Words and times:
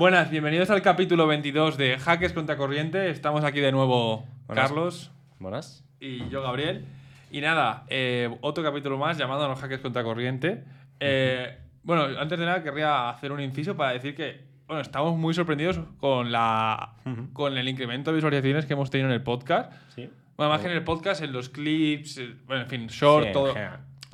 Buenas, 0.00 0.30
bienvenidos 0.30 0.70
al 0.70 0.80
capítulo 0.80 1.26
22 1.26 1.76
de 1.76 1.98
Hackers 1.98 2.32
contra 2.32 2.56
Corriente. 2.56 3.10
Estamos 3.10 3.44
aquí 3.44 3.60
de 3.60 3.70
nuevo 3.70 4.24
Buenas. 4.46 4.68
Carlos 4.68 5.10
Buenas. 5.38 5.84
y 6.00 6.26
yo 6.30 6.40
Gabriel. 6.40 6.86
Y 7.30 7.42
nada, 7.42 7.84
eh, 7.90 8.34
otro 8.40 8.64
capítulo 8.64 8.96
más 8.96 9.18
llamado 9.18 9.46
Los 9.46 9.60
Hackers 9.60 9.82
contra 9.82 10.02
Corriente. 10.02 10.64
Eh, 11.00 11.54
bueno, 11.82 12.18
antes 12.18 12.38
de 12.38 12.46
nada 12.46 12.62
querría 12.62 13.10
hacer 13.10 13.30
un 13.30 13.40
inciso 13.42 13.76
para 13.76 13.92
decir 13.92 14.14
que 14.14 14.40
bueno, 14.66 14.80
estamos 14.80 15.18
muy 15.18 15.34
sorprendidos 15.34 15.78
con, 15.98 16.32
la, 16.32 16.94
con 17.34 17.58
el 17.58 17.68
incremento 17.68 18.10
de 18.10 18.14
visualizaciones 18.14 18.64
que 18.64 18.72
hemos 18.72 18.88
tenido 18.88 19.10
en 19.10 19.14
el 19.14 19.22
podcast. 19.22 19.70
Sí. 19.94 20.08
Bueno, 20.34 20.50
más 20.50 20.62
que 20.62 20.68
en 20.68 20.78
el 20.78 20.82
podcast, 20.82 21.22
en 21.22 21.32
los 21.34 21.50
clips, 21.50 22.16
eh, 22.16 22.36
bueno, 22.46 22.62
en 22.62 22.68
fin, 22.70 22.86
short, 22.86 23.26
Sí, 23.26 23.32
todo. 23.34 23.52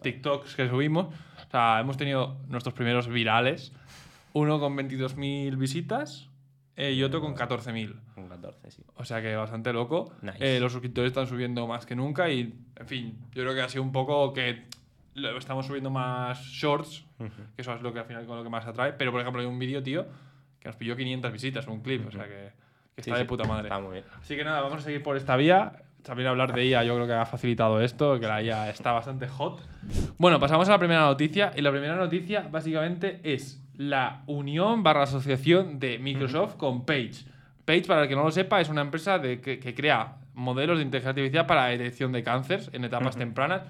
TikToks 0.03 0.57
que 0.57 0.69
subimos. 0.69 1.15
O 1.47 1.51
sea, 1.51 1.79
hemos 1.79 1.97
tenido 1.97 2.39
nuestros 2.49 2.75
primeros 2.75 3.07
virales. 3.07 3.73
Uno 4.37 4.61
con 4.61 4.77
22.000 4.77 5.57
visitas 5.57 6.29
eh, 6.77 6.93
y 6.93 7.03
otro 7.03 7.23
con 7.23 7.35
14.000. 7.35 7.95
Un 8.17 8.29
14, 8.29 8.71
sí. 8.71 8.83
O 8.97 9.05
sea 9.05 9.23
que 9.23 9.35
bastante 9.35 9.73
loco. 9.73 10.13
Nice. 10.21 10.37
Eh, 10.41 10.61
los 10.61 10.73
suscriptores 10.73 11.09
están 11.09 11.27
subiendo 11.27 11.67
más 11.67 11.87
que 11.87 11.97
nunca 11.97 12.29
y, 12.29 12.55
en 12.77 12.87
fin, 12.87 13.19
yo 13.33 13.45
creo 13.45 13.55
que 13.55 13.63
ha 13.63 13.69
sido 13.71 13.83
un 13.83 13.93
poco 13.93 14.35
que 14.35 14.65
estamos 15.39 15.65
subiendo 15.65 15.89
más 15.89 16.39
shorts, 16.45 17.07
que 17.55 17.63
eso 17.63 17.73
es 17.73 17.81
lo 17.81 17.95
que 17.95 18.01
al 18.01 18.05
final 18.05 18.27
con 18.27 18.37
lo 18.37 18.43
que 18.43 18.51
más 18.51 18.67
atrae. 18.67 18.93
Pero, 18.93 19.11
por 19.11 19.23
ejemplo, 19.23 19.41
hay 19.41 19.49
un 19.49 19.59
vídeo, 19.59 19.83
tío, 19.83 20.07
que 20.61 20.69
nos 20.69 20.77
pilló 20.77 20.97
500 20.97 21.33
visitas, 21.33 21.67
un 21.67 21.81
clip, 21.81 22.07
o 22.07 22.11
sea 22.11 22.25
que, 22.25 22.53
que 22.95 23.03
Sí, 23.03 23.09
está 23.11 23.15
de 23.15 23.25
sí, 23.25 23.29
puta 23.29 23.45
madre. 23.45 23.69
Está 23.69 23.81
muy 23.81 23.93
bien. 23.93 24.05
Así 24.21 24.37
que 24.37 24.45
nada, 24.45 24.61
vamos 24.61 24.81
a 24.81 24.83
seguir 24.83 25.03
por 25.03 25.17
esta 25.17 25.37
vía. 25.37 25.83
También 26.03 26.29
hablar 26.29 26.53
de 26.53 26.67
IA 26.67 26.85
yo 26.85 26.95
creo 26.95 27.07
que 27.07 27.15
ha 27.15 27.25
facilitado 27.25 27.81
esto, 27.81 28.21
que 28.21 28.27
la 28.27 28.43
IA 28.43 28.69
está 28.69 28.93
bastante 28.93 29.29
hot. 29.29 29.61
Bueno, 30.19 30.39
pasamos 30.39 30.69
a 30.69 30.73
la 30.73 30.79
primera 30.79 31.01
noticia. 31.01 31.53
Y 31.57 31.63
la 31.63 31.71
primera 31.71 31.97
noticia 31.97 32.47
básicamente 32.49 33.21
es 33.25 33.66
la 33.77 34.23
unión 34.27 34.83
barra 34.83 35.03
asociación 35.05 35.79
de 35.79 35.99
Microsoft 35.99 36.57
con 36.57 36.85
Page. 36.85 37.25
Page, 37.65 37.83
para 37.87 38.03
el 38.03 38.09
que 38.09 38.15
no 38.17 38.23
lo 38.25 38.31
sepa, 38.31 38.61
es 38.61 38.69
una 38.69 38.81
empresa 38.83 39.19
de, 39.19 39.41
que, 39.41 39.59
que 39.59 39.75
crea 39.75 40.17
modelos 40.35 40.79
de 40.79 40.85
inteligencia 40.85 41.11
artificial 41.11 41.47
para 41.47 41.63
la 41.63 41.69
detección 41.69 42.13
de 42.13 42.23
cánceres 42.23 42.71
en 42.73 42.85
etapas 42.85 43.17
tempranas. 43.17 43.63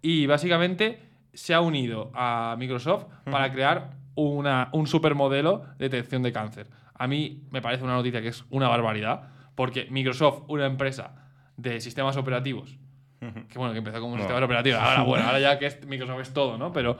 Y 0.00 0.26
básicamente 0.26 1.00
se 1.32 1.54
ha 1.54 1.60
unido 1.60 2.10
a 2.14 2.54
Microsoft 2.58 3.06
para 3.30 3.50
crear 3.52 3.90
una, 4.14 4.68
un 4.72 4.86
supermodelo 4.86 5.64
de 5.78 5.88
detección 5.88 6.22
de 6.22 6.32
cáncer. 6.32 6.66
A 6.94 7.06
mí 7.06 7.42
me 7.50 7.62
parece 7.62 7.82
una 7.84 7.94
noticia 7.94 8.20
que 8.20 8.28
es 8.28 8.44
una 8.50 8.68
barbaridad, 8.68 9.28
porque 9.54 9.86
Microsoft, 9.90 10.42
una 10.48 10.66
empresa 10.66 11.14
de 11.56 11.80
sistemas 11.80 12.16
operativos, 12.16 12.76
que 13.20 13.58
bueno, 13.58 13.72
que 13.72 13.78
empezó 13.78 14.00
como 14.00 14.12
un 14.12 14.18
No. 14.18 14.24
sistema 14.24 14.44
operativo, 14.44 14.78
ahora 14.78 15.02
bueno, 15.02 15.24
ahora 15.26 15.40
ya 15.40 15.58
que 15.58 15.66
es- 15.66 15.86
Microsoft 15.86 16.20
es 16.20 16.32
todo, 16.34 16.58
¿no? 16.58 16.72
Pero, 16.72 16.96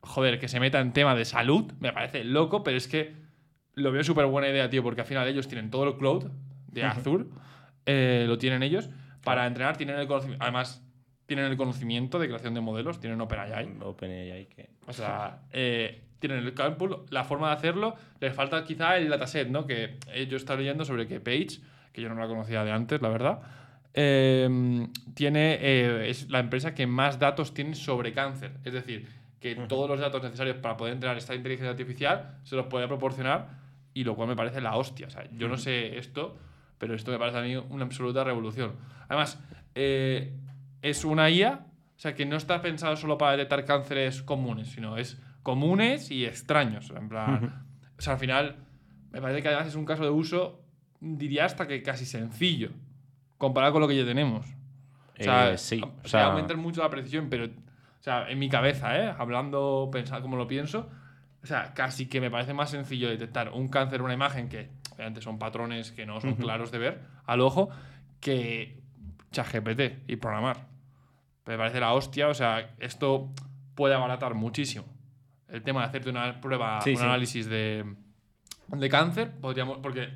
joder, 0.00 0.38
que 0.38 0.48
se 0.48 0.60
meta 0.60 0.80
en 0.80 0.92
tema 0.92 1.14
de 1.14 1.24
salud, 1.24 1.72
me 1.80 1.92
parece 1.92 2.24
loco, 2.24 2.62
pero 2.62 2.76
es 2.76 2.88
que 2.88 3.14
lo 3.74 3.92
veo 3.92 4.02
súper 4.04 4.26
buena 4.26 4.48
idea, 4.48 4.68
tío, 4.70 4.82
porque 4.82 5.02
al 5.02 5.06
final 5.06 5.26
ellos 5.28 5.48
tienen 5.48 5.70
todo 5.70 5.84
el 5.84 5.96
cloud 5.96 6.30
de 6.68 6.84
Azure, 6.84 7.26
eh, 7.86 8.24
lo 8.26 8.38
tienen 8.38 8.62
ellos, 8.62 8.90
para 9.24 9.46
entrenar 9.46 9.76
tienen 9.76 9.98
el 9.98 10.06
conocimiento, 10.06 10.42
además 10.42 10.84
tienen 11.26 11.46
el 11.46 11.56
conocimiento 11.56 12.18
de 12.18 12.26
creación 12.26 12.54
de 12.54 12.60
modelos, 12.60 13.00
tienen 13.00 13.20
OpenAI, 13.20 13.76
OpenAI 13.82 14.46
que. 14.46 14.70
o 14.86 14.92
sea, 14.92 15.42
eh, 15.52 16.02
tienen 16.18 16.44
el 16.44 16.54
cálculo, 16.54 17.06
la 17.10 17.24
forma 17.24 17.48
de 17.48 17.54
hacerlo, 17.54 17.94
les 18.20 18.34
falta 18.34 18.64
quizá 18.64 18.96
el 18.96 19.08
dataset, 19.08 19.48
¿no? 19.48 19.66
Que 19.66 19.98
eh, 20.08 20.26
yo 20.28 20.36
estaba 20.36 20.58
leyendo 20.58 20.84
sobre 20.84 21.06
que 21.06 21.20
Page, 21.20 21.60
que 21.92 22.02
yo 22.02 22.08
no 22.08 22.14
la 22.16 22.26
conocía 22.26 22.64
de 22.64 22.72
antes, 22.72 23.00
la 23.00 23.08
verdad, 23.08 23.40
eh, 23.94 24.86
tiene, 25.14 25.58
eh, 25.60 26.10
es 26.10 26.30
la 26.30 26.40
empresa 26.40 26.74
que 26.74 26.86
más 26.86 27.18
datos 27.18 27.54
tiene 27.54 27.74
sobre 27.74 28.12
cáncer. 28.12 28.52
Es 28.64 28.72
decir, 28.72 29.08
que 29.40 29.54
todos 29.68 29.88
los 29.88 30.00
datos 30.00 30.22
necesarios 30.22 30.56
para 30.56 30.76
poder 30.76 30.94
entrenar 30.94 31.16
esta 31.16 31.34
inteligencia 31.34 31.70
artificial 31.70 32.38
se 32.42 32.56
los 32.56 32.66
puede 32.66 32.88
proporcionar 32.88 33.58
y 33.94 34.04
lo 34.04 34.16
cual 34.16 34.28
me 34.28 34.36
parece 34.36 34.60
la 34.60 34.76
hostia. 34.76 35.06
O 35.06 35.10
sea, 35.10 35.28
yo 35.32 35.48
no 35.48 35.56
sé 35.56 35.98
esto, 35.98 36.36
pero 36.78 36.94
esto 36.94 37.10
me 37.10 37.18
parece 37.18 37.38
a 37.38 37.42
mí 37.42 37.56
una 37.56 37.84
absoluta 37.84 38.24
revolución. 38.24 38.72
Además, 39.08 39.40
eh, 39.74 40.32
es 40.82 41.04
una 41.04 41.30
IA, 41.30 41.66
o 41.96 42.00
sea, 42.00 42.14
que 42.14 42.26
no 42.26 42.36
está 42.36 42.62
pensado 42.62 42.96
solo 42.96 43.18
para 43.18 43.32
detectar 43.32 43.64
cánceres 43.64 44.22
comunes, 44.22 44.68
sino 44.68 44.96
es 44.96 45.20
comunes 45.42 46.10
y 46.10 46.26
extraños. 46.26 46.90
En 46.90 47.08
plan, 47.08 47.64
o 47.98 48.02
sea, 48.02 48.14
al 48.14 48.18
final, 48.18 48.56
me 49.10 49.20
parece 49.20 49.42
que 49.42 49.48
además 49.48 49.66
es 49.68 49.74
un 49.74 49.84
caso 49.84 50.04
de 50.04 50.10
uso, 50.10 50.62
diría 51.00 51.44
hasta 51.44 51.66
que 51.66 51.82
casi 51.82 52.04
sencillo, 52.04 52.70
comparado 53.38 53.72
con 53.74 53.82
lo 53.82 53.88
que 53.88 53.96
ya 53.96 54.04
tenemos. 54.04 54.46
O 55.18 55.22
sea, 55.22 55.52
Eh, 55.52 55.58
sí. 55.58 55.80
O 56.04 56.08
sea, 56.08 56.26
aumentan 56.26 56.58
mucho 56.58 56.82
la 56.82 56.90
precisión, 56.90 57.28
pero, 57.28 57.48
o 57.98 58.02
sea, 58.02 58.28
en 58.30 58.38
mi 58.38 58.48
cabeza, 58.48 58.96
¿eh? 58.98 59.14
Hablando, 59.18 59.88
pensando 59.92 60.22
como 60.22 60.36
lo 60.36 60.46
pienso, 60.46 60.88
o 61.42 61.46
sea, 61.46 61.72
casi 61.74 62.06
que 62.06 62.20
me 62.20 62.30
parece 62.30 62.54
más 62.54 62.70
sencillo 62.70 63.08
detectar 63.08 63.50
un 63.52 63.68
cáncer 63.68 64.02
una 64.02 64.14
imagen 64.14 64.48
que, 64.48 64.70
obviamente, 64.94 65.20
son 65.20 65.38
patrones 65.38 65.92
que 65.92 66.06
no 66.06 66.20
son 66.20 66.34
claros 66.34 66.70
de 66.70 66.78
ver 66.78 67.00
al 67.26 67.40
ojo, 67.40 67.68
que 68.20 68.80
ChatGPT 69.30 70.08
y 70.10 70.16
programar. 70.16 70.66
Me 71.46 71.56
parece 71.56 71.80
la 71.80 71.92
hostia, 71.92 72.28
o 72.28 72.34
sea, 72.34 72.74
esto 72.78 73.30
puede 73.74 73.94
abaratar 73.94 74.34
muchísimo. 74.34 74.84
El 75.48 75.62
tema 75.62 75.80
de 75.80 75.86
hacerte 75.86 76.10
una 76.10 76.40
prueba, 76.40 76.80
Sí, 76.82 76.90
un 76.90 76.96
sí. 76.98 77.04
análisis 77.04 77.46
de, 77.48 77.84
de 78.68 78.88
cáncer, 78.88 79.30
podríamos, 79.40 79.78
porque, 79.78 80.08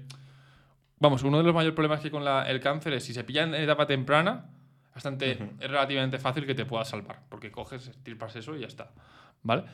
vamos, 0.99 1.23
uno 1.23 1.39
de 1.39 1.45
los 1.45 1.55
mayores 1.55 1.75
problemas 1.75 2.01
que 2.01 2.09
hay 2.09 2.11
con 2.11 2.25
la- 2.25 2.43
el 2.51 2.61
cáncer 2.61 2.93
es 2.95 3.05
si 3.05 3.15
se 3.15 3.25
pilla 3.25 3.45
en 3.45 3.55
etapa 3.55 3.87
temprana, 3.87 4.47
bastante, 4.95 5.33
es 5.33 5.71
relativamente 5.71 6.19
fácil 6.19 6.47
que 6.47 6.55
te 6.55 6.65
pueda 6.65 6.85
salvar, 6.85 7.21
porque 7.29 7.51
coges, 7.51 7.89
estirpas 7.89 8.37
eso 8.37 8.57
y 8.57 8.61
ya 8.61 8.67
está, 8.67 8.91
¿vale? 9.43 9.65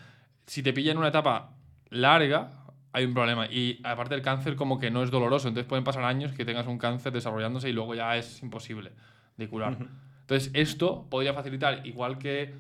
Si 0.47 0.63
te 0.63 0.73
pilla 0.73 0.93
en 0.93 0.99
una 0.99 1.09
etapa 1.09 1.51
larga, 1.91 2.51
hay 2.93 3.05
un 3.05 3.15
problema. 3.15 3.47
Y 3.47 3.81
aparte 3.85 4.15
el 4.15 4.23
cáncer 4.23 4.57
como 4.57 4.79
que 4.79 4.91
no 4.91 5.03
es 5.03 5.11
doloroso, 5.11 5.49
entonces 5.49 5.69
pueden 5.69 5.85
pasar 5.85 6.05
años 6.05 6.33
que 6.33 6.45
tengas 6.45 6.67
un 6.67 6.79
cáncer 6.79 7.13
desarrollándose 7.13 7.69
y 7.69 7.73
luego 7.73 7.95
ya 7.95 8.17
es 8.17 8.43
imposible 8.43 8.93
de 9.37 9.49
curar. 9.49 9.77
Entonces 10.21 10.51
esto 10.55 11.07
podría 11.09 11.35
facilitar, 11.35 11.87
igual 11.87 12.19
que 12.19 12.55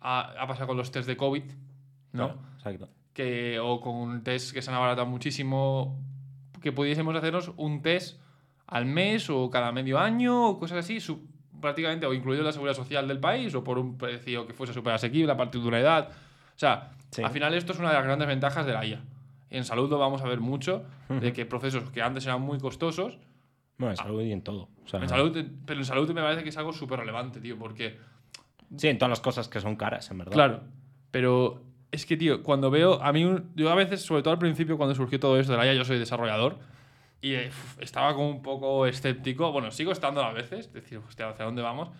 ha, 0.00 0.46
pasado 0.46 0.68
con 0.68 0.76
los 0.76 0.90
test 0.90 1.08
de 1.08 1.16
COVID, 1.16 1.44
¿no? 2.12 2.28
claro, 2.28 2.40
Exacto. 2.56 2.88
que, 3.12 3.58
o 3.60 3.80
con 3.80 4.22
test 4.22 4.52
que 4.52 4.62
se 4.62 4.70
han 4.70 4.76
abaratado 4.76 5.06
muchísimo, 5.06 5.98
que 6.62 6.72
pudiésemos 6.72 7.14
hacernos 7.14 7.52
un 7.56 7.82
test 7.82 8.20
al 8.66 8.86
mes 8.86 9.28
o 9.30 9.50
cada 9.50 9.72
medio 9.72 9.98
año 9.98 10.48
o 10.48 10.58
cosas 10.58 10.78
así, 10.78 11.00
prácticamente, 11.60 12.06
o 12.06 12.12
incluido 12.14 12.40
en 12.42 12.46
la 12.46 12.52
seguridad 12.52 12.74
social 12.76 13.06
del 13.08 13.18
país 13.20 13.54
o 13.54 13.62
por 13.64 13.78
un 13.78 13.96
precio 13.98 14.46
que 14.46 14.52
fuese 14.54 14.72
súper 14.72 14.92
asequible 14.94 15.30
a 15.32 15.36
partir 15.36 15.60
de 15.62 15.68
una 15.68 15.78
edad. 15.80 16.08
O 16.10 16.58
sea, 16.58 16.92
Sí. 17.10 17.22
al 17.22 17.30
final 17.30 17.54
esto 17.54 17.72
es 17.72 17.78
una 17.78 17.88
de 17.88 17.94
las 17.94 18.04
grandes 18.04 18.28
ventajas 18.28 18.64
de 18.66 18.72
la 18.72 18.84
IA. 18.86 19.00
En 19.50 19.64
salud 19.64 19.90
lo 19.90 19.98
vamos 19.98 20.22
a 20.22 20.28
ver 20.28 20.38
mucho, 20.40 20.84
de 21.08 21.32
que 21.32 21.44
procesos 21.44 21.90
que 21.90 22.02
antes 22.02 22.24
eran 22.26 22.40
muy 22.40 22.58
costosos, 22.58 23.18
Bueno, 23.78 23.92
en 23.92 23.96
salud 23.96 24.22
y 24.22 24.30
en 24.32 24.42
todo. 24.42 24.68
O 24.84 24.88
sea, 24.88 25.00
en 25.00 25.08
salud, 25.08 25.36
pero 25.66 25.80
en 25.80 25.84
salud 25.86 26.08
me 26.12 26.20
parece 26.20 26.42
que 26.44 26.50
es 26.50 26.56
algo 26.56 26.72
súper 26.72 27.00
relevante, 27.00 27.40
tío, 27.40 27.58
porque 27.58 27.98
Sí, 28.76 28.86
en 28.88 28.98
todas 28.98 29.10
las 29.10 29.20
cosas 29.20 29.48
que 29.48 29.58
son 29.60 29.74
caras, 29.74 30.08
en 30.12 30.18
verdad. 30.18 30.32
Claro, 30.32 30.60
pero 31.10 31.62
es 31.90 32.06
que, 32.06 32.16
tío, 32.16 32.42
cuando 32.44 32.70
veo, 32.70 33.02
a 33.02 33.12
mí, 33.12 33.26
yo 33.56 33.70
a 33.70 33.74
veces, 33.74 34.02
sobre 34.02 34.22
todo 34.22 34.32
al 34.32 34.38
principio, 34.38 34.76
cuando 34.76 34.94
surgió 34.94 35.18
todo 35.18 35.40
esto 35.40 35.50
de 35.52 35.58
la 35.58 35.66
IA, 35.66 35.74
yo 35.74 35.84
soy 35.84 35.98
desarrollador, 35.98 36.58
y 37.20 37.34
eh, 37.34 37.50
estaba 37.80 38.14
como 38.14 38.30
un 38.30 38.42
poco 38.42 38.86
escéptico, 38.86 39.52
bueno, 39.52 39.70
sigo 39.70 39.92
estando 39.92 40.22
a 40.22 40.32
veces, 40.32 40.72
decir, 40.72 40.98
hostia, 40.98 41.28
¿hacia 41.28 41.44
dónde 41.44 41.62
vamos? 41.62 41.90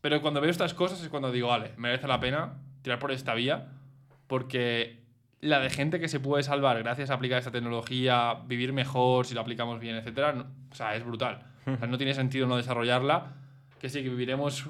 Pero 0.00 0.20
cuando 0.20 0.40
veo 0.40 0.50
estas 0.50 0.74
cosas 0.74 1.00
es 1.02 1.08
cuando 1.08 1.30
digo, 1.30 1.48
vale, 1.48 1.72
merece 1.76 2.08
la 2.08 2.18
pena 2.20 2.54
tirar 2.82 2.98
por 2.98 3.12
esta 3.12 3.34
vía, 3.34 3.68
porque 4.26 5.00
la 5.40 5.60
de 5.60 5.70
gente 5.70 6.00
que 6.00 6.08
se 6.08 6.20
puede 6.20 6.42
salvar 6.42 6.78
gracias 6.82 7.10
a 7.10 7.14
aplicar 7.14 7.38
esta 7.38 7.50
tecnología, 7.50 8.34
vivir 8.46 8.72
mejor 8.72 9.26
si 9.26 9.34
lo 9.34 9.40
aplicamos 9.40 9.78
bien, 9.80 9.96
etcétera, 9.96 10.32
no- 10.32 10.46
o 10.70 10.74
sea, 10.74 10.94
es 10.96 11.04
brutal. 11.04 11.46
O 11.66 11.76
sea, 11.76 11.86
no 11.86 11.96
tiene 11.98 12.14
sentido 12.14 12.46
no 12.46 12.56
desarrollarla, 12.56 13.34
que 13.80 13.88
sí, 13.88 14.02
que 14.02 14.08
viviremos 14.08 14.66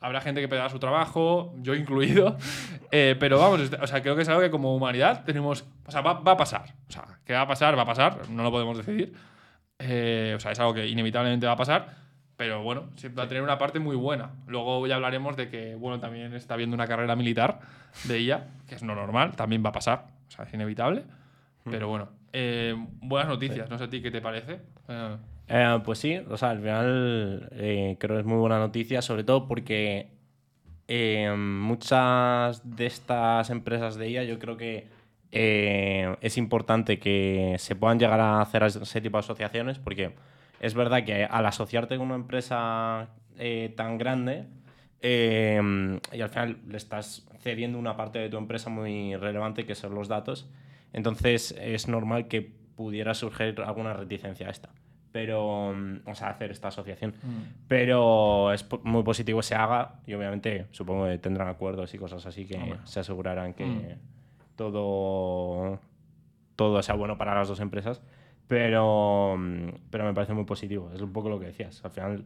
habrá 0.00 0.20
gente 0.20 0.40
que 0.40 0.48
perderá 0.48 0.68
su 0.68 0.78
trabajo, 0.78 1.54
yo 1.58 1.74
incluido, 1.74 2.36
eh, 2.90 3.16
pero 3.18 3.38
vamos, 3.38 3.70
o 3.80 3.86
sea, 3.86 4.02
creo 4.02 4.16
que 4.16 4.22
es 4.22 4.28
algo 4.28 4.40
que 4.40 4.50
como 4.50 4.74
humanidad 4.74 5.24
tenemos, 5.24 5.64
o 5.86 5.90
sea, 5.90 6.00
va, 6.00 6.14
va 6.14 6.32
a 6.32 6.36
pasar, 6.36 6.74
o 6.88 6.92
sea, 6.92 7.04
que 7.24 7.32
va 7.32 7.42
a 7.42 7.46
pasar, 7.46 7.76
va 7.76 7.82
a 7.82 7.86
pasar, 7.86 8.28
no 8.30 8.42
lo 8.42 8.50
podemos 8.50 8.76
decidir, 8.76 9.12
Eh, 9.80 10.34
o 10.36 10.40
sea, 10.40 10.50
es 10.50 10.58
algo 10.58 10.74
que 10.74 10.88
inevitablemente 10.88 11.46
va 11.46 11.52
a 11.52 11.56
pasar, 11.56 11.94
pero 12.36 12.62
bueno, 12.62 12.90
va 13.16 13.22
a 13.22 13.28
tener 13.28 13.44
una 13.44 13.58
parte 13.58 13.78
muy 13.78 13.94
buena. 13.94 14.30
Luego 14.48 14.84
ya 14.88 14.96
hablaremos 14.96 15.36
de 15.36 15.48
que, 15.48 15.76
bueno, 15.76 16.00
también 16.00 16.34
está 16.34 16.54
habiendo 16.54 16.74
una 16.74 16.86
carrera 16.88 17.14
militar 17.14 17.60
de 18.04 18.16
ella, 18.18 18.48
que 18.66 18.74
es 18.74 18.82
no 18.82 18.96
normal, 18.96 19.36
también 19.36 19.62
va 19.64 19.68
a 19.70 19.72
pasar, 19.72 20.06
o 20.26 20.30
sea, 20.32 20.44
es 20.46 20.52
inevitable, 20.54 21.04
pero 21.64 21.86
bueno, 21.88 22.08
eh, 22.32 22.74
buenas 23.00 23.28
noticias, 23.28 23.70
no 23.70 23.78
sé 23.78 23.84
a 23.84 23.88
ti 23.90 24.02
qué 24.02 24.10
te 24.10 24.20
parece. 24.20 24.60
Eh, 25.48 25.80
pues 25.84 25.98
sí, 25.98 26.16
o 26.28 26.36
sea, 26.36 26.50
al 26.50 26.58
final 26.58 27.48
eh, 27.52 27.96
creo 27.98 28.16
que 28.16 28.20
es 28.20 28.26
muy 28.26 28.38
buena 28.38 28.58
noticia, 28.58 29.00
sobre 29.00 29.24
todo 29.24 29.48
porque 29.48 30.10
eh, 30.88 31.34
muchas 31.36 32.62
de 32.76 32.86
estas 32.86 33.50
empresas 33.50 33.96
de 33.96 34.10
IA 34.10 34.24
yo 34.24 34.38
creo 34.38 34.56
que 34.56 34.88
es 35.30 36.38
importante 36.38 36.98
que 36.98 37.56
se 37.58 37.76
puedan 37.76 37.98
llegar 37.98 38.20
a 38.20 38.40
hacer 38.40 38.62
ese 38.64 39.00
tipo 39.02 39.18
de 39.18 39.20
asociaciones 39.20 39.78
porque 39.78 40.14
es 40.60 40.74
verdad 40.74 41.04
que 41.04 41.24
al 41.24 41.46
asociarte 41.46 41.98
con 41.98 42.06
una 42.06 42.16
empresa 42.16 43.10
tan 43.76 43.98
grande 43.98 44.46
y 45.02 46.20
al 46.20 46.28
final 46.30 46.58
le 46.66 46.76
estás 46.78 47.26
cediendo 47.40 47.78
una 47.78 47.96
parte 47.96 48.18
de 48.20 48.30
tu 48.30 48.38
empresa 48.38 48.70
muy 48.70 49.16
relevante 49.16 49.66
que 49.66 49.74
son 49.74 49.94
los 49.94 50.08
datos 50.08 50.48
Entonces 50.94 51.54
es 51.60 51.88
normal 51.88 52.28
que 52.28 52.42
pudiera 52.42 53.14
surgir 53.14 53.60
alguna 53.60 53.92
reticencia 53.92 54.48
a 54.48 54.50
esta. 54.50 54.70
Pero, 55.12 55.72
mm, 55.74 56.00
o 56.08 56.14
sea, 56.14 56.28
hacer 56.30 56.50
esta 56.50 56.68
asociación. 56.68 57.14
Mm. 57.22 57.66
Pero 57.68 58.52
es 58.52 58.66
muy 58.82 59.02
positivo 59.02 59.38
que 59.40 59.44
se 59.44 59.54
haga 59.54 59.94
y 60.06 60.14
obviamente 60.14 60.66
supongo 60.70 61.06
que 61.06 61.18
tendrán 61.18 61.48
acuerdos 61.48 61.92
y 61.94 61.98
cosas 61.98 62.24
así 62.26 62.46
que 62.46 62.56
Hombre. 62.56 62.78
se 62.84 63.00
asegurarán 63.00 63.54
que 63.54 63.64
Mm. 63.64 63.98
todo, 64.56 65.78
todo 66.56 66.82
sea 66.82 66.94
bueno 66.94 67.16
para 67.18 67.34
las 67.34 67.48
dos 67.48 67.60
empresas. 67.60 68.02
Pero, 68.48 69.36
pero 69.90 70.04
me 70.04 70.14
parece 70.14 70.32
muy 70.32 70.44
positivo. 70.44 70.90
Es 70.94 71.00
un 71.02 71.12
poco 71.12 71.28
lo 71.28 71.38
que 71.38 71.46
decías. 71.46 71.84
Al 71.84 71.90
final, 71.90 72.24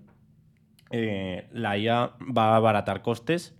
eh, 0.90 1.49
la 1.52 1.76
IA 1.76 2.12
va 2.37 2.52
a 2.52 2.56
abaratar 2.56 3.02
costes. 3.02 3.56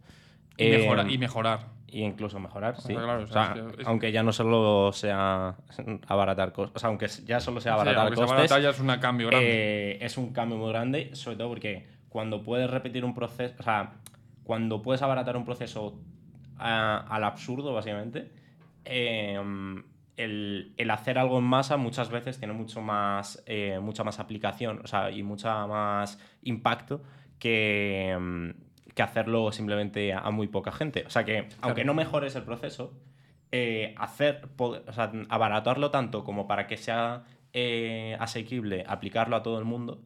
Y, 0.57 0.65
eh, 0.67 0.79
mejora- 0.79 1.11
y 1.11 1.19
mejorar. 1.19 1.72
Y 1.93 2.03
incluso 2.03 2.41
mejorar, 2.41 2.81
sí. 2.81 2.94
claro, 2.94 3.21
o 3.21 3.25
O 3.25 3.27
sea, 3.29 3.55
sea, 3.55 3.65
es 3.67 3.75
que 3.77 3.83
es- 3.83 3.87
aunque 3.87 4.11
ya 4.12 4.23
no 4.23 4.33
solo 4.33 4.93
sea 4.93 5.56
abaratar 6.09 6.53
costes, 6.53 6.77
o 6.77 6.79
sea, 6.79 6.89
aunque 6.89 7.06
ya 7.25 7.39
solo 7.41 7.61
sea 7.61 7.73
Sí, 7.73 7.81
abaratar 7.81 8.17
sea 8.17 8.27
costes, 8.27 8.62
ya 8.62 8.71
es 8.71 8.81
un 8.81 8.87
cambio 8.99 9.27
grande. 9.29 9.49
eh, 9.93 9.99
es 10.00 10.17
un 10.19 10.33
cambio 10.33 10.56
muy 10.59 10.71
grande, 10.71 11.15
sobre 11.15 11.37
todo 11.37 11.49
porque 11.49 11.87
cuando 12.09 12.43
puedes 12.43 12.69
repetir 12.71 13.05
un 13.05 13.15
proceso, 13.15 13.55
o 13.59 13.62
sea, 13.62 13.94
cuando 14.43 14.83
puedes 14.83 15.03
abaratar 15.03 15.37
un 15.37 15.44
proceso 15.44 16.00
a- 16.59 16.99
al 17.09 17.25
absurdo, 17.25 17.73
básicamente, 17.75 18.31
eh, 18.85 19.38
el, 20.17 20.75
el 20.77 20.91
hacer 20.91 21.19
algo 21.19 21.38
en 21.38 21.45
masa 21.45 21.77
muchas 21.77 22.11
veces 22.11 22.38
tiene 22.38 22.53
mucho 22.55 22.81
más, 22.83 23.43
eh, 23.47 23.79
mucha 23.81 24.05
más 24.05 24.19
aplicación, 24.21 24.81
o 24.85 24.87
sea, 24.87 25.11
y 25.11 25.23
mucha 25.23 25.67
más 25.67 26.19
impacto 26.43 27.03
que, 27.38 28.17
mm, 28.21 28.50
que 28.94 29.03
hacerlo 29.03 29.53
simplemente 29.53 30.12
a 30.12 30.31
muy 30.31 30.49
poca 30.49 30.73
gente. 30.73 31.05
O 31.06 31.11
sea 31.11 31.25
que, 31.25 31.49
aunque 31.61 31.85
no 31.85 31.94
mejores 31.94 32.35
el 32.37 32.43
proceso, 32.43 32.93
eh, 33.50 33.94
hacer, 33.99 34.49
o 34.59 34.93
sea, 34.93 35.12
abaratarlo 35.29 35.91
tanto 35.91 36.25
como 36.25 36.47
para 36.47 36.67
que 36.67 36.77
sea 36.77 37.25
eh, 37.53 38.17
asequible 38.21 38.85
aplicarlo 38.87 39.37
a 39.37 39.43
todo 39.43 39.59
el 39.59 39.65
mundo, 39.65 40.00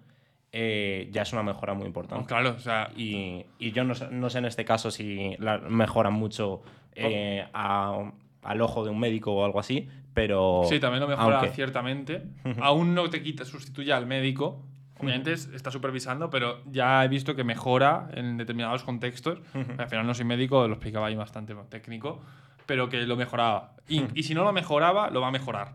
eh, 0.52 1.08
ya 1.12 1.22
es 1.22 1.32
una 1.32 1.42
mejora 1.42 1.74
muy 1.74 1.86
importante. 1.86 2.26
Claro, 2.26 2.54
o 2.56 2.58
sea, 2.60 2.90
Y, 2.96 3.44
y 3.58 3.72
yo 3.72 3.84
no 3.84 3.94
sé, 3.94 4.08
no 4.10 4.30
sé 4.30 4.38
en 4.38 4.46
este 4.46 4.64
caso 4.64 4.90
si 4.90 5.36
la 5.38 5.58
mejoran 5.58 6.12
mucho 6.14 6.62
eh, 6.94 7.46
a- 7.52 8.10
al 8.42 8.60
ojo 8.62 8.84
de 8.84 8.90
un 8.90 8.98
médico 8.98 9.32
o 9.34 9.44
algo 9.44 9.60
así, 9.60 9.88
pero. 10.14 10.62
Sí, 10.68 10.78
también 10.80 11.00
lo 11.02 11.08
mejora 11.08 11.40
aunque- 11.40 11.54
ciertamente. 11.54 12.22
Aún 12.60 12.94
no 12.94 13.10
te 13.10 13.22
quita, 13.22 13.44
sustituye 13.44 13.92
al 13.92 14.06
médico. 14.06 14.62
Obviamente 14.98 15.32
es- 15.32 15.46
está 15.52 15.70
supervisando, 15.70 16.30
pero 16.30 16.62
ya 16.66 17.04
he 17.04 17.08
visto 17.08 17.34
que 17.36 17.44
mejora 17.44 18.08
en 18.14 18.36
determinados 18.36 18.82
contextos. 18.82 19.40
Al 19.78 19.88
final 19.88 20.06
no 20.06 20.14
soy 20.14 20.24
médico, 20.24 20.66
lo 20.66 20.74
explicaba 20.74 21.06
ahí 21.08 21.14
bastante 21.14 21.54
técnico, 21.68 22.22
pero 22.66 22.88
que 22.88 23.06
lo 23.06 23.16
mejoraba. 23.16 23.74
Y, 23.88 24.04
y 24.18 24.22
si 24.22 24.34
no 24.34 24.42
lo 24.44 24.52
mejoraba, 24.52 25.10
lo 25.10 25.20
va 25.20 25.28
a 25.28 25.30
mejorar. 25.32 25.74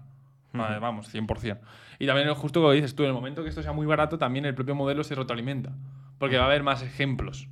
Vale, 0.54 0.80
vamos, 0.80 1.08
100%. 1.14 1.60
Y 2.00 2.08
también 2.08 2.34
justo 2.34 2.60
como 2.62 2.72
dices 2.74 2.96
tú, 2.96 3.04
en 3.04 3.10
el 3.10 3.14
momento 3.14 3.44
que 3.44 3.50
esto 3.50 3.62
sea 3.64 3.72
muy 3.74 3.86
barato, 3.86 4.18
también 4.18 4.46
el 4.46 4.56
propio 4.56 4.76
modelo 4.76 5.04
se 5.04 5.16
retroalimenta. 5.16 5.72
Porque 6.18 6.38
va 6.38 6.44
a 6.44 6.48
haber 6.48 6.64
más 6.64 6.82
ejemplos 6.82 7.48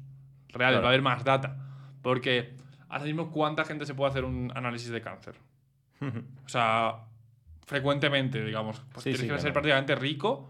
reales, 0.50 0.74
Claro. 0.80 0.82
va 0.82 0.88
a 0.88 0.90
haber 0.90 1.02
más 1.02 1.24
data. 1.24 1.56
Porque 2.02 2.56
ahora 2.90 3.06
mismo, 3.06 3.30
¿cuánta 3.32 3.64
gente 3.64 3.86
se 3.86 3.94
puede 3.94 4.10
hacer 4.10 4.26
un 4.26 4.52
análisis 4.56 4.90
de 4.90 5.02
cáncer? 5.02 5.36
O 6.46 6.50
sea, 6.50 6.96
frecuentemente, 7.66 8.44
digamos. 8.44 8.80
Pues 8.92 9.04
Sí, 9.04 9.12
tienes 9.12 9.22
sí, 9.22 9.28
que 9.28 9.34
ser 9.34 9.40
claro. 9.42 9.54
prácticamente 9.54 9.96
rico, 9.96 10.50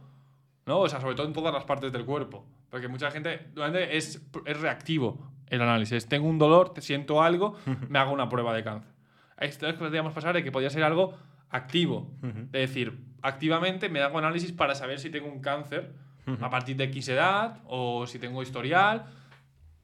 ¿no? 0.69 0.79
O 0.81 0.87
sea, 0.87 1.01
sobre 1.01 1.15
todo 1.15 1.25
en 1.27 1.33
todas 1.33 1.51
las 1.53 1.65
partes 1.65 1.91
del 1.91 2.05
cuerpo. 2.05 2.45
Porque 2.69 2.87
mucha 2.87 3.09
gente 3.11 3.47
es, 3.91 4.21
es 4.45 4.59
reactivo 4.61 5.31
el 5.47 5.61
análisis. 5.63 6.07
Tengo 6.07 6.29
un 6.29 6.37
dolor, 6.37 6.73
te 6.73 6.81
siento 6.81 7.21
algo, 7.23 7.57
me 7.89 7.97
hago 7.99 8.13
una 8.13 8.29
prueba 8.29 8.53
de 8.53 8.63
cáncer. 8.63 8.91
Esto 9.39 9.67
es 9.67 9.73
que 9.73 9.79
podríamos 9.79 10.13
pasar 10.13 10.35
de 10.35 10.43
que 10.43 10.51
podría 10.51 10.69
ser 10.69 10.83
algo 10.83 11.17
activo. 11.49 12.11
Es 12.21 12.51
decir, 12.51 12.99
activamente 13.23 13.89
me 13.89 13.99
hago 14.01 14.19
análisis 14.19 14.51
para 14.51 14.75
saber 14.75 14.99
si 14.99 15.09
tengo 15.09 15.27
un 15.27 15.41
cáncer 15.41 15.93
a 16.39 16.49
partir 16.51 16.75
de 16.75 16.83
X 16.85 17.09
edad 17.09 17.59
o 17.65 18.05
si 18.05 18.19
tengo 18.19 18.43
historial. 18.43 19.05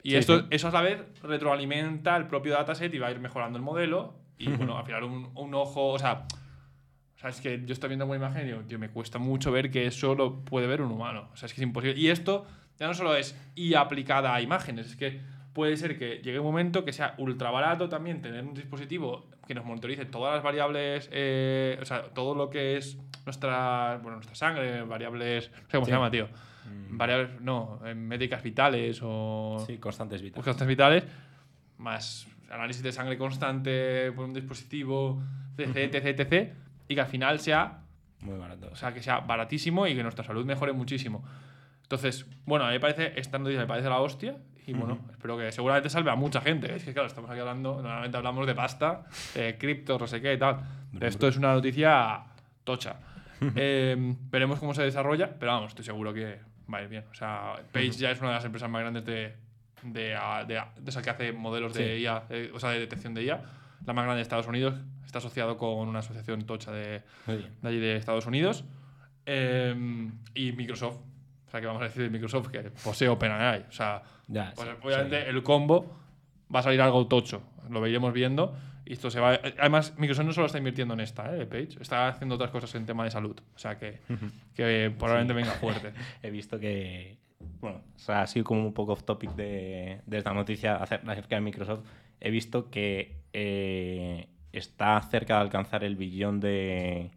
Y 0.04 0.10
Sí, 0.10 0.16
esto, 0.18 0.40
sí. 0.42 0.46
eso 0.50 0.68
a 0.68 0.70
la 0.70 0.82
vez 0.82 1.02
retroalimenta 1.22 2.16
el 2.16 2.28
propio 2.28 2.52
dataset 2.52 2.94
y 2.94 2.98
va 2.98 3.08
a 3.08 3.10
ir 3.10 3.18
mejorando 3.18 3.58
el 3.58 3.64
modelo. 3.64 4.14
Y 4.38 4.48
bueno, 4.50 4.78
al 4.78 4.84
final 4.84 5.02
un, 5.02 5.30
un 5.34 5.54
ojo, 5.54 5.88
o 5.88 5.98
sea, 5.98 6.26
o 7.16 7.18
sea, 7.18 7.30
es 7.30 7.40
que 7.40 7.62
yo 7.64 7.72
estoy 7.72 7.88
viendo 7.88 8.04
una 8.06 8.16
imagen 8.16 8.42
y 8.42 8.50
digo, 8.50 8.60
tío, 8.62 8.78
me 8.78 8.90
cuesta 8.90 9.18
mucho 9.18 9.50
ver 9.50 9.70
que 9.70 9.86
eso 9.86 10.14
lo 10.14 10.44
puede 10.44 10.66
ver 10.66 10.82
un 10.82 10.90
humano. 10.92 11.28
O 11.32 11.36
sea, 11.36 11.46
es 11.46 11.54
que 11.54 11.60
es 11.60 11.66
imposible. 11.66 11.98
Y 11.98 12.08
esto 12.08 12.46
ya 12.78 12.86
no 12.86 12.94
solo 12.94 13.16
es 13.16 13.34
y 13.54 13.74
aplicada 13.74 14.34
a 14.34 14.40
imágenes, 14.42 14.88
es 14.88 14.96
que 14.96 15.20
puede 15.54 15.78
ser 15.78 15.98
que 15.98 16.16
llegue 16.18 16.38
un 16.38 16.44
momento 16.44 16.84
que 16.84 16.92
sea 16.92 17.14
ultra 17.16 17.50
barato 17.50 17.88
también 17.88 18.20
tener 18.20 18.44
un 18.44 18.52
dispositivo 18.52 19.26
que 19.48 19.54
nos 19.54 19.64
monitorice 19.64 20.04
todas 20.04 20.34
las 20.34 20.42
variables, 20.42 21.08
eh, 21.10 21.78
o 21.80 21.84
sea, 21.86 22.02
todo 22.10 22.34
lo 22.34 22.50
que 22.50 22.76
es 22.76 22.98
nuestra, 23.24 23.98
bueno, 24.02 24.16
nuestra 24.16 24.34
sangre, 24.34 24.82
variables, 24.82 25.50
no 25.50 25.56
sé 25.56 25.72
cómo 25.72 25.86
se 25.86 25.92
llama, 25.92 26.10
tío. 26.10 26.28
Variables, 26.90 27.40
no, 27.40 27.80
eh, 27.86 27.94
médicas 27.94 28.42
vitales 28.42 29.00
o 29.02 29.64
Sí, 29.66 29.78
constantes 29.78 30.20
vitales. 30.20 30.44
constantes 30.44 30.68
vitales, 30.68 31.04
más 31.78 32.26
análisis 32.50 32.82
de 32.82 32.92
sangre 32.92 33.16
constante 33.16 34.12
por 34.12 34.26
un 34.26 34.34
dispositivo, 34.34 35.22
etc, 35.56 35.94
etc, 35.94 36.20
etc, 36.20 36.52
y 36.88 36.94
que 36.94 37.00
al 37.00 37.06
final 37.06 37.40
sea, 37.40 37.80
Muy 38.20 38.38
barato. 38.38 38.68
o 38.72 38.76
sea, 38.76 38.92
que 38.94 39.02
sea 39.02 39.20
baratísimo 39.20 39.86
y 39.86 39.94
que 39.94 40.02
nuestra 40.02 40.24
salud 40.24 40.44
mejore 40.44 40.72
muchísimo. 40.72 41.24
Entonces, 41.82 42.26
bueno, 42.46 42.64
a 42.64 42.68
mí 42.68 42.74
me 42.74 42.80
parece, 42.80 43.12
esta 43.18 43.38
noticia 43.38 43.60
me 43.60 43.66
parece 43.66 43.88
la 43.88 44.00
hostia 44.00 44.36
y 44.66 44.72
bueno, 44.72 44.98
espero 45.12 45.38
que 45.38 45.52
seguramente 45.52 45.88
salve 45.88 46.10
a 46.10 46.16
mucha 46.16 46.40
gente. 46.40 46.74
Es 46.74 46.82
que 46.84 46.92
claro, 46.92 47.06
estamos 47.06 47.30
aquí 47.30 47.38
hablando, 47.38 47.80
normalmente 47.80 48.16
hablamos 48.16 48.44
de 48.46 48.54
pasta, 48.56 49.04
de 49.34 49.56
cripto, 49.56 49.96
no 49.98 50.06
sé 50.08 50.20
qué 50.20 50.32
y 50.34 50.38
tal. 50.38 50.58
Pero 50.92 51.06
esto 51.06 51.28
es 51.28 51.36
una 51.36 51.52
noticia 51.54 52.24
tocha. 52.64 52.96
Eh, 53.54 53.94
veremos 54.30 54.58
cómo 54.58 54.74
se 54.74 54.82
desarrolla, 54.82 55.30
pero 55.38 55.52
vamos, 55.52 55.68
estoy 55.68 55.84
seguro 55.84 56.12
que 56.12 56.40
va 56.72 56.78
a 56.78 56.82
ir 56.82 56.88
bien. 56.88 57.04
O 57.10 57.14
sea, 57.14 57.52
Page 57.72 57.92
ya 57.92 58.10
es 58.10 58.18
una 58.18 58.30
de 58.30 58.34
las 58.36 58.44
empresas 58.44 58.68
más 58.68 58.80
grandes 58.80 59.04
de, 59.04 59.36
de, 59.84 60.02
de, 60.02 60.16
a- 60.16 60.44
de 60.44 60.62
esa 60.90 61.02
que 61.02 61.10
hace 61.10 61.32
modelos 61.32 61.72
de 61.74 61.96
Sí. 61.96 62.02
IA, 62.02 62.24
eh, 62.30 62.50
o 62.52 62.58
sea, 62.58 62.70
de 62.70 62.80
detección 62.80 63.14
de 63.14 63.22
IA. 63.24 63.40
La 63.86 63.92
más 63.92 64.04
grande 64.04 64.16
de 64.16 64.22
Estados 64.22 64.46
Unidos. 64.48 64.74
Está 65.04 65.18
asociado 65.18 65.56
con 65.56 65.88
una 65.88 66.00
asociación 66.00 66.42
tocha 66.44 66.72
de, 66.72 67.02
allí 67.62 67.78
de 67.78 67.96
Estados 67.96 68.26
Unidos. 68.26 68.64
Eh, 69.24 69.74
y 70.34 70.52
Microsoft. 70.52 70.98
O 71.46 71.50
sea, 71.50 71.60
que 71.60 71.66
vamos 71.66 71.80
a 71.82 71.86
decir 71.86 72.02
de 72.02 72.10
Microsoft 72.10 72.48
que 72.48 72.70
posee 72.84 73.08
OpenAI. 73.08 73.66
O 73.68 73.72
sea, 73.72 74.02
Ya, 74.28 74.52
pues, 74.54 74.68
sí, 74.68 74.74
obviamente 74.82 75.22
sí. 75.22 75.28
el 75.28 75.42
combo 75.42 75.96
va 76.54 76.60
a 76.60 76.62
salir 76.62 76.80
algo 76.80 77.06
tocho. 77.06 77.42
Lo 77.70 77.86
iremos 77.86 78.12
viendo. 78.12 78.56
Y 78.84 78.92
esto 78.92 79.10
se 79.10 79.18
va. 79.20 79.40
Además, 79.58 79.94
Microsoft 79.96 80.26
no 80.26 80.32
solo 80.32 80.46
está 80.46 80.58
invirtiendo 80.58 80.94
en 80.94 81.00
esta, 81.00 81.36
¿eh? 81.36 81.46
Page. 81.46 81.78
Está 81.80 82.08
haciendo 82.08 82.34
otras 82.36 82.50
cosas 82.50 82.72
en 82.76 82.86
tema 82.86 83.02
de 83.04 83.10
salud. 83.10 83.36
O 83.54 83.58
sea 83.58 83.78
que, 83.78 84.00
que 84.54 84.92
probablemente 84.96 85.32
venga 85.34 85.52
fuerte. 85.52 85.92
He 86.22 86.30
visto 86.30 86.58
que. 86.58 87.18
Bueno, 87.60 87.82
o 87.94 87.98
sea, 87.98 88.22
así 88.22 88.42
como 88.42 88.64
un 88.66 88.72
poco 88.74 88.92
off 88.92 89.04
topic 89.04 89.30
de, 89.34 90.00
de 90.06 90.18
esta 90.18 90.32
noticia 90.32 90.78
acer- 90.80 91.08
acerca 91.08 91.36
de 91.36 91.40
Microsoft. 91.40 91.84
He 92.20 92.30
visto 92.30 92.70
que 92.70 93.16
eh, 93.38 94.28
está 94.52 94.98
cerca 95.02 95.34
de 95.34 95.40
alcanzar 95.42 95.84
el 95.84 95.94
billón 95.96 96.40
de, 96.40 97.10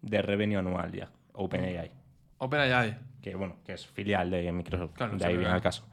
de 0.00 0.22
revenue 0.22 0.56
anual 0.56 0.92
ya, 0.92 1.10
OpenAI. 1.34 1.90
OpenAI. 2.38 2.96
Que 3.20 3.34
bueno, 3.34 3.56
que 3.66 3.74
es 3.74 3.86
filial 3.86 4.30
de 4.30 4.50
Microsoft. 4.52 4.92
Claro, 4.94 5.16
de 5.18 5.26
ahí 5.26 5.36
viene 5.36 5.54
el 5.54 5.60
caso. 5.60 5.86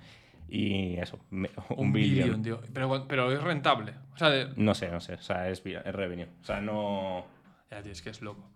Y 0.48 0.96
eso, 0.98 1.20
me- 1.32 1.50
un, 1.72 1.88
Un 1.88 1.92
billón. 1.94 2.42
tío. 2.42 2.62
Pero, 2.74 3.06
pero 3.08 3.32
es 3.34 3.42
rentable. 3.44 3.94
O 4.14 4.18
sea, 4.18 4.30
de- 4.30 4.54
No 4.56 4.74
sé, 4.74 4.90
no 4.90 5.02
sé. 5.02 5.16
O 5.16 5.22
sea, 5.22 5.50
es, 5.50 5.62
es 5.66 5.94
revenue. 5.96 6.28
O 6.42 6.46
sea, 6.46 6.62
no. 6.62 7.26
ya, 7.70 7.82
tío, 7.82 7.92
es 7.92 8.02
que 8.02 8.12
es 8.12 8.22
loco. 8.22 8.48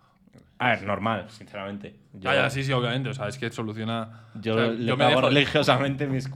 A 0.60 0.70
ver, 0.70 0.84
normal, 0.84 1.30
sinceramente. 1.30 1.96
Yo, 2.14 2.20
Ya, 2.32 2.36
ya, 2.36 2.50
sí, 2.50 2.64
sí, 2.64 2.72
obviamente. 2.72 3.10
O 3.10 3.14
sea, 3.14 3.28
es 3.28 3.38
que 3.38 3.50
soluciona. 3.52 4.28
yo 4.36 4.54
o 4.56 4.58
sea, 4.58 4.68
le 4.68 4.86
yo 4.86 4.96
me 4.96 5.06
pago 5.06 5.20
dejo- 5.22 5.30
religiosamente 5.30 6.08
mis 6.08 6.30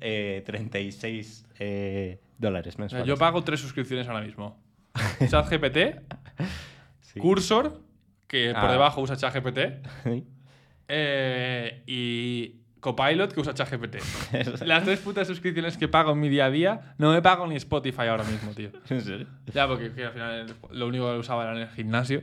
eh, 0.00 0.42
36 0.46 1.46
eh, 1.58 2.20
dólares 2.40 2.78
mensuales. 2.78 3.06
yo 3.06 3.16
pago 3.16 3.42
tres 3.44 3.60
suscripciones 3.60 4.08
ahora 4.08 4.22
mismo. 4.22 4.58
ChatGPT, 5.30 5.78
Sí. 7.00 7.20
Cursor, 7.20 7.80
que 8.26 8.52
por 8.54 8.64
Ah. 8.68 8.72
debajo 8.72 9.00
usa 9.00 9.16
ChatGPT, 9.16 9.58
eh, 10.88 11.82
y 11.86 12.56
Copilot, 12.80 13.32
que 13.32 13.40
usa 13.40 13.52
ChatGPT. 13.52 13.96
Las 14.64 14.84
tres 14.84 15.00
putas 15.00 15.26
suscripciones 15.26 15.76
que 15.76 15.86
pago 15.88 16.12
en 16.12 16.20
mi 16.20 16.28
día 16.28 16.46
a 16.46 16.50
día, 16.50 16.94
no 16.98 17.12
me 17.12 17.20
pago 17.20 17.46
ni 17.46 17.56
Spotify 17.56 18.02
ahora 18.08 18.24
mismo, 18.24 18.52
tío. 18.52 18.70
¿En 18.88 19.00
serio? 19.02 19.26
Ya, 19.52 19.68
porque 19.68 19.92
que 19.92 20.04
al 20.06 20.12
final 20.12 20.54
lo 20.70 20.86
único 20.86 21.12
que 21.12 21.18
usaba 21.18 21.42
era 21.44 21.52
en 21.52 21.58
el 21.62 21.68
gimnasio. 21.68 22.22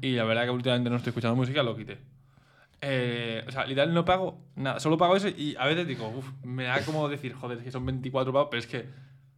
y 0.00 0.12
la 0.16 0.24
verdad 0.24 0.44
que 0.44 0.50
últimamente 0.50 0.90
no 0.90 0.96
estoy 0.96 1.10
escuchando 1.10 1.36
música, 1.36 1.62
lo 1.62 1.76
quité. 1.76 1.98
Eh, 2.86 3.44
o 3.46 3.50
sea, 3.50 3.64
literal 3.64 3.94
no 3.94 4.04
pago 4.04 4.42
nada, 4.56 4.78
solo 4.78 4.98
pago 4.98 5.16
eso 5.16 5.28
y 5.28 5.56
a 5.58 5.64
veces 5.66 5.86
digo, 5.86 6.06
uff, 6.08 6.28
me 6.44 6.64
da 6.64 6.84
como 6.84 7.08
decir, 7.08 7.32
joder, 7.32 7.58
es 7.58 7.64
que 7.64 7.70
son 7.70 7.86
24 7.86 8.30
pavos, 8.32 8.48
pero 8.50 8.58
es 8.58 8.66
que, 8.66 8.84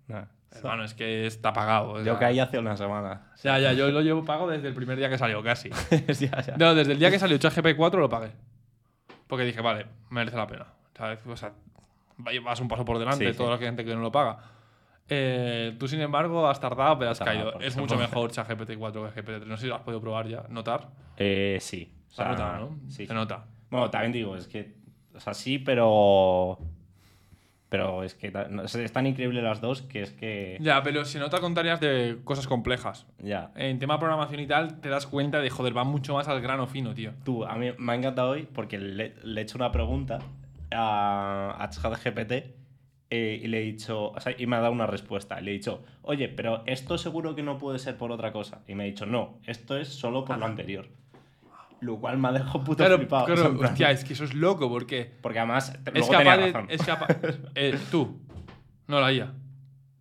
Nada. 0.08 0.28
hermano, 0.52 0.84
es 0.84 0.94
que 0.94 1.26
está 1.26 1.52
pagado. 1.52 1.92
o 1.92 1.98
Yo 1.98 2.04
sea. 2.04 2.18
caí 2.18 2.38
hace 2.40 2.58
una 2.58 2.76
semana. 2.76 3.32
Ya, 3.42 3.58
ya, 3.58 3.72
yo 3.72 3.90
lo 3.90 4.00
llevo 4.00 4.24
pago 4.24 4.48
desde 4.48 4.68
el 4.68 4.74
primer 4.74 4.96
día 4.96 5.08
que 5.08 5.18
salió, 5.18 5.42
casi. 5.42 5.70
ya, 5.90 6.40
ya. 6.40 6.56
No, 6.56 6.74
desde 6.74 6.92
el 6.92 6.98
día 6.98 7.10
que 7.10 7.18
salió 7.18 7.36
ChatGPT 7.38 7.76
4 7.76 8.00
lo 8.00 8.08
pagué. 8.08 8.30
Porque 9.26 9.44
dije, 9.44 9.60
vale, 9.60 9.86
merece 10.10 10.36
la 10.36 10.46
pena. 10.46 10.66
¿Sabes? 10.96 11.18
O 11.26 11.36
sea, 11.36 11.52
vas 12.42 12.60
un 12.60 12.68
paso 12.68 12.84
por 12.84 12.98
delante 12.98 13.30
Sí, 13.30 13.36
toda 13.36 13.56
sí. 13.56 13.60
la 13.62 13.66
gente 13.68 13.84
que 13.84 13.94
no 13.94 14.00
lo 14.00 14.12
paga. 14.12 14.38
Eh, 15.08 15.76
tú, 15.78 15.86
sin 15.86 16.00
embargo, 16.00 16.48
has 16.48 16.58
tardado, 16.60 16.98
pero 16.98 17.10
has 17.10 17.18
caído. 17.20 17.60
Es 17.60 17.76
mucho 17.76 17.96
mejor 17.96 18.30
ChatGPT 18.32 18.72
4 18.78 19.12
que 19.12 19.22
GPT-3. 19.22 19.44
No 19.46 19.56
sé 19.56 19.62
si 19.62 19.68
lo 19.68 19.74
has 19.76 19.82
podido 19.82 20.00
probar 20.00 20.26
ya, 20.28 20.44
notar. 20.48 20.88
Eh, 21.16 21.58
sí. 21.60 21.92
O 22.06 22.10
Se 22.10 22.16
sea, 22.16 22.28
nota, 22.28 22.58
¿no? 22.58 22.78
Sí. 22.88 23.06
Se 23.06 23.12
nota. 23.14 23.44
Bueno, 23.70 23.90
también 23.90 24.12
digo, 24.12 24.36
es 24.36 24.46
que. 24.48 24.74
O 25.14 25.20
sea, 25.20 25.34
sí, 25.34 25.58
pero. 25.58 26.58
Pero 27.76 28.02
es 28.04 28.14
que 28.14 28.30
no, 28.30 28.62
es 28.62 28.92
tan 28.92 29.06
increíble 29.06 29.42
las 29.42 29.60
dos 29.60 29.82
que 29.82 30.00
es 30.00 30.10
que. 30.10 30.56
Ya, 30.62 30.82
pero 30.82 31.04
se 31.04 31.18
nota 31.18 31.40
con 31.40 31.52
tareas 31.52 31.78
de 31.78 32.16
cosas 32.24 32.46
complejas. 32.46 33.06
Ya. 33.18 33.52
En 33.54 33.78
tema 33.78 33.94
de 33.94 33.98
programación 33.98 34.40
y 34.40 34.46
tal, 34.46 34.80
te 34.80 34.88
das 34.88 35.06
cuenta 35.06 35.40
de, 35.40 35.50
joder, 35.50 35.76
va 35.76 35.84
mucho 35.84 36.14
más 36.14 36.26
al 36.26 36.40
grano 36.40 36.66
fino, 36.66 36.94
tío. 36.94 37.12
Tú, 37.22 37.44
a 37.44 37.54
mí 37.56 37.72
me 37.76 37.92
ha 37.92 37.96
encantado 37.96 38.30
hoy 38.30 38.48
porque 38.50 38.78
le, 38.78 39.14
le 39.22 39.42
he 39.42 39.44
hecho 39.44 39.58
una 39.58 39.72
pregunta 39.72 40.20
a, 40.70 41.54
a 41.58 41.68
ChatGPT 41.68 42.32
eh, 43.10 43.40
y 43.42 43.46
le 43.48 43.60
he 43.60 43.64
dicho, 43.64 44.12
o 44.12 44.20
sea, 44.20 44.34
y 44.38 44.46
me 44.46 44.56
ha 44.56 44.60
dado 44.60 44.72
una 44.72 44.86
respuesta. 44.86 45.38
Le 45.42 45.50
he 45.50 45.54
dicho, 45.54 45.84
oye, 46.00 46.30
pero 46.30 46.62
esto 46.64 46.96
seguro 46.96 47.34
que 47.34 47.42
no 47.42 47.58
puede 47.58 47.78
ser 47.78 47.98
por 47.98 48.10
otra 48.10 48.32
cosa. 48.32 48.62
Y 48.66 48.74
me 48.74 48.84
ha 48.84 48.86
dicho, 48.86 49.04
no, 49.04 49.38
esto 49.46 49.76
es 49.76 49.88
solo 49.88 50.24
por 50.24 50.38
lo 50.38 50.46
anterior. 50.46 50.88
Lo 51.80 51.98
cual 51.98 52.16
me 52.18 52.28
ha 52.28 52.32
dejado 52.32 52.64
puto 52.64 52.76
Claro, 52.78 52.96
flipado. 52.98 53.24
o 53.24 53.26
claro, 53.26 53.40
sea, 53.42 53.50
en 53.50 53.58
plan- 53.58 53.70
hostia, 53.72 53.90
es 53.90 54.04
que 54.04 54.12
eso 54.14 54.24
es 54.24 54.34
loco, 54.34 54.68
porque 54.68 55.12
Porque 55.20 55.38
además, 55.38 55.74
es 55.84 55.92
luego 55.94 56.08
capaz 56.10 56.18
tenía 56.18 56.36
de. 56.38 56.52
razón. 56.52 56.66
Es 56.70 56.82
capaz. 56.82 57.08
eh, 57.54 57.78
tú, 57.90 58.18
no 58.86 59.00
la 59.00 59.12
IA. 59.12 59.32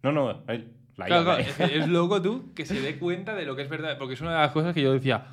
No, 0.03 0.12
no, 0.12 0.29
él- 0.48 0.72
la 0.96 1.05
Claro, 1.08 1.22
IA, 1.24 1.25
claro, 1.46 1.55
la 1.60 1.65
es, 1.65 1.72
es 1.75 1.88
loco 1.89 2.22
tú 2.22 2.53
que 2.53 2.65
se 2.65 2.79
dé 2.79 2.98
cuenta 2.98 3.36
de 3.36 3.46
lo 3.46 3.55
que 3.58 3.63
es 3.63 3.70
verdad, 3.70 3.98
porque 3.98 4.13
es 4.13 4.22
una 4.22 4.32
de 4.32 4.38
las 4.38 4.51
cosas 4.51 4.74
que 4.74 4.82
yo 4.82 4.94
decía. 4.94 5.25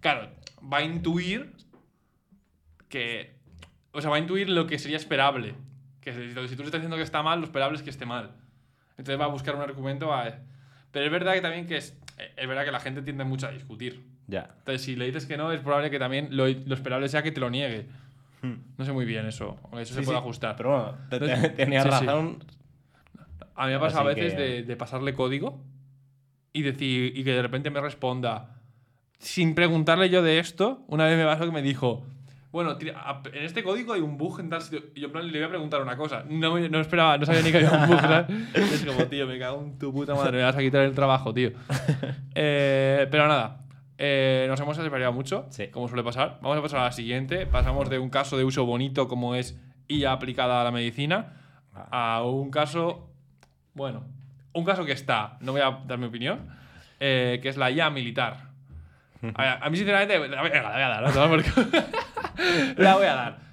Claro, 0.00 0.28
va 0.72 0.78
a 0.78 0.82
intuir 0.82 1.52
que. 2.88 3.36
O 3.92 4.00
sea, 4.00 4.10
va 4.10 4.16
a 4.16 4.20
intuir 4.20 4.48
lo 4.48 4.66
que 4.66 4.78
sería 4.78 4.96
esperable. 4.96 5.54
Que 6.00 6.12
si, 6.12 6.28
si 6.28 6.34
tú 6.56 6.62
le 6.62 6.66
estás 6.66 6.80
diciendo 6.80 6.96
que 6.96 7.02
está 7.02 7.22
mal, 7.22 7.40
lo 7.40 7.44
esperable 7.46 7.76
es 7.76 7.82
que 7.82 7.90
esté 7.90 8.06
mal. 8.06 8.30
Entonces 8.96 9.20
va 9.20 9.24
a 9.24 9.28
buscar 9.28 9.54
un 9.56 9.62
argumento. 9.62 10.12
a- 10.12 10.38
pero 10.92 11.04
es 11.04 11.10
verdad 11.12 11.34
que 11.34 11.40
también 11.40 11.66
que 11.66 11.76
es. 11.78 11.96
Es 12.36 12.48
verdad 12.48 12.64
que 12.64 12.70
la 12.72 12.80
gente 12.80 13.02
tiende 13.02 13.24
mucho 13.24 13.46
a 13.46 13.50
discutir. 13.50 14.04
Ya. 14.28 14.50
Entonces, 14.58 14.82
si 14.82 14.94
le 14.94 15.06
dices 15.06 15.26
que 15.26 15.36
no, 15.36 15.50
es 15.52 15.60
probable 15.60 15.90
que 15.90 15.98
también 15.98 16.28
lo, 16.30 16.46
lo 16.46 16.74
esperable 16.74 17.08
sea 17.08 17.22
que 17.22 17.32
te 17.32 17.40
lo 17.40 17.50
niegue. 17.50 17.86
No 18.76 18.84
sé 18.84 18.92
muy 18.92 19.04
bien 19.04 19.26
eso. 19.26 19.58
Eso 19.72 19.76
Hmm. 19.76 19.84
Sí, 19.84 19.94
se 19.94 20.02
puede 20.02 20.18
sí, 20.18 20.22
ajustar. 20.22 20.54
Pero 20.56 20.70
bueno, 20.70 20.98
Entonces, 21.10 21.56
tenías 21.56 21.82
sí, 21.84 21.90
razón. 21.90 22.44
A 23.56 23.64
mí 23.64 23.70
me 23.70 23.74
ha 23.74 23.80
pasado 23.80 24.02
a 24.08 24.14
veces 24.14 24.34
que- 24.34 24.40
de, 24.40 24.62
de 24.62 24.76
pasarle 24.76 25.14
código 25.14 25.60
y 26.52 26.62
decir 26.62 27.12
y 27.18 27.24
que 27.24 27.32
de 27.32 27.42
repente 27.42 27.70
me 27.70 27.80
responda 27.80 28.54
sin 29.18 29.54
preguntarle 29.56 30.08
yo 30.10 30.22
de 30.22 30.38
esto. 30.38 30.84
Una 30.86 31.06
vez 31.06 31.18
me 31.18 31.24
pasó 31.24 31.44
que 31.46 31.50
me 31.50 31.62
dijo, 31.62 32.06
bueno, 32.52 32.76
tira- 32.78 33.20
en 33.32 33.42
este 33.42 33.64
código 33.64 33.92
hay 33.94 34.00
un 34.00 34.16
bug 34.16 34.38
en 34.38 34.48
tal 34.50 34.62
sitio. 34.62 34.84
Y 34.94 35.00
yo 35.00 35.10
plan, 35.10 35.26
le 35.26 35.38
voy 35.38 35.46
a 35.46 35.48
preguntar 35.48 35.82
una 35.82 35.96
cosa. 35.96 36.22
No, 36.28 36.56
no 36.60 36.80
esperaba, 36.80 37.18
no 37.18 37.26
sabía 37.26 37.42
ni 37.42 37.50
que 37.50 37.56
había 37.66 37.72
un 37.72 37.88
bug. 37.88 38.00
¿sabes? 38.00 38.26
Es 38.54 38.84
como, 38.84 39.04
tío, 39.06 39.26
me 39.26 39.38
cago 39.40 39.60
en 39.62 39.76
tu 39.78 39.92
puta 39.92 40.14
madre, 40.14 40.36
me 40.38 40.44
vas 40.44 40.54
a 40.54 40.60
quitar 40.60 40.82
el 40.82 40.94
trabajo, 40.94 41.34
tío. 41.34 41.50
Eh, 42.36 43.08
pero 43.10 43.26
nada. 43.26 43.62
Eh, 43.98 44.46
nos 44.48 44.58
hemos 44.60 44.76
desvariado 44.76 45.12
mucho, 45.12 45.46
Sí. 45.50 45.68
como 45.68 45.88
suele 45.88 46.02
pasar. 46.04 46.38
Vamos 46.40 46.56
a 46.58 46.62
pasar 46.62 46.80
a 46.80 46.84
la 46.84 46.92
siguiente. 46.92 47.46
Pasamos 47.46 47.90
de 47.90 47.98
un 47.98 48.10
caso 48.10 48.36
de 48.36 48.44
uso 48.44 48.64
bonito 48.64 49.08
como 49.08 49.34
es 49.34 49.58
IA 49.88 50.12
aplicada 50.12 50.60
a 50.60 50.64
la 50.64 50.70
medicina 50.70 51.34
a 51.90 52.22
un 52.24 52.50
caso, 52.50 53.08
bueno, 53.74 54.04
un 54.52 54.64
caso 54.64 54.84
que 54.84 54.92
está, 54.92 55.36
no 55.40 55.52
voy 55.52 55.60
a 55.60 55.80
dar 55.86 55.98
mi 55.98 56.06
opinión, 56.06 56.48
eh, 57.00 57.38
que 57.42 57.48
es 57.48 57.56
la 57.56 57.70
IA 57.70 57.90
militar. 57.90 58.48
A, 59.34 59.68
mí, 59.70 59.76
sinceramente, 59.76 60.28
la 60.28 60.40
voy, 60.42 60.50
venga, 60.50 60.62
la 60.70 60.72
voy 60.72 60.82
a 60.82 60.88
dar, 60.88 61.02
la 62.76 62.94
voy 62.96 63.06
a 63.06 63.14
dar. 63.14 63.47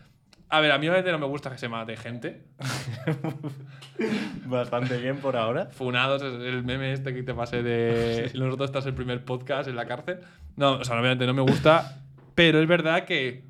A 0.50 0.60
ver, 0.60 0.72
a 0.72 0.78
mí 0.78 0.88
obviamente 0.88 1.12
no 1.12 1.20
me 1.20 1.26
gusta 1.26 1.50
que 1.50 1.58
se 1.58 1.68
mate 1.68 1.98
gente. 1.98 2.44
Bastante 4.46 4.98
bien 4.98 5.18
por 5.18 5.36
ahora. 5.36 5.68
Funados, 5.68 6.22
es 6.22 6.34
el 6.34 6.64
meme 6.64 6.94
este 6.94 7.14
que 7.14 7.24
te 7.24 7.34
pasé 7.34 7.64
de 7.64 8.32
nosotros 8.36 8.70
estás 8.70 8.86
el 8.86 8.94
primer 8.94 9.26
podcast 9.26 9.68
en 9.68 9.76
la 9.76 9.86
cárcel. 9.88 10.20
No, 10.56 10.74
o 10.74 10.84
sea, 10.84 11.00
obviamente 11.00 11.26
no 11.26 11.34
me 11.34 11.42
gusta, 11.42 12.04
pero 12.36 12.62
es 12.62 12.68
verdad 12.68 13.06
que 13.06 13.44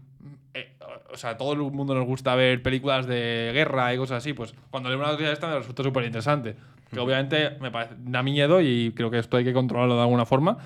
eh, 0.53 0.77
o 1.11 1.17
sea, 1.17 1.37
todo 1.37 1.51
el 1.51 1.59
mundo 1.59 1.93
nos 1.93 2.05
gusta 2.05 2.33
ver 2.35 2.63
películas 2.63 3.07
de 3.07 3.51
guerra 3.53 3.93
y 3.93 3.97
cosas 3.97 4.17
así, 4.19 4.31
pues 4.31 4.55
cuando 4.71 4.89
leo 4.89 4.97
una 4.97 5.07
noticia 5.07 5.27
de 5.27 5.33
esta 5.33 5.47
me 5.47 5.57
resulta 5.57 5.83
súper 5.83 6.05
interesante. 6.05 6.55
Que 6.91 6.99
obviamente 6.99 7.57
me 7.59 7.71
parece, 7.71 7.95
da 7.97 8.23
miedo 8.23 8.61
y 8.61 8.93
creo 8.95 9.11
que 9.11 9.19
esto 9.19 9.35
hay 9.35 9.43
que 9.43 9.51
controlarlo 9.51 9.95
de 9.95 10.01
alguna 10.01 10.25
forma, 10.25 10.57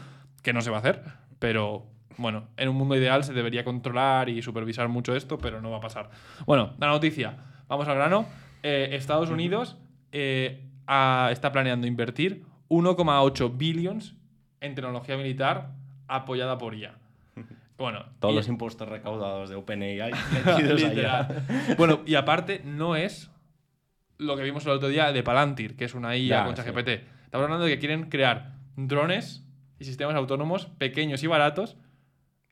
que 0.44 0.54
no 0.54 0.62
se 0.62 0.70
va 0.70 0.78
a 0.78 0.80
hacer, 0.80 1.02
pero 1.40 1.88
bueno, 2.20 2.48
en 2.58 2.70
un 2.70 2.76
mundo 2.76 2.96
ideal 2.96 3.24
se 3.24 3.34
debería 3.34 3.64
controlar 3.64 4.30
y 4.30 4.42
supervisar 4.42 4.88
mucho 4.90 5.16
esto, 5.16 5.38
pero 5.38 5.62
no 5.62 5.72
va 5.72 5.78
a 5.78 5.82
pasar. 5.82 6.10
Bueno, 6.46 6.74
la 6.80 6.88
noticia, 6.88 7.38
vamos 7.68 7.88
al 7.88 7.96
grano. 7.96 8.26
Eh, 8.62 8.90
Estados 8.92 9.30
Unidos 9.30 9.78
eh, 10.12 10.66
está 11.32 11.52
planeando 11.52 11.88
invertir 11.88 12.44
1,8 12.70 13.58
billions 13.58 14.16
en 14.62 14.76
tecnología 14.76 15.16
militar 15.18 15.72
apoyada 16.08 16.58
por 16.58 16.76
IA. 16.76 16.96
Bueno, 17.78 18.04
Todos 18.20 18.34
y- 18.34 18.38
los 18.38 18.48
impuestos 18.50 18.90
recaudados 18.90 19.50
de 19.50 19.56
OpenAI 19.56 20.12
metidos 20.34 20.84
allá. 20.84 20.90
Literal. 20.90 21.46
bueno, 21.78 22.02
y 22.06 22.16
aparte, 22.16 22.62
no 22.66 22.98
es 22.98 23.32
lo 24.18 24.36
que 24.36 24.44
vimos 24.44 24.66
el 24.66 24.72
otro 24.74 24.90
día 24.90 25.14
de 25.14 25.24
Palantir, 25.24 25.78
que 25.78 25.86
es 25.86 25.94
una 25.96 26.18
IA 26.18 26.28
Ya, 26.40 26.44
con 26.44 26.56
sí. 26.58 26.62
ChatGPT. 26.64 26.90
Estamos 27.24 27.46
hablando 27.46 27.64
de 27.66 27.72
que 27.72 27.80
quieren 27.80 28.10
crear 28.10 28.56
drones 28.76 29.46
y 29.80 29.86
sistemas 29.86 30.16
autónomos 30.16 30.66
pequeños 30.78 31.24
y 31.24 31.28
baratos 31.28 31.78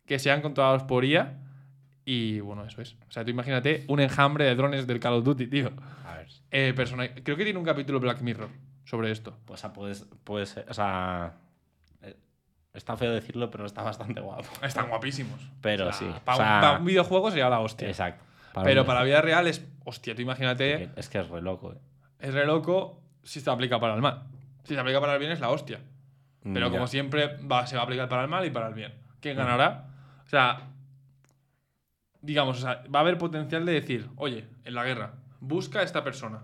que 0.08 0.18
sean 0.18 0.42
controlados 0.42 0.82
por 0.84 1.06
IA. 1.06 1.38
Y 2.06 2.40
bueno, 2.40 2.66
eso 2.66 2.82
es. 2.82 2.96
O 3.08 3.12
sea, 3.12 3.24
tú 3.26 3.30
imagínate 3.32 3.84
un 3.90 4.00
enjambre 4.00 4.46
de 4.46 4.56
drones 4.56 4.88
del 4.88 5.00
Call 5.00 5.14
of 5.16 5.24
Duty, 5.26 5.48
tío. 5.48 5.72
A 6.06 6.16
ver, 6.18 6.28
Eh, 6.52 6.74
persona- 6.76 7.10
Creo 7.14 7.36
que 7.38 7.44
tiene 7.44 7.60
un 7.60 7.66
capítulo 7.66 8.00
Black 8.00 8.22
Mirror 8.22 8.50
sobre 8.86 9.12
esto. 9.12 9.38
pues 9.46 9.64
ah, 9.66 9.74
puedes, 9.74 10.08
puede 10.24 10.46
ser, 10.46 10.66
o 10.70 10.74
sea, 10.74 11.34
eh, 12.02 12.16
está 12.74 12.96
feo 12.96 13.12
decirlo, 13.12 13.52
pero 13.52 13.66
está 13.66 13.84
bastante 13.84 14.22
guapo. 14.22 14.44
Están 14.64 14.88
guapísimos. 14.90 15.40
Pero 15.62 15.90
O 15.90 15.92
sea, 15.94 16.00
sí, 16.14 16.20
Para 16.24 16.36
o 16.38 16.40
sea- 16.42 16.56
un, 16.56 16.62
pa' 16.62 16.80
un 16.80 16.86
videojuego 16.86 17.30
sería 17.30 17.50
la 17.50 17.60
hostia. 17.60 17.90
Exacto. 17.90 18.24
Pero 18.64 18.86
para 18.86 19.00
la 19.02 19.06
vida 19.06 19.22
real 19.22 19.46
es. 19.46 19.64
Hostia, 19.86 20.16
tú 20.16 20.22
imagínate. 20.24 20.90
Es 20.96 21.10
que 21.10 21.20
es 21.20 21.28
re 21.30 21.42
loco. 21.42 21.74
eh. 21.74 21.78
Es 22.20 22.34
re 22.34 22.46
loco 22.48 23.04
si 23.22 23.40
se 23.42 23.50
aplica 23.52 23.80
para 23.80 23.94
el 23.94 24.02
mal. 24.02 24.24
Si 24.64 24.74
se 24.74 24.80
aplica 24.80 25.00
para 25.00 25.14
el 25.14 25.20
bien 25.20 25.32
es 25.32 25.40
la 25.42 25.50
hostia. 25.50 25.80
Pero 26.42 26.70
Mm, 26.70 26.72
como 26.72 26.88
siempre 26.88 27.38
va, 27.46 27.68
se 27.68 27.76
va 27.76 27.82
a 27.82 27.86
aplicar 27.86 28.08
para 28.10 28.24
el 28.24 28.30
mal 28.30 28.46
y 28.46 28.50
para 28.50 28.68
el 28.70 28.74
bien. 28.74 28.94
¿Quién 29.20 29.36
ganará? 29.38 29.90
O 30.28 30.30
sea, 30.30 30.68
digamos, 32.22 32.58
o 32.58 32.62
sea, 32.62 32.84
va 32.94 33.00
a 33.00 33.02
haber 33.02 33.18
potencial 33.18 33.66
de 33.66 33.72
decir, 33.74 34.10
oye, 34.18 34.46
en 34.66 34.76
la 34.76 34.84
guerra, 34.84 35.14
busca 35.40 35.80
a 35.80 35.84
esta 35.84 36.04
persona. 36.04 36.44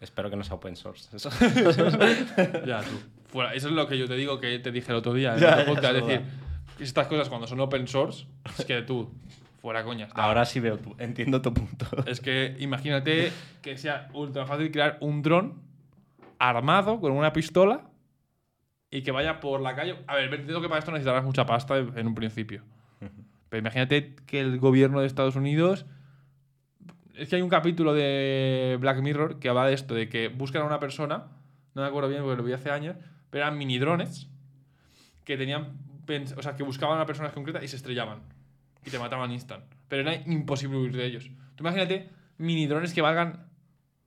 Espero 0.00 0.30
que 0.30 0.36
no 0.36 0.44
sea 0.44 0.54
open 0.56 0.76
source. 0.76 1.14
Eso. 1.16 1.30
Ya, 2.66 2.82
tú. 2.82 2.98
Fuera. 3.26 3.54
Eso 3.54 3.68
es 3.68 3.74
lo 3.74 3.86
que 3.88 3.98
yo 3.98 4.06
te 4.06 4.14
digo 4.14 4.38
que 4.38 4.58
te 4.60 4.70
dije 4.70 4.92
el 4.92 4.98
otro 4.98 5.12
día 5.12 5.34
en 5.34 5.40
Ya, 5.40 5.48
otro 5.50 5.60
ya, 5.60 5.66
podcast. 5.66 5.96
es 5.96 6.06
decir, 6.06 6.22
estas 6.78 7.06
cosas 7.08 7.28
cuando 7.28 7.46
son 7.46 7.58
open 7.60 7.88
source, 7.88 8.26
es 8.58 8.64
que 8.64 8.82
tú, 8.82 9.10
fuera 9.60 9.82
coñas. 9.82 10.10
Ahora 10.14 10.44
sí 10.44 10.60
veo 10.60 10.78
tu, 10.78 10.94
entiendo 10.98 11.42
tu 11.42 11.52
punto. 11.52 11.86
Es 12.06 12.20
que 12.20 12.54
imagínate 12.60 13.32
que 13.62 13.76
sea 13.76 14.08
ultra 14.12 14.46
fácil 14.46 14.70
crear 14.70 14.98
un 15.00 15.22
dron 15.22 15.60
armado 16.38 17.00
con 17.00 17.10
una 17.12 17.32
pistola 17.32 17.90
y 18.90 19.02
que 19.02 19.10
vaya 19.10 19.40
por 19.40 19.60
la 19.60 19.74
calle. 19.74 19.96
A 20.06 20.14
ver, 20.14 20.32
entiendo 20.32 20.60
que 20.60 20.68
para 20.68 20.78
esto 20.78 20.92
necesitarás 20.92 21.24
mucha 21.24 21.44
pasta 21.46 21.78
en 21.78 22.06
un 22.06 22.14
principio. 22.14 22.62
Pero 23.48 23.60
imagínate 23.60 24.14
que 24.26 24.40
el 24.40 24.58
gobierno 24.58 25.00
de 25.00 25.06
Estados 25.06 25.36
Unidos. 25.36 25.86
Es 27.14 27.28
que 27.28 27.36
hay 27.36 27.42
un 27.42 27.48
capítulo 27.48 27.94
de 27.94 28.76
Black 28.80 29.00
Mirror 29.00 29.38
que 29.38 29.48
habla 29.48 29.66
de 29.66 29.74
esto, 29.74 29.94
de 29.94 30.08
que 30.08 30.28
buscan 30.28 30.62
a 30.62 30.66
una 30.66 30.80
persona, 30.80 31.28
no 31.74 31.82
me 31.82 31.88
acuerdo 31.88 32.08
bien 32.08 32.22
porque 32.22 32.36
lo 32.36 32.42
vi 32.42 32.52
hace 32.52 32.70
años, 32.70 32.96
pero 33.30 33.44
eran 33.44 33.56
mini 33.56 33.78
drones 33.78 34.28
que 35.24 35.36
tenían. 35.36 35.78
O 36.36 36.42
sea, 36.42 36.54
que 36.54 36.62
buscaban 36.62 36.94
a 36.94 36.96
una 36.98 37.06
persona 37.06 37.32
concreta 37.32 37.62
y 37.64 37.68
se 37.68 37.76
estrellaban. 37.76 38.20
Y 38.84 38.90
te 38.90 38.98
mataban 38.98 39.32
instant. 39.32 39.64
Pero 39.88 40.02
era 40.02 40.14
imposible 40.26 40.78
huir 40.78 40.96
de 40.96 41.04
ellos. 41.04 41.30
Tú 41.54 41.64
imagínate 41.64 42.10
mini 42.38 42.66
drones 42.66 42.92
que 42.92 43.02
valgan. 43.02 43.46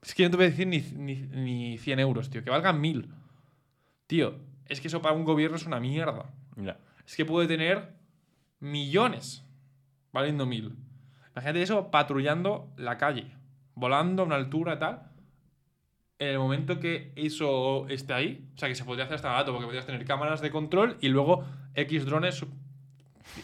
Es 0.01 0.13
que 0.13 0.23
no 0.23 0.29
te 0.29 0.37
voy 0.37 0.45
a 0.45 0.49
decir 0.49 0.67
ni, 0.67 0.79
ni, 0.79 1.15
ni 1.15 1.77
100 1.77 1.99
euros, 1.99 2.29
tío. 2.29 2.43
Que 2.43 2.49
valgan 2.49 2.79
1000. 2.79 3.09
Tío, 4.07 4.35
es 4.65 4.79
que 4.79 4.87
eso 4.87 5.01
para 5.01 5.15
un 5.15 5.25
gobierno 5.25 5.57
es 5.57 5.65
una 5.65 5.79
mierda. 5.79 6.31
Ya. 6.55 6.77
Es 7.05 7.15
que 7.15 7.25
puede 7.25 7.47
tener 7.47 7.98
millones 8.59 9.45
valiendo 10.11 10.45
1000. 10.45 10.75
Imagínate 11.31 11.61
eso 11.61 11.91
patrullando 11.91 12.71
la 12.77 12.97
calle, 12.97 13.31
volando 13.75 14.23
a 14.23 14.25
una 14.25 14.35
altura 14.35 14.79
tal. 14.79 15.09
En 16.19 16.29
el 16.29 16.39
momento 16.39 16.79
que 16.79 17.13
eso 17.15 17.87
esté 17.87 18.13
ahí, 18.13 18.49
o 18.55 18.57
sea 18.57 18.67
que 18.67 18.75
se 18.75 18.83
podría 18.83 19.05
hacer 19.05 19.15
hasta 19.15 19.29
barato, 19.29 19.53
porque 19.53 19.65
podrías 19.65 19.85
tener 19.85 20.03
cámaras 20.05 20.41
de 20.41 20.51
control 20.51 20.97
y 20.99 21.07
luego 21.07 21.45
X 21.75 22.05
drones, 22.05 22.45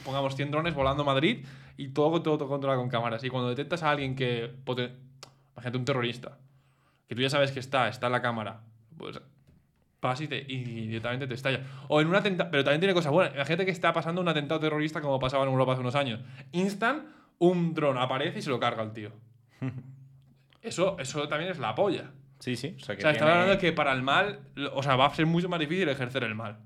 pongamos 0.03 0.35
100 0.35 0.51
drones 0.51 0.73
volando 0.73 1.03
a 1.03 1.05
Madrid 1.05 1.45
y 1.77 1.89
todo, 1.89 2.21
todo, 2.21 2.37
todo 2.37 2.49
controlado 2.49 2.81
con 2.81 2.89
cámaras. 2.89 3.23
Y 3.23 3.29
cuando 3.29 3.49
detectas 3.49 3.81
a 3.83 3.91
alguien 3.91 4.15
que, 4.15 4.53
imagínate 5.53 5.77
un 5.77 5.85
terrorista, 5.85 6.37
que 7.07 7.15
tú 7.15 7.21
ya 7.21 7.29
sabes 7.29 7.53
que 7.53 7.61
está, 7.61 7.87
está 7.87 8.07
en 8.07 8.11
la 8.11 8.21
cámara, 8.21 8.61
pues 8.97 9.21
vas 10.05 10.21
y, 10.21 10.27
te- 10.27 10.45
y 10.47 10.63
directamente 10.87 11.27
te 11.27 11.33
estalla. 11.33 11.59
O 11.89 11.99
en 12.01 12.07
un 12.07 12.15
atentado, 12.15 12.49
pero 12.51 12.63
también 12.63 12.79
tiene 12.79 12.93
cosas 12.93 13.11
buenas. 13.11 13.33
Imagínate 13.35 13.65
que 13.65 13.71
está 13.71 13.91
pasando 13.93 14.21
un 14.21 14.27
atentado 14.29 14.59
terrorista 14.59 15.01
como 15.01 15.19
pasaba 15.19 15.43
en 15.43 15.49
Europa 15.51 15.73
hace 15.73 15.81
unos 15.81 15.95
años. 15.95 16.21
Instant, 16.53 17.03
un 17.39 17.73
dron 17.73 17.97
aparece 17.97 18.39
y 18.39 18.41
se 18.41 18.49
lo 18.49 18.59
carga 18.59 18.81
al 18.81 18.93
tío. 18.93 19.11
Eso, 20.61 20.97
eso 20.99 21.27
también 21.27 21.51
es 21.51 21.59
la 21.59 21.75
polla. 21.75 22.11
Sí, 22.39 22.55
sí. 22.55 22.75
O 22.81 22.83
sea, 22.83 22.93
O 22.93 22.95
que 22.95 23.01
sea, 23.03 23.11
está 23.11 23.25
tiene- 23.25 23.31
hablando 23.31 23.51
de 23.53 23.57
que 23.59 23.71
para 23.71 23.91
el 23.93 24.01
mal, 24.01 24.39
o 24.73 24.81
sea, 24.81 24.95
va 24.95 25.05
a 25.05 25.13
ser 25.13 25.25
mucho 25.25 25.47
más 25.47 25.59
difícil 25.59 25.87
ejercer 25.89 26.23
el 26.23 26.33
mal. 26.35 26.57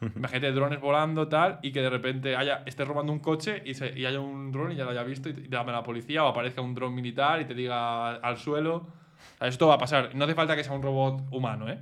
Imagínate 0.16 0.52
drones 0.52 0.80
volando, 0.80 1.28
tal, 1.28 1.58
y 1.62 1.72
que 1.72 1.82
de 1.82 1.90
repente 1.90 2.36
haya, 2.36 2.62
estés 2.64 2.86
robando 2.86 3.12
un 3.12 3.18
coche 3.18 3.62
y, 3.66 3.74
se- 3.74 3.98
y 3.98 4.06
haya 4.06 4.20
un 4.20 4.52
dron 4.52 4.72
y 4.72 4.76
ya 4.76 4.84
lo 4.84 4.90
haya 4.90 5.02
visto 5.02 5.28
y 5.28 5.32
te 5.34 5.48
llame 5.48 5.70
a 5.72 5.76
la 5.76 5.82
policía 5.82 6.24
o 6.24 6.28
aparezca 6.28 6.60
un 6.62 6.74
dron 6.74 6.94
militar 6.94 7.40
y 7.40 7.44
te 7.44 7.54
diga 7.54 8.10
al 8.16 8.36
suelo. 8.38 8.76
O 8.76 9.38
sea, 9.38 9.48
esto 9.48 9.66
va 9.66 9.74
a 9.74 9.78
pasar. 9.78 10.14
No 10.14 10.24
hace 10.24 10.34
falta 10.34 10.54
que 10.56 10.62
sea 10.64 10.72
un 10.72 10.82
robot 10.82 11.22
humano, 11.32 11.68
¿eh? 11.68 11.78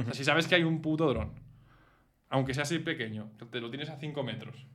O 0.00 0.04
sea, 0.04 0.14
si 0.14 0.24
sabes 0.24 0.46
que 0.48 0.54
hay 0.56 0.62
un 0.64 0.80
puto 0.82 1.08
dron, 1.08 1.30
aunque 2.30 2.54
sea 2.54 2.62
así 2.64 2.78
pequeño, 2.78 3.30
que 3.38 3.44
te 3.46 3.60
lo 3.60 3.70
tienes 3.70 3.90
a 3.90 3.96
5 3.96 4.22
metros, 4.22 4.66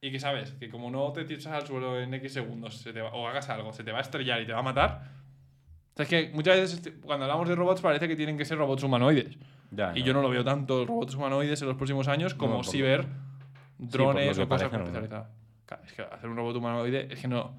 y 0.00 0.10
que 0.10 0.18
sabes 0.20 0.52
que 0.52 0.68
como 0.68 0.90
no 0.90 1.12
te 1.12 1.24
tiras 1.24 1.46
al 1.46 1.66
suelo 1.66 1.98
en 2.00 2.12
X 2.14 2.32
segundos 2.32 2.76
se 2.78 2.92
te 2.92 3.00
va- 3.00 3.12
o 3.12 3.26
hagas 3.28 3.48
algo, 3.48 3.72
se 3.72 3.84
te 3.84 3.92
va 3.92 3.98
a 3.98 4.02
estrellar 4.02 4.42
y 4.42 4.46
te 4.46 4.52
va 4.52 4.58
a 4.58 4.62
matar. 4.62 5.10
O 5.94 5.96
sea, 5.96 6.04
es 6.04 6.08
que 6.08 6.30
muchas 6.34 6.56
veces 6.56 6.74
este- 6.78 6.92
cuando 7.00 7.24
hablamos 7.26 7.48
de 7.48 7.54
robots 7.54 7.80
parece 7.80 8.08
que 8.08 8.16
tienen 8.16 8.36
que 8.36 8.44
ser 8.44 8.58
robots 8.58 8.82
humanoides. 8.82 9.36
Ya, 9.70 9.92
Y 9.94 10.00
ya. 10.00 10.06
yo 10.06 10.12
no 10.12 10.22
lo 10.22 10.28
veo 10.28 10.42
tanto 10.44 10.84
robots 10.84 11.14
humanoides 11.14 11.60
en 11.62 11.68
los 11.68 11.76
próximos 11.76 12.08
años 12.08 12.34
como 12.34 12.62
sí 12.64 12.78
lo- 12.78 12.84
ver 12.86 13.06
drones 13.78 14.36
lo 14.38 14.44
o 14.44 14.48
cosas 14.48 14.72
no. 14.72 14.78
especializadas. 14.78 15.28
Claro, 15.66 15.82
es 15.86 15.92
que 15.92 16.02
hacer 16.02 16.28
un 16.28 16.36
robot 16.36 16.56
humanoide 16.56 17.08
es 17.12 17.20
que 17.20 17.28
no. 17.28 17.56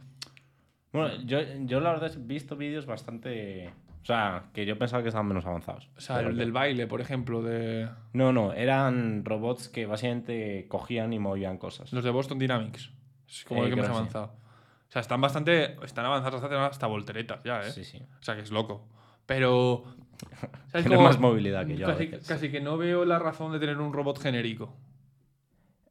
Bueno, 0.91 1.15
yo, 1.23 1.39
yo 1.65 1.79
la 1.79 1.91
verdad 1.93 2.11
he 2.13 2.19
visto 2.19 2.55
vídeos 2.55 2.85
bastante. 2.85 3.71
O 4.03 4.05
sea, 4.05 4.49
que 4.53 4.65
yo 4.65 4.77
pensaba 4.77 5.01
que 5.01 5.07
estaban 5.07 5.27
menos 5.27 5.45
avanzados. 5.45 5.89
O 5.97 6.01
sea, 6.01 6.19
el 6.19 6.35
del 6.37 6.51
baile, 6.51 6.87
por 6.87 6.99
ejemplo, 6.99 7.41
de 7.41 7.89
No, 8.11 8.33
no, 8.33 8.51
eran 8.51 9.23
robots 9.23 9.69
que 9.69 9.85
básicamente 9.85 10.67
cogían 10.67 11.13
y 11.13 11.19
movían 11.19 11.57
cosas. 11.57 11.91
los 11.93 12.03
de 12.03 12.09
Boston 12.11 12.37
Dynamics. 12.37 12.91
Es 13.27 13.45
como 13.45 13.63
Eh, 13.63 13.69
el 13.69 13.75
que 13.75 13.81
sí. 13.81 13.87
avanzado. 13.87 14.25
O 14.25 14.91
sea, 14.93 14.99
están 15.01 15.21
bastante. 15.21 15.77
Están 15.85 16.05
avanzados 16.05 16.43
hasta, 16.43 16.65
hasta 16.67 16.87
volteretas 16.87 17.43
ya, 17.43 17.61
¿eh? 17.61 17.71
Sí, 17.71 17.83
sí. 17.85 17.97
O 18.19 18.23
sea, 18.23 18.35
que 18.35 18.41
es 18.41 18.51
loco. 18.51 18.87
Pero. 19.25 19.85
¿sabes 20.67 20.85
Tiene 20.85 21.01
más 21.01 21.17
movilidad 21.17 21.65
que 21.65 21.77
yo. 21.77 21.87
Casi, 21.87 22.09
casi 22.09 22.51
que 22.51 22.59
no 22.59 22.77
veo 22.77 23.05
la 23.05 23.19
razón 23.19 23.53
de 23.53 23.59
tener 23.59 23.77
un 23.79 23.93
robot 23.93 24.19
genérico. 24.19 24.75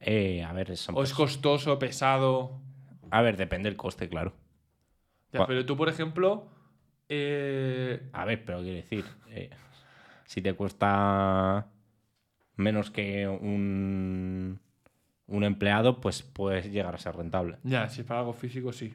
Eh, 0.00 0.44
a 0.44 0.52
ver, 0.52 0.76
son 0.76 0.96
O 0.98 1.02
es 1.02 1.14
costoso, 1.14 1.78
pesado. 1.78 2.60
A 3.10 3.22
ver, 3.22 3.36
depende 3.36 3.68
del 3.70 3.76
coste, 3.76 4.08
claro. 4.08 4.34
Ya, 5.32 5.46
pero 5.46 5.64
tú, 5.64 5.76
por 5.76 5.88
ejemplo. 5.88 6.48
Eh, 7.14 8.08
A 8.12 8.24
ver, 8.24 8.42
pero 8.44 8.60
quiero 8.60 8.76
decir, 8.76 9.04
eh, 9.28 9.50
si 10.24 10.40
te 10.40 10.54
cuesta 10.54 11.66
menos 12.56 12.90
que 12.90 13.28
un, 13.28 14.58
un 15.26 15.44
empleado, 15.44 16.00
pues 16.00 16.22
puedes 16.22 16.70
llegar 16.72 16.94
a 16.94 16.98
ser 16.98 17.14
rentable. 17.16 17.58
Ya, 17.64 17.88
si 17.88 18.00
es 18.00 18.06
para 18.06 18.20
algo 18.20 18.32
físico, 18.32 18.72
sí. 18.72 18.94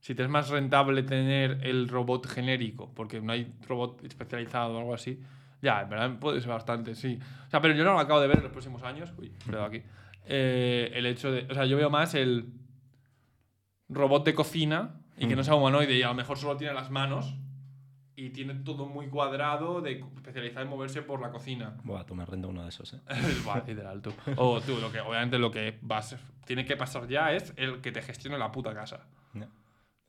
Si 0.00 0.14
te 0.14 0.22
es 0.22 0.28
más 0.28 0.50
rentable 0.50 1.02
tener 1.02 1.60
el 1.62 1.88
robot 1.88 2.26
genérico, 2.26 2.92
porque 2.94 3.20
no 3.22 3.32
hay 3.32 3.52
robot 3.66 4.04
especializado 4.04 4.74
o 4.74 4.78
algo 4.78 4.94
así, 4.94 5.20
ya, 5.62 5.80
en 5.80 5.88
verdad 5.88 6.18
puede 6.18 6.40
ser 6.40 6.50
bastante, 6.50 6.94
sí. 6.94 7.18
O 7.46 7.50
sea, 7.50 7.62
pero 7.62 7.74
yo 7.74 7.84
no 7.84 7.94
lo 7.94 7.98
acabo 7.98 8.20
de 8.20 8.28
ver 8.28 8.36
en 8.36 8.42
los 8.44 8.52
próximos 8.52 8.82
años. 8.82 9.12
Uy, 9.16 9.32
cuidado 9.44 9.64
aquí. 9.64 9.82
Eh, 10.26 10.90
el 10.94 11.06
hecho 11.06 11.32
de. 11.32 11.46
O 11.50 11.54
sea, 11.54 11.64
yo 11.64 11.76
veo 11.78 11.88
más 11.88 12.14
el 12.14 12.52
robot 13.88 14.26
de 14.26 14.34
cocina 14.34 15.00
y 15.16 15.26
que 15.26 15.36
no 15.36 15.42
sea 15.42 15.54
humanoide 15.54 15.94
y 15.94 16.02
a 16.02 16.08
lo 16.08 16.14
mejor 16.14 16.36
solo 16.36 16.56
tiene 16.56 16.74
las 16.74 16.90
manos 16.90 17.34
y 18.16 18.30
tiene 18.30 18.54
todo 18.54 18.86
muy 18.86 19.08
cuadrado, 19.08 19.82
de 19.82 20.02
especializado 20.16 20.62
en 20.64 20.70
moverse 20.70 21.02
por 21.02 21.20
la 21.20 21.30
cocina. 21.30 21.76
Buah, 21.84 22.04
tú 22.04 22.14
me 22.14 22.24
renta 22.24 22.48
uno 22.48 22.62
de 22.62 22.70
esos, 22.70 22.94
¿eh? 22.94 23.00
Buah, 23.44 23.62
literal, 23.66 24.00
tú. 24.00 24.10
O 24.36 24.60
tú, 24.62 24.78
lo 24.80 24.90
que, 24.90 25.00
obviamente 25.00 25.38
lo 25.38 25.50
que 25.50 25.78
vas, 25.82 26.16
tiene 26.46 26.64
que 26.64 26.76
pasar 26.78 27.06
ya 27.08 27.32
es 27.32 27.52
el 27.56 27.82
que 27.82 27.92
te 27.92 28.00
gestione 28.00 28.38
la 28.38 28.50
puta 28.50 28.72
casa. 28.72 29.06
No. 29.34 29.46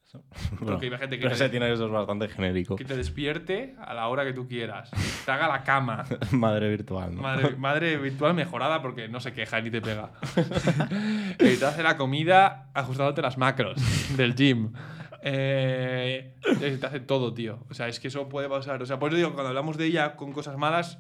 Eso. 0.05 0.23
Porque 0.51 0.63
Bueno, 0.63 0.85
imagínate 0.85 1.17
que 1.17 1.23
pero 1.23 1.29
te, 1.31 1.35
ese 1.35 1.49
tiene 1.49 1.69
que 1.69 1.75
ser 1.75 1.89
bastante 1.89 2.29
genérico. 2.29 2.77
que 2.77 2.85
te 2.85 2.95
despierte 2.95 3.75
a 3.77 3.93
la 3.93 4.07
hora 4.07 4.23
que 4.23 4.31
tú 4.31 4.47
quieras. 4.47 4.89
Te 5.25 5.31
haga 5.31 5.49
la 5.49 5.63
cama. 5.63 6.05
Madre 6.31 6.69
virtual, 6.69 7.13
¿no? 7.13 7.21
Madre, 7.21 7.57
madre 7.57 7.97
virtual 7.97 8.33
mejorada 8.33 8.81
porque 8.81 9.09
no 9.09 9.19
se 9.19 9.33
queja 9.33 9.59
ni 9.59 9.69
te 9.69 9.81
pega. 9.81 10.11
y 11.39 11.57
te 11.57 11.65
hace 11.65 11.83
la 11.83 11.97
comida 11.97 12.69
ajustándote 12.73 13.21
las 13.21 13.37
macros 13.37 13.81
del 14.15 14.33
gym. 14.33 14.71
Eh, 15.21 16.35
te 16.59 16.85
hace 16.85 16.99
todo, 16.99 17.33
tío. 17.33 17.59
O 17.69 17.73
sea, 17.73 17.87
es 17.87 17.99
que 17.99 18.07
eso 18.09 18.29
puede 18.29 18.49
pasar. 18.49 18.81
O 18.81 18.85
sea, 18.85 18.99
por 18.99 19.09
eso 19.09 19.17
digo, 19.17 19.33
cuando 19.33 19.49
hablamos 19.49 19.77
de 19.77 19.85
ella 19.85 20.15
con 20.15 20.31
cosas 20.33 20.57
malas, 20.57 20.99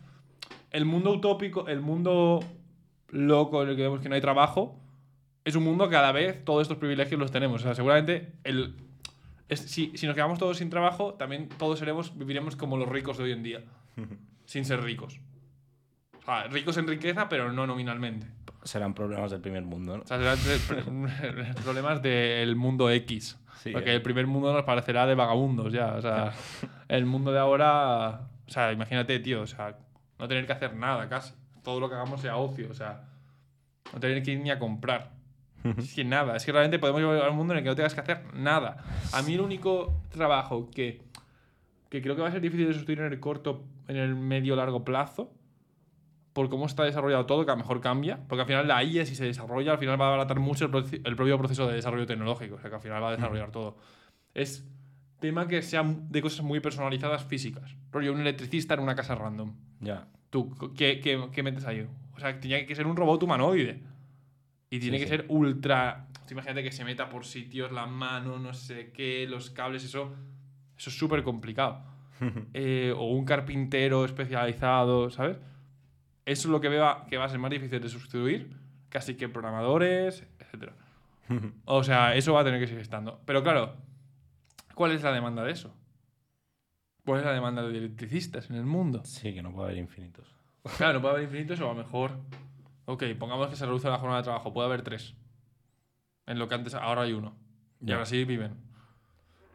el 0.71 0.85
mundo 0.85 1.11
utópico, 1.11 1.67
el 1.67 1.81
mundo 1.81 2.39
loco 3.09 3.63
en 3.63 3.69
el 3.69 3.75
que 3.75 3.83
vemos 3.83 4.01
que 4.01 4.09
no 4.09 4.15
hay 4.15 4.21
trabajo, 4.21 4.79
es 5.45 5.55
un 5.55 5.63
mundo 5.63 5.87
que 5.89 5.95
a 5.95 6.01
la 6.01 6.11
vez 6.11 6.43
todos 6.43 6.61
estos 6.63 6.77
privilegios 6.77 7.19
los 7.19 7.31
tenemos. 7.31 7.61
O 7.61 7.63
sea, 7.63 7.75
seguramente 7.75 8.33
el, 8.43 8.75
es- 9.47 9.61
si, 9.61 9.91
si 9.95 10.05
nos 10.07 10.15
quedamos 10.15 10.39
todos 10.39 10.57
sin 10.57 10.69
trabajo, 10.69 11.13
también 11.13 11.47
todos 11.57 11.79
seremos, 11.79 12.17
viviremos 12.17 12.55
como 12.55 12.75
los 12.77 12.89
ricos 12.89 13.17
de 13.17 13.23
hoy 13.25 13.31
en 13.31 13.43
día, 13.43 13.63
sin 14.45 14.65
ser 14.65 14.81
ricos. 14.81 15.19
O 16.19 16.25
sea, 16.25 16.43
ricos 16.47 16.75
en 16.77 16.87
riqueza, 16.87 17.29
pero 17.29 17.53
no 17.53 17.65
nominalmente. 17.65 18.27
Serán 18.67 18.93
problemas 18.93 19.31
del 19.31 19.39
primer 19.39 19.63
mundo, 19.63 19.97
¿no? 19.97 20.03
O 20.03 20.07
sea, 20.07 20.17
serán 20.17 21.55
problemas 21.63 22.01
del 22.01 22.55
mundo 22.55 22.89
X. 22.89 23.39
Sí, 23.63 23.71
porque 23.71 23.91
eh. 23.91 23.95
el 23.95 24.01
primer 24.01 24.27
mundo 24.27 24.53
nos 24.53 24.63
parecerá 24.63 25.05
de 25.05 25.15
vagabundos 25.15 25.71
ya. 25.71 25.93
O 25.93 26.01
sea, 26.01 26.33
el 26.87 27.05
mundo 27.05 27.31
de 27.31 27.39
ahora. 27.39 28.27
O 28.47 28.51
sea, 28.51 28.71
imagínate, 28.71 29.19
tío. 29.19 29.41
O 29.41 29.47
sea, 29.47 29.77
no 30.19 30.27
tener 30.27 30.45
que 30.45 30.53
hacer 30.53 30.75
nada 30.75 31.07
casi. 31.07 31.33
Todo 31.63 31.79
lo 31.79 31.89
que 31.89 31.95
hagamos 31.95 32.21
sea 32.21 32.37
ocio. 32.37 32.69
O 32.69 32.73
sea, 32.73 33.05
no 33.93 33.99
tener 33.99 34.21
que 34.21 34.31
ir 34.31 34.39
ni 34.39 34.51
a 34.51 34.59
comprar. 34.59 35.11
Es 35.77 35.93
que 35.93 36.03
nada. 36.03 36.35
Es 36.35 36.45
que 36.45 36.51
realmente 36.51 36.79
podemos 36.79 37.01
llegar 37.01 37.27
a 37.27 37.31
un 37.31 37.37
mundo 37.37 37.53
en 37.53 37.59
el 37.59 37.63
que 37.63 37.69
no 37.69 37.75
tengas 37.75 37.93
que 37.93 38.01
hacer 38.01 38.33
nada. 38.33 38.83
A 39.13 39.21
mí 39.21 39.33
el 39.33 39.41
único 39.41 40.01
trabajo 40.09 40.69
que, 40.69 41.01
que 41.89 42.01
creo 42.01 42.15
que 42.15 42.21
va 42.21 42.29
a 42.29 42.31
ser 42.31 42.41
difícil 42.41 42.67
de 42.67 42.73
sustituir 42.73 42.99
en 42.99 43.11
el 43.11 43.19
corto, 43.19 43.63
en 43.87 43.97
el 43.97 44.15
medio 44.15 44.55
largo 44.55 44.85
plazo, 44.85 45.33
por 46.37 46.49
cómo 46.49 46.67
está 46.67 46.83
desarrollado 46.83 47.25
todo, 47.25 47.43
que 47.45 47.51
a 47.51 47.55
lo 47.55 47.61
mejor 47.61 47.81
cambia, 47.81 48.19
porque 48.27 48.41
al 48.41 48.47
final 48.47 48.67
la 48.67 48.83
IA 48.83 49.07
si 49.07 49.15
se 49.15 49.25
desarrolla, 49.25 49.71
al 49.71 49.79
final 49.79 49.99
va 49.99 50.05
a 50.05 50.07
abaratar 50.09 50.39
mucho 50.39 50.65
el, 50.65 51.01
el 51.03 51.15
propio 51.15 51.35
proceso 51.39 51.67
de 51.67 51.73
desarrollo 51.73 52.05
tecnológico, 52.05 52.55
o 52.55 52.59
sea 52.59 52.69
que 52.69 52.75
al 52.75 52.81
final 52.83 53.01
va 53.01 53.09
a 53.09 53.11
desarrollar 53.13 53.49
todo. 53.51 53.75
Es 54.35 54.63
tema 55.19 55.47
que 55.47 55.63
sea 55.63 55.83
de 55.83 56.21
cosas 56.21 56.45
muy 56.45 56.59
personalizadas 56.59 57.23
físicas. 57.25 57.75
Rollo, 57.91 58.13
un 58.13 58.21
electricista 58.21 58.75
en 58.75 58.81
una 58.81 58.93
casa 58.93 59.15
random. 59.15 59.55
Ya. 59.79 60.07
¿Tú 60.29 60.55
qué, 60.77 60.99
qué- 60.99 61.27
qué 61.31 61.41
metes 61.43 61.65
ahí? 61.65 61.87
O 62.15 62.19
sea, 62.19 62.39
tenía 62.39 62.63
que 62.67 62.75
ser 62.75 62.85
un 62.85 62.95
robot 62.95 63.23
humanoide. 63.23 63.81
Y 64.69 64.79
tiene 64.79 64.97
Sí, 64.99 65.05
que 65.05 65.09
sí. 65.09 65.15
ser 65.17 65.25
ultra... 65.29 66.07
Imagínate 66.29 66.61
que 66.61 66.71
se 66.71 66.83
meta 66.85 67.09
por 67.09 67.25
sitios, 67.25 67.71
la 67.71 67.87
mano, 67.87 68.37
no 68.37 68.53
sé 68.53 68.91
qué, 68.91 69.25
los 69.27 69.49
cables, 69.49 69.83
eso... 69.83 70.13
Eso 70.77 70.89
es 70.91 70.97
súper 70.97 71.23
complicado. 71.23 71.81
Eh, 72.53 72.93
o 72.95 73.05
un 73.11 73.25
carpintero 73.25 74.03
especializado, 74.05 75.09
¿sabes? 75.09 75.37
Eso 76.27 76.49
es 76.49 76.51
lo 76.51 76.59
que 76.59 76.67
veo 76.67 77.05
que 77.09 77.17
va 77.17 77.23
a 77.23 77.29
ser 77.29 77.39
más 77.39 77.49
difícil 77.49 77.79
de 77.79 77.87
sustituir, 77.87 78.53
casi 78.89 79.15
que 79.15 79.29
programadores, 79.29 80.27
etc. 80.39 80.71
O 81.65 81.83
sea, 81.83 82.15
eso 82.15 82.33
va 82.33 82.41
a 82.41 82.43
tener 82.43 82.59
que 82.59 82.67
seguir 82.67 82.81
estando. 82.81 83.21
Pero 83.25 83.43
claro, 83.43 83.75
¿cuál 84.75 84.91
es 84.91 85.03
la 85.03 85.13
demanda 85.13 85.41
de 85.45 85.53
eso? 85.53 85.73
¿Cuál 87.05 87.19
es 87.19 87.25
la 87.25 87.31
demanda 87.31 87.63
de 87.63 87.77
electricistas 87.77 88.49
en 88.49 88.57
el 88.57 88.65
mundo? 88.65 89.01
Sí, 89.05 89.33
que 89.33 89.41
no 89.41 89.53
puede 89.53 89.69
haber 89.69 89.77
infinitos. 89.77 90.27
Claro, 90.75 90.95
no 90.95 91.01
puede 91.01 91.13
haber 91.13 91.23
infinitos 91.27 91.61
o 91.61 91.65
a 91.65 91.73
lo 91.73 91.75
mejor. 91.75 92.11
Ok, 92.83 93.03
pongamos 93.17 93.47
que 93.47 93.55
se 93.55 93.65
reduce 93.65 93.87
la 93.87 93.97
jornada 93.97 94.19
de 94.19 94.25
trabajo, 94.25 94.51
puede 94.51 94.67
haber 94.67 94.81
tres. 94.81 95.15
En 96.25 96.39
lo 96.39 96.49
que 96.49 96.55
antes, 96.55 96.73
ahora 96.73 97.03
hay 97.03 97.13
uno. 97.13 97.37
Y 97.79 97.93
ahora 97.93 98.05
sí 98.05 98.25
viven. 98.25 98.57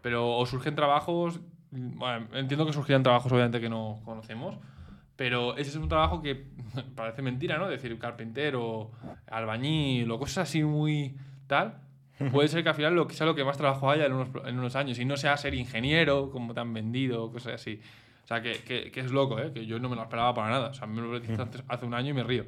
Pero 0.00 0.38
o 0.38 0.46
surgen 0.46 0.74
trabajos. 0.74 1.40
Bueno, 1.70 2.28
entiendo 2.32 2.64
que 2.64 2.72
surgirán 2.72 3.02
trabajos, 3.02 3.30
obviamente, 3.30 3.60
que 3.60 3.68
no 3.68 4.00
conocemos. 4.06 4.56
Pero 5.16 5.56
ese 5.56 5.70
es 5.70 5.76
un 5.76 5.88
trabajo 5.88 6.22
que 6.22 6.46
parece 6.96 7.22
mentira, 7.22 7.58
¿no? 7.58 7.68
Decir 7.68 7.98
carpintero, 7.98 8.90
albañil 9.26 10.10
o 10.10 10.18
cosas 10.18 10.48
así 10.48 10.62
muy 10.62 11.16
tal. 11.46 11.80
Puede 12.30 12.46
ser 12.48 12.62
que 12.62 12.68
al 12.68 12.74
final 12.76 12.94
lo 12.94 13.06
que 13.08 13.14
sea 13.14 13.26
lo 13.26 13.34
que 13.34 13.44
más 13.44 13.56
trabajo 13.56 13.90
haya 13.90 14.06
en 14.06 14.12
unos, 14.12 14.28
en 14.46 14.56
unos 14.58 14.76
años 14.76 14.98
y 15.00 15.04
no 15.04 15.16
sea 15.16 15.36
ser 15.36 15.54
ingeniero, 15.54 16.30
como 16.30 16.54
te 16.54 16.60
han 16.60 16.72
vendido, 16.72 17.32
cosas 17.32 17.54
así. 17.54 17.80
O 18.22 18.26
sea, 18.28 18.40
que, 18.40 18.52
que- 18.62 18.92
que 18.92 19.00
es 19.00 19.10
loco, 19.10 19.40
¿eh? 19.40 19.50
Que 19.52 19.66
yo 19.66 19.80
no 19.80 19.88
me 19.88 19.96
lo 19.96 20.02
esperaba 20.02 20.32
para 20.32 20.50
nada. 20.50 20.68
O 20.68 20.74
sea, 20.74 20.86
me 20.86 21.00
lo 21.02 21.18
dijiste 21.18 21.42
hace 21.68 21.84
un 21.84 21.94
año 21.94 22.10
y 22.10 22.12
me 22.14 22.22
río. 22.22 22.44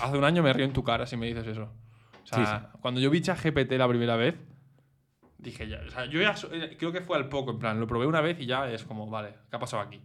Hace 0.00 0.16
un 0.16 0.22
año 0.24 0.42
me 0.44 0.52
río 0.52 0.64
en 0.64 0.72
tu 0.72 0.84
cara 0.84 1.04
si 1.06 1.16
me 1.16 1.26
dices 1.26 1.46
eso. 1.48 1.64
O 2.22 2.26
sea, 2.26 2.60
Sí, 2.72 2.78
cuando 2.80 3.00
yo 3.00 3.10
vi 3.10 3.20
GPT 3.20 3.72
la 3.72 3.88
primera 3.88 4.14
vez, 4.14 4.36
dije 5.38 5.66
ya. 5.68 5.80
O 5.86 5.90
sea, 5.90 6.04
yo 6.06 6.20
ya 6.20 6.34
eh, 6.52 6.76
creo 6.78 6.92
que 6.92 7.00
fue 7.00 7.16
al 7.16 7.28
poco, 7.28 7.50
en 7.50 7.58
plan, 7.58 7.80
lo 7.80 7.86
probé 7.88 8.06
una 8.06 8.20
vez 8.20 8.38
y 8.40 8.46
ya 8.46 8.70
es 8.70 8.84
como, 8.84 9.08
vale, 9.10 9.30
¿qué 9.50 9.56
ha 9.56 9.58
pasado 9.58 9.82
aquí? 9.82 10.00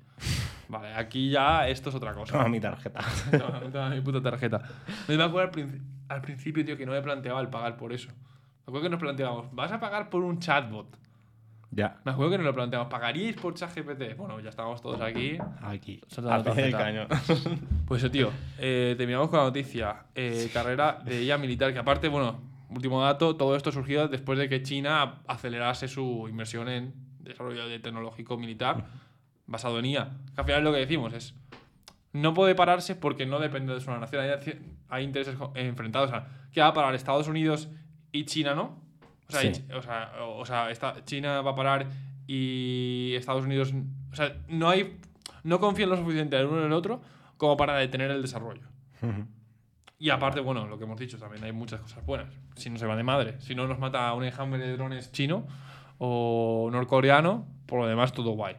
Vale, 0.70 0.94
aquí 0.94 1.30
ya 1.30 1.68
esto 1.68 1.90
es 1.90 1.96
otra 1.96 2.14
cosa. 2.14 2.34
Toma 2.34 2.50
mi 2.50 2.60
tarjeta. 2.60 3.00
Toma, 3.32 3.60
toma 3.72 3.90
mi 3.90 4.02
puta 4.02 4.22
tarjeta. 4.22 4.62
Me 5.08 5.16
acuerdo 5.16 5.40
al, 5.40 5.52
princi- 5.52 5.82
al 6.10 6.22
principio, 6.22 6.66
tío, 6.66 6.76
que 6.78 6.86
no 6.86 6.92
me 6.92 7.02
planteaba 7.02 7.40
el 7.42 7.48
pagar 7.50 7.78
por 7.78 7.94
eso. 7.94 8.10
Me 8.10 8.72
acuerdo 8.72 8.84
que 8.84 8.90
nos 8.90 9.00
planteábamos, 9.00 9.54
¿vas 9.54 9.72
a 9.72 9.80
pagar 9.80 10.10
por 10.10 10.24
un 10.24 10.40
chatbot? 10.40 10.98
ya. 11.72 12.00
Me 12.06 12.12
acuerdo 12.12 12.32
que 12.32 12.38
nos 12.38 12.46
lo 12.48 12.54
planteamos, 12.56 12.88
¿pagaríais 12.88 13.36
por 13.36 13.54
ChatGPT? 13.54 14.16
Bueno, 14.18 14.40
ya 14.40 14.50
estábamos 14.50 14.82
todos 14.82 15.00
aquí. 15.02 15.38
Aquí. 15.62 16.02
Al 16.28 16.44
pie 16.44 16.54
del 16.56 16.72
cañón. 16.72 17.08
Pues 17.86 18.02
eso, 18.04 18.10
tío. 18.12 18.32
eh, 18.58 18.96
terminamos 18.98 19.30
con 19.30 19.40
la 19.40 19.46
noticia. 19.46 20.04
Eh, 20.16 20.50
carrera 20.54 21.00
de 21.06 21.20
ella 21.20 21.38
militar, 21.38 21.72
que 21.74 21.80
aparte, 21.80 22.08
bueno, 22.08 22.40
último 22.70 23.02
dato, 23.04 23.36
todo 23.36 23.56
esto 23.56 23.72
surgió 23.72 24.08
después 24.08 24.40
de 24.40 24.50
que 24.50 24.64
China 24.64 25.20
acelerase 25.28 25.88
su 25.88 26.26
inversión 26.30 26.68
en 26.68 26.94
desarrollo 27.22 27.68
de 27.68 27.80
tecnológico 27.80 28.38
militar 28.38 28.86
basado 29.48 29.80
en 29.80 29.86
IA. 29.86 30.12
Que 30.36 30.42
al 30.42 30.46
final 30.46 30.64
lo 30.64 30.72
que 30.74 30.80
decimos 30.80 31.14
es, 31.14 31.34
no 32.14 32.34
puede 32.34 32.54
pararse 32.56 32.96
porque 32.96 33.26
no 33.26 33.40
depende 33.40 33.74
de 33.74 33.80
su 33.82 33.90
nación. 33.92 34.22
Hay, 34.24 34.60
hay 34.90 35.04
intereses 35.04 35.36
co- 35.36 35.52
enfrentados. 35.56 36.10
O 36.10 36.14
sea, 36.14 36.28
¿qué 36.52 36.62
va 36.62 36.68
a 36.68 36.74
parar 36.74 36.94
Estados 36.96 37.28
Unidos 37.28 37.70
y 38.12 38.26
China, 38.26 38.54
no? 38.56 38.82
O 39.28 39.32
sea, 39.32 39.42
Sí. 39.42 39.64
y 39.70 39.74
o 39.74 39.82
sea, 39.82 40.14
o- 40.22 40.38
o 40.40 40.46
sea, 40.46 40.70
esta- 40.72 41.04
China 41.06 41.42
va 41.42 41.52
a 41.52 41.56
parar 41.56 41.88
y 42.28 43.14
Estados 43.16 43.46
Unidos... 43.46 43.74
O 44.12 44.16
sea, 44.16 44.36
no 44.48 44.70
hay... 44.70 45.00
No 45.44 45.60
confían 45.60 45.90
lo 45.90 45.98
suficiente 45.98 46.38
el 46.38 46.46
uno 46.48 46.60
en 46.60 46.66
el 46.68 46.74
otro 46.74 47.02
como 47.38 47.56
para 47.58 47.76
detener 47.78 48.12
el 48.12 48.22
desarrollo. 48.22 48.64
Y 50.00 50.10
aparte, 50.10 50.42
bueno, 50.42 50.68
lo 50.68 50.78
que 50.78 50.84
hemos 50.84 51.00
dicho 51.00 51.18
también, 51.18 51.44
hay 51.44 51.52
muchas 51.52 51.80
cosas 51.82 52.06
buenas. 52.06 52.34
Si 52.56 52.70
no 52.70 52.78
se 52.78 52.86
va 52.86 52.96
de 52.96 53.04
madre, 53.04 53.40
si 53.40 53.56
no 53.56 53.68
nos 53.68 53.80
mata 53.80 54.14
un 54.14 54.24
enjambre 54.26 54.60
de 54.60 54.74
drones 54.74 55.12
chino 55.12 55.46
o 55.98 56.70
norcoreano, 56.72 57.48
por 57.66 57.80
lo 57.80 57.88
demás 57.88 58.12
todo 58.12 58.32
guay. 58.32 58.58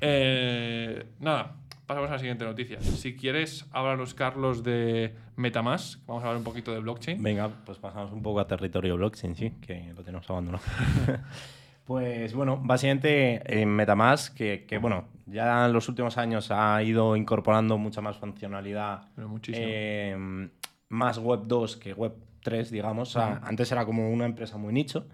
Eh, 0.00 1.06
nada, 1.20 1.56
pasamos 1.86 2.10
a 2.10 2.14
la 2.14 2.18
siguiente 2.18 2.44
noticia. 2.44 2.80
Si 2.80 3.16
quieres, 3.16 3.66
háblanos, 3.72 4.14
Carlos, 4.14 4.62
de 4.62 5.14
Metamask. 5.36 6.00
Vamos 6.06 6.22
a 6.22 6.26
hablar 6.26 6.38
un 6.38 6.44
poquito 6.44 6.72
de 6.72 6.80
blockchain. 6.80 7.22
Venga, 7.22 7.50
pues 7.64 7.78
pasamos 7.78 8.12
un 8.12 8.22
poco 8.22 8.40
a 8.40 8.46
territorio 8.46 8.96
blockchain, 8.96 9.34
sí, 9.34 9.50
que 9.60 9.92
lo 9.94 10.02
tenemos 10.02 10.28
abandonado. 10.28 10.64
pues 11.84 12.34
bueno, 12.34 12.60
básicamente 12.62 13.42
en 13.62 13.68
Metamask, 13.68 14.34
que, 14.34 14.64
que, 14.66 14.78
bueno, 14.78 15.08
ya 15.26 15.66
en 15.66 15.72
los 15.72 15.88
últimos 15.88 16.18
años 16.18 16.50
ha 16.50 16.82
ido 16.82 17.16
incorporando 17.16 17.78
mucha 17.78 18.00
más 18.00 18.16
funcionalidad, 18.16 19.08
Pero 19.16 19.30
eh, 19.48 20.48
más 20.88 21.18
Web 21.18 21.42
2 21.46 21.76
que 21.76 21.92
Web 21.92 22.14
3, 22.42 22.70
digamos. 22.70 23.10
O 23.10 23.20
sea, 23.20 23.40
antes 23.42 23.70
era 23.72 23.84
como 23.84 24.10
una 24.10 24.26
empresa 24.26 24.56
muy 24.56 24.72
nicho. 24.72 25.06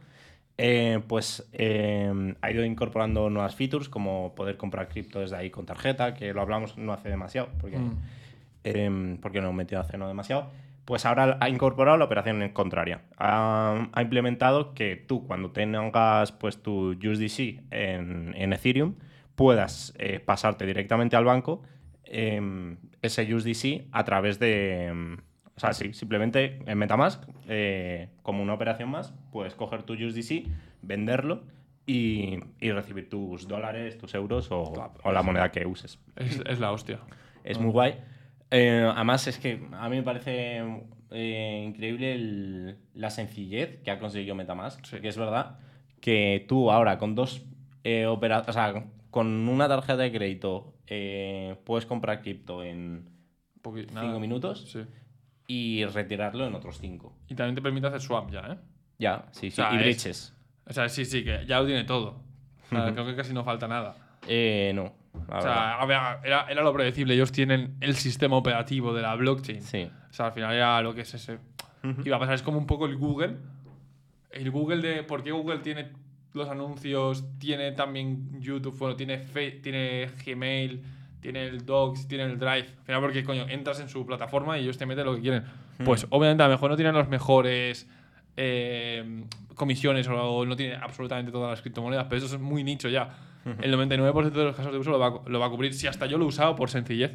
Eh, 0.62 1.00
pues 1.08 1.48
eh, 1.54 2.34
ha 2.42 2.50
ido 2.50 2.66
incorporando 2.66 3.30
nuevas 3.30 3.54
features 3.54 3.88
como 3.88 4.34
poder 4.34 4.58
comprar 4.58 4.88
cripto 4.88 5.20
desde 5.20 5.34
ahí 5.36 5.48
con 5.48 5.64
tarjeta, 5.64 6.12
que 6.12 6.34
lo 6.34 6.42
hablamos 6.42 6.76
no 6.76 6.92
hace 6.92 7.08
demasiado, 7.08 7.48
porque 7.58 7.78
Mm. 7.78 7.96
eh, 8.64 9.18
porque 9.22 9.40
no 9.40 9.48
he 9.48 9.52
metido 9.54 9.80
hace 9.80 9.96
no 9.96 10.06
demasiado, 10.06 10.50
pues 10.84 11.06
ahora 11.06 11.38
ha 11.40 11.48
incorporado 11.48 11.96
la 11.96 12.04
operación 12.04 12.42
en 12.42 12.50
contraria. 12.50 13.00
Ha, 13.16 13.88
ha 13.90 14.02
implementado 14.02 14.74
que 14.74 14.96
tú 14.96 15.26
cuando 15.26 15.50
tengas 15.50 16.32
pues 16.32 16.62
tu 16.62 16.90
USDC 16.90 17.62
en, 17.70 18.34
en 18.36 18.52
Ethereum 18.52 18.96
puedas 19.36 19.94
eh, 19.98 20.20
pasarte 20.20 20.66
directamente 20.66 21.16
al 21.16 21.24
banco 21.24 21.62
em, 22.04 22.76
ese 23.00 23.32
USDC 23.34 23.86
a 23.92 24.04
través 24.04 24.38
de... 24.38 25.16
o 25.56 25.60
sea, 25.60 25.72
sí, 25.72 25.92
simplemente 25.92 26.58
en 26.66 26.78
Metamask, 26.78 27.22
eh, 27.48 28.08
como 28.22 28.42
una 28.42 28.54
operación 28.54 28.88
más, 28.90 29.12
puedes 29.32 29.54
coger 29.54 29.82
tu 29.82 29.92
USDC, 29.94 30.46
venderlo 30.82 31.42
y, 31.86 32.38
y 32.60 32.70
recibir 32.72 33.08
tus 33.10 33.46
dólares, 33.48 33.98
tus 33.98 34.14
euros 34.14 34.48
o, 34.50 34.72
Claro, 34.72 34.92
o 35.02 35.12
la 35.12 35.22
moneda 35.22 35.50
que 35.50 35.66
uses. 35.66 35.98
Es, 36.16 36.40
es 36.46 36.60
la 36.60 36.72
hostia. 36.72 37.00
Es 37.44 37.58
muy 37.58 37.70
guay. 37.72 37.94
Eh, 38.50 38.88
además, 38.94 39.26
es 39.26 39.38
que 39.38 39.60
a 39.72 39.88
mí 39.88 39.96
me 39.96 40.02
parece 40.02 40.62
eh, 41.10 41.64
increíble 41.66 42.14
el- 42.14 42.76
la 42.94 43.10
sencillez 43.10 43.80
que 43.82 43.90
ha 43.90 43.98
conseguido 43.98 44.34
Metamask. 44.34 44.84
Sí. 44.84 45.00
Que 45.00 45.08
es 45.08 45.16
verdad 45.18 45.58
que 46.00 46.44
tú 46.48 46.70
ahora 46.70 46.98
con 46.98 47.14
dos 47.14 47.44
opera- 48.08 48.44
o 48.46 48.52
sea, 48.52 48.84
con 49.10 49.26
una 49.48 49.68
tarjeta 49.68 49.96
de 49.98 50.12
crédito 50.12 50.74
puedes 51.64 51.86
comprar 51.86 52.20
cripto 52.22 52.62
en 52.62 53.08
Poqui- 53.62 53.86
cinco 53.88 53.94
nada. 53.94 54.18
minutos 54.18 54.70
Sí. 54.70 54.80
Y 55.50 55.84
retirarlo 55.86 56.46
en 56.46 56.54
otros 56.54 56.78
cinco. 56.78 57.12
Y 57.28 57.34
también 57.34 57.54
te 57.56 57.62
permite 57.62 57.86
hacer 57.88 58.00
swap 58.00 58.30
ya, 58.30 58.40
¿eh? 58.52 58.56
Ya, 58.98 59.24
sí, 59.32 59.50
sí. 59.50 59.56
sea, 59.56 59.72
y 59.72 59.76
es- 59.76 59.82
bridges. 59.82 60.34
O 60.66 60.72
sea, 60.72 60.88
sí, 60.88 61.04
sí, 61.04 61.24
que 61.24 61.44
ya 61.46 61.58
lo 61.60 61.66
tiene 61.66 61.84
todo. 61.84 62.22
O 62.66 62.68
sea, 62.70 62.92
Creo 62.92 63.04
que 63.06 63.16
casi 63.16 63.32
no 63.32 63.42
falta 63.42 63.66
nada. 63.66 63.96
Eh, 64.28 64.70
no. 64.74 64.92
O 65.28 65.40
sea, 65.40 65.80
a 65.80 65.86
ver, 65.86 65.98
era, 66.22 66.46
era 66.48 66.62
lo 66.62 66.72
predecible. 66.72 67.14
Ellos 67.14 67.32
tienen 67.32 67.76
el 67.80 67.96
sistema 67.96 68.36
operativo 68.36 68.94
de 68.94 69.02
la 69.02 69.16
blockchain. 69.16 69.60
Sí. 69.62 69.90
O 70.08 70.12
sea, 70.12 70.26
al 70.26 70.32
final 70.32 70.54
era 70.54 70.80
lo 70.82 70.94
que 70.94 71.00
es 71.00 71.12
ese. 71.14 71.38
Iba 72.04 72.16
a 72.16 72.20
pasar, 72.20 72.34
es 72.36 72.42
como 72.42 72.58
un 72.58 72.66
poco 72.66 72.86
el 72.86 72.96
Google. 72.96 73.36
El 74.30 74.50
Google 74.52 74.80
de. 74.82 75.02
¿Por 75.02 75.24
qué 75.24 75.32
Google 75.32 75.58
tiene 75.58 75.90
los 76.34 76.48
anuncios? 76.48 77.24
Tiene 77.40 77.72
también 77.72 78.40
YouTube, 78.40 78.78
bueno, 78.78 78.94
tiene, 78.94 79.18
Fe- 79.18 79.58
tiene 79.62 80.08
Gmail, 80.24 80.84
tiene 81.20 81.46
el 81.46 81.64
Docs, 81.66 82.08
tiene 82.08 82.24
el 82.24 82.38
Drive. 82.38 82.66
Al 82.78 82.84
final, 82.84 83.00
porque 83.00 83.22
coño, 83.24 83.46
entras 83.48 83.80
en 83.80 83.88
su 83.88 84.04
plataforma 84.06 84.58
y 84.58 84.62
ellos 84.64 84.78
te 84.78 84.86
meten 84.86 85.04
lo 85.06 85.14
que 85.14 85.20
quieren. 85.22 85.44
Pues 85.84 86.06
obviamente 86.10 86.42
a 86.42 86.46
lo 86.48 86.52
mejor 86.54 86.70
no 86.70 86.76
tienen 86.76 86.94
los 86.94 87.08
mejores 87.08 87.88
eh, 88.36 89.24
comisiones 89.54 90.06
o 90.08 90.44
no 90.46 90.56
tiene 90.56 90.74
absolutamente 90.76 91.30
todas 91.32 91.50
las 91.50 91.60
criptomonedas, 91.62 92.06
pero 92.08 92.24
eso 92.24 92.34
es 92.36 92.40
muy 92.40 92.64
nicho 92.64 92.88
ya. 92.88 93.10
El 93.62 93.72
99% 93.74 94.30
de 94.38 94.44
los 94.44 94.54
casos 94.54 94.70
de 94.70 94.78
uso 94.78 94.90
lo 94.90 94.98
va, 94.98 95.06
a- 95.06 95.28
lo 95.28 95.40
va 95.40 95.46
a 95.46 95.50
cubrir. 95.50 95.72
Si 95.72 95.86
hasta 95.86 96.04
yo 96.04 96.18
lo 96.18 96.26
he 96.26 96.28
usado 96.28 96.54
por 96.56 96.68
sencillez 96.68 97.12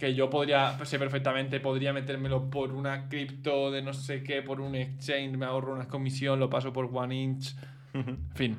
que 0.00 0.12
yo 0.14 0.28
podría, 0.28 0.76
sé 0.84 0.98
perfectamente, 0.98 1.60
podría 1.60 1.92
metérmelo 1.92 2.50
por 2.50 2.72
una 2.72 3.08
cripto 3.08 3.70
de 3.70 3.80
no 3.80 3.92
sé 3.92 4.24
qué, 4.24 4.42
por 4.42 4.60
un 4.60 4.74
exchange, 4.74 5.36
me 5.36 5.46
ahorro 5.46 5.74
una 5.74 5.86
comisión, 5.86 6.40
lo 6.40 6.50
paso 6.50 6.72
por 6.72 6.90
One 6.92 7.14
Inch. 7.14 7.54
En 7.92 8.18
fin, 8.34 8.56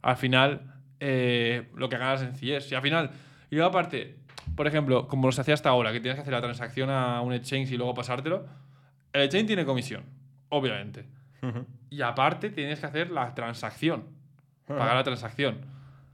al 0.00 0.16
final, 0.16 0.62
eh, 1.00 1.68
lo 1.76 1.90
que 1.90 1.96
haga 1.96 2.12
la 2.12 2.18
sencillez. 2.18 2.72
Y 2.72 2.74
al 2.74 2.80
final, 2.82 3.10
y 3.50 3.54
luego 3.56 3.68
aparte, 3.68 4.16
por 4.58 4.66
ejemplo, 4.66 5.08
como 5.08 5.32
se 5.32 5.40
hacía 5.40 5.54
hasta 5.54 5.70
ahora, 5.70 5.90
que 5.90 6.00
tienes 6.00 6.16
que 6.16 6.20
hacer 6.20 6.34
la 6.34 6.42
transacción 6.42 6.90
a 6.90 7.22
un 7.22 7.32
exchange 7.32 7.72
y 7.72 7.78
luego 7.78 7.94
pasártelo, 7.94 8.46
el 9.14 9.22
exchange 9.22 9.46
tiene 9.46 9.64
comisión, 9.64 10.04
obviamente. 10.50 11.06
Y 11.88 12.02
aparte 12.02 12.50
tienes 12.50 12.80
que 12.80 12.86
hacer 12.86 13.10
la 13.10 13.34
transacción, 13.34 14.04
pagar 14.66 14.96
la 14.96 15.04
transacción. 15.04 15.60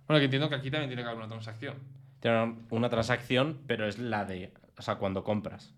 Bueno, 0.06 0.20
que 0.20 0.26
entiendo 0.26 0.48
que 0.48 0.54
aquí 0.54 0.70
también 0.70 0.88
tiene 0.90 1.02
que 1.02 1.08
haber 1.08 1.18
una 1.18 1.28
transacción. 1.28 1.74
Tiene 2.20 2.54
una 2.70 2.88
transacción, 2.88 3.58
pero 3.66 3.88
es 3.88 3.98
la 3.98 4.24
de. 4.24 4.52
O 4.78 4.82
sea, 4.82 4.96
cuando 4.96 5.24
compras. 5.24 5.74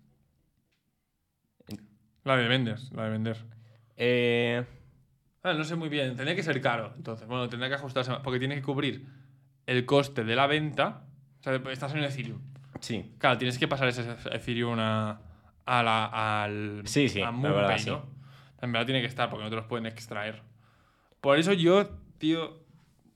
La 2.23 2.35
de 2.35 2.47
vender, 2.47 2.77
la 2.91 3.05
de 3.05 3.09
vender. 3.09 3.37
Eh, 3.95 4.65
Ah, 5.47 5.53
no 5.53 5.63
sé 5.63 5.77
muy 5.77 5.87
bien, 5.87 6.17
tendría 6.17 6.35
que 6.35 6.43
ser 6.43 6.59
caro. 6.59 6.91
Entonces, 6.97 7.25
bueno, 7.25 7.47
tendría 7.47 7.69
que 7.69 7.75
ajustarse 7.75 8.11
más, 8.11 8.19
porque 8.19 8.37
tiene 8.37 8.55
que 8.55 8.61
cubrir 8.61 9.07
el 9.65 9.85
coste 9.85 10.25
de 10.25 10.35
la 10.35 10.45
venta. 10.45 11.05
O 11.39 11.43
sea, 11.43 11.55
estás 11.71 11.93
en 11.93 12.03
Ethereum. 12.03 12.41
Sí. 12.79 13.13
Claro, 13.17 13.37
tienes 13.37 13.57
que 13.57 13.67
pasar 13.67 13.87
ese 13.87 14.15
Ethereum 14.31 14.77
a, 14.79 15.21
a 15.65 15.83
la, 15.83 16.43
al 16.43 16.81
Sí, 16.85 17.09
sí, 17.09 17.21
a 17.21 17.31
la 17.31 17.51
verdad, 17.51 17.77
sí. 17.77 17.91
En 18.61 18.71
verdad 18.71 18.85
tiene 18.85 19.01
que 19.01 19.07
estar, 19.07 19.29
porque 19.29 19.43
no 19.43 19.49
te 19.49 19.55
los 19.55 19.65
pueden 19.65 19.85
extraer. 19.85 20.41
Por 21.21 21.37
eso 21.37 21.53
yo, 21.53 21.89
tío, 22.17 22.63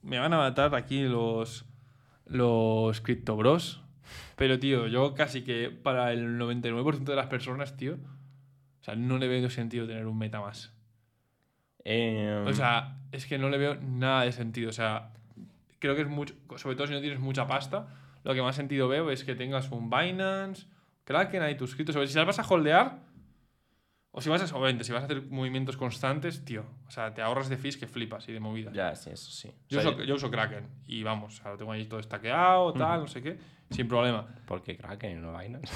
me 0.01 0.19
van 0.19 0.33
a 0.33 0.37
matar 0.37 0.73
aquí 0.75 1.03
los, 1.03 1.65
los 2.25 3.01
criptobros. 3.01 3.81
Pero, 4.35 4.59
tío, 4.59 4.87
yo 4.87 5.13
casi 5.13 5.43
que 5.43 5.69
para 5.69 6.11
el 6.11 6.37
99% 6.37 7.03
de 7.03 7.15
las 7.15 7.27
personas, 7.27 7.77
tío, 7.77 7.93
o 7.93 8.83
sea, 8.83 8.95
no 8.95 9.17
le 9.17 9.27
veo 9.27 9.49
sentido 9.49 9.87
tener 9.87 10.05
un 10.07 10.17
meta 10.17 10.41
más. 10.41 10.73
Eh, 11.83 12.43
O 12.47 12.53
sea, 12.53 12.97
es 13.11 13.25
que 13.25 13.37
no 13.37 13.49
le 13.49 13.57
veo 13.57 13.75
nada 13.75 14.23
de 14.23 14.31
sentido. 14.31 14.69
O 14.69 14.73
sea, 14.73 15.11
creo 15.79 15.95
que 15.95 16.01
es 16.01 16.07
mucho, 16.07 16.35
sobre 16.57 16.75
todo 16.75 16.87
si 16.87 16.93
no 16.93 17.01
tienes 17.01 17.19
mucha 17.19 17.47
pasta, 17.47 17.87
lo 18.23 18.33
que 18.33 18.41
más 18.41 18.55
sentido 18.55 18.87
veo 18.87 19.11
es 19.11 19.23
que 19.23 19.35
tengas 19.35 19.71
un 19.71 19.89
Binance, 19.89 20.67
Kraken, 21.03 21.41
ahí 21.41 21.55
tus 21.55 21.75
criptos. 21.75 21.95
Si 22.09 22.17
las 22.17 22.25
vas 22.25 22.39
a 22.39 22.47
holdear, 22.47 22.99
o 24.11 24.21
si 24.21 24.29
vas 24.29 24.41
a, 24.41 24.55
obviamente, 24.55 24.83
si 24.83 24.91
vas 24.91 25.03
a 25.03 25.05
hacer 25.05 25.23
movimientos 25.29 25.77
constantes, 25.77 26.43
tío, 26.43 26.65
o 26.87 26.91
sea, 26.91 27.13
te 27.13 27.21
ahorras 27.21 27.49
de 27.49 27.57
fees 27.57 27.77
que 27.77 27.87
flipas 27.87 28.27
y 28.27 28.33
de 28.33 28.39
movida. 28.39 28.71
ya, 28.73 28.95
sí, 28.95 29.09
eso 29.09 29.31
sí. 29.31 29.49
Yo, 29.69 29.79
O 29.79 29.81
sea, 29.81 29.91
uso, 29.91 30.03
yo 30.03 30.15
uso 30.15 30.29
Kraken 30.29 30.67
y 30.85 31.01
vamos, 31.03 31.39
o 31.39 31.41
sea, 31.41 31.51
lo 31.51 31.57
tengo 31.57 31.71
ahí 31.71 31.85
todo 31.85 31.99
estaqueado, 31.99 32.73
tal, 32.73 33.01
no 33.01 33.07
sé 33.07 33.21
qué, 33.21 33.39
sin 33.71 33.87
problema. 33.87 34.25
¿Por 34.45 34.61
qué 34.61 34.75
Kraken 34.77 35.11
y 35.17 35.21
no 35.21 35.37
Binance? 35.37 35.73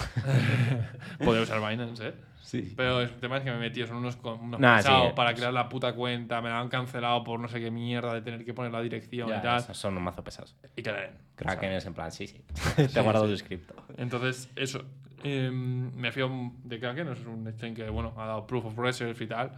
Podría 1.23 1.43
usar 1.43 1.59
Binance, 1.69 2.07
¿eh? 2.09 2.13
sí. 2.41 2.73
Pero 2.75 3.01
el 3.01 3.09
tema 3.17 3.37
es 3.37 3.43
que 3.43 3.51
me 3.51 3.57
metido, 3.57 3.87
son 3.87 3.97
unos, 3.97 4.17
unos 4.23 4.59
Nah, 4.59 4.77
pesados 4.77 5.07
sí. 5.07 5.13
para 5.15 5.33
crear 5.33 5.53
la 5.53 5.69
puta 5.69 5.93
cuenta, 5.93 6.41
me 6.41 6.49
la 6.49 6.59
han 6.59 6.69
cancelado 6.69 7.23
por 7.23 7.39
no 7.39 7.47
sé 7.47 7.59
qué 7.59 7.71
mierda 7.71 8.13
de 8.13 8.21
tener 8.21 8.43
que 8.45 8.53
poner 8.53 8.71
la 8.71 8.81
dirección 8.81 9.29
y 9.29 9.41
tal. 9.41 9.61
son 9.73 9.97
un 9.97 10.03
mazo 10.03 10.23
pesados. 10.23 10.55
Y 10.75 10.83
que 10.83 10.91
den. 10.91 11.11
Kraken 11.35 11.71
es 11.71 11.85
en 11.85 11.93
plan, 11.93 12.11
sí, 12.11 12.27
sí. 12.27 12.41
Te 12.75 12.99
he 12.99 13.01
guardado 13.01 13.27
tu 13.27 13.35
script. 13.37 13.71
Entonces, 13.97 14.49
eso. 14.55 14.83
Em, 15.23 15.91
me 15.95 16.11
fío 16.11 16.29
de 16.63 16.79
Kraken, 16.79 17.07
es 17.07 17.25
un 17.25 17.47
exchange 17.47 17.75
que, 17.77 17.89
bueno, 17.89 18.13
ha 18.17 18.25
dado 18.27 18.45
proof 18.45 18.65
of 18.65 18.77
reserve 18.77 19.23
y 19.23 19.27
tal. 19.27 19.51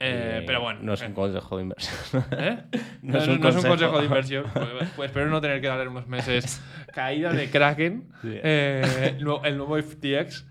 Eh, 0.00 0.38
Eh, 0.40 0.44
pero 0.46 0.60
bueno. 0.60 0.80
No 0.82 0.92
es 0.94 1.00
un 1.02 1.08
eh, 1.10 1.14
consejo 1.14 1.56
de 1.56 1.62
inversión. 1.64 2.24
¿Eh? 2.38 2.64
No 3.02 3.12
No, 3.14 3.18
es 3.18 3.28
un 3.28 3.40
no 3.40 3.48
es 3.48 3.56
un 3.56 3.62
consejo. 3.62 3.98
de 3.98 4.04
inversión. 4.04 4.44
Pues, 4.52 4.68
pues 4.96 5.10
espero 5.10 5.28
no 5.28 5.40
tener 5.40 5.60
que 5.60 5.66
darle 5.66 5.88
unos 5.88 6.06
meses 6.06 6.62
caída 6.94 7.32
de 7.32 7.50
Kraken, 7.50 8.08
Sí. 8.22 8.30
eh, 8.42 9.14
el 9.18 9.24
nuevo- 9.24 9.44
el 9.44 9.56
nuevo 9.56 9.76
FTX, 9.76 10.46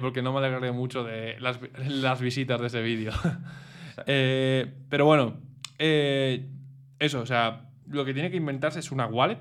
porque 0.00 0.20
no 0.22 0.32
me 0.32 0.38
alegraré 0.40 0.72
mucho 0.72 1.04
de 1.04 1.36
las, 1.40 1.60
vi- 1.60 1.70
las 1.88 2.20
visitas 2.20 2.60
de 2.60 2.66
ese 2.66 2.82
vídeo. 2.82 3.12
Pero 4.06 5.04
bueno, 5.04 5.40
eso, 5.78 7.20
o 7.20 7.26
sea, 7.26 7.68
lo 7.86 8.04
que 8.04 8.14
tiene 8.14 8.30
que 8.30 8.36
inventarse 8.36 8.80
es 8.80 8.90
una 8.92 9.06
wallet, 9.06 9.38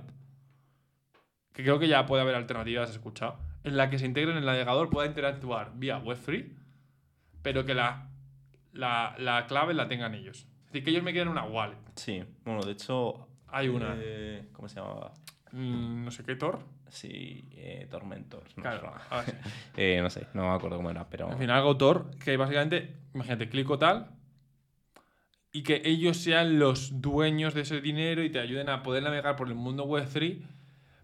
que 1.54 1.63
creo 1.63 1.80
que 1.80 1.88
ya 1.88 2.06
puede 2.06 2.21
haber 2.21 2.36
alternativas, 2.36 2.89
he 2.89 2.93
escuchado, 2.93 3.39
en 3.63 3.75
la 3.77 3.89
que 3.89 3.99
se 3.99 4.06
integre 4.06 4.32
en 4.32 4.38
el 4.38 4.45
navegador, 4.45 4.89
pueda 4.89 5.08
interactuar 5.08 5.71
vía 5.75 6.01
Web3, 6.01 6.54
pero 7.41 7.65
que 7.65 7.73
la, 7.73 8.10
la, 8.73 9.15
la 9.19 9.45
clave 9.47 9.73
la 9.73 9.88
tengan 9.88 10.13
ellos. 10.15 10.47
Es 10.65 10.65
decir, 10.67 10.84
que 10.84 10.89
ellos 10.91 11.03
me 11.03 11.12
quieran 11.12 11.27
una 11.29 11.43
wallet. 11.43 11.77
Sí, 11.95 12.23
bueno, 12.45 12.62
de 12.63 12.71
hecho. 12.73 13.27
Hay 13.47 13.67
una. 13.67 13.95
eh, 13.97 14.47
¿Cómo 14.53 14.69
se 14.69 14.75
llamaba? 14.79 15.13
mm, 15.51 16.05
no 16.05 16.12
sé 16.12 16.23
qué 16.23 16.36
Tor. 16.36 16.60
Sí, 16.88 17.45
eh, 17.51 17.88
Tormentors. 17.89 18.55
No, 18.57 18.63
Claro, 18.63 18.93
sé. 19.25 19.31
sí. 19.31 19.38
Eh, 19.77 19.99
no 20.01 20.10
sé, 20.10 20.27
no 20.34 20.43
me 20.49 20.55
acuerdo 20.55 20.77
cómo 20.77 20.89
era, 20.89 21.07
pero. 21.10 21.29
En 21.31 21.38
fin, 21.38 21.49
algo 21.49 21.75
Tor, 21.77 22.12
que 22.23 22.38
básicamente, 22.38 22.95
imagínate, 23.13 23.49
clico 23.49 23.77
tal 23.77 24.12
y 25.53 25.63
que 25.63 25.81
ellos 25.84 26.15
sean 26.17 26.60
los 26.60 27.01
dueños 27.01 27.53
de 27.53 27.62
ese 27.62 27.81
dinero 27.81 28.23
y 28.23 28.29
te 28.29 28.39
ayuden 28.39 28.69
a 28.69 28.84
poder 28.84 29.03
navegar 29.03 29.36
por 29.36 29.49
el 29.49 29.55
mundo 29.55 29.86
Web3, 29.86 30.41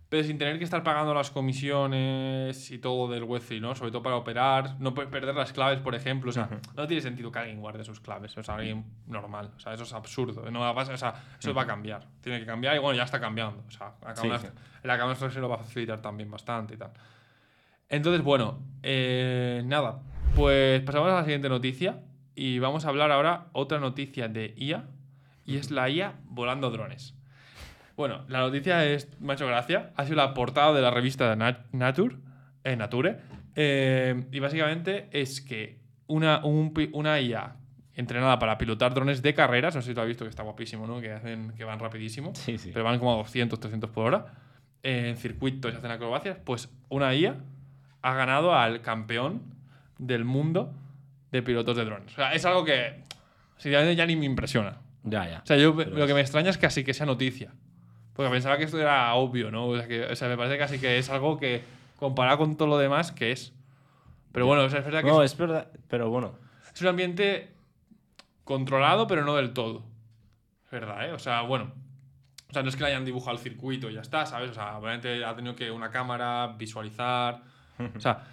pero 0.09 0.23
sin 0.23 0.37
tener 0.37 0.57
que 0.57 0.63
estar 0.63 0.83
pagando 0.83 1.13
las 1.13 1.31
comisiones 1.31 2.71
y 2.71 2.77
todo 2.79 3.11
del 3.11 3.23
Web3, 3.23 3.59
¿no? 3.59 3.75
Sobre 3.75 3.91
todo 3.91 4.01
para 4.01 4.15
operar, 4.15 4.75
no 4.79 4.93
perder 4.93 5.35
las 5.35 5.51
claves, 5.51 5.79
por 5.79 5.95
ejemplo. 5.95 6.29
O 6.29 6.33
sea, 6.33 6.49
no 6.75 6.87
tiene 6.87 7.01
sentido 7.01 7.31
que 7.31 7.39
alguien 7.39 7.59
guarde 7.59 7.83
sus 7.83 7.99
claves, 7.99 8.37
o 8.37 8.43
sea, 8.43 8.55
alguien 8.55 8.85
normal. 9.07 9.51
O 9.55 9.59
sea, 9.59 9.73
eso 9.73 9.83
es 9.83 9.93
absurdo. 9.93 10.49
No 10.49 10.71
o 10.71 10.97
sea, 10.97 11.13
eso 11.39 11.53
va 11.53 11.63
a 11.63 11.67
cambiar. 11.67 12.07
Tiene 12.21 12.39
que 12.39 12.45
cambiar 12.45 12.75
y 12.75 12.79
bueno, 12.79 12.95
ya 12.97 13.03
está 13.03 13.19
cambiando. 13.19 13.63
O 13.67 13.71
sea, 13.71 13.93
Sí, 14.15 14.29
sí. 14.41 14.47
la 14.83 14.97
cámara 14.97 15.29
se 15.29 15.39
lo 15.39 15.49
va 15.49 15.55
a 15.55 15.59
facilitar 15.59 16.01
también 16.01 16.31
bastante 16.31 16.75
y 16.75 16.77
tal. 16.77 16.91
Entonces, 17.89 18.21
bueno, 18.23 18.59
eh, 18.83 19.61
nada. 19.65 20.01
Pues 20.35 20.81
pasamos 20.83 21.09
a 21.09 21.15
la 21.15 21.23
siguiente 21.23 21.49
noticia 21.49 22.03
y 22.35 22.59
vamos 22.59 22.85
a 22.85 22.89
hablar 22.89 23.11
ahora 23.11 23.47
otra 23.53 23.79
noticia 23.79 24.27
de 24.27 24.53
IA 24.55 24.85
y 25.45 25.57
es 25.57 25.71
la 25.71 25.89
IA 25.89 26.15
volando 26.25 26.69
drones. 26.69 27.16
Bueno, 27.97 28.23
la 28.29 28.39
noticia 28.41 28.85
es, 28.85 29.09
me 29.19 29.33
ha 29.33 29.35
hecho 29.35 29.47
gracia, 29.47 29.91
ha 29.95 30.03
sido 30.05 30.15
la 30.17 30.33
portada 30.35 30.71
de 30.71 30.81
la 30.81 30.91
revista 30.91 31.35
Nat- 31.35 31.65
Nature, 31.71 32.15
eh, 32.63 32.75
Nature 32.75 33.17
eh, 33.55 34.23
y 34.31 34.39
básicamente 34.39 35.09
es 35.11 35.41
que 35.41 35.79
una, 36.05 36.45
un 36.45 36.73
pi- 36.75 36.91
una 36.93 37.19
IA 37.19 37.55
entrenada 37.95 38.37
para 38.37 38.57
pilotar 38.59 38.93
drones 38.93 39.23
de 39.23 39.33
carreras, 39.33 39.75
no 39.75 39.81
sé 39.81 39.89
si 39.89 39.93
lo 39.95 40.03
has 40.03 40.07
visto 40.07 40.23
que 40.25 40.29
está 40.29 40.43
guapísimo, 40.43 40.85
¿no? 40.85 41.01
Que, 41.01 41.11
hacen, 41.11 41.53
que 41.57 41.63
van 41.63 41.79
rapidísimo 41.79 42.33
Sí, 42.35 42.59
sí. 42.59 42.69
pero 42.71 42.85
van 42.85 42.99
como 42.99 43.13
a 43.15 43.17
200, 43.17 43.59
300 43.59 43.89
por 43.89 44.05
hora, 44.05 44.25
eh, 44.83 45.09
en 45.09 45.17
circuitos 45.17 45.73
y 45.73 45.77
hacen 45.77 45.89
acrobacias, 45.89 46.37
pues 46.45 46.69
una 46.89 47.15
IA 47.15 47.35
ha 48.03 48.13
ganado 48.13 48.53
al 48.53 48.81
campeón 48.83 49.41
del 49.97 50.23
mundo 50.23 50.71
de 51.31 51.41
pilotos 51.41 51.75
de 51.75 51.83
drones. 51.85 52.13
O 52.13 52.15
sea, 52.15 52.31
es 52.33 52.45
algo 52.45 52.63
que 52.63 53.01
sinceramente 53.57 53.95
ya 53.95 54.05
ni 54.05 54.15
me 54.15 54.25
impresiona. 54.25 54.77
Ya, 55.03 55.27
ya. 55.27 55.39
O 55.43 55.45
sea, 55.47 55.57
yo 55.57 55.73
lo 55.73 56.05
que 56.05 56.13
me 56.13 56.21
extraña 56.21 56.51
es 56.51 56.59
casi 56.59 56.83
que 56.83 56.93
sea 56.93 57.07
noticia. 57.07 57.51
Porque 58.17 58.31
pensaba 58.31 58.57
que 58.57 58.63
esto 58.63 58.79
era 58.79 59.13
obvio, 59.13 59.51
¿no? 59.51 59.67
O 59.67 59.77
sea, 59.77 59.87
que, 59.87 60.03
o 60.03 60.15
sea, 60.15 60.27
me 60.27 60.35
parece 60.35 60.57
casi 60.57 60.79
que 60.79 60.97
es 60.97 61.07
algo 61.11 61.37
que, 61.37 61.63
comparado 61.97 62.39
con 62.39 62.57
todo 62.57 62.67
lo 62.67 62.79
demás, 62.79 63.11
que 63.11 63.31
es. 63.31 63.53
Pero 64.31 64.47
bueno, 64.47 64.63
o 64.63 64.69
sea, 64.69 64.79
es 64.79 64.85
verdad 64.85 65.03
que 65.03 65.07
No, 65.07 65.21
es, 65.21 65.33
es 65.33 65.37
verdad, 65.37 65.71
pero 65.87 66.09
bueno. 66.09 66.33
es 66.73 66.81
un 66.81 66.87
ambiente 66.87 67.53
controlado, 68.43 69.05
pero 69.05 69.23
no 69.23 69.35
del 69.35 69.53
todo. 69.53 69.83
Es 70.65 70.71
verdad, 70.71 71.07
¿eh? 71.07 71.13
O 71.13 71.19
sea, 71.19 71.43
bueno. 71.43 71.71
O 72.49 72.53
sea, 72.53 72.63
no 72.63 72.69
es 72.69 72.75
que 72.75 72.81
le 72.81 72.89
hayan 72.89 73.05
dibujado 73.05 73.33
el 73.33 73.39
circuito 73.43 73.87
y 73.89 73.93
ya 73.93 74.01
está, 74.01 74.25
¿sabes? 74.25 74.49
O 74.49 74.53
sea, 74.55 74.79
obviamente 74.79 75.23
ha 75.23 75.35
tenido 75.35 75.55
que 75.55 75.69
una 75.69 75.91
cámara, 75.91 76.55
visualizar. 76.57 77.43
O 77.95 77.99
sea, 77.99 78.23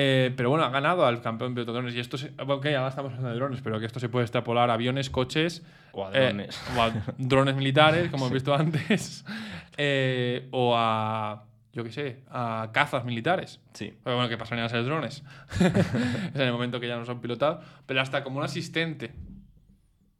eh, 0.00 0.32
pero 0.36 0.48
bueno, 0.48 0.64
ha 0.64 0.70
ganado 0.70 1.04
al 1.04 1.20
campeón 1.20 1.56
de 1.56 1.64
drones. 1.64 1.92
Y 1.92 1.98
esto, 1.98 2.16
se, 2.16 2.28
ok, 2.38 2.66
ahora 2.66 2.88
estamos 2.90 3.10
hablando 3.10 3.30
de 3.30 3.34
drones, 3.34 3.60
pero 3.62 3.80
que 3.80 3.86
esto 3.86 3.98
se 3.98 4.08
puede 4.08 4.26
extrapolar 4.26 4.70
a 4.70 4.74
aviones, 4.74 5.10
coches, 5.10 5.66
O 5.90 6.06
a 6.06 6.12
eh, 6.12 6.26
drones. 6.26 6.62
o 6.76 6.82
a 6.82 6.92
drones 7.18 7.56
militares, 7.56 8.08
como 8.08 8.26
hemos 8.26 8.32
visto 8.32 8.54
antes, 8.54 9.24
eh, 9.76 10.46
o 10.52 10.72
a, 10.76 11.46
yo 11.72 11.82
qué 11.82 11.90
sé, 11.90 12.22
a 12.30 12.70
cazas 12.72 13.04
militares. 13.04 13.60
Sí. 13.72 13.92
Pero 14.04 14.14
bueno, 14.14 14.28
que 14.28 14.38
pasarían 14.38 14.66
a 14.66 14.68
ser 14.68 14.84
drones. 14.84 15.24
es 15.58 16.36
en 16.36 16.42
el 16.42 16.52
momento 16.52 16.78
que 16.78 16.86
ya 16.86 16.96
no 16.96 17.04
son 17.04 17.20
pilotados. 17.20 17.66
Pero 17.84 18.00
hasta 18.00 18.22
como 18.22 18.38
un 18.38 18.44
asistente. 18.44 19.14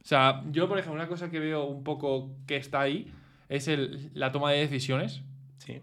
O 0.03 0.07
sea, 0.09 0.43
yo, 0.51 0.69
por 0.69 0.81
ejemplo, 0.81 1.01
una 1.01 1.09
cosa 1.09 1.31
que 1.31 1.39
veo 1.39 1.67
un 1.67 1.85
poco 1.85 2.33
que 2.49 2.57
está 2.57 2.81
ahí 2.81 3.13
es 3.49 3.69
el, 3.69 4.11
la 4.13 4.33
toma 4.33 4.51
de 4.51 4.59
decisiones. 4.59 5.23
Sí. 5.59 5.83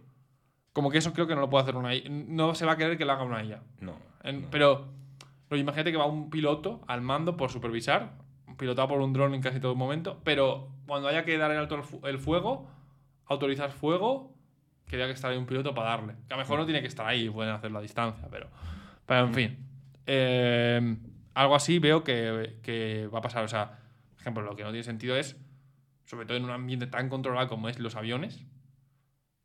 Como 0.76 0.92
que 0.92 0.98
eso 0.98 1.14
creo 1.14 1.26
que 1.26 1.36
no 1.36 1.40
lo 1.42 1.50
puede 1.50 1.64
hacer 1.64 1.78
una 1.78 1.96
IA. 1.96 2.10
No 2.10 2.54
se 2.54 2.66
va 2.66 2.74
a 2.74 2.78
querer 2.78 2.98
que 2.98 3.06
lo 3.06 3.14
haga 3.14 3.24
una 3.24 3.42
IA. 3.42 3.64
No. 3.80 3.94
En- 4.24 4.50
Pero, 4.52 4.90
pero 5.48 5.62
imagínate 5.62 5.92
que 5.94 5.98
va 5.98 6.06
un 6.06 6.30
piloto 6.30 6.82
al 6.86 7.00
mando 7.02 7.38
por 7.38 7.50
supervisar, 7.50 8.12
pilotado 8.58 8.90
por 8.90 9.00
un 9.00 9.14
dron 9.14 9.34
en 9.34 9.42
casi 9.42 9.62
todo 9.62 9.74
momento, 9.74 10.20
pero 10.26 10.68
cuando 10.86 11.08
haya 11.08 11.24
que 11.24 11.38
dar 11.38 11.50
el 11.52 11.58
alto 11.60 11.82
el 12.04 12.20
fuego, 12.20 12.68
autorizar 13.26 13.72
fuego, 13.72 14.34
que 14.88 14.98
haya 14.98 15.06
que 15.06 15.14
estar 15.14 15.32
ahí 15.32 15.38
un 15.38 15.46
piloto 15.46 15.74
para 15.74 15.92
darle. 15.92 16.14
Que 16.28 16.34
a 16.34 16.38
lo 16.38 16.44
mejor 16.44 16.60
no 16.60 16.66
tiene 16.66 16.82
que 16.82 16.88
estar 16.88 17.08
ahí, 17.08 17.30
pueden 17.30 17.54
hacerlo 17.54 17.80
a 17.80 17.82
distancia, 17.82 18.28
pero. 18.30 18.50
Pero 19.06 19.28
en 19.28 19.34
fin. 19.34 19.58
Eh, 20.08 20.98
algo 21.36 21.56
así 21.56 21.80
veo 21.80 22.04
que, 22.04 22.60
que 22.62 23.08
va 23.14 23.20
a 23.20 23.22
pasar. 23.22 23.44
O 23.46 23.48
sea, 23.48 23.80
por 24.12 24.20
ejemplo, 24.20 24.44
lo 24.44 24.56
que 24.58 24.64
no 24.64 24.70
tiene 24.72 24.84
sentido 24.84 25.16
es, 25.16 25.38
sobre 26.06 26.26
todo 26.26 26.36
en 26.38 26.44
un 26.44 26.52
ambiente 26.52 26.88
tan 26.88 27.08
controlado 27.10 27.48
como 27.48 27.70
es 27.70 27.80
los 27.80 27.96
aviones, 27.96 28.46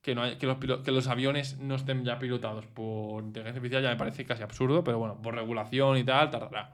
que, 0.02 0.14
no 0.14 0.22
hay- 0.22 0.36
que, 0.36 0.46
los, 0.46 0.56
que 0.58 0.90
los 0.92 1.06
aviones 1.08 1.58
no 1.58 1.74
estén 1.74 2.04
ya 2.04 2.18
pilotados 2.18 2.66
por 2.66 3.22
inteligencia 3.22 3.58
artificial 3.58 3.82
ya 3.82 3.90
me 3.90 3.96
parece 3.96 4.24
casi 4.24 4.42
absurdo, 4.42 4.82
pero 4.84 4.98
bueno, 4.98 5.20
por 5.20 5.34
regulación 5.34 5.96
y 5.98 6.04
tal, 6.04 6.30
tardará. 6.30 6.72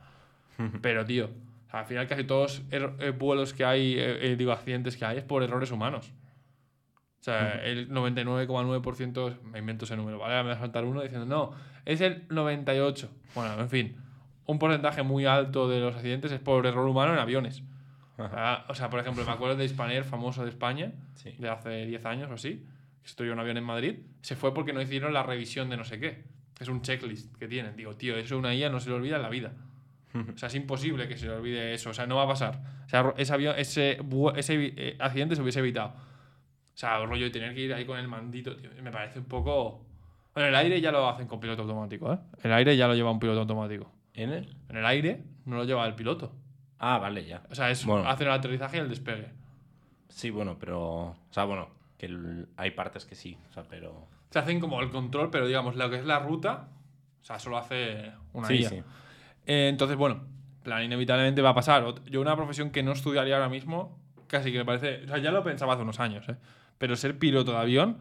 pero 0.82 1.04
tío, 1.04 1.26
o 1.66 1.70
sea, 1.70 1.80
al 1.80 1.86
final 1.86 2.06
casi 2.06 2.24
todos 2.24 2.62
er- 2.70 2.94
eh, 3.00 3.10
vuelos 3.10 3.52
que 3.52 3.64
hay, 3.64 3.94
eh, 3.94 4.32
eh, 4.32 4.36
digo, 4.36 4.52
accidentes 4.52 4.96
que 4.96 5.04
hay 5.04 5.18
es 5.18 5.24
por 5.24 5.42
errores 5.42 5.70
humanos. 5.70 6.12
O 7.20 7.24
sea, 7.26 7.54
el 7.64 7.90
99,9%, 7.90 9.40
me 9.42 9.58
invento 9.58 9.84
ese 9.84 9.96
número, 9.96 10.18
¿vale? 10.18 10.40
Me 10.44 10.50
va 10.50 10.54
a 10.54 10.58
saltar 10.58 10.84
uno 10.84 11.02
diciendo, 11.02 11.26
no, 11.26 11.50
es 11.84 12.00
el 12.00 12.28
98%. 12.28 13.08
Bueno, 13.34 13.60
en 13.60 13.68
fin, 13.68 13.96
un 14.46 14.60
porcentaje 14.60 15.02
muy 15.02 15.26
alto 15.26 15.68
de 15.68 15.80
los 15.80 15.96
accidentes 15.96 16.30
es 16.30 16.38
por 16.38 16.64
error 16.66 16.86
humano 16.86 17.12
en 17.12 17.18
aviones. 17.18 17.64
Ah, 18.18 18.64
o 18.68 18.74
sea, 18.76 18.88
por 18.90 19.00
ejemplo, 19.00 19.24
me 19.24 19.32
acuerdo 19.32 19.56
de 19.56 19.68
Spanair, 19.68 20.04
famoso 20.04 20.44
de 20.44 20.50
España, 20.50 20.92
Sí. 21.14 21.32
de 21.38 21.48
hace 21.50 21.84
10 21.86 22.06
años 22.06 22.30
o 22.30 22.34
así, 22.34 22.64
estuvo 23.06 23.32
un 23.32 23.38
avión 23.38 23.56
en 23.56 23.64
Madrid, 23.64 23.98
se 24.20 24.36
fue 24.36 24.52
porque 24.52 24.72
no 24.72 24.80
hicieron 24.80 25.12
la 25.12 25.22
revisión 25.22 25.70
de 25.70 25.76
no 25.76 25.84
sé 25.84 25.98
qué. 25.98 26.24
Es 26.60 26.68
un 26.68 26.82
checklist 26.82 27.36
que 27.36 27.48
tienen. 27.48 27.76
Digo, 27.76 27.96
tío, 27.96 28.16
eso 28.16 28.38
una 28.38 28.54
IA 28.54 28.70
no 28.70 28.80
se 28.80 28.88
le 28.88 28.96
olvida 28.96 29.16
en 29.16 29.22
la 29.22 29.28
vida. 29.28 29.52
O 30.34 30.38
sea, 30.38 30.46
es 30.46 30.54
imposible 30.54 31.08
que 31.08 31.18
se 31.18 31.26
le 31.26 31.32
olvide 31.32 31.74
eso. 31.74 31.90
O 31.90 31.94
sea, 31.94 32.06
no 32.06 32.16
va 32.16 32.22
a 32.22 32.28
pasar. 32.28 32.58
O 32.86 32.88
sea, 32.88 33.12
ese, 33.18 33.34
avión, 33.34 33.54
ese, 33.58 34.00
ese 34.36 34.72
eh, 34.76 34.96
accidente 34.98 35.36
se 35.36 35.42
hubiese 35.42 35.58
evitado. 35.58 35.88
O 35.88 36.78
sea, 36.78 37.04
rollo 37.04 37.24
de 37.24 37.30
tener 37.30 37.54
que 37.54 37.60
ir 37.60 37.74
ahí 37.74 37.84
con 37.84 37.98
el 37.98 38.08
mandito, 38.08 38.56
tío, 38.56 38.70
me 38.82 38.90
parece 38.90 39.18
un 39.18 39.26
poco... 39.26 39.84
Bueno, 40.34 40.48
en 40.48 40.54
el 40.54 40.60
aire 40.60 40.80
ya 40.80 40.90
lo 40.90 41.08
hacen 41.08 41.26
con 41.26 41.40
piloto 41.40 41.62
automático, 41.62 42.12
¿eh? 42.12 42.18
El 42.42 42.52
aire 42.52 42.76
ya 42.76 42.86
lo 42.86 42.94
lleva 42.94 43.10
un 43.10 43.18
piloto 43.18 43.40
automático. 43.40 43.90
¿En 44.14 44.30
él? 44.30 44.54
En 44.68 44.76
el 44.76 44.86
aire 44.86 45.22
no 45.44 45.56
lo 45.56 45.64
lleva 45.64 45.86
el 45.86 45.94
piloto. 45.94 46.34
Ah, 46.78 46.98
vale, 46.98 47.24
ya. 47.24 47.42
O 47.50 47.54
sea, 47.54 47.70
es 47.70 47.84
Bueno. 47.84 48.08
hacen 48.08 48.26
el 48.26 48.32
aterrizaje 48.32 48.76
y 48.78 48.80
el 48.80 48.88
despegue. 48.88 49.28
Sí, 50.08 50.30
bueno, 50.30 50.56
pero. 50.58 50.80
O 50.80 51.16
sea, 51.30 51.44
bueno, 51.44 51.68
que 51.98 52.06
el- 52.06 52.48
hay 52.56 52.70
partes 52.72 53.04
que 53.04 53.14
sí. 53.14 53.38
O 53.48 53.52
sea, 53.52 53.62
pero. 53.68 54.08
Se 54.30 54.38
hacen 54.38 54.60
como 54.60 54.80
el 54.82 54.90
control, 54.90 55.30
pero 55.30 55.46
digamos, 55.46 55.76
lo 55.76 55.88
que 55.90 55.96
es 55.96 56.04
la 56.04 56.18
ruta, 56.18 56.68
o 57.20 57.24
sea, 57.24 57.38
solo 57.38 57.56
hace 57.58 58.12
una 58.32 58.48
sí, 58.48 58.58
IA. 58.62 58.68
sí. 58.68 58.82
Eh, 59.46 59.68
entonces, 59.68 59.96
bueno, 59.96 60.24
en 60.56 60.62
plan, 60.62 60.82
inevitablemente 60.82 61.40
va 61.42 61.50
a 61.50 61.54
pasar. 61.54 61.84
Yo 62.06 62.20
una 62.20 62.34
profesión 62.36 62.70
que 62.70 62.82
no 62.82 62.92
estudiaría 62.92 63.36
ahora 63.36 63.48
mismo, 63.48 63.98
casi 64.26 64.50
que 64.52 64.58
me 64.58 64.64
parece... 64.64 65.04
O 65.04 65.08
sea, 65.08 65.18
ya 65.18 65.30
lo 65.30 65.44
pensaba 65.44 65.74
hace 65.74 65.82
unos 65.82 66.00
años, 66.00 66.28
¿eh? 66.28 66.36
Pero 66.78 66.96
ser 66.96 67.18
piloto 67.18 67.52
de 67.52 67.58
avión, 67.58 67.98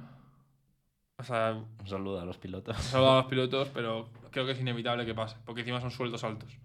o 1.17 1.23
sea, 1.23 1.53
Un 1.79 1.87
saludo 1.87 2.19
a 2.19 2.25
los 2.25 2.37
pilotos. 2.37 2.75
saludo 2.77 3.11
a 3.13 3.15
los 3.17 3.25
pilotos, 3.27 3.69
pero 3.73 4.09
creo 4.31 4.45
que 4.45 4.51
es 4.53 4.59
inevitable 4.59 5.05
que 5.05 5.13
pase, 5.13 5.37
porque 5.45 5.61
encima 5.61 5.79
son 5.79 5.91
sueldos 5.91 6.23
altos. 6.23 6.57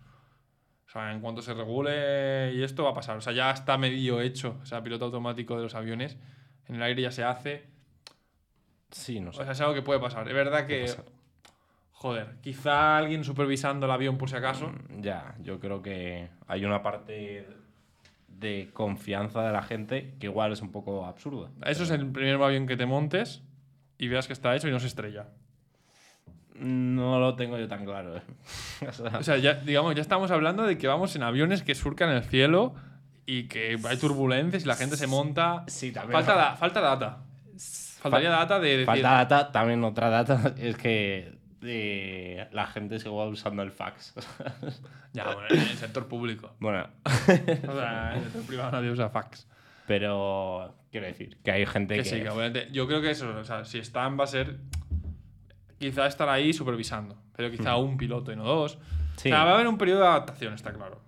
O 0.87 0.90
sea, 0.90 1.12
en 1.12 1.21
cuanto 1.21 1.40
se 1.43 1.55
regule 1.55 2.53
y 2.55 2.62
esto 2.64 2.83
va 2.83 2.90
a 2.90 2.95
pasar. 2.95 3.16
O 3.16 3.21
sea, 3.21 3.33
ya 3.33 3.51
está 3.53 3.79
medio 3.79 4.21
hecho. 4.21 4.59
O 4.61 4.66
sea, 4.66 4.83
piloto 4.83 5.05
automático 5.05 5.57
de 5.57 5.62
los 5.62 5.75
aviones. 5.77 6.19
En 6.70 6.76
el 6.76 6.83
aire 6.85 7.02
ya 7.02 7.11
se 7.11 7.24
hace. 7.24 7.64
Sí, 8.90 9.20
no 9.20 9.33
sé. 9.33 9.40
O 9.40 9.44
sea, 9.44 9.52
es 9.52 9.61
algo 9.61 9.74
que 9.74 9.83
puede 9.83 10.00
pasar. 10.00 10.26
Es 10.26 10.35
verdad 10.35 10.66
que... 10.66 10.87
Joder, 11.92 12.37
quizá 12.40 12.96
alguien 12.96 13.24
supervisando 13.24 13.85
el 13.85 13.92
avión 13.92 14.16
por 14.16 14.30
si 14.30 14.37
acaso. 14.37 14.68
Mm, 14.68 15.02
Ya, 15.02 15.35
yo 15.42 15.61
creo 15.61 15.83
que 15.83 16.30
hay 16.46 16.64
una 16.64 16.83
parte 16.83 17.46
de 18.28 18.70
confianza 18.72 19.42
de 19.44 19.52
la 19.52 19.62
gente 19.62 20.14
que 20.18 20.26
igual 20.28 20.52
es 20.52 20.62
un 20.62 20.72
poco 20.72 21.04
absurda. 21.04 21.50
Eso 21.66 21.83
es 21.83 21.90
el 21.90 22.06
primer 22.11 22.40
avión 22.40 22.66
que 22.66 22.76
te 22.76 22.87
montes 22.87 23.42
y 23.98 24.09
veas 24.09 24.26
que 24.28 24.33
está 24.33 24.56
hecho 24.56 24.68
y 24.68 24.70
no 24.70 24.80
se 24.80 24.87
estrella. 24.87 25.26
No 26.54 27.18
lo 27.20 27.37
tengo 27.37 27.59
yo 27.59 27.68
tan 27.68 27.85
claro. 27.85 28.16
¿eh? 28.16 28.22
O 28.88 28.92
sea, 28.92 29.18
O 29.18 29.22
sea, 29.22 29.37
ya, 29.38 29.54
digamos, 29.54 29.94
ya 29.94 30.00
estamos 30.02 30.30
hablando 30.30 30.62
de 30.64 30.78
que 30.78 30.87
vamos 30.88 31.14
en 31.16 31.22
aviones 31.22 31.62
que 31.62 31.74
surcan 31.74 32.11
el 32.11 32.22
cielo 32.22 32.74
y 33.38 33.45
que 33.49 33.79
hay 33.88 33.97
turbulencias 33.97 34.64
y 34.64 34.66
la 34.66 34.75
gente 34.77 34.97
se 34.97 35.07
monta. 35.07 35.64
sí, 35.69 35.93
también. 35.93 36.12
Falta, 36.12 36.35
da- 36.35 36.57
falta 36.57 36.81
data. 36.81 37.19
Faltaría 38.01 38.31
data 38.31 38.59
de 38.59 38.69
decir. 38.71 38.87
Falta 38.87 39.11
data, 39.11 39.53
también 39.53 39.85
otra 39.85 40.09
data 40.09 40.55
es 40.59 40.77
que 40.77 41.38
eh, 41.62 42.49
la 42.53 42.66
gente 42.66 42.99
sigue 42.99 43.11
usando 43.11 43.62
el 43.62 43.71
fax. 43.73 44.14
Ya, 45.12 45.25
bueno, 45.25 45.43
en 45.51 45.59
el 45.59 45.77
sector 45.77 46.07
público. 46.07 46.55
bueno, 46.61 46.87
O 47.05 47.73
sea, 47.77 48.12
en 48.12 48.19
el 48.19 48.25
sector 48.27 48.43
privado 48.47 48.71
nadie 48.71 48.90
usa 48.93 49.09
fax. 49.09 49.45
pero 49.88 50.73
quiero 50.93 51.07
decir 51.09 51.37
que 51.45 51.51
hay 51.51 51.66
gente 51.66 51.97
Que 51.97 52.03
que, 52.05 52.09
sí, 52.09 52.21
que 52.23 52.29
obviamente. 52.29 52.69
Yo 52.71 52.87
creo 52.87 53.01
que 53.03 53.11
eso, 53.11 53.29
o 53.37 53.43
sea, 53.45 53.64
si 53.64 53.79
están 53.79 54.19
va 54.19 54.25
a 54.25 54.29
ser. 54.29 54.59
Quizá 55.79 56.07
estar 56.07 56.29
ahí 56.29 56.53
supervisando, 56.53 57.16
pero 57.35 57.51
quizá 57.51 57.75
un 57.77 57.97
piloto 57.97 58.31
y 58.33 58.37
no 58.37 58.45
dos. 58.45 58.79
Sí. 59.16 59.31
O 59.31 59.35
sea, 59.35 59.45
va 59.45 59.51
a 59.51 59.55
haber 59.55 59.66
un 59.66 59.79
periodo 59.79 60.03
de 60.03 60.07
adaptación, 60.09 60.55
está 60.55 60.73
claro. 60.73 61.01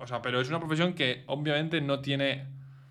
O 0.00 0.06
sea, 0.06 0.22
pero 0.22 0.40
es 0.40 0.48
una 0.48 0.58
profesión 0.58 0.94
que 0.94 1.24
obviamente 1.26 1.80
no 1.80 2.00
tiene. 2.00 2.46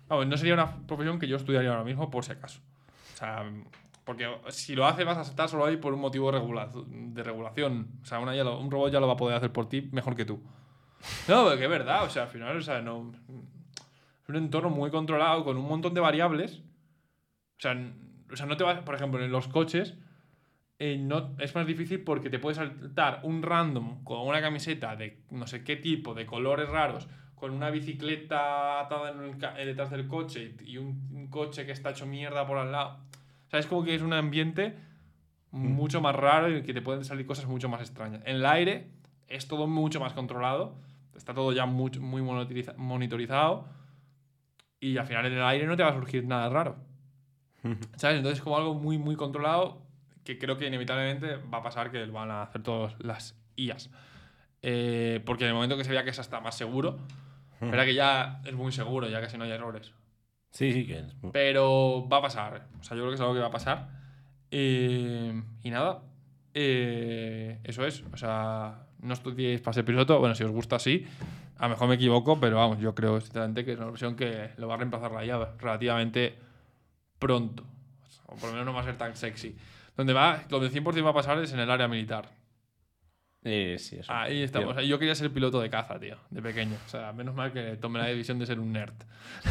No 0.08 0.36
sería 0.36 0.54
una 0.54 0.86
profesión 0.86 1.18
que 1.18 1.28
yo 1.28 1.36
estudiaría 1.36 1.70
ahora 1.70 1.84
mismo 1.84 2.10
por 2.10 2.24
si 2.24 2.32
acaso. 2.32 2.60
O 3.14 3.16
sea, 3.16 3.44
Porque 4.04 4.28
si 4.48 4.74
lo 4.74 4.86
hace 4.86 5.04
vas 5.04 5.18
a 5.18 5.22
estar 5.22 5.48
solo 5.48 5.66
ahí 5.66 5.76
por 5.76 5.92
un 5.92 6.00
motivo 6.00 6.32
de, 6.32 6.38
regula- 6.38 6.70
de 6.86 7.22
regulación. 7.22 7.88
O 8.02 8.04
sea, 8.06 8.18
un 8.18 8.70
robot 8.70 8.92
ya 8.92 8.98
lo 9.00 9.06
va 9.06 9.12
a 9.12 9.16
poder 9.16 9.36
hacer 9.36 9.52
por 9.52 9.68
ti 9.68 9.88
mejor 9.92 10.16
que 10.16 10.24
tú. 10.24 10.42
No, 11.28 11.44
porque 11.44 11.64
es 11.64 11.70
verdad. 11.70 12.04
O 12.04 12.10
sea, 12.10 12.24
al 12.24 12.28
final, 12.28 12.56
o 12.56 12.60
sea, 12.60 12.80
no... 12.80 13.12
Es 14.22 14.28
un 14.28 14.36
entorno 14.36 14.70
muy 14.70 14.90
controlado 14.90 15.44
con 15.44 15.56
un 15.56 15.66
montón 15.68 15.94
de 15.94 16.00
variables. 16.00 16.58
O 17.58 17.60
sea, 17.60 17.76
o 18.32 18.36
sea 18.36 18.46
no 18.46 18.56
te 18.56 18.64
vas... 18.64 18.80
Por 18.80 18.94
ejemplo, 18.94 19.22
en 19.24 19.30
los 19.30 19.48
coches... 19.48 19.96
eh, 20.82 20.96
no, 20.98 21.36
es 21.38 21.54
más 21.54 21.66
difícil 21.66 22.00
porque 22.02 22.30
te 22.30 22.38
puede 22.38 22.54
saltar 22.56 23.20
un 23.22 23.42
random 23.42 24.02
con 24.02 24.26
una 24.26 24.40
camiseta 24.40 24.96
de 24.96 25.22
no 25.30 25.46
sé 25.46 25.62
qué 25.62 25.76
tipo, 25.76 26.14
de 26.14 26.24
colores 26.24 26.68
raros, 26.70 27.06
con 27.34 27.52
una 27.52 27.70
bicicleta 27.70 28.80
atada 28.80 29.10
en 29.10 29.20
el 29.20 29.44
eh, 29.58 29.66
detrás 29.66 29.90
del 29.90 30.08
coche 30.08 30.54
y 30.64 30.78
un, 30.78 31.08
un 31.12 31.28
coche 31.28 31.66
que 31.66 31.72
está 31.72 31.90
hecho 31.90 32.06
mierda 32.06 32.46
por 32.46 32.56
al 32.56 32.72
lado. 32.72 32.98
O 33.46 33.50
sea, 33.50 33.60
es 33.60 33.66
como 33.66 33.84
que 33.84 33.94
es 33.94 34.00
un 34.02 34.14
ambiente 34.14 34.74
mucho 35.50 36.00
más 36.00 36.14
raro 36.16 36.48
y 36.56 36.62
que 36.62 36.72
te 36.72 36.80
pueden 36.80 37.04
salir 37.04 37.26
cosas 37.26 37.46
mucho 37.46 37.68
más 37.68 37.80
extrañas. 37.82 38.22
En 38.24 38.36
el 38.36 38.46
aire 38.46 38.90
es 39.28 39.48
todo 39.48 39.66
mucho 39.66 40.00
más 40.00 40.12
controlado, 40.14 40.76
está 41.14 41.34
todo 41.34 41.52
ya 41.52 41.66
muy 41.66 41.90
monitoriza- 41.90 42.74
monitorizado 42.76 43.68
y 44.80 44.96
al 44.96 45.06
final 45.06 45.26
en 45.26 45.34
el 45.34 45.42
aire 45.42 45.66
no 45.66 45.76
te 45.76 45.82
va 45.82 45.90
a 45.90 45.94
surgir 45.94 46.24
nada 46.24 46.48
raro. 46.48 46.76
¿Sabes? 47.96 48.16
Entonces 48.16 48.38
es 48.38 48.42
como 48.42 48.56
algo 48.56 48.74
muy, 48.74 48.96
muy 48.96 49.16
controlado 49.16 49.82
que 50.30 50.38
creo 50.38 50.56
que 50.56 50.66
inevitablemente 50.66 51.36
va 51.52 51.58
a 51.58 51.62
pasar 51.62 51.90
que 51.90 52.04
van 52.06 52.30
a 52.30 52.42
hacer 52.42 52.62
todas 52.62 52.94
las 53.00 53.36
IAs. 53.56 53.90
Eh, 54.62 55.20
porque 55.24 55.44
en 55.44 55.48
el 55.48 55.54
momento 55.54 55.76
que 55.76 55.84
se 55.84 55.90
vea 55.90 56.04
que 56.04 56.10
esa 56.10 56.22
está 56.22 56.40
más 56.40 56.56
seguro, 56.56 56.98
verá 57.60 57.84
que 57.84 57.94
ya 57.94 58.40
es 58.44 58.54
muy 58.54 58.72
seguro, 58.72 59.08
ya 59.08 59.20
casi 59.20 59.36
no 59.38 59.44
hay 59.44 59.50
errores. 59.50 59.92
Sí, 60.50 60.72
sí, 60.72 60.86
que 60.86 60.98
es. 61.00 61.16
Pero 61.32 62.06
va 62.08 62.18
a 62.18 62.22
pasar. 62.22 62.66
O 62.80 62.82
sea, 62.82 62.96
yo 62.96 63.02
creo 63.02 63.10
que 63.10 63.14
es 63.14 63.20
algo 63.20 63.34
que 63.34 63.40
va 63.40 63.46
a 63.46 63.50
pasar. 63.50 63.88
Eh, 64.50 65.42
y 65.62 65.70
nada. 65.70 66.02
eh, 66.54 67.58
eso 67.64 67.86
es. 67.86 68.02
O 68.12 68.16
sea, 68.16 68.86
no 69.00 69.14
estudiéis 69.14 69.60
para 69.60 69.74
ser 69.74 69.84
piloto. 69.84 70.18
Bueno, 70.18 70.34
si 70.34 70.44
os 70.44 70.50
gusta, 70.50 70.78
sí. 70.78 71.06
A 71.58 71.64
lo 71.64 71.70
mejor 71.70 71.88
me 71.88 71.94
equivoco, 71.96 72.40
pero 72.40 72.56
vamos, 72.56 72.78
yo 72.78 72.94
creo 72.94 73.20
sinceramente 73.20 73.64
que 73.64 73.72
es 73.72 73.78
una 73.78 73.86
versión 73.90 74.16
que 74.16 74.50
lo 74.56 74.66
va 74.66 74.74
a 74.74 74.78
reemplazar 74.78 75.12
la 75.12 75.24
llave 75.24 75.46
relativamente 75.58 76.36
pronto. 77.18 77.64
O 78.26 78.34
por 78.36 78.46
lo 78.46 78.52
menos 78.52 78.66
no 78.66 78.72
va 78.72 78.80
a 78.80 78.84
ser 78.84 78.96
tan 78.96 79.14
sexy. 79.14 79.56
Donde 80.00 80.14
va, 80.14 80.44
donde 80.48 80.70
100% 80.70 81.04
va 81.04 81.10
a 81.10 81.12
pasar 81.12 81.36
es 81.42 81.52
en 81.52 81.60
el 81.60 81.70
área 81.70 81.86
militar. 81.86 82.30
Eh, 83.44 83.76
sí, 83.78 83.96
eso. 83.98 84.10
Ahí 84.10 84.42
estamos. 84.42 84.74
Yo 84.86 84.98
quería 84.98 85.14
ser 85.14 85.30
piloto 85.30 85.60
de 85.60 85.68
caza, 85.68 86.00
tío, 86.00 86.16
de 86.30 86.40
pequeño. 86.40 86.78
O 86.86 86.88
sea, 86.88 87.12
menos 87.12 87.34
mal 87.34 87.52
que 87.52 87.76
tomé 87.76 87.98
la 87.98 88.06
decisión 88.06 88.38
de 88.38 88.46
ser 88.46 88.60
un 88.60 88.72
nerd. 88.72 88.94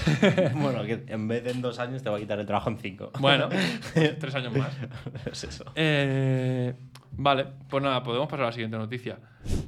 bueno, 0.56 0.84
que 0.86 1.04
en 1.06 1.28
vez 1.28 1.44
de 1.44 1.52
en 1.52 1.62
dos 1.62 1.78
años 1.78 2.02
te 2.02 2.10
va 2.10 2.18
a 2.18 2.20
quitar 2.20 2.40
el 2.40 2.48
trabajo 2.48 2.72
en 2.72 2.80
cinco. 2.80 3.12
Bueno, 3.20 3.48
tres 3.94 4.34
años 4.34 4.58
más. 4.58 4.76
es 5.32 5.44
eso. 5.44 5.66
Eh, 5.76 6.74
vale, 7.12 7.46
pues 7.70 7.84
nada, 7.84 8.02
podemos 8.02 8.28
pasar 8.28 8.46
a 8.46 8.48
la 8.48 8.52
siguiente 8.52 8.78
noticia. 8.80 9.20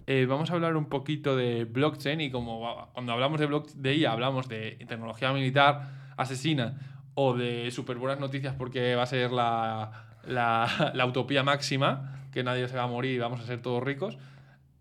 Eh, 0.07 0.25
vamos 0.27 0.49
a 0.49 0.55
hablar 0.55 0.75
un 0.77 0.89
poquito 0.89 1.35
de 1.35 1.65
blockchain 1.65 2.21
y 2.21 2.31
como 2.31 2.89
cuando 2.93 3.13
hablamos 3.13 3.39
de, 3.39 3.45
block, 3.45 3.69
de 3.73 3.97
IA 3.97 4.13
hablamos 4.13 4.49
de 4.49 4.83
tecnología 4.87 5.31
militar 5.31 6.13
asesina 6.17 7.03
o 7.13 7.35
de 7.35 7.69
súper 7.69 7.97
buenas 7.97 8.19
noticias 8.19 8.55
porque 8.57 8.95
va 8.95 9.03
a 9.03 9.05
ser 9.05 9.31
la, 9.31 10.10
la, 10.25 10.91
la 10.93 11.05
utopía 11.05 11.43
máxima, 11.43 12.25
que 12.31 12.43
nadie 12.43 12.67
se 12.67 12.75
va 12.77 12.83
a 12.83 12.87
morir 12.87 13.13
y 13.15 13.19
vamos 13.19 13.39
a 13.41 13.45
ser 13.45 13.61
todos 13.61 13.83
ricos. 13.83 14.17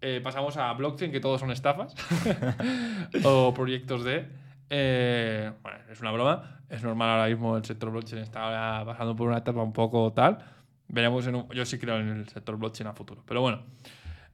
Eh, 0.03 0.21
pasamos 0.23 0.57
a 0.57 0.73
blockchain, 0.73 1.13
que 1.13 1.21
todos 1.21 1.41
son 1.41 1.51
estafas 1.51 1.95
o 3.25 3.53
proyectos 3.55 4.03
de... 4.05 4.27
eh, 4.71 5.53
bueno, 5.63 5.79
es 5.91 6.01
una 6.01 6.11
broma. 6.13 6.61
Es 6.69 6.83
normal 6.85 7.11
ahora 7.11 7.27
mismo 7.29 7.57
el 7.57 7.65
sector 7.65 7.91
blockchain 7.91 8.23
está 8.23 8.83
pasando 8.87 9.17
por 9.17 9.29
una 9.29 9.39
etapa 9.39 9.63
un 9.63 9.73
poco 9.73 10.13
tal. 10.13 10.39
Veremos 10.89 11.27
en 11.27 11.35
un- 11.35 11.49
Yo 11.51 11.65
sí 11.67 11.79
creo 11.79 11.99
en 11.99 12.09
el 12.09 12.29
sector 12.29 12.57
blockchain 12.57 12.87
a 12.89 12.93
futuro. 12.95 13.23
Pero 13.27 13.41
bueno, 13.41 13.63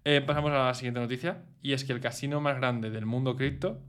eh, 0.05 0.21
pasamos 0.21 0.53
a 0.53 0.67
la 0.67 0.75
siguiente 0.75 1.01
noticia. 1.01 1.39
Y 1.63 1.73
es 1.73 1.85
que 1.85 1.93
el 1.93 2.01
casino 2.01 2.41
más 2.41 2.57
grande 2.57 2.91
del 2.91 3.07
mundo 3.07 3.37
cripto 3.37 3.81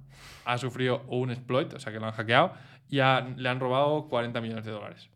ha 0.46 0.58
sufrido 0.58 1.04
un 1.10 1.30
exploit, 1.30 1.74
o 1.74 1.80
sea 1.80 1.92
que 1.92 2.00
lo 2.00 2.06
han 2.08 2.14
hackeado, 2.14 2.54
y 2.90 2.96
le 2.96 3.50
han 3.50 3.60
robado 3.60 4.08
40 4.08 4.40
millones 4.42 4.66
de 4.66 4.72
dólares. 4.72 5.10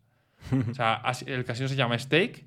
o 0.70 0.74
sea, 0.74 1.02
el 1.26 1.44
casino 1.44 1.68
se 1.68 1.76
llama 1.76 1.98
Stake 1.98 2.44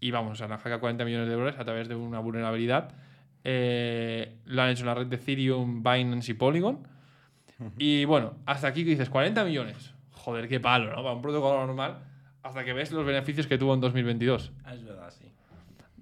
y 0.00 0.10
vamos, 0.10 0.40
han 0.40 0.50
hackeado 0.50 0.80
40 0.80 1.04
millones 1.04 1.28
de 1.28 1.34
dólares 1.34 1.58
a 1.58 1.64
través 1.64 1.88
de 1.88 1.94
una 1.94 2.18
vulnerabilidad. 2.20 2.94
Eh, 3.44 4.38
lo 4.46 4.62
han 4.62 4.70
hecho 4.70 4.80
en 4.82 4.86
la 4.86 4.94
red 4.94 5.06
de 5.06 5.16
Ethereum, 5.16 5.82
Binance 5.82 6.30
y 6.32 6.34
Polygon. 6.34 6.86
Y 7.78 8.04
bueno, 8.04 8.34
hasta 8.46 8.68
aquí 8.68 8.84
que 8.84 8.90
dices 8.90 9.08
40 9.10 9.44
millones. 9.44 9.94
Joder, 10.12 10.48
qué 10.48 10.60
palo, 10.60 10.90
¿no? 10.90 10.96
Para 11.02 11.12
un 11.14 11.22
protocolo 11.22 11.66
normal. 11.66 11.98
Hasta 12.42 12.64
que 12.64 12.72
ves 12.72 12.90
los 12.92 13.06
beneficios 13.06 13.46
que 13.46 13.56
tuvo 13.58 13.74
en 13.74 13.80
2022. 13.80 14.52
Ah, 14.64 14.74
Es 14.74 14.84
verdad, 14.84 15.10
sí. 15.10 15.24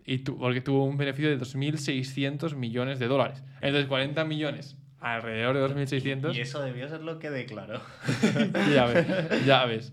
Y 0.04 0.18
tu- 0.18 0.36
porque 0.38 0.60
tuvo 0.60 0.84
un 0.84 0.96
beneficio 0.96 1.30
de 1.30 1.38
2.600 1.38 2.56
millones 2.56 2.98
de 2.98 3.06
dólares. 3.06 3.42
Entonces, 3.60 3.86
40 3.86 4.24
millones 4.24 4.76
alrededor 5.00 5.54
de 5.56 5.60
2.600. 5.62 6.34
Y 6.34 6.40
eso 6.40 6.60
debió 6.62 6.88
ser 6.88 7.02
lo 7.02 7.18
que 7.20 7.30
declaró. 7.30 7.80
ya 8.74 8.86
ves, 8.86 9.46
ya 9.46 9.64
ves. 9.66 9.92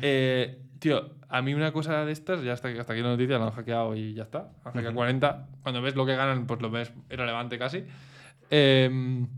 Eh, 0.00 0.61
tío, 0.82 1.10
a 1.28 1.40
mí 1.42 1.54
una 1.54 1.72
cosa 1.72 2.04
de 2.04 2.10
estas, 2.10 2.42
ya 2.42 2.52
hasta, 2.52 2.68
hasta 2.68 2.92
aquí 2.92 3.02
la 3.02 3.10
noticia, 3.10 3.38
la 3.38 3.46
han 3.46 3.52
hackeado 3.52 3.94
y 3.94 4.14
ya 4.14 4.24
está. 4.24 4.50
Han 4.64 4.72
hackeado 4.72 4.94
40. 4.96 5.48
Cuando 5.62 5.80
ves 5.80 5.94
lo 5.94 6.04
que 6.04 6.16
ganan, 6.16 6.46
pues 6.46 6.60
lo 6.60 6.70
ves 6.70 6.92
irrelevante 7.08 7.56
casi. 7.56 7.84
Em, 8.50 9.28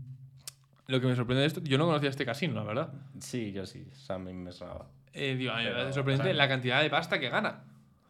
lo 0.87 0.99
que 0.99 1.07
me 1.07 1.15
sorprende 1.15 1.41
de 1.41 1.47
esto, 1.47 1.61
yo 1.63 1.77
no 1.77 1.85
conocía 1.85 2.09
este 2.09 2.25
casino, 2.25 2.55
la 2.55 2.63
verdad. 2.63 2.93
Sí, 3.19 3.51
yo 3.51 3.65
sí. 3.65 3.85
O 3.91 3.95
sea, 3.95 4.15
a 4.15 4.19
mí 4.19 4.33
me 4.33 4.51
sonaba. 4.51 4.87
Eh, 5.13 5.35
digo, 5.35 5.51
a 5.53 5.57
mí 5.59 5.65
me 5.65 5.71
parece 5.71 5.93
sorprendente 5.93 6.31
o 6.31 6.33
sea- 6.33 6.43
la 6.43 6.49
cantidad 6.49 6.81
de 6.81 6.89
pasta 6.89 7.19
que 7.19 7.29
gana. 7.29 7.63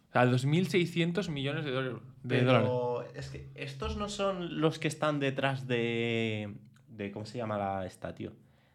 O 0.08 0.12
sea, 0.12 0.24
2.600 0.24 1.28
millones 1.28 1.64
de, 1.66 1.70
dólares- 1.72 2.00
Pero 2.26 3.02
es 3.14 3.28
que 3.28 3.48
estos 3.54 3.96
no 3.98 4.08
son 4.08 4.60
los 4.60 4.78
que 4.78 4.88
están 4.88 5.20
detrás 5.20 5.66
de. 5.66 6.54
de 6.88 7.12
¿Cómo 7.12 7.26
se 7.26 7.36
llama 7.38 7.58
la, 7.58 7.84
esta, 7.86 8.14
tío? 8.14 8.32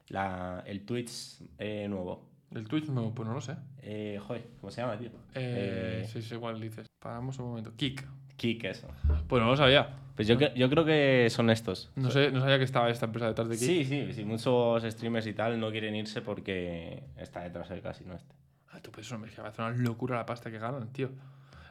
La, 0.10 0.63
el 0.67 0.86
Twitch 0.86 1.39
eh, 1.58 1.88
nuevo. 1.89 2.30
El 2.53 2.67
Twitch 2.67 2.87
no, 2.89 3.13
pues 3.15 3.27
no 3.27 3.33
lo 3.33 3.41
sé. 3.41 3.55
Eh, 3.81 4.19
joder, 4.25 4.45
¿cómo 4.59 4.71
se 4.71 4.81
llama, 4.81 4.97
tío? 4.97 5.09
Eh, 5.35 6.03
Eh, 6.03 6.07
sí, 6.11 6.21
sí, 6.21 6.33
igual 6.35 6.59
dices. 6.59 6.87
Paramos 6.99 7.39
un 7.39 7.45
momento. 7.49 7.73
Kik. 7.75 8.05
Kik, 8.35 8.63
eso. 8.65 8.87
Pues 9.27 9.41
no 9.41 9.49
lo 9.49 9.55
sabía. 9.55 9.89
Pues 10.15 10.27
yo, 10.27 10.37
yo 10.37 10.69
creo 10.69 10.83
que 10.83 11.27
son 11.29 11.49
estos. 11.49 11.89
No, 11.95 12.11
sé, 12.11 12.31
no 12.31 12.41
sabía 12.41 12.57
que 12.57 12.63
estaba 12.65 12.89
esta 12.89 13.05
empresa 13.05 13.27
detrás 13.27 13.47
de 13.47 13.55
Kik. 13.57 13.65
Sí, 13.65 13.85
sí, 13.85 14.13
sí. 14.13 14.25
Muchos 14.25 14.83
streamers 14.83 15.27
y 15.27 15.33
tal 15.33 15.59
no 15.59 15.71
quieren 15.71 15.95
irse 15.95 16.21
porque 16.21 17.03
está 17.17 17.41
detrás 17.41 17.69
del 17.69 17.81
casino 17.81 18.15
este. 18.15 18.35
Ah, 18.71 18.79
tú, 18.81 18.91
pues 18.91 19.05
eso 19.07 19.17
me 19.17 19.27
parece 19.27 19.61
una 19.61 19.71
locura 19.71 20.17
la 20.17 20.25
pasta 20.25 20.49
que 20.51 20.57
ganan, 20.59 20.91
tío. 20.91 21.09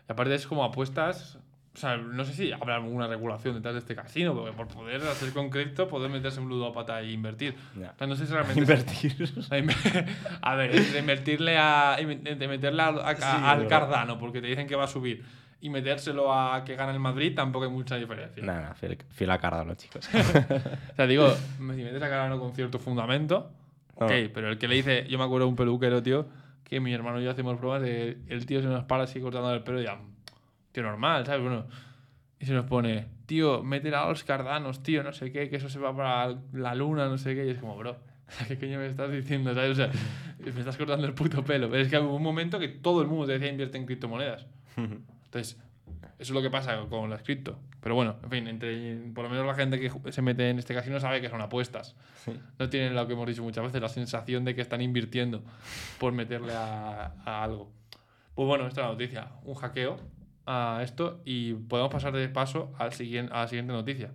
Y 0.08 0.12
aparte 0.12 0.34
es 0.34 0.46
como 0.46 0.64
apuestas. 0.64 1.38
O 1.72 1.78
sea, 1.78 1.96
no 1.96 2.24
sé 2.24 2.32
si 2.32 2.50
habrá 2.52 2.74
alguna 2.76 3.06
regulación 3.06 3.54
detrás 3.54 3.74
de 3.74 3.78
este 3.80 3.94
casino, 3.94 4.34
porque 4.34 4.52
por 4.52 4.66
poder 4.66 5.00
hacer 5.02 5.32
con 5.32 5.50
cripto, 5.50 5.86
poder 5.88 6.10
meterse 6.10 6.40
un 6.40 6.48
ludópata 6.48 7.00
e 7.00 7.12
invertir. 7.12 7.54
Ya. 7.78 7.92
O 7.94 7.98
sea, 7.98 8.06
no 8.08 8.16
sé 8.16 8.26
si 8.26 8.32
realmente. 8.32 8.60
Invertir. 8.60 9.14
A 10.42 10.52
A 10.52 10.54
ver, 10.56 10.74
entre 10.76 10.98
invertirle 10.98 11.56
a. 11.58 11.96
Meterle 12.02 12.82
al, 12.82 12.98
a- 13.00 13.14
Sí, 13.14 13.22
al. 13.24 13.66
Cardano 13.68 14.18
porque 14.18 14.40
te 14.40 14.48
dicen 14.48 14.66
que 14.66 14.74
va 14.74 14.84
a 14.84 14.88
subir 14.88 15.24
y 15.62 15.68
metérselo 15.70 16.32
a 16.32 16.64
que 16.64 16.74
gana 16.74 16.90
el 16.92 16.98
Madrid 17.00 17.34
tampoco 17.36 17.66
hay 17.66 17.70
mucha 17.70 17.96
diferencia. 17.96 18.42
Nada, 18.42 18.74
fiel, 18.74 18.96
fiel 19.10 19.30
a 19.30 19.38
Cardano, 19.38 19.74
chicos. 19.74 20.08
O 20.92 20.96
sea, 20.96 21.06
digo, 21.06 21.30
si 21.30 21.62
metes 21.62 22.02
a 22.02 22.08
Cardano 22.08 22.40
con 22.40 22.52
cierto 22.54 22.78
fundamento, 22.78 23.52
ok, 23.94 24.00
No. 24.10 24.30
pero 24.34 24.48
el 24.48 24.58
que 24.58 24.66
le 24.68 24.74
dice, 24.76 25.06
yo 25.08 25.18
me 25.18 25.24
acuerdo 25.24 25.44
de 25.46 25.50
un 25.50 25.56
peluquero, 25.56 26.02
tío, 26.02 26.26
que 26.64 26.80
mi 26.80 26.92
hermano 26.94 27.20
y 27.20 27.24
yo 27.24 27.30
hacemos 27.30 27.58
pruebas 27.58 27.82
de 27.82 28.18
el 28.28 28.46
tío 28.46 28.60
se 28.62 28.68
nos 28.68 28.84
para 28.84 29.04
así 29.04 29.20
cortando 29.20 29.52
el 29.54 29.62
pelo 29.62 29.80
y 29.80 29.84
ya, 29.84 29.98
tío, 30.72 30.82
normal, 30.82 31.26
¿sabes? 31.26 31.42
Bueno, 31.42 31.66
y 32.38 32.46
se 32.46 32.52
nos 32.54 32.64
pone, 32.64 33.06
tío, 33.26 33.62
métele 33.62 33.96
a 33.96 34.08
los 34.08 34.24
cardanos, 34.24 34.82
tío, 34.82 35.02
no 35.02 35.12
sé 35.12 35.30
qué, 35.30 35.50
que 35.50 35.56
eso 35.56 35.68
se 35.68 35.78
va 35.78 35.94
para 35.94 36.36
la 36.52 36.74
luna, 36.74 37.06
no 37.08 37.18
sé 37.18 37.34
qué, 37.34 37.46
y 37.46 37.50
es 37.50 37.58
como, 37.58 37.76
bro. 37.76 37.96
¿Qué 38.48 38.58
coño 38.58 38.78
me 38.78 38.86
estás 38.86 39.10
diciendo? 39.10 39.54
¿sabes? 39.54 39.72
O 39.72 39.74
sea, 39.74 39.90
me 40.38 40.60
estás 40.60 40.76
cortando 40.76 41.06
el 41.06 41.14
puto 41.14 41.44
pelo. 41.44 41.68
Pero 41.70 41.82
es 41.82 41.88
que 41.88 41.98
hubo 41.98 42.16
un 42.16 42.22
momento 42.22 42.58
que 42.58 42.68
todo 42.68 43.02
el 43.02 43.08
mundo 43.08 43.26
te 43.26 43.32
decía 43.32 43.48
invierte 43.48 43.78
en 43.78 43.86
criptomonedas. 43.86 44.46
Entonces, 44.76 45.58
eso 45.96 46.02
es 46.18 46.30
lo 46.30 46.42
que 46.42 46.50
pasa 46.50 46.78
con 46.88 47.10
las 47.10 47.22
cripto. 47.22 47.58
Pero 47.80 47.94
bueno, 47.94 48.16
en 48.22 48.30
fin, 48.30 48.46
entre, 48.46 48.96
por 49.14 49.24
lo 49.24 49.30
menos 49.30 49.46
la 49.46 49.54
gente 49.54 49.80
que 49.80 49.90
se 50.12 50.22
mete 50.22 50.50
en 50.50 50.58
este 50.58 50.74
casino 50.74 51.00
sabe 51.00 51.20
que 51.20 51.30
son 51.30 51.40
apuestas. 51.40 51.96
No 52.58 52.68
tienen 52.68 52.94
lo 52.94 53.06
que 53.06 53.14
hemos 53.14 53.26
dicho 53.26 53.42
muchas 53.42 53.64
veces, 53.64 53.80
la 53.80 53.88
sensación 53.88 54.44
de 54.44 54.54
que 54.54 54.60
están 54.60 54.82
invirtiendo 54.82 55.42
por 55.98 56.12
meterle 56.12 56.52
a, 56.52 57.14
a 57.24 57.42
algo. 57.42 57.72
Pues 58.34 58.46
bueno, 58.46 58.66
esta 58.66 58.82
es 58.82 58.86
la 58.86 58.92
noticia. 58.92 59.28
Un 59.44 59.54
hackeo 59.54 59.98
a 60.46 60.80
esto 60.82 61.20
y 61.24 61.54
podemos 61.54 61.92
pasar 61.92 62.12
de 62.12 62.28
paso 62.28 62.72
al 62.78 62.92
siguiente, 62.92 63.32
a 63.34 63.40
la 63.42 63.48
siguiente 63.48 63.72
noticia, 63.72 64.10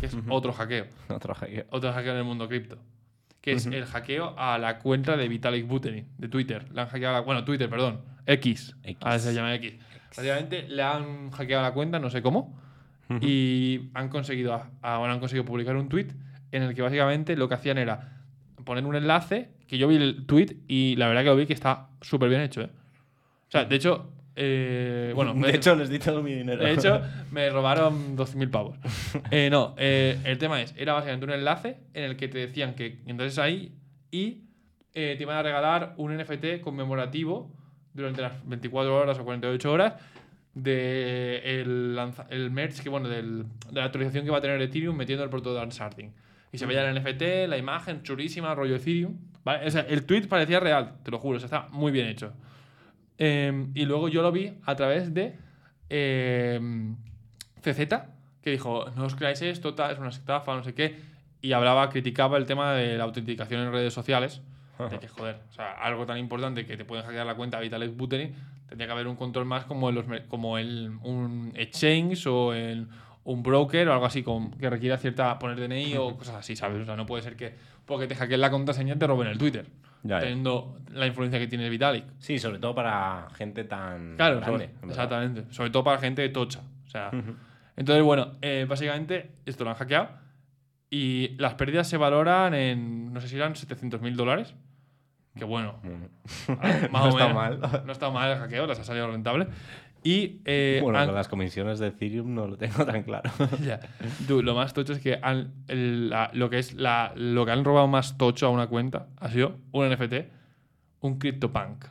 que 0.00 0.06
es 0.06 0.16
otro 0.28 0.52
hackeo. 0.52 0.86
Otro 1.08 1.34
hackeo. 1.34 1.64
Otro 1.70 1.92
hackeo 1.92 2.12
en 2.12 2.18
el 2.18 2.24
mundo 2.24 2.48
cripto. 2.48 2.78
Que 3.40 3.52
es 3.52 3.64
el 3.66 3.86
hackeo 3.86 4.34
a 4.38 4.58
la 4.58 4.78
cuenta 4.78 5.16
de 5.16 5.26
Vitalik 5.26 5.66
Buterin, 5.66 6.06
de 6.18 6.28
Twitter. 6.28 6.70
Le 6.74 6.82
han 6.82 6.88
hackeado 6.88 7.14
la, 7.14 7.20
bueno, 7.20 7.42
Twitter, 7.44 7.70
perdón. 7.70 8.02
X. 8.26 8.76
X. 8.82 8.98
Ahora 9.00 9.18
se 9.18 9.32
llama 9.32 9.54
X. 9.54 9.74
Básicamente 10.14 10.68
le 10.68 10.82
han 10.82 11.30
hackeado 11.30 11.62
la 11.62 11.72
cuenta, 11.72 11.98
no 11.98 12.10
sé 12.10 12.20
cómo. 12.20 12.60
Y 13.20 13.90
han 13.94 14.08
conseguido, 14.08 14.54
a- 14.54 14.70
a- 14.82 14.98
bueno, 14.98 15.14
han 15.14 15.20
conseguido 15.20 15.44
publicar 15.44 15.74
un 15.76 15.88
tweet 15.88 16.08
en 16.52 16.62
el 16.62 16.74
que 16.74 16.82
básicamente 16.82 17.34
lo 17.36 17.48
que 17.48 17.54
hacían 17.54 17.78
era 17.78 18.20
poner 18.64 18.84
un 18.86 18.94
enlace, 18.94 19.50
que 19.66 19.78
yo 19.78 19.88
vi 19.88 19.96
el 19.96 20.26
tweet 20.26 20.58
y 20.68 20.94
la 20.96 21.08
verdad 21.08 21.22
que 21.22 21.28
lo 21.30 21.36
vi 21.36 21.46
que 21.46 21.52
está 21.54 21.88
súper 22.02 22.28
bien 22.28 22.40
hecho. 22.42 22.60
¿eh? 22.60 22.70
O 23.48 23.50
sea, 23.50 23.64
de 23.64 23.74
hecho, 23.74 24.12
Eh, 24.42 25.12
bueno, 25.14 25.34
me- 25.34 25.48
De 25.48 25.56
hecho, 25.56 25.74
les 25.76 25.90
di 25.90 25.98
todo 25.98 26.22
mi 26.22 26.32
dinero. 26.34 26.64
de 26.64 26.72
hecho, 26.72 27.02
me 27.30 27.50
robaron 27.50 28.16
12.000 28.16 28.50
pavos. 28.50 28.78
Eh, 29.30 29.48
no, 29.50 29.74
eh, 29.76 30.18
el 30.24 30.38
tema 30.38 30.62
es, 30.62 30.74
era 30.78 30.94
básicamente 30.94 31.26
un 31.26 31.32
enlace 31.32 31.76
en 31.92 32.04
el 32.04 32.16
que 32.16 32.26
te 32.28 32.38
decían 32.38 32.74
que 32.74 33.00
entonces 33.06 33.38
ahí 33.38 33.74
y 34.10 34.44
eh, 34.94 35.14
te 35.18 35.22
iban 35.24 35.36
a 35.36 35.42
regalar 35.42 35.92
un 35.98 36.16
NFT 36.16 36.62
conmemorativo 36.62 37.54
durante 37.92 38.22
las 38.22 38.32
24 38.48 38.96
horas 38.96 39.18
o 39.18 39.24
48 39.24 39.70
horas 39.72 39.94
de 40.54 41.60
el, 41.60 41.94
lanza- 41.94 42.26
el 42.30 42.50
merch 42.50 42.80
que 42.82 42.88
bueno 42.88 43.08
del- 43.08 43.44
de 43.70 43.80
la 43.80 43.84
actualización 43.84 44.24
que 44.24 44.30
va 44.30 44.38
a 44.38 44.40
tener 44.40 44.60
Ethereum 44.62 44.96
metiendo 44.96 45.22
el 45.22 45.30
proto 45.30 45.54
sharding 45.68 46.12
y 46.52 46.58
se 46.58 46.66
veía 46.66 46.88
el 46.88 46.94
NFT 47.00 47.46
la 47.48 47.56
imagen 47.58 48.02
chulísima 48.02 48.54
rollo 48.54 48.76
Ethereum 48.76 49.16
¿vale? 49.44 49.66
O 49.66 49.70
sea, 49.70 49.82
el 49.82 50.04
tweet 50.04 50.26
parecía 50.28 50.58
real 50.60 50.94
te 51.04 51.10
lo 51.10 51.18
juro 51.18 51.36
o 51.36 51.40
sea, 51.40 51.46
está 51.46 51.68
muy 51.70 51.92
bien 51.92 52.08
hecho 52.08 52.32
Eh, 53.22 53.66
y 53.74 53.84
luego 53.84 54.08
yo 54.08 54.22
lo 54.22 54.32
vi 54.32 54.54
a 54.64 54.74
través 54.74 55.12
de 55.12 55.36
eh, 55.90 56.58
CZ 57.60 57.78
que 58.40 58.50
dijo 58.50 58.86
no 58.96 59.04
os 59.04 59.14
creáis 59.14 59.42
esto 59.42 59.74
tal, 59.74 59.92
es 59.92 59.98
una 59.98 60.08
estafa 60.08 60.56
no 60.56 60.64
sé 60.64 60.72
qué 60.74 60.98
y 61.42 61.52
hablaba 61.52 61.90
criticaba 61.90 62.38
el 62.38 62.46
tema 62.46 62.72
de 62.72 62.96
la 62.96 63.04
autenticación 63.04 63.60
en 63.60 63.72
redes 63.72 63.92
sociales 63.92 64.40
de 64.88 64.98
que 64.98 65.08
joder, 65.08 65.36
o 65.50 65.52
sea, 65.52 65.72
algo 65.72 66.06
tan 66.06 66.16
importante 66.16 66.64
que 66.64 66.76
te 66.78 66.86
pueden 66.86 67.04
hackear 67.04 67.26
la 67.26 67.34
cuenta 67.34 67.60
Vitalik 67.60 67.94
Buterin, 67.94 68.34
tendría 68.66 68.86
que 68.86 68.92
haber 68.92 69.08
un 69.08 69.16
control 69.16 69.44
más 69.44 69.64
como 69.64 69.90
en 69.90 69.94
los 69.94 70.06
como 70.28 70.56
el, 70.56 70.98
un 71.02 71.52
exchange 71.54 72.26
o 72.26 72.54
en 72.54 72.88
un 73.32 73.42
broker 73.42 73.88
o 73.88 73.92
algo 73.92 74.06
así 74.06 74.22
con, 74.22 74.50
que 74.52 74.68
requiera 74.70 74.96
cierta 74.98 75.38
poner 75.38 75.58
DNI 75.60 75.96
o 75.96 76.16
cosas 76.16 76.36
así, 76.36 76.56
¿sabes? 76.56 76.82
O 76.82 76.84
sea, 76.84 76.96
no 76.96 77.06
puede 77.06 77.22
ser 77.22 77.36
que 77.36 77.54
porque 77.86 78.06
te 78.06 78.14
hackeen 78.14 78.40
la 78.40 78.50
contraseña 78.50 78.96
te 78.98 79.06
roben 79.06 79.28
el 79.28 79.38
Twitter, 79.38 79.66
Ya, 80.02 80.16
ya. 80.16 80.20
teniendo 80.20 80.78
la 80.92 81.06
influencia 81.06 81.38
que 81.38 81.46
tiene 81.46 81.68
Vitalik. 81.68 82.04
Sí, 82.18 82.38
sobre 82.38 82.58
todo 82.58 82.74
para 82.74 83.28
gente 83.34 83.64
tan 83.64 84.16
Claro, 84.16 84.40
grande. 84.40 84.70
sobre- 84.80 84.88
exactamente. 84.90 85.44
Sobre 85.52 85.70
todo 85.70 85.84
para 85.84 85.98
gente 85.98 86.28
tocha. 86.30 86.60
O 86.86 86.88
sea, 86.88 87.10
entonces, 87.76 88.02
bueno, 88.04 88.32
eh, 88.42 88.66
básicamente 88.68 89.30
esto 89.46 89.64
lo 89.64 89.70
han 89.70 89.76
hackeado 89.76 90.08
y 90.90 91.36
las 91.38 91.54
pérdidas 91.54 91.88
se 91.88 91.96
valoran 91.96 92.52
en, 92.54 93.12
no 93.12 93.20
sé 93.20 93.28
si 93.28 93.36
eran 93.36 93.54
700 93.54 94.00
mil 94.00 94.16
dólares. 94.16 94.54
Que 95.36 95.44
bueno, 95.44 95.76
Bueno. 95.84 96.08
más 96.90 96.90
No 96.90 97.04
o 97.04 97.08
está 97.10 97.28
menos. 97.28 97.34
mal. 97.34 97.82
No 97.86 97.92
está 97.92 98.10
mal 98.10 98.30
el 98.32 98.38
hackeo, 98.38 98.66
les 98.66 98.78
ha 98.80 98.84
salido 98.84 99.06
rentable. 99.08 99.46
Y 100.02 100.40
eh, 100.46 100.80
bueno, 100.82 100.98
han- 100.98 101.06
con 101.06 101.14
las 101.14 101.28
comisiones 101.28 101.78
de 101.78 101.88
Ethereum 101.88 102.34
no 102.34 102.46
lo 102.46 102.56
tengo 102.56 102.84
tan 102.86 103.02
claro. 103.02 103.30
lo 104.28 104.54
más 104.54 104.72
tocho 104.72 104.92
es 104.94 104.98
que 105.00 105.18
han- 105.22 105.52
el- 105.68 106.08
la- 106.10 106.30
lo 106.32 106.48
que 106.50 106.58
es 106.58 106.74
la, 106.74 107.12
lo 107.16 107.44
que 107.44 107.52
han 107.52 107.64
robado 107.64 107.86
más 107.86 108.16
tocho 108.16 108.46
a 108.46 108.50
una 108.50 108.66
cuenta 108.68 109.08
ha 109.18 109.28
sido 109.30 109.56
un 109.72 109.88
NFT, 109.90 110.14
un 111.00 111.18
CryptoPunk, 111.18 111.84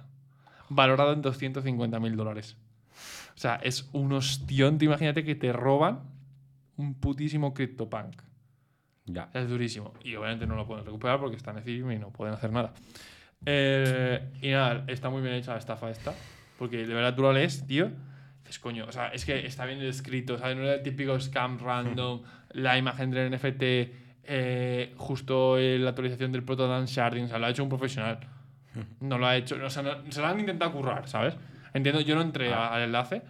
valorado 0.70 1.14
en 1.14 1.22
250 1.22 1.99
mil 1.99 2.16
dólares. 2.16 2.57
O 3.36 3.41
sea, 3.41 3.55
es 3.64 3.88
un 3.93 4.12
ostión. 4.14 4.78
Tú 4.78 4.86
imagínate 4.86 5.24
que 5.24 5.36
te 5.36 5.53
roban 5.53 5.99
un 6.78 6.93
putísimo 6.95 7.53
CryptoPunk. 7.53 8.22
ya. 9.05 9.26
O 9.26 9.32
sea, 9.32 9.41
es 9.41 9.49
durísimo. 9.49 9.93
Y 10.03 10.16
obviamente 10.16 10.45
no 10.47 10.55
lo 10.55 10.66
pueden 10.68 10.84
recuperar 10.86 11.20
porque 11.20 11.38
está 11.38 11.51
en 11.51 11.60
Ethereum 11.60 11.91
y 11.91 11.99
no 11.99 12.10
pueden 12.10 12.34
hacer 12.34 12.51
nada. 12.51 12.74
Eh, 13.45 14.20
y 14.41 14.49
nada, 14.49 14.84
está 14.88 15.10
muy 15.10 15.22
bien 15.22 15.36
hecha 15.36 15.53
la 15.53 15.60
estafa 15.60 15.89
esta. 15.89 16.14
Porque 16.60 16.86
de 16.86 16.93
verdad 16.93 17.16
tú 17.16 17.24
lo 17.24 17.34
lees, 17.34 17.66
tío. 17.66 17.89
Dices, 18.43 18.60
coño, 18.60 18.86
o 18.88 18.91
sea, 18.91 19.07
es 19.07 19.26
que 19.26 19.45
está 19.47 19.66
bien 19.66 19.82
escrito, 19.82 20.38
¿sabes? 20.38 20.55
No 20.57 20.64
era 20.64 20.76
el 20.76 20.84
típico 20.84 21.20
scam 21.20 21.57
random, 21.57 22.22
la 22.51 22.78
imagen 22.78 23.10
del 23.12 23.32
NFT, 23.34 23.93
eh, 24.32 24.93
justo 24.97 25.57
la 25.57 25.89
actualización 25.89 26.32
del 26.32 26.43
proto 26.43 26.68
dance 26.68 26.93
sharding, 26.93 27.26
o 27.26 27.28
sea, 27.30 27.39
lo 27.39 27.45
ha 27.47 27.49
hecho 27.49 27.64
un 27.64 27.70
profesional. 27.70 28.20
No 28.99 29.18
lo 29.18 29.26
ha 29.28 29.36
hecho, 29.38 29.57
o 29.64 29.70
sea, 29.70 29.82
no- 29.84 30.12
se 30.12 30.22
lo 30.22 30.28
han 30.28 30.39
intentado 30.39 30.72
currar, 30.72 31.07
¿sabes? 31.07 31.36
Entiendo, 31.74 32.01
yo 32.01 32.16
no 32.16 32.22
entré 32.22 32.53
a- 32.53 32.74
al 32.74 32.82
enlace, 32.84 33.22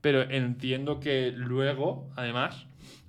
pero 0.00 0.22
entiendo 0.22 1.00
que 1.00 1.32
luego, 1.34 2.10
además, 2.16 2.66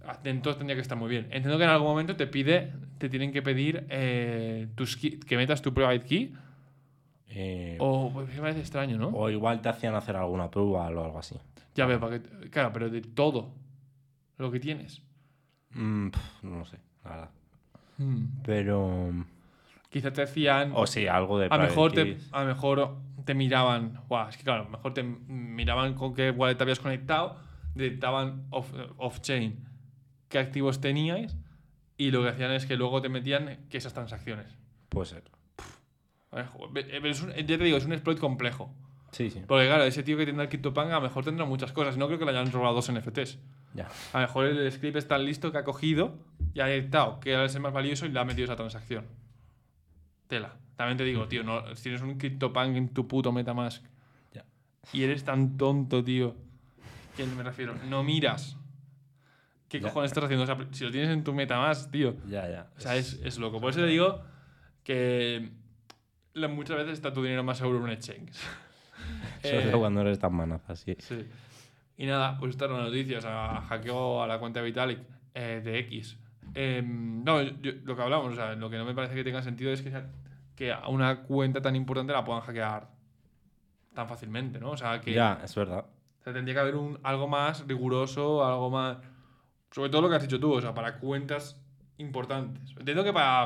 atentos 0.08 0.58
tendría 0.58 0.76
que 0.76 0.82
estar 0.82 0.98
muy 0.98 1.10
bien. 1.10 1.26
Entiendo 1.32 1.58
que 1.58 1.64
en 1.64 1.70
algún 1.70 1.88
momento 1.88 2.16
te 2.16 2.28
pide, 2.28 2.72
te 3.00 3.10
tienen 3.10 3.32
que 3.32 3.42
pedir 3.42 3.86
eh, 3.90 4.68
tus 4.76 4.96
key- 4.98 5.20
que 5.20 5.36
metas 5.38 5.62
tu 5.62 5.74
private 5.74 6.02
key, 6.06 6.34
Eh, 7.38 7.76
o 7.82 8.12
pues, 8.14 8.30
me 8.34 8.40
parece 8.40 8.62
extraño, 8.62 8.98
¿no? 8.98 9.10
o 9.10 9.30
igual 9.30 9.62
te 9.62 9.68
hacían 9.68 9.94
hacer 9.94 10.16
alguna 10.16 10.50
prueba 10.50 10.88
o 10.88 11.04
algo 11.06 11.20
así. 11.20 11.36
Ya 11.76 11.86
veo, 11.86 12.00
para 12.00 12.20
que, 12.22 12.50
claro, 12.50 12.72
pero 12.72 12.90
de 12.90 13.02
todo 13.02 13.54
lo 14.38 14.50
que 14.52 14.60
tienes. 14.62 15.02
Mm, 15.72 16.10
pf, 16.12 16.44
no 16.48 16.60
lo 16.60 16.66
sé, 16.66 16.78
la 17.04 17.10
verdad. 17.10 17.30
Hmm. 17.98 18.26
Pero. 18.44 19.12
Quizás 19.90 20.14
te 20.14 20.22
decían. 20.22 20.72
O 20.74 20.88
sí, 20.88 21.08
algo 21.08 21.38
de. 21.40 21.48
a, 21.50 21.58
lo 21.58 21.64
mejor 21.64 21.92
te, 21.92 22.18
a 22.32 22.44
mejor 22.46 22.98
te 23.26 23.34
miraban. 23.34 24.00
Guau, 24.08 24.30
es 24.30 24.38
que 24.38 24.44
claro, 24.44 24.64
a 24.64 24.70
mejor 24.70 24.94
te 24.94 25.04
miraban 25.04 25.94
con 25.94 26.14
qué 26.14 26.32
wallet 26.32 26.56
te 26.56 26.64
habías 26.64 26.80
conectado, 26.80 27.38
detectaban 27.74 28.46
off- 28.52 28.74
off-chain 28.98 29.66
qué 30.30 30.40
activos 30.40 30.82
teníais 30.82 31.38
y 31.98 32.12
lo 32.12 32.24
que 32.24 32.30
hacían 32.30 32.52
es 32.52 32.66
que 32.66 32.76
luego 32.76 33.02
te 33.02 33.10
metían 33.10 33.66
que 33.70 33.78
esas 33.78 33.94
transacciones. 33.94 34.48
Puede 34.90 35.08
ser. 35.08 35.24
A 35.58 35.62
ver, 35.62 35.62
joder, 35.62 35.62
ve- 35.62 36.25
ve- 36.25 36.25
es 36.40 37.22
un- 37.22 37.32
ya 37.34 37.46
te 37.46 37.58
digo, 37.58 37.78
es 37.78 37.86
un 37.86 37.94
exploit 37.94 38.20
complejo. 38.20 38.74
Sí, 39.12 39.30
sí. 39.30 39.42
Porque 39.48 39.68
claro, 39.68 39.84
ese 39.86 40.04
tío 40.04 40.18
que 40.18 40.26
tiene 40.26 40.42
el 40.44 40.50
CryptoPunk 40.50 40.88
a 40.92 40.96
lo 40.96 41.02
mejor 41.02 41.24
tendrá 41.24 41.46
muchas 41.46 41.72
cosas. 41.72 41.96
No 41.98 42.08
creo 42.08 42.20
que 42.20 42.26
le 42.26 42.32
hayan 42.32 42.52
robado 42.52 42.76
dos 42.76 42.90
NFTs. 42.90 43.40
Ya. 43.74 43.88
A 44.14 44.20
lo 44.20 44.28
mejor 44.28 44.46
el 44.48 44.72
script 44.72 44.98
es 44.98 45.08
tan 45.08 45.24
listo 45.26 45.52
que 45.52 45.58
ha 45.58 45.64
cogido 45.64 46.18
y 46.54 46.60
ha 46.60 46.66
detectado 46.66 47.20
que 47.22 47.32
era 47.32 47.46
el 47.46 47.60
más 47.62 47.72
valioso 47.74 48.06
y 48.06 48.10
le 48.10 48.20
ha 48.20 48.26
metido 48.26 48.46
esa 48.46 48.56
transacción. 48.58 49.06
Tela. 50.28 50.56
También 50.76 50.98
te 50.98 51.06
digo, 51.06 51.28
tío, 51.28 51.44
no, 51.44 51.74
si 51.76 51.84
tienes 51.84 52.02
un 52.02 52.18
CryptoPunk 52.18 52.76
en 52.76 52.90
tu 52.94 53.08
puto 53.08 53.32
MetaMask 53.32 53.84
Ya. 54.34 54.44
y 54.92 55.04
eres 55.04 55.24
tan 55.24 55.56
tonto, 55.58 56.04
tío, 56.04 56.36
que 57.16 57.26
me 57.26 57.44
refiero, 57.44 57.74
no 57.90 58.04
miras. 58.04 58.58
¿Qué 59.70 59.80
Ya. 59.80 59.88
cojones 59.88 60.12
estás 60.12 60.26
haciendo? 60.26 60.44
O 60.44 60.46
sea, 60.46 60.58
si 60.72 60.84
lo 60.84 60.92
tienes 60.92 61.10
en 61.12 61.24
tu 61.24 61.34
MetaMask, 61.34 61.90
tío, 61.92 62.16
Ya, 62.28 62.50
ya. 62.50 62.68
o 62.78 62.82
sea, 62.82 62.98
es, 62.98 63.14
es 63.24 63.38
loco. 63.38 63.62
Por 63.62 63.70
eso 63.72 63.80
te 63.80 63.88
digo 63.88 64.22
que 64.84 65.50
la- 66.36 66.48
muchas 66.48 66.78
veces 66.78 66.94
está 66.94 67.12
tu 67.12 67.24
dinero 67.24 67.44
más 67.44 67.58
seguro 67.58 67.80
en 67.80 67.84
un 67.86 67.90
exchange. 67.92 68.32
Sobre 69.42 69.60
Eh, 69.68 69.70
todo 69.72 69.80
cuando 69.80 70.02
eres 70.02 70.20
tan 70.20 70.34
manaza, 70.34 70.76
sí. 70.76 70.96
Sí. 71.00 71.26
Y 71.98 72.06
nada, 72.06 72.38
pues 72.38 72.52
esta 72.52 72.66
era 72.66 72.78
la 72.78 72.84
noticia. 72.84 73.18
O 73.18 73.22
sea, 73.22 73.62
hackeó 73.68 74.22
a 74.24 74.28
la 74.28 74.38
cuenta 74.40 74.60
de 74.60 74.66
Vitalik 74.66 75.00
eh, 75.34 75.62
de 75.64 75.80
X. 75.80 76.18
Em, 76.54 77.24
no, 77.24 77.42
yo- 77.42 77.72
lo 77.84 77.96
que 77.96 78.02
hablamos, 78.02 78.32
o 78.34 78.36
sea, 78.36 78.54
lo 78.56 78.70
que 78.70 78.78
no 78.78 78.86
me 78.86 78.94
parece 78.94 79.16
que 79.16 79.24
tenga 79.24 79.42
sentido 79.42 79.72
es 79.72 79.82
que, 79.82 79.92
sea- 79.92 80.08
que 80.56 80.72
a 80.72 80.88
una 80.88 81.24
cuenta 81.24 81.62
tan 81.62 81.76
importante 81.76 82.14
la 82.14 82.24
puedan 82.24 82.42
hackear 82.42 82.88
tan 83.94 84.08
fácilmente, 84.08 84.60
¿no? 84.60 84.72
O 84.72 84.78
sea, 84.78 85.00
que 85.02 85.14
Ya, 85.14 85.40
es 85.44 85.56
verdad. 85.56 85.86
o 86.20 86.24
sea, 86.24 86.34
tendría 86.34 86.54
que 86.56 86.60
haber 86.62 86.76
un, 86.76 87.00
algo 87.04 87.28
más 87.28 87.66
riguroso, 87.68 88.46
algo 88.46 88.70
más. 88.70 88.98
Sobre 89.72 89.90
todo 89.90 90.02
lo 90.02 90.10
que 90.10 90.16
has 90.16 90.22
dicho 90.24 90.40
tú, 90.40 90.54
o 90.54 90.62
sea, 90.62 90.74
para 90.74 90.98
cuentas 91.00 91.62
importantes. 91.98 92.76
Entiendo 92.78 93.04
que 93.04 93.14
para 93.14 93.44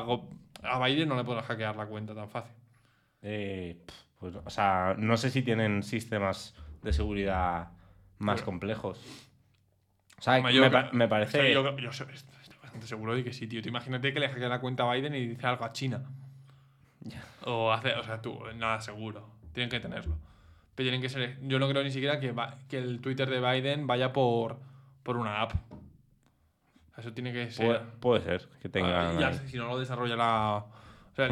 a 0.62 0.86
Biden 0.86 1.08
no 1.08 1.16
le 1.16 1.24
puedan 1.24 1.42
hackear 1.44 1.76
la 1.76 1.86
cuenta 1.86 2.14
tan 2.14 2.28
fácil. 2.28 2.54
Eh, 3.22 3.84
pues, 4.18 4.34
o 4.36 4.50
sea, 4.50 4.94
no 4.98 5.16
sé 5.16 5.30
si 5.30 5.42
tienen 5.42 5.82
sistemas 5.82 6.54
de 6.82 6.92
seguridad 6.92 7.70
más 8.18 8.36
Bueno. 8.36 8.44
complejos. 8.44 8.98
O 10.18 10.22
sea, 10.22 10.36
Hombre, 10.36 10.52
me, 10.60 10.68
creo- 10.68 10.70
pa- 10.70 10.90
me 10.92 11.08
parece. 11.08 11.38
O 11.38 11.42
sea, 11.42 11.52
yo, 11.52 11.76
yo 11.78 11.92
soy- 11.92 12.12
estoy 12.12 12.58
bastante 12.62 12.86
seguro 12.86 13.14
de 13.14 13.24
que 13.24 13.32
sí, 13.32 13.46
tío. 13.46 13.62
Tú 13.62 13.68
imagínate 13.68 14.12
que 14.12 14.20
le 14.20 14.28
hackea 14.28 14.48
la 14.48 14.60
cuenta 14.60 14.88
a 14.88 14.92
Biden 14.94 15.14
y 15.14 15.26
dice 15.26 15.46
algo 15.46 15.64
a 15.64 15.72
China. 15.72 16.02
O 17.44 17.72
hace, 17.72 17.94
o 17.94 18.02
sea, 18.04 18.20
tú, 18.20 18.38
nada 18.56 18.80
seguro. 18.80 19.26
Tienen 19.52 19.70
que 19.70 19.80
tenerlo. 19.80 20.18
Pero 20.74 20.84
tienen 20.86 21.00
que 21.00 21.08
ser. 21.08 21.38
Yo 21.42 21.58
no 21.58 21.68
creo 21.68 21.82
ni 21.82 21.90
siquiera 21.90 22.20
que, 22.20 22.32
va- 22.32 22.58
que 22.68 22.78
el 22.78 23.00
Twitter 23.00 23.28
de 23.30 23.40
Biden 23.40 23.86
vaya 23.86 24.12
por, 24.12 24.60
por 25.02 25.16
una 25.16 25.40
app. 25.40 25.52
Eso 26.98 27.12
tiene 27.14 27.32
que 27.32 27.50
ser. 27.50 27.66
puede, 27.66 27.78
puede 28.00 28.22
ser 28.22 28.48
que 28.60 28.68
tengan. 28.68 29.16
Ah, 29.16 29.20
ya, 29.20 29.32
si 29.32 29.56
no 29.56 29.66
lo 29.68 29.78
desarrollará. 29.78 30.56
O 30.58 30.70
sea. 31.16 31.28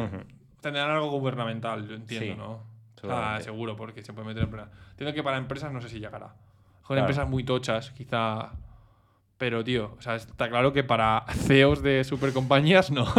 Tendrán 0.61 0.89
algo 0.91 1.09
gubernamental, 1.11 1.87
yo 1.87 1.95
entiendo, 1.95 2.25
Sí, 2.33 2.35
¿no? 2.37 2.63
Seguramente. 2.99 3.43
seguro, 3.43 3.75
porque 3.75 4.03
se 4.03 4.13
puede 4.13 4.27
meter 4.27 4.43
en 4.43 4.49
plena. 4.49 4.69
Entiendo 4.91 5.13
que 5.13 5.23
para 5.23 5.37
empresas 5.37 5.71
no 5.71 5.81
sé 5.81 5.89
si 5.89 5.99
llegará. 5.99 6.27
Con 6.81 6.95
Claro. 6.95 7.01
empresas 7.01 7.29
muy 7.29 7.43
tochas, 7.43 7.91
quizá. 7.91 8.51
Pero, 9.37 9.63
tío, 9.63 9.95
o 9.97 10.01
sea, 10.01 10.15
está 10.15 10.49
claro 10.49 10.73
que 10.73 10.83
para 10.83 11.23
CEOs 11.29 11.81
de 11.81 12.03
supercompañías 12.03 12.91
no. 12.91 13.05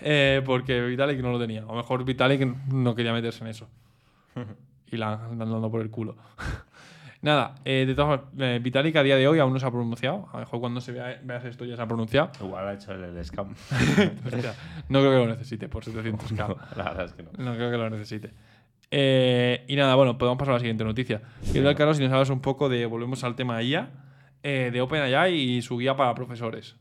Eh, 0.00 0.42
porque 0.46 0.80
Vitalik 0.80 1.20
no 1.20 1.32
lo 1.32 1.40
tenía. 1.40 1.66
O 1.66 1.74
mejor 1.74 2.04
Vitalik 2.04 2.40
no 2.68 2.94
quería 2.94 3.12
meterse 3.12 3.42
en 3.42 3.50
eso. 3.50 3.68
y 4.86 4.96
la 4.96 5.14
han 5.14 5.38
dando 5.38 5.68
por 5.70 5.80
el 5.80 5.90
culo. 5.90 6.16
Nada, 7.20 7.56
eh, 7.64 7.84
de 7.86 7.94
todas 7.94 8.20
formas, 8.20 8.34
eh, 8.38 8.60
Vitalik 8.62 8.94
a 8.94 9.02
día 9.02 9.16
de 9.16 9.26
hoy 9.26 9.40
aún 9.40 9.52
no 9.52 9.58
se 9.58 9.66
ha 9.66 9.70
pronunciado. 9.70 10.28
A 10.30 10.34
lo 10.34 10.40
mejor 10.40 10.60
cuando 10.60 10.80
se 10.80 10.92
vea, 10.92 11.20
veas 11.24 11.44
esto 11.44 11.64
ya 11.64 11.74
se 11.74 11.82
ha 11.82 11.86
pronunciado. 11.86 12.30
Igual 12.40 12.68
ha 12.68 12.74
hecho 12.74 12.92
el, 12.92 13.04
el 13.04 13.24
scam. 13.24 13.54
Hostia, 14.26 14.54
no 14.88 15.00
creo 15.00 15.10
que 15.10 15.18
lo 15.18 15.26
necesite 15.26 15.68
por 15.68 15.84
700k. 15.84 16.48
No, 16.48 16.56
la 16.76 16.84
verdad 16.84 17.04
es 17.06 17.12
que 17.14 17.24
no. 17.24 17.30
No 17.36 17.54
creo 17.56 17.70
que 17.70 17.76
lo 17.76 17.90
necesite. 17.90 18.30
Eh, 18.90 19.64
y 19.66 19.76
nada, 19.76 19.94
bueno, 19.96 20.16
podemos 20.16 20.38
pasar 20.38 20.52
a 20.52 20.56
la 20.56 20.60
siguiente 20.60 20.84
noticia. 20.84 21.20
Quiero 21.42 21.66
Venga. 21.66 21.74
Carlos, 21.76 21.96
si 21.96 22.04
nos 22.04 22.12
hablas 22.12 22.30
un 22.30 22.40
poco 22.40 22.68
de, 22.68 22.86
volvemos 22.86 23.24
al 23.24 23.34
tema 23.34 23.62
IA, 23.62 23.90
eh, 24.42 24.70
de 24.72 24.80
OpenAI 24.80 25.34
y 25.34 25.62
su 25.62 25.76
guía 25.76 25.96
para 25.96 26.14
profesores. 26.14 26.76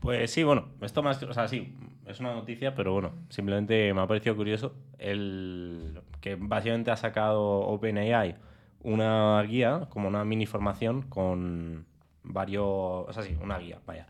Pues 0.00 0.30
sí, 0.30 0.42
bueno, 0.42 0.68
esto 0.82 1.02
más. 1.02 1.22
O 1.22 1.32
sea, 1.32 1.48
sí, 1.48 1.74
es 2.06 2.20
una 2.20 2.34
noticia, 2.34 2.74
pero 2.74 2.92
bueno, 2.92 3.12
simplemente 3.30 3.92
me 3.94 4.00
ha 4.00 4.06
parecido 4.06 4.36
curioso 4.36 4.74
el 4.98 6.00
que 6.20 6.36
básicamente 6.36 6.90
ha 6.90 6.96
sacado 6.96 7.42
OpenAI 7.42 8.36
una 8.82 9.42
guía, 9.42 9.86
como 9.90 10.08
una 10.08 10.24
mini 10.24 10.46
formación 10.46 11.02
con 11.02 11.86
varios, 12.22 12.64
o 12.64 13.12
sea, 13.12 13.22
sí, 13.22 13.36
una 13.40 13.58
guía, 13.58 13.78
vaya, 13.86 14.06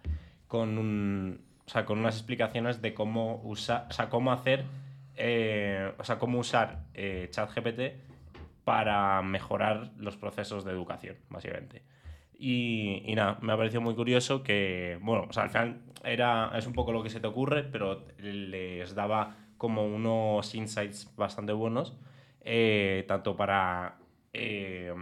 con 0.48 0.78
un, 0.78 1.40
o 1.66 1.70
sea, 1.70 1.84
con 1.84 1.98
unas 1.98 2.16
explicaciones 2.16 2.82
de 2.82 2.94
cómo 2.94 3.40
usar, 3.44 3.86
o 3.88 3.92
sea, 3.92 4.08
cómo 4.08 4.32
hacer, 4.32 4.64
eh, 5.16 5.92
o 5.98 6.04
sea, 6.04 6.18
cómo 6.18 6.38
usar 6.38 6.84
eh, 6.94 7.28
ChatGPT 7.30 7.80
para 8.64 9.22
mejorar 9.22 9.90
los 9.96 10.16
procesos 10.16 10.64
de 10.64 10.72
educación, 10.72 11.16
básicamente. 11.28 11.82
Y, 12.38 13.02
y, 13.04 13.14
nada, 13.14 13.38
me 13.42 13.52
ha 13.52 13.56
parecido 13.56 13.82
muy 13.82 13.94
curioso 13.94 14.42
que, 14.42 14.98
bueno, 15.02 15.26
o 15.28 15.32
sea, 15.32 15.44
al 15.44 15.50
final 15.50 15.82
era, 16.04 16.52
es 16.56 16.66
un 16.66 16.72
poco 16.72 16.92
lo 16.92 17.02
que 17.02 17.10
se 17.10 17.20
te 17.20 17.26
ocurre, 17.26 17.64
pero 17.64 18.06
les 18.18 18.94
daba 18.94 19.36
como 19.58 19.84
unos 19.84 20.54
insights 20.54 21.12
bastante 21.16 21.52
buenos, 21.52 21.94
eh, 22.40 23.04
tanto 23.06 23.36
para 23.36 23.99
eh, 24.32 24.92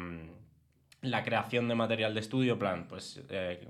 la 1.02 1.22
creación 1.22 1.68
de 1.68 1.74
material 1.74 2.14
de 2.14 2.20
estudio, 2.20 2.58
plan, 2.58 2.86
pues 2.88 3.22
eh, 3.28 3.66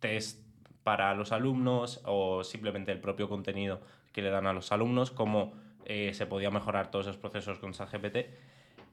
test 0.00 0.42
para 0.82 1.14
los 1.14 1.32
alumnos 1.32 2.00
o 2.04 2.44
simplemente 2.44 2.92
el 2.92 3.00
propio 3.00 3.28
contenido 3.28 3.80
que 4.12 4.22
le 4.22 4.30
dan 4.30 4.46
a 4.46 4.52
los 4.52 4.70
alumnos, 4.72 5.10
cómo 5.10 5.54
se 5.86 6.26
podía 6.26 6.50
mejorar 6.50 6.90
todos 6.90 7.06
esos 7.06 7.18
procesos 7.18 7.58
con 7.58 7.72
ChatGPT. 7.72 8.16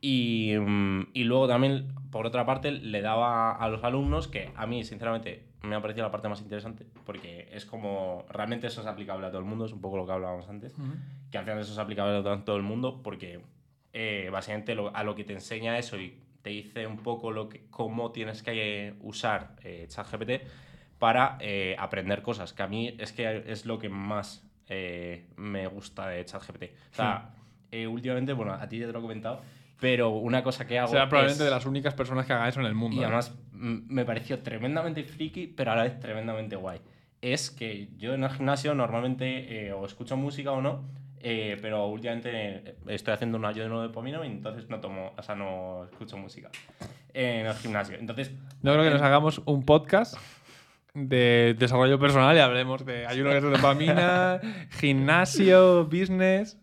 Y, 0.01 0.55
mm, 0.59 1.09
y, 1.13 1.23
luego 1.23 1.47
también, 1.47 1.93
por 2.09 2.25
otra 2.25 2.45
parte, 2.45 2.71
le 2.71 3.01
daba 3.01 3.55
a 3.55 3.69
los 3.69 3.83
alumnos, 3.83 4.27
que 4.27 4.51
a 4.55 4.65
mí, 4.65 4.83
sinceramente, 4.83 5.45
me 5.61 5.75
ha 5.75 5.81
parecido 5.81 6.05
la 6.05 6.11
parte 6.11 6.27
más 6.27 6.41
interesante, 6.41 6.87
porque 7.05 7.47
es 7.51 7.65
como, 7.65 8.25
realmente 8.29 8.67
eso 8.67 8.81
es 8.81 8.87
aplicable 8.87 9.27
a 9.27 9.29
todo 9.29 9.39
el 9.39 9.45
mundo, 9.45 9.65
es 9.65 9.73
un 9.73 9.81
poco 9.81 9.97
lo 9.97 10.07
que 10.07 10.11
hablábamos 10.11 10.49
antes, 10.49 10.75
que 11.29 11.37
al 11.37 11.43
final 11.43 11.59
eso 11.59 11.71
es 11.71 11.77
aplicable 11.77 12.17
a 12.17 12.43
todo 12.43 12.55
el 12.55 12.63
mundo, 12.63 13.01
porque 13.03 13.41
eh, 13.93 14.29
básicamente 14.31 14.75
a 14.93 15.03
lo 15.03 15.15
que 15.15 15.23
te 15.23 15.33
enseña 15.33 15.77
eso 15.77 15.99
y 15.99 16.17
te 16.41 16.49
dice 16.49 16.87
un 16.87 16.97
poco 16.97 17.31
lo 17.31 17.49
que, 17.49 17.65
cómo 17.69 18.11
tienes 18.11 18.41
que 18.41 18.95
usar 19.01 19.55
eh, 19.63 19.85
ChatGPT 19.87 20.47
para 20.97 21.37
eh, 21.39 21.75
aprender 21.77 22.21
cosas, 22.21 22.53
que 22.53 22.63
a 22.63 22.67
mí 22.67 22.95
es 22.99 23.11
que 23.11 23.43
es 23.47 23.65
lo 23.65 23.79
que 23.79 23.89
más 23.89 24.47
me 25.35 25.67
gusta 25.67 26.07
de 26.07 26.23
ChatGPT. 26.23 26.63
O 26.63 26.95
sea, 26.95 27.35
últimamente, 27.89 28.31
bueno, 28.31 28.53
a 28.53 28.69
ti 28.69 28.79
ya 28.79 28.85
te 28.85 28.93
lo 28.93 28.99
he 28.99 29.01
comentado, 29.01 29.41
pero 29.81 30.11
una 30.11 30.43
cosa 30.43 30.65
que 30.65 30.77
hago. 30.77 30.89
Será 30.89 31.09
probablemente 31.09 31.43
de 31.43 31.49
las 31.49 31.65
únicas 31.65 31.95
personas 31.95 32.27
que 32.27 32.33
haga 32.33 32.47
eso 32.47 32.59
en 32.59 32.67
el 32.67 32.75
mundo. 32.75 33.01
Y 33.01 33.03
además 33.03 33.35
me 33.51 34.05
pareció 34.05 34.39
tremendamente 34.39 35.03
friki, 35.03 35.47
pero 35.47 35.71
a 35.71 35.75
la 35.75 35.83
vez 35.83 35.99
tremendamente 35.99 36.55
guay. 36.55 36.79
Es 37.19 37.49
que 37.49 37.89
yo 37.97 38.13
en 38.13 38.23
el 38.23 38.29
gimnasio 38.29 38.75
normalmente 38.75 39.67
eh, 39.67 39.73
o 39.73 39.85
escucho 39.85 40.15
música 40.15 40.51
o 40.51 40.61
no, 40.61 40.83
eh, 41.23 41.57
pero 41.61 41.87
últimamente 41.87 42.75
estoy 42.87 43.13
haciendo 43.13 43.37
un 43.37 43.45
ayuno 43.45 43.81
de 43.81 43.87
dopamina 43.87 44.25
y 44.25 44.29
entonces 44.29 44.69
no 44.69 44.79
tomo, 44.79 45.13
o 45.17 45.23
sea, 45.23 45.35
no 45.35 45.85
escucho 45.85 46.17
música 46.17 46.49
en 47.13 47.45
el 47.45 47.53
gimnasio. 47.55 47.97
Entonces. 47.99 48.31
No 48.61 48.73
creo 48.73 48.83
que 48.83 48.89
nos 48.91 49.01
hagamos 49.01 49.41
un 49.45 49.63
podcast 49.63 50.15
de 50.93 51.55
desarrollo 51.57 51.99
personal 51.99 52.35
y 52.35 52.39
hablemos 52.39 52.85
de 52.85 53.05
ayuno 53.05 53.29
de 53.29 53.41
dopamina, 53.41 54.41
gimnasio, 54.71 55.85
business. 55.85 56.57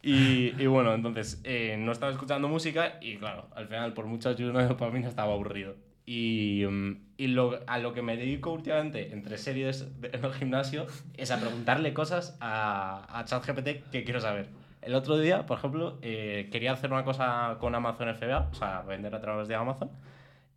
Y, 0.00 0.66
bueno, 0.66 0.94
entonces 0.94 1.40
eh, 1.44 1.76
no 1.78 1.92
estaba 1.92 2.12
escuchando 2.12 2.48
música 2.48 2.98
y 3.02 3.18
claro, 3.18 3.48
al 3.54 3.66
final 3.66 3.92
por 3.92 4.06
mucho 4.06 4.30
ayuno 4.30 4.58
de 4.58 4.66
dopamina 4.66 5.08
estaba 5.08 5.34
aburrido. 5.34 5.74
Y, 6.10 6.64
mm, 6.66 6.96
y 7.18 7.26
lo, 7.26 7.60
a 7.66 7.78
lo 7.78 7.92
que 7.92 8.00
me 8.00 8.16
dedico 8.16 8.50
últimamente 8.50 9.12
entre 9.12 9.36
series 9.36 9.86
en 10.02 10.24
el 10.24 10.32
gimnasio 10.32 10.86
es 11.18 11.30
a 11.30 11.38
preguntarle 11.38 11.92
cosas 11.92 12.38
a, 12.40 13.06
a 13.10 13.26
ChatGPT 13.26 13.90
que 13.90 14.04
quiero 14.04 14.18
saber. 14.18 14.48
El 14.80 14.94
otro 14.94 15.18
día, 15.18 15.44
por 15.44 15.58
ejemplo, 15.58 15.98
eh, 16.00 16.48
quería 16.50 16.72
hacer 16.72 16.90
una 16.90 17.04
cosa 17.04 17.58
con 17.60 17.74
Amazon 17.74 18.14
FBA, 18.14 18.48
o 18.50 18.54
sea, 18.54 18.80
vender 18.88 19.14
a 19.14 19.20
través 19.20 19.48
de 19.48 19.54
Amazon, 19.54 19.90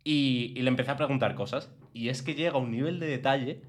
y, 0.02 0.54
y, 0.56 0.62
le 0.62 0.68
empecé 0.68 0.90
a 0.90 0.96
preguntar 0.96 1.34
cosas. 1.34 1.70
Y 1.92 2.08
es 2.08 2.22
que 2.22 2.34
llega 2.34 2.52
a 2.52 2.58
un 2.58 2.70
nivel 2.70 2.98
de 2.98 3.08
detalle 3.08 3.60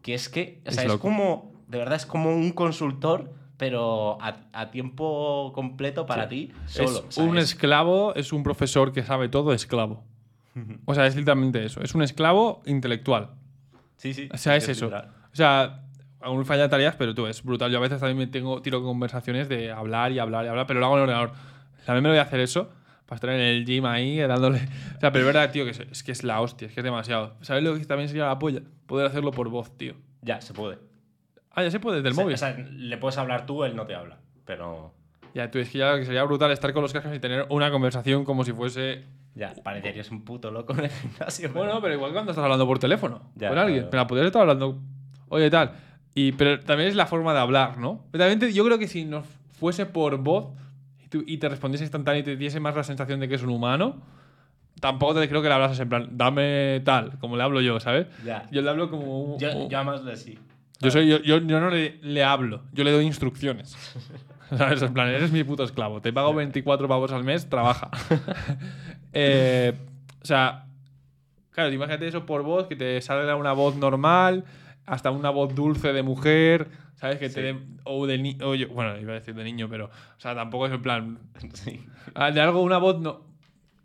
que 0.00 0.14
es 0.14 0.28
que, 0.28 0.60
o 0.64 0.70
sea, 0.70 0.84
es 0.84 0.96
como, 0.98 1.52
de 1.66 1.78
verdad, 1.78 1.96
es 1.96 2.06
como 2.06 2.30
un 2.30 2.52
consultor 2.52 3.32
pero 3.56 4.18
a, 4.20 4.70
tiempo 4.70 5.52
completo 5.54 6.04
para 6.04 6.28
ti 6.28 6.52
solo. 6.66 7.04
Es 7.08 7.16
un 7.16 7.38
esclavo, 7.38 8.14
es 8.14 8.32
un 8.32 8.42
profesor 8.42 8.92
que 8.92 9.04
sabe 9.04 9.28
todo, 9.28 9.52
esclavo. 9.52 10.02
o 10.84 10.94
sea, 10.94 11.06
es 11.06 11.16
literalmente 11.16 11.64
eso. 11.64 11.80
Es 11.82 11.94
un 11.94 12.02
esclavo 12.02 12.62
intelectual. 12.66 13.30
Sí, 13.96 14.14
sí. 14.14 14.28
O 14.32 14.36
sea, 14.36 14.56
es, 14.56 14.68
eso. 14.68 14.88
O 14.88 15.36
sea, 15.36 15.84
aún 16.20 16.44
falla 16.44 16.68
tareas, 16.68 16.96
pero 16.96 17.14
tú, 17.14 17.26
es 17.26 17.42
brutal. 17.42 17.70
Yo 17.70 17.78
a 17.78 17.80
veces 17.80 18.00
también 18.00 18.18
me 18.18 18.26
tengo, 18.26 18.62
tiro 18.62 18.82
conversaciones 18.82 19.48
de 19.48 19.70
hablar 19.70 20.12
y 20.12 20.18
hablar 20.18 20.44
y 20.44 20.48
hablar, 20.48 20.66
pero 20.66 20.80
lo 20.80 20.86
hago 20.86 20.96
en 20.96 21.02
el 21.02 21.08
ordenador. 21.10 21.32
También 21.84 22.02
me 22.04 22.08
voy 22.10 22.18
a 22.18 22.22
hacer 22.22 22.40
eso 22.40 22.70
para 23.06 23.16
estar 23.16 23.30
en 23.30 23.40
el 23.40 23.64
gym 23.64 23.84
ahí 23.84 24.18
dándole. 24.20 24.58
O 24.96 25.00
sea, 25.00 25.12
pero 25.12 25.20
es 25.20 25.34
verdad, 25.34 25.50
tío, 25.50 25.64
que 25.64 25.70
es, 25.70 26.02
que 26.02 26.12
es 26.12 26.24
la 26.24 26.40
hostia, 26.40 26.68
es 26.68 26.74
que 26.74 26.80
es 26.80 26.84
demasiado. 26.84 27.36
¿Sabes 27.42 27.62
lo 27.62 27.76
que 27.76 27.84
también 27.84 28.08
sería 28.08 28.26
la 28.26 28.38
polla? 28.38 28.62
Poder 28.86 29.06
hacerlo 29.06 29.32
por 29.32 29.48
voz, 29.48 29.76
tío. 29.76 29.94
Ya, 30.22 30.40
se 30.40 30.54
puede. 30.54 30.78
Ah, 31.50 31.62
ya 31.62 31.70
se 31.70 31.80
puede, 31.80 31.98
desde 31.98 32.08
el 32.08 32.14
móvil. 32.14 32.34
O 32.34 32.38
sea, 32.38 32.56
le 32.56 32.96
puedes 32.96 33.18
hablar 33.18 33.44
tú, 33.46 33.64
él 33.64 33.76
no 33.76 33.86
te 33.86 33.94
habla. 33.94 34.18
Pero. 34.44 34.94
Ya, 35.34 35.50
tú, 35.50 35.58
es 35.58 35.70
que 35.70 35.78
ya 35.78 35.96
sería 36.04 36.24
brutal 36.24 36.50
estar 36.50 36.72
con 36.72 36.82
los 36.82 36.92
cascos 36.92 37.14
y 37.14 37.18
tener 37.18 37.46
una 37.48 37.70
conversación 37.70 38.24
como 38.24 38.44
si 38.44 38.52
fuese. 38.52 39.04
Ya, 39.34 39.54
parecerías 39.62 40.10
un 40.10 40.24
puto 40.24 40.50
loco 40.50 40.74
en 40.74 40.84
el 40.84 40.90
gimnasio. 40.90 41.50
Bueno, 41.52 41.80
pero 41.80 41.94
igual 41.94 42.12
cuando 42.12 42.32
estás 42.32 42.44
hablando 42.44 42.66
por 42.66 42.78
teléfono 42.78 43.22
con 43.38 43.58
alguien. 43.58 43.88
Pero 43.90 44.06
podrías 44.06 44.26
estar 44.26 44.42
hablando. 44.42 44.78
Oye, 45.28 45.50
tal. 45.50 45.72
Y, 46.14 46.32
pero 46.32 46.60
también 46.60 46.90
es 46.90 46.94
la 46.94 47.06
forma 47.06 47.32
de 47.32 47.40
hablar, 47.40 47.78
¿no? 47.78 48.04
Pero 48.10 48.24
también 48.24 48.52
yo 48.52 48.64
creo 48.64 48.78
que 48.78 48.88
si 48.88 49.04
nos 49.04 49.26
fuese 49.58 49.86
por 49.86 50.18
voz 50.18 50.48
y, 51.12 51.38
te 51.38 51.48
respondiese 51.48 51.84
instantáneo 51.84 52.20
y 52.20 52.24
te 52.24 52.36
diese 52.36 52.60
más 52.60 52.74
la 52.74 52.84
sensación 52.84 53.20
de 53.20 53.28
que 53.28 53.36
es 53.36 53.42
un 53.42 53.50
humano, 53.50 54.02
tampoco 54.80 55.18
te 55.18 55.28
creo 55.28 55.40
que 55.40 55.48
le 55.48 55.54
hablas 55.54 55.78
en 55.78 55.88
plan, 55.88 56.08
dame 56.12 56.82
tal, 56.84 57.18
como 57.18 57.36
le 57.36 57.42
hablo 57.42 57.60
yo, 57.60 57.80
¿sabes? 57.80 58.06
Ya. 58.24 58.46
Yo 58.50 58.60
le 58.60 58.68
hablo 58.68 58.90
como 58.90 59.22
un. 59.22 59.38
Yo, 59.38 59.68
yo 59.68 59.84
más 59.84 60.04
le 60.04 60.16
sí. 60.16 60.38
Yo, 60.80 60.90
soy, 60.90 61.06
yo, 61.06 61.18
yo, 61.18 61.40
no 61.40 61.70
le, 61.70 61.98
le, 62.02 62.24
hablo, 62.24 62.62
yo 62.72 62.82
le 62.82 62.90
doy 62.90 63.06
instrucciones. 63.06 63.76
¿Sabes? 64.56 64.82
En 64.82 64.92
plan, 64.92 65.08
eres 65.08 65.32
mi 65.32 65.44
puto 65.44 65.64
esclavo. 65.64 66.00
Te 66.00 66.12
pago 66.12 66.34
24 66.34 66.88
pavos 66.88 67.12
al 67.12 67.24
mes, 67.24 67.48
trabaja. 67.48 67.90
eh, 69.12 69.72
o 70.22 70.24
sea, 70.24 70.66
claro, 71.50 71.72
imagínate 71.72 72.06
eso 72.06 72.26
por 72.26 72.42
voz, 72.42 72.66
que 72.66 72.76
te 72.76 73.00
salga 73.00 73.36
una 73.36 73.52
voz 73.52 73.76
normal, 73.76 74.44
hasta 74.86 75.10
una 75.10 75.30
voz 75.30 75.54
dulce 75.54 75.92
de 75.92 76.02
mujer, 76.02 76.68
¿sabes? 76.94 77.18
Que 77.18 77.28
te 77.28 77.56
o 77.84 78.06
de 78.06 78.18
niño, 78.18 78.46
bueno, 78.68 78.98
iba 78.98 79.12
a 79.12 79.14
decir 79.14 79.34
de 79.34 79.44
niño, 79.44 79.68
pero, 79.68 79.86
o 79.86 80.20
sea, 80.20 80.34
tampoco 80.34 80.66
es 80.66 80.72
en 80.72 80.82
plan. 80.82 81.18
Sí. 81.54 81.84
Ah, 82.14 82.30
de 82.30 82.40
algo, 82.40 82.62
una 82.62 82.78
voz 82.78 83.00
no. 83.00 83.32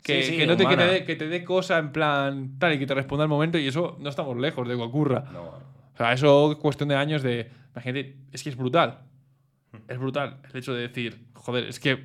Que, 0.02 0.22
sí, 0.22 0.36
que 0.36 0.46
no 0.46 0.56
te, 0.56 0.66
que, 0.66 0.76
te 0.76 0.84
dé, 0.86 1.04
que 1.04 1.16
te 1.16 1.28
dé 1.28 1.44
cosa 1.44 1.76
en 1.76 1.92
plan 1.92 2.58
tal 2.58 2.72
y 2.72 2.78
que 2.78 2.86
te 2.86 2.94
responda 2.94 3.24
al 3.24 3.28
momento 3.28 3.58
y 3.58 3.66
eso 3.66 3.98
no 4.00 4.08
estamos 4.08 4.38
lejos 4.38 4.66
de 4.66 4.74
que 4.74 4.82
ocurra. 4.82 5.24
No. 5.32 5.42
O 5.42 5.96
sea, 5.96 6.12
eso 6.12 6.52
es 6.52 6.58
cuestión 6.58 6.88
de 6.88 6.94
años 6.94 7.22
de. 7.22 7.50
Imagínate, 7.72 8.16
es 8.32 8.42
que 8.42 8.50
es 8.50 8.56
brutal. 8.56 9.00
Es 9.88 9.98
brutal 9.98 10.40
el 10.50 10.58
hecho 10.58 10.72
de 10.74 10.82
decir, 10.82 11.26
joder, 11.34 11.64
es 11.64 11.80
que 11.80 12.04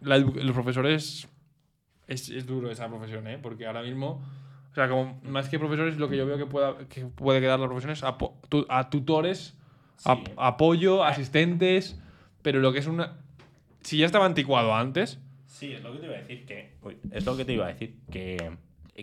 los 0.00 0.52
profesores. 0.52 1.28
Es, 2.06 2.30
es, 2.30 2.46
duro 2.46 2.70
esa 2.70 2.88
profesión, 2.88 3.26
¿eh? 3.26 3.38
Porque 3.40 3.66
ahora 3.66 3.82
mismo. 3.82 4.22
O 4.70 4.74
sea, 4.74 4.88
como 4.88 5.20
más 5.24 5.48
que 5.48 5.58
profesores, 5.58 5.96
lo 5.98 6.08
que 6.08 6.16
yo 6.16 6.26
veo 6.26 6.38
que, 6.38 6.46
pueda, 6.46 6.76
que 6.88 7.06
puede 7.06 7.40
quedar 7.40 7.58
la 7.58 7.66
profesión 7.66 7.92
es 7.92 8.02
a, 8.04 8.16
a 8.68 8.90
tutores, 8.90 9.56
apoyo, 10.36 11.04
asistentes. 11.04 11.98
Pero 12.42 12.60
lo 12.60 12.72
que 12.72 12.78
es 12.78 12.86
una. 12.86 13.18
Si 13.80 13.98
ya 13.98 14.06
estaba 14.06 14.26
anticuado 14.26 14.74
antes. 14.74 15.18
Sí, 15.46 15.72
es 15.72 15.82
lo 15.82 15.92
que 15.92 15.98
te 15.98 16.06
iba 16.06 16.14
a 16.14 16.18
decir 16.18 16.46
que. 16.46 16.76
es 17.10 17.26
lo 17.26 17.36
que 17.36 17.44
te 17.44 17.52
iba 17.54 17.66
a 17.66 17.68
decir 17.68 17.96
que 18.10 18.56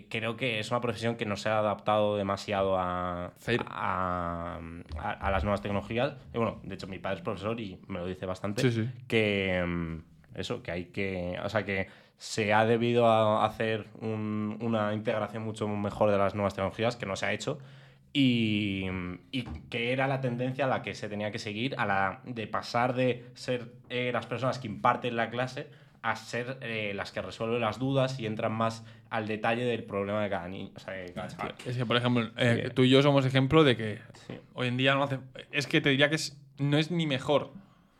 creo 0.04 0.36
que 0.36 0.58
es 0.58 0.70
una 0.70 0.80
profesión 0.80 1.16
que 1.16 1.26
no 1.26 1.36
se 1.36 1.48
ha 1.48 1.58
adaptado 1.58 2.16
demasiado 2.16 2.78
a, 2.78 3.32
a, 3.68 4.60
a, 4.98 5.30
las 5.30 5.44
nuevas 5.44 5.60
tecnologías. 5.60 6.14
Y 6.34 6.38
bueno, 6.38 6.60
de 6.62 6.74
hecho, 6.74 6.86
mi 6.86 6.98
padre 6.98 7.16
es 7.16 7.22
profesor 7.22 7.58
y 7.60 7.78
me 7.88 7.98
lo 7.98 8.06
dice 8.06 8.26
bastante. 8.26 8.62
Que 9.08 9.64
mm, 9.66 9.98
eso, 10.34 10.62
que 10.62 10.70
hay 10.70 10.84
que. 10.86 11.38
O 11.42 11.48
sea, 11.48 11.64
que 11.64 11.88
se 12.18 12.52
ha 12.52 12.64
debido 12.64 13.06
a 13.06 13.44
hacer 13.44 13.86
una 14.00 14.94
integración 14.94 15.42
mucho 15.42 15.68
mejor 15.68 16.10
de 16.10 16.18
las 16.18 16.34
nuevas 16.34 16.54
tecnologías 16.54 16.96
que 16.96 17.06
no 17.06 17.16
se 17.16 17.26
ha 17.26 17.32
hecho. 17.32 17.58
Y, 18.12 18.86
y, 19.30 19.42
que 19.68 19.92
era 19.92 20.06
la 20.06 20.22
tendencia 20.22 20.64
a 20.64 20.68
la 20.68 20.80
que 20.80 20.94
se 20.94 21.08
tenía 21.08 21.30
que 21.30 21.38
seguir, 21.38 21.74
a 21.76 21.84
la 21.84 22.20
de 22.24 22.46
pasar 22.46 22.94
de 22.94 23.26
ser 23.34 23.72
eh, 23.90 24.10
las 24.10 24.24
personas 24.26 24.58
que 24.58 24.68
imparten 24.68 25.16
la 25.16 25.28
clase 25.28 25.68
a 26.06 26.14
ser 26.14 26.58
eh, 26.60 26.92
las 26.94 27.10
que 27.10 27.20
resuelven 27.20 27.60
las 27.60 27.80
dudas 27.80 28.20
y 28.20 28.26
entran 28.26 28.52
más 28.52 28.84
al 29.10 29.26
detalle 29.26 29.64
del 29.64 29.82
problema 29.82 30.22
de 30.22 30.30
cada 30.30 30.46
niño. 30.46 30.70
O 30.76 30.78
sea, 30.78 30.94
de 30.94 31.12
cada 31.12 31.26
chaval. 31.26 31.54
Es 31.64 31.76
que, 31.76 31.84
por 31.84 31.96
ejemplo, 31.96 32.30
eh, 32.36 32.70
tú 32.72 32.84
y 32.84 32.90
yo 32.90 33.02
somos 33.02 33.26
ejemplo 33.26 33.64
de 33.64 33.76
que 33.76 33.98
hoy 34.54 34.68
en 34.68 34.76
día 34.76 34.94
no 34.94 35.02
hace. 35.02 35.18
Es 35.50 35.66
que 35.66 35.80
te 35.80 35.88
diría 35.88 36.08
que 36.08 36.14
es, 36.14 36.40
no 36.58 36.78
es 36.78 36.92
ni 36.92 37.08
mejor. 37.08 37.50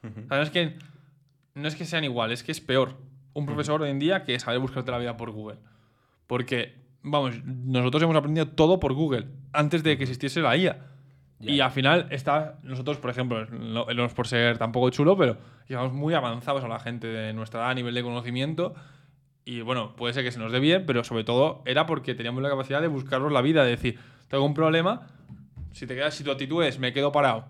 no, 0.02 0.40
es 0.40 0.50
que, 0.50 0.74
no 1.54 1.66
es 1.66 1.74
que 1.74 1.84
sean 1.84 2.04
igual, 2.04 2.30
es 2.30 2.44
que 2.44 2.52
es 2.52 2.60
peor. 2.60 2.96
Un 3.32 3.44
profesor 3.44 3.82
hoy 3.82 3.90
en 3.90 3.98
día 3.98 4.22
que 4.22 4.38
sabe 4.38 4.58
buscarte 4.58 4.92
la 4.92 4.98
vida 4.98 5.16
por 5.16 5.32
Google. 5.32 5.58
Porque, 6.28 6.76
vamos, 7.02 7.44
nosotros 7.44 8.04
hemos 8.04 8.14
aprendido 8.14 8.46
todo 8.46 8.78
por 8.78 8.92
Google 8.94 9.26
antes 9.52 9.82
de 9.82 9.96
que 9.96 10.04
existiese 10.04 10.40
la 10.42 10.56
IA. 10.56 10.78
Y 11.40 11.60
al 11.60 11.70
final 11.70 12.06
está, 12.10 12.58
nosotros, 12.62 12.96
por 12.96 13.10
ejemplo, 13.10 13.44
no, 13.46 13.88
es 13.88 14.14
por 14.14 14.26
ser 14.26 14.56
tampoco 14.56 14.88
chulo, 14.90 15.16
pero 15.16 15.36
llevamos 15.68 15.92
muy 15.92 16.14
avanzados 16.14 16.64
a 16.64 16.68
la 16.68 16.78
gente 16.78 17.06
de 17.06 17.32
nuestra 17.34 17.60
edad 17.60 17.70
a 17.70 17.74
nivel 17.74 17.94
de 17.94 18.02
conocimiento. 18.02 18.74
Y 19.44 19.60
bueno, 19.60 19.94
puede 19.96 20.14
ser 20.14 20.24
que 20.24 20.32
se 20.32 20.38
nos 20.38 20.50
dé 20.50 20.60
bien, 20.60 20.84
pero 20.86 21.04
sobre 21.04 21.24
todo 21.24 21.62
era 21.66 21.86
porque 21.86 22.14
teníamos 22.14 22.42
la 22.42 22.48
capacidad 22.48 22.80
de 22.80 22.88
buscarnos 22.88 23.30
la 23.32 23.42
vida, 23.42 23.64
de 23.64 23.70
decir, 23.70 23.98
tengo 24.28 24.44
un 24.44 24.54
problema, 24.54 25.06
si 25.72 25.86
te 25.86 25.94
quedas, 25.94 26.14
si 26.14 26.24
tu 26.24 26.30
actitud 26.30 26.64
es 26.64 26.78
me 26.78 26.92
quedo 26.92 27.12
parado, 27.12 27.44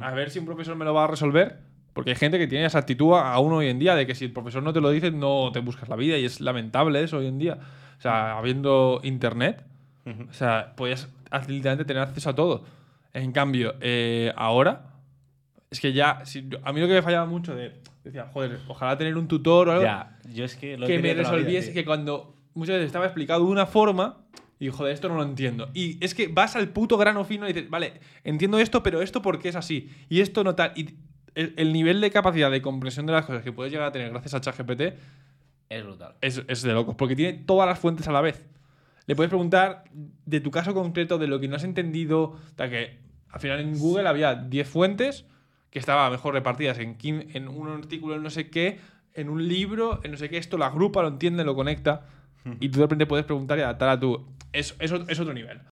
a 0.00 0.10
ver 0.10 0.30
si 0.30 0.38
un 0.38 0.44
profesor 0.44 0.76
me 0.76 0.84
lo 0.84 0.92
va 0.92 1.04
a 1.04 1.06
resolver, 1.06 1.60
porque 1.92 2.10
hay 2.10 2.16
gente 2.16 2.38
que 2.38 2.46
tiene 2.46 2.66
esa 2.66 2.78
actitud 2.78 3.14
aún 3.14 3.52
hoy 3.52 3.68
en 3.68 3.78
día, 3.78 3.94
de 3.94 4.06
que 4.06 4.14
si 4.14 4.24
el 4.24 4.32
profesor 4.32 4.62
no 4.62 4.72
te 4.72 4.80
lo 4.80 4.90
dice, 4.90 5.10
no 5.10 5.50
te 5.52 5.60
buscas 5.60 5.88
la 5.88 5.96
vida, 5.96 6.18
y 6.18 6.24
es 6.24 6.40
lamentable 6.40 7.02
eso 7.02 7.18
hoy 7.18 7.26
en 7.26 7.38
día. 7.38 7.58
O 7.98 8.00
sea, 8.02 8.36
habiendo 8.36 9.00
internet, 9.04 9.64
o 10.04 10.32
sea, 10.32 10.74
podías 10.76 11.08
literalmente 11.48 11.84
tener 11.84 12.02
acceso 12.02 12.30
a 12.30 12.34
todo. 12.34 12.64
En 13.14 13.32
cambio, 13.32 13.74
eh, 13.80 14.32
ahora, 14.36 14.86
es 15.70 15.80
que 15.80 15.92
ya, 15.92 16.24
si- 16.24 16.48
a 16.62 16.72
mí 16.72 16.80
lo 16.80 16.86
que 16.86 16.94
me 16.94 17.02
fallaba 17.02 17.26
mucho 17.26 17.54
de, 17.54 17.72
decía, 18.04 18.28
joder, 18.32 18.58
ojalá 18.68 18.96
tener 18.96 19.16
un 19.16 19.28
tutor 19.28 19.68
o 19.68 19.72
algo 19.72 19.84
Ya, 19.84 20.18
yo 20.32 20.44
es 20.44 20.56
que 20.56 20.76
lo 20.78 20.86
que 20.86 20.96
me 20.96 21.12
vida, 21.12 21.22
resolviese, 21.22 21.68
tío. 21.68 21.74
que 21.74 21.84
cuando 21.84 22.34
muchas 22.54 22.74
veces 22.76 22.86
estaba 22.86 23.04
explicado 23.06 23.44
de 23.44 23.50
una 23.50 23.66
forma, 23.66 24.18
y 24.58 24.68
joder, 24.68 24.94
esto 24.94 25.08
no 25.08 25.16
lo 25.16 25.24
entiendo. 25.24 25.68
Y 25.74 26.02
es 26.04 26.14
que 26.14 26.28
vas 26.28 26.54
al 26.56 26.68
puto 26.68 26.96
grano 26.96 27.24
fino 27.24 27.48
y 27.48 27.52
dices, 27.52 27.68
vale, 27.68 27.94
entiendo 28.24 28.58
esto, 28.58 28.82
pero 28.82 29.02
esto 29.02 29.20
porque 29.20 29.48
es 29.48 29.56
así. 29.56 29.90
Y 30.08 30.20
esto 30.20 30.44
no 30.44 30.54
tal. 30.54 30.72
Y 30.76 30.94
el, 31.34 31.52
el 31.56 31.72
nivel 31.72 32.00
de 32.00 32.10
capacidad 32.12 32.48
de 32.50 32.62
comprensión 32.62 33.04
de 33.06 33.12
las 33.12 33.24
cosas 33.26 33.42
que 33.42 33.50
puedes 33.52 33.72
llegar 33.72 33.88
a 33.88 33.92
tener 33.92 34.10
gracias 34.10 34.34
a 34.34 34.40
ChatGPT 34.40 34.82
Es 35.68 35.82
brutal. 35.84 36.14
es, 36.20 36.42
es 36.46 36.62
de 36.62 36.72
locos, 36.74 36.94
porque 36.94 37.16
tiene 37.16 37.32
todas 37.44 37.66
las 37.68 37.78
fuentes 37.78 38.06
a 38.06 38.12
la 38.12 38.20
vez. 38.20 38.46
Le 39.06 39.16
puedes 39.16 39.28
preguntar 39.28 39.84
de 39.92 40.40
tu 40.40 40.50
caso 40.50 40.74
concreto, 40.74 41.18
de 41.18 41.26
lo 41.26 41.40
que 41.40 41.48
no 41.48 41.56
has 41.56 41.64
entendido, 41.64 42.36
sea, 42.56 42.70
que 42.70 42.98
al 43.28 43.40
final 43.40 43.60
en 43.60 43.78
Google 43.78 44.08
había 44.08 44.34
10 44.34 44.68
fuentes 44.68 45.26
que 45.70 45.78
estaban 45.78 46.12
mejor 46.12 46.34
repartidas 46.34 46.78
en, 46.78 46.96
15 46.96 47.36
en 47.36 47.48
un 47.48 47.68
artículo, 47.68 48.16
en 48.16 48.22
no 48.22 48.30
sé 48.30 48.50
qué, 48.50 48.78
en 49.14 49.28
un 49.28 49.48
libro, 49.48 50.00
en 50.04 50.12
no 50.12 50.16
sé 50.16 50.28
qué, 50.28 50.36
esto 50.36 50.58
lo 50.58 50.64
agrupa, 50.64 51.02
lo 51.02 51.08
entiende, 51.08 51.44
lo 51.44 51.54
conecta, 51.54 52.06
y 52.60 52.68
tú 52.68 52.78
de 52.78 52.84
repente 52.84 53.06
puedes 53.06 53.24
preguntar 53.24 53.58
y 53.58 53.62
adaptar 53.62 53.88
a 53.88 53.98
tu... 53.98 54.26
Es, 54.52 54.76
es, 54.78 54.92
es 54.92 55.20
otro 55.20 55.32
nivel. 55.32 55.62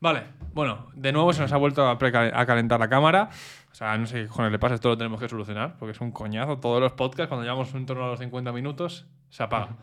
Vale, 0.00 0.24
bueno, 0.52 0.86
de 0.94 1.12
nuevo 1.12 1.32
se 1.32 1.40
nos 1.40 1.50
ha 1.52 1.56
vuelto 1.56 1.84
a, 1.84 1.92
a 1.92 2.46
calentar 2.46 2.78
la 2.78 2.88
cámara. 2.88 3.30
O 3.72 3.74
sea, 3.74 3.96
no 3.98 4.06
sé 4.06 4.22
qué 4.22 4.28
cojones 4.28 4.52
le 4.52 4.58
pasa, 4.58 4.76
esto 4.76 4.90
lo 4.90 4.98
tenemos 4.98 5.18
que 5.18 5.28
solucionar, 5.28 5.76
porque 5.78 5.92
es 5.92 6.00
un 6.00 6.12
coñazo. 6.12 6.58
Todos 6.58 6.80
los 6.80 6.92
podcasts, 6.92 7.28
cuando 7.28 7.42
llevamos 7.42 7.74
en 7.74 7.84
torno 7.84 8.04
a 8.04 8.08
los 8.08 8.20
50 8.20 8.52
minutos, 8.52 9.06
se 9.28 9.42
apaga. 9.42 9.76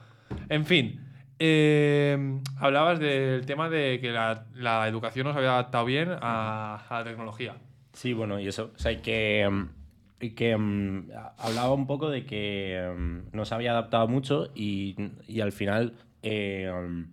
En 0.48 0.66
fin, 0.66 1.02
eh, 1.40 2.40
hablabas 2.60 3.00
del 3.00 3.46
tema 3.46 3.70
de 3.70 4.00
que 4.00 4.12
la, 4.12 4.46
la 4.56 4.88
educación 4.88 5.28
nos 5.28 5.36
había 5.36 5.52
adaptado 5.54 5.86
bien 5.86 6.10
a, 6.22 6.84
a 6.90 7.00
la 7.00 7.04
tecnología. 7.04 7.56
Sí, 7.94 8.14
bueno, 8.14 8.40
y 8.40 8.48
eso. 8.48 8.72
O 8.76 8.80
sea, 8.80 9.02
que, 9.02 9.48
mm, 9.50 10.28
que 10.36 10.58
mm, 10.58 11.10
hablaba 11.38 11.74
un 11.74 11.88
poco 11.88 12.10
de 12.10 12.26
que 12.26 12.94
mm, 12.98 13.36
no 13.36 13.46
se 13.46 13.56
había 13.56 13.72
adaptado 13.72 14.08
mucho 14.08 14.50
y, 14.56 14.96
y 15.28 15.42
al 15.42 15.52
final 15.52 15.94
eh, 16.24 16.72
mm, 16.74 17.04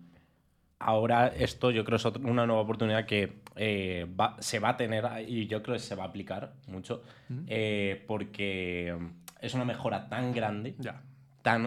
ahora 0.79 1.29
esto 1.29 1.71
yo 1.71 1.85
creo 1.85 1.97
es 1.97 2.07
otra- 2.07 2.23
una 2.29 2.47
nueva 2.47 2.63
oportunidad 2.63 3.07
que 3.07 3.41
eh, 3.57 4.07
va- 4.19 4.37
se 4.41 4.59
va 4.59 4.71
a 4.71 4.77
tener 4.77 5.05
y 5.29 5.47
yo 5.47 5.63
creo 5.63 5.75
que 5.75 5.81
se 5.81 5.95
va 5.95 6.05
a 6.05 6.07
aplicar 6.07 6.55
mucho 6.69 7.03
eh, 7.47 8.03
porque 8.07 8.97
mm, 8.99 9.07
es 9.41 9.55
una 9.55 9.65
mejora 9.65 10.09
tan 10.09 10.33
grande, 10.33 10.75
Ya. 10.79 11.01
tan 11.43 11.65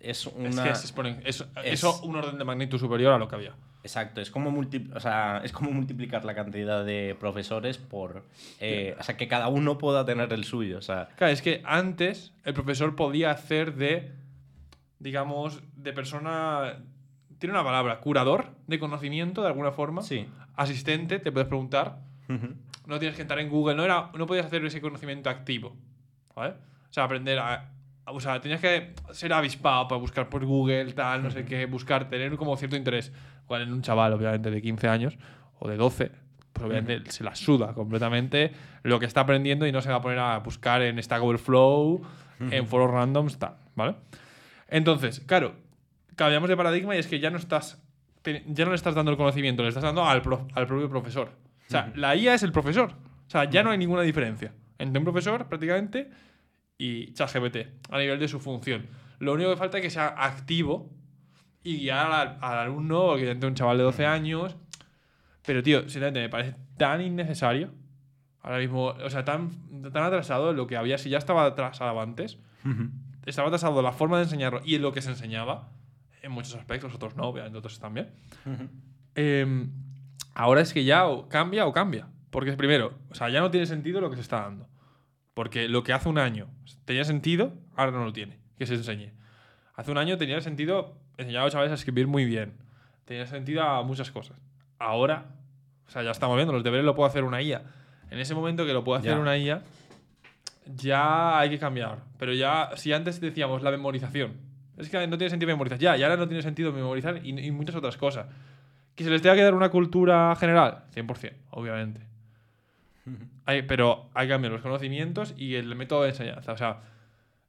es 0.00 0.26
una... 0.26 0.48
Es 0.48 0.60
que 0.60 0.68
es, 0.70 0.94
exponen- 0.94 1.20
es- 1.24 1.40
es- 1.40 1.72
eso 1.74 2.00
un 2.02 2.16
orden 2.16 2.38
de 2.38 2.44
magnitud 2.44 2.78
superior 2.78 3.12
a 3.12 3.18
lo 3.18 3.28
que 3.28 3.36
había. 3.36 3.54
Exacto, 3.82 4.20
es 4.20 4.30
como, 4.30 4.50
multi- 4.50 4.90
o 4.94 5.00
sea, 5.00 5.40
es 5.42 5.52
como 5.52 5.70
multiplicar 5.70 6.24
la 6.26 6.34
cantidad 6.34 6.84
de 6.84 7.16
profesores 7.18 7.78
por... 7.78 8.24
eh, 8.60 8.94
o 8.98 9.02
sea, 9.02 9.16
que 9.16 9.26
cada 9.28 9.48
uno 9.48 9.78
pueda 9.78 10.04
tener 10.04 10.32
el 10.32 10.44
suyo. 10.44 10.78
O 10.78 10.82
sea, 10.82 11.08
Claro, 11.16 11.32
es 11.32 11.40
que 11.40 11.62
antes 11.64 12.32
el 12.44 12.52
profesor 12.52 12.94
podía 12.94 13.30
hacer 13.30 13.74
de, 13.76 14.12
digamos, 14.98 15.62
de 15.76 15.92
persona. 15.92 16.78
Tiene 17.38 17.54
una 17.54 17.64
palabra, 17.64 18.00
curador 18.00 18.48
de 18.66 18.78
conocimiento 18.78 19.40
de 19.40 19.48
alguna 19.48 19.72
forma. 19.72 20.02
Sí. 20.02 20.26
Asistente, 20.56 21.18
te 21.18 21.32
puedes 21.32 21.48
preguntar. 21.48 22.00
No 22.86 22.98
tienes 22.98 23.16
que 23.16 23.22
entrar 23.22 23.40
en 23.40 23.48
Google, 23.48 23.74
no, 23.74 23.84
era, 23.84 24.10
no 24.16 24.26
podías 24.26 24.46
hacer 24.46 24.64
ese 24.64 24.80
conocimiento 24.80 25.30
activo. 25.30 25.74
¿Vale? 26.36 26.52
O 26.90 26.92
sea, 26.92 27.04
aprender 27.04 27.38
a. 27.38 27.70
O 28.12 28.20
sea, 28.20 28.40
tenías 28.40 28.60
que 28.60 28.92
ser 29.12 29.32
avispado 29.32 29.88
para 29.88 30.00
buscar 30.00 30.28
por 30.28 30.44
Google, 30.44 30.92
tal, 30.92 31.22
no 31.22 31.30
sé 31.30 31.44
qué, 31.44 31.66
buscar, 31.66 32.08
tener 32.08 32.36
como 32.36 32.56
cierto 32.56 32.76
interés. 32.76 33.12
Cual 33.46 33.62
en 33.62 33.72
un 33.72 33.82
chaval, 33.82 34.12
obviamente, 34.12 34.50
de 34.50 34.60
15 34.62 34.88
años 34.88 35.18
o 35.58 35.68
de 35.68 35.76
12, 35.76 36.10
pues 36.52 36.66
obviamente 36.66 37.10
se 37.10 37.24
la 37.24 37.34
suda 37.34 37.74
completamente 37.74 38.52
lo 38.82 38.98
que 38.98 39.06
está 39.06 39.20
aprendiendo 39.22 39.66
y 39.66 39.72
no 39.72 39.80
se 39.82 39.88
va 39.90 39.96
a 39.96 40.00
poner 40.00 40.18
a 40.18 40.38
buscar 40.38 40.82
en 40.82 41.02
Stack 41.02 41.22
Overflow, 41.22 42.02
en 42.52 42.66
foros 42.66 42.90
randoms, 42.90 43.38
tal, 43.38 43.56
¿vale? 43.74 43.96
Entonces, 44.68 45.20
claro, 45.20 45.54
cambiamos 46.16 46.48
de 46.48 46.56
paradigma 46.56 46.96
y 46.96 46.98
es 46.98 47.06
que 47.06 47.18
ya 47.20 47.30
no 47.30 47.36
estás 47.38 47.82
ya 48.46 48.64
no 48.66 48.70
le 48.72 48.76
estás 48.76 48.94
dando 48.94 49.10
el 49.10 49.16
conocimiento, 49.16 49.62
le 49.62 49.68
estás 49.70 49.82
dando 49.82 50.04
al, 50.04 50.20
prof- 50.20 50.42
al 50.54 50.66
propio 50.66 50.90
profesor. 50.90 51.28
O 51.66 51.70
sea, 51.70 51.90
la 51.94 52.14
IA 52.16 52.34
es 52.34 52.42
el 52.42 52.52
profesor. 52.52 52.90
O 53.26 53.30
sea, 53.30 53.44
ya 53.48 53.62
no 53.62 53.70
hay 53.70 53.78
ninguna 53.78 54.02
diferencia 54.02 54.52
entre 54.78 54.98
un 54.98 55.04
profesor 55.04 55.46
prácticamente 55.48 56.10
y 56.80 57.12
ChatGPT 57.12 57.56
a 57.90 57.98
nivel 57.98 58.18
de 58.18 58.26
su 58.26 58.40
función. 58.40 58.86
Lo 59.18 59.34
único 59.34 59.50
que 59.50 59.56
falta 59.56 59.76
es 59.78 59.82
que 59.82 59.90
sea 59.90 60.14
activo 60.16 60.90
y 61.62 61.76
guiar 61.78 62.10
al, 62.10 62.38
al 62.40 62.58
alumno, 62.58 63.12
evidentemente 63.12 63.46
un 63.48 63.54
chaval 63.54 63.76
de 63.76 63.84
12 63.84 64.06
años. 64.06 64.56
Pero, 65.44 65.62
tío, 65.62 65.82
sinceramente, 65.82 66.20
me 66.20 66.28
parece 66.30 66.56
tan 66.78 67.02
innecesario. 67.02 67.70
Ahora 68.40 68.58
mismo, 68.58 68.86
o 68.86 69.10
sea, 69.10 69.26
tan, 69.26 69.50
tan 69.92 70.02
atrasado 70.02 70.54
lo 70.54 70.66
que 70.66 70.78
había, 70.78 70.96
si 70.96 71.10
ya 71.10 71.18
estaba 71.18 71.44
atrasado 71.44 72.00
antes, 72.00 72.38
estaba 73.26 73.48
atrasado 73.48 73.82
la 73.82 73.92
forma 73.92 74.16
de 74.16 74.22
enseñarlo 74.24 74.62
y 74.64 74.76
en 74.76 74.82
lo 74.82 74.92
que 74.92 75.02
se 75.02 75.10
enseñaba, 75.10 75.68
en 76.22 76.32
muchos 76.32 76.54
aspectos, 76.54 76.94
otros 76.94 77.14
no, 77.14 77.24
obviamente, 77.24 77.58
otros 77.58 77.78
también. 77.78 78.08
Eh, 79.16 79.66
ahora 80.32 80.62
es 80.62 80.72
que 80.72 80.84
ya 80.84 81.06
o 81.06 81.28
cambia 81.28 81.66
o 81.66 81.72
cambia. 81.74 82.08
Porque 82.30 82.52
primero, 82.54 82.94
o 83.10 83.14
sea, 83.14 83.28
ya 83.28 83.40
no 83.40 83.50
tiene 83.50 83.66
sentido 83.66 84.00
lo 84.00 84.08
que 84.08 84.16
se 84.16 84.22
está 84.22 84.40
dando. 84.40 84.66
Porque 85.34 85.68
lo 85.68 85.82
que 85.82 85.92
hace 85.92 86.08
un 86.08 86.18
año 86.18 86.48
tenía 86.84 87.04
sentido, 87.04 87.52
ahora 87.76 87.92
no 87.92 88.04
lo 88.04 88.12
tiene, 88.12 88.38
que 88.58 88.66
se 88.66 88.74
enseñe. 88.74 89.12
Hace 89.74 89.90
un 89.90 89.98
año 89.98 90.18
tenía 90.18 90.40
sentido 90.40 90.96
enseñar 91.16 91.42
a 91.42 91.44
los 91.44 91.52
chavales 91.52 91.70
a 91.72 91.74
escribir 91.76 92.06
muy 92.06 92.24
bien. 92.24 92.52
Tenía 93.04 93.26
sentido 93.26 93.62
a 93.62 93.82
muchas 93.82 94.10
cosas. 94.10 94.36
Ahora, 94.78 95.26
o 95.86 95.90
sea, 95.90 96.02
ya 96.02 96.10
estamos 96.10 96.36
viendo, 96.36 96.52
los 96.52 96.64
deberes 96.64 96.84
lo 96.84 96.94
puede 96.94 97.08
hacer 97.10 97.24
una 97.24 97.40
IA. 97.42 97.62
En 98.10 98.18
ese 98.18 98.34
momento 98.34 98.66
que 98.66 98.72
lo 98.72 98.82
puede 98.84 99.00
hacer 99.00 99.12
Ya. 99.12 99.18
una 99.18 99.36
IA, 99.38 99.62
ya 100.66 101.38
hay 101.38 101.50
que 101.50 101.58
cambiar. 101.58 101.98
Pero 102.18 102.32
ya, 102.34 102.70
si 102.76 102.92
antes 102.92 103.20
decíamos 103.20 103.62
la 103.62 103.70
memorización, 103.70 104.32
es 104.76 104.88
que 104.88 105.06
no 105.06 105.16
tiene 105.18 105.30
sentido 105.30 105.48
memorizar. 105.48 105.78
Ya, 105.78 105.96
y 105.96 106.02
ahora 106.02 106.16
no 106.16 106.26
tiene 106.26 106.42
sentido 106.42 106.72
memorizar 106.72 107.20
y, 107.24 107.38
y 107.38 107.50
muchas 107.50 107.74
otras 107.76 107.96
cosas. 107.96 108.26
¿Que 108.94 109.04
se 109.04 109.10
les 109.10 109.22
tenga 109.22 109.36
que 109.36 109.42
dar 109.42 109.54
una 109.54 109.70
cultura 109.70 110.34
general? 110.36 110.84
100%, 110.94 111.32
obviamente. 111.50 112.00
Hay- 113.46 113.62
pero 113.62 114.10
hay 114.14 114.26
que 114.26 114.32
cambiar 114.34 114.52
los 114.52 114.62
conocimientos 114.62 115.34
y 115.36 115.54
el 115.56 115.74
método 115.74 116.02
de 116.02 116.10
enseñanza. 116.10 116.52
O 116.52 116.56
sea, 116.56 116.80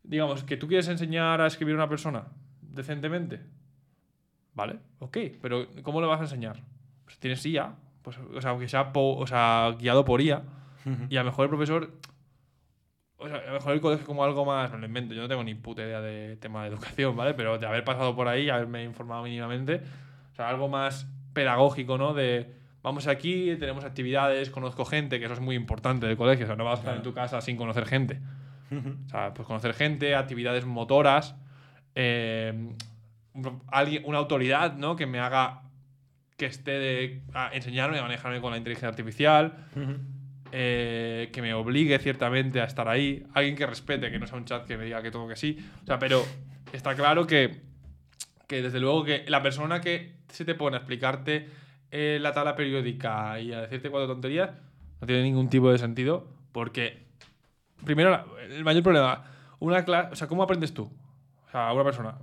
digamos, 0.04 0.44
que 0.44 0.58
tú 0.58 0.68
quieres 0.68 0.88
enseñar 0.88 1.42
a 1.42 1.48
escribir 1.48 1.74
a 1.76 1.78
una 1.78 1.90
persona 1.90 2.26
decentemente. 2.62 3.42
Vale, 4.54 4.80
ok, 5.00 5.18
pero 5.42 5.68
¿cómo 5.84 6.02
le 6.02 6.08
vas 6.08 6.20
a 6.20 6.24
enseñar? 6.24 6.62
Pues 7.06 7.18
tienes 7.20 7.46
IA, 7.46 7.76
pues, 8.02 8.18
o 8.18 8.42
sea, 8.42 8.52
aunque 8.52 8.68
sea, 8.68 8.92
po- 8.92 9.16
o 9.18 9.28
sea, 9.28 9.76
guiado 9.80 10.04
por 10.06 10.22
IA, 10.22 10.44
y 11.10 11.18
a 11.18 11.22
lo 11.24 11.30
mejor 11.30 11.46
el 11.46 11.50
profesor. 11.50 11.92
O 13.18 13.28
sea, 13.28 13.38
a 13.38 13.46
lo 13.48 13.54
mejor 13.54 13.74
el 13.74 13.82
colegio 13.82 14.06
como 14.06 14.24
algo 14.24 14.46
más. 14.46 14.72
No 14.72 14.80
lo 14.80 14.86
invento, 14.88 15.14
yo 15.14 15.22
no 15.22 15.28
tengo 15.28 15.44
ni 15.44 15.54
puta 15.54 15.84
idea 15.84 16.02
de 16.02 16.38
tema 16.38 16.64
de 16.64 16.70
educación, 16.70 17.16
¿vale? 17.16 17.34
Pero 17.36 17.58
de 17.60 17.68
haber 17.68 17.84
pasado 17.84 18.16
por 18.16 18.28
ahí, 18.28 18.50
haberme 18.50 18.84
informado 18.84 19.24
mínimamente. 19.24 19.82
O 20.32 20.36
sea, 20.36 20.50
algo 20.50 20.68
más 20.68 21.08
pedagógico, 21.34 21.98
¿no? 22.00 22.14
De. 22.14 22.61
Vamos 22.84 23.08
aquí, 23.08 23.56
tenemos 23.60 23.86
actividades, 23.86 24.50
conozco 24.50 24.86
gente, 24.86 25.20
que 25.20 25.26
eso 25.26 25.36
es 25.36 25.40
muy 25.40 25.56
importante 25.56 26.08
del 26.08 26.18
colegio. 26.18 26.46
O 26.46 26.48
sea, 26.48 26.56
no 26.56 26.66
vas 26.66 26.80
a 26.80 26.82
estar 26.82 26.96
en 26.96 27.04
tu 27.04 27.14
casa 27.14 27.40
sin 27.42 27.56
conocer 27.56 27.86
gente. 27.86 28.20
O 28.72 29.10
sea, 29.10 29.34
pues 29.34 29.46
conocer 29.46 29.74
gente, 29.74 30.16
actividades 30.16 30.66
motoras, 30.66 31.36
eh, 31.94 32.74
alguien, 33.68 34.04
una 34.06 34.18
autoridad, 34.18 34.78
¿no? 34.78 34.96
Que 34.96 35.06
me 35.06 35.20
haga 35.20 35.64
que 36.38 36.46
esté 36.46 36.72
de 36.72 37.22
a 37.34 37.52
enseñarme 37.54 38.00
a 38.00 38.02
manejarme 38.02 38.42
con 38.42 38.52
la 38.52 38.58
inteligencia 38.58 38.88
artificial, 38.88 39.68
eh, 40.52 41.30
que 41.32 41.42
me 41.42 41.54
obligue 41.54 42.00
ciertamente 42.00 42.62
a 42.62 42.64
estar 42.64 42.88
ahí, 42.88 43.24
alguien 43.34 43.56
que 43.56 43.68
respete, 43.68 44.10
que 44.10 44.18
no 44.18 44.26
sea 44.26 44.38
un 44.38 44.46
chat 44.46 44.66
que 44.66 44.76
me 44.78 44.86
diga 44.86 45.04
que 45.04 45.12
todo 45.12 45.28
que 45.28 45.36
sí. 45.36 45.58
O 45.84 45.86
sea, 45.86 46.00
pero 46.00 46.26
está 46.74 46.96
claro 46.96 47.28
que, 47.28 47.62
que 48.48 48.62
desde 48.62 48.80
luego 48.80 49.04
que 49.04 49.26
la 49.28 49.44
persona 49.44 49.82
que 49.82 50.16
se 50.30 50.46
te 50.46 50.56
pone 50.56 50.78
a 50.78 50.80
explicarte 50.80 51.48
eh, 51.92 52.20
la 52.22 52.34
tabla 52.34 52.56
periódica 52.56 53.40
y 53.40 53.54
a 53.54 53.62
decirte 53.62 53.90
cuatro 53.90 54.08
tonterías 54.08 54.52
no 55.00 55.08
tiene 55.08 55.24
ningún 55.24 55.50
tipo 55.50 55.72
de 55.72 55.78
sentido 55.78 56.28
porque 56.52 57.06
primero, 57.84 58.38
el 58.50 58.64
mayor 58.64 58.84
problema, 58.84 59.24
una 59.60 59.84
clase, 59.84 60.12
o 60.12 60.16
sea, 60.16 60.28
¿cómo 60.28 60.44
aprendes 60.44 60.74
tú? 60.74 60.92
O 61.48 61.52
sea, 61.52 61.72
una 61.74 61.84
persona. 61.84 62.18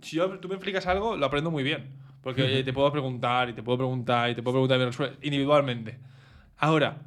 Si 0.00 0.16
yo, 0.16 0.38
tú 0.38 0.48
me 0.48 0.54
explicas 0.54 0.86
algo, 0.86 1.16
lo 1.16 1.26
aprendo 1.26 1.50
muy 1.50 1.62
bien. 1.62 1.96
Porque 2.22 2.58
eh, 2.58 2.64
te 2.64 2.72
puedo 2.72 2.90
preguntar 2.90 3.48
y 3.48 3.54
te 3.54 3.62
puedo 3.62 3.78
preguntar 3.78 4.30
y 4.30 4.34
te 4.34 4.42
puedo 4.42 4.66
preguntar 4.66 5.16
individualmente. 5.22 5.98
Ahora, 6.56 6.98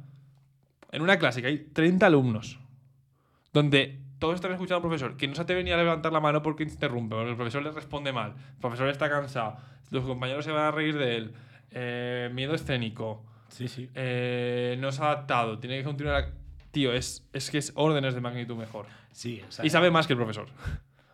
en 0.90 1.02
una 1.02 1.18
clase 1.18 1.42
que 1.42 1.48
hay 1.48 1.58
30 1.58 2.06
alumnos, 2.06 2.58
donde 3.52 4.00
todos 4.18 4.36
están 4.36 4.52
escuchando 4.52 4.76
al 4.76 4.82
profesor, 4.82 5.16
que 5.16 5.28
no 5.28 5.34
se 5.34 5.42
atreve 5.42 5.64
ni 5.64 5.70
a 5.70 5.76
levantar 5.76 6.12
la 6.12 6.20
mano 6.20 6.42
porque 6.42 6.62
interrumpe, 6.62 7.14
porque 7.14 7.30
el 7.30 7.36
profesor 7.36 7.62
le 7.62 7.70
responde 7.70 8.12
mal, 8.12 8.34
el 8.54 8.60
profesor 8.60 8.88
está 8.88 9.10
cansado, 9.10 9.58
los 9.90 10.04
compañeros 10.04 10.44
se 10.44 10.52
van 10.52 10.64
a 10.64 10.70
reír 10.70 10.96
de 10.96 11.16
él, 11.16 11.34
eh, 11.74 12.30
miedo 12.32 12.54
escénico, 12.54 13.24
Sí, 13.48 13.68
sí. 13.68 13.90
eh, 13.94 14.76
no 14.80 14.90
se 14.92 15.02
ha 15.02 15.06
adaptado, 15.12 15.58
tiene 15.58 15.78
que 15.78 15.84
continuar. 15.84 16.14
a- 16.24 16.32
Tío, 16.70 16.92
es, 16.94 17.28
es 17.34 17.50
que 17.50 17.58
es 17.58 17.72
órdenes 17.74 18.14
de 18.14 18.20
magnitud 18.22 18.56
mejor. 18.56 18.86
Sí, 19.10 19.42
o 19.46 19.52
sea, 19.52 19.64
Y 19.66 19.68
sabe 19.70 19.90
más 19.90 20.06
que 20.06 20.14
el 20.14 20.18
profesor, 20.18 20.48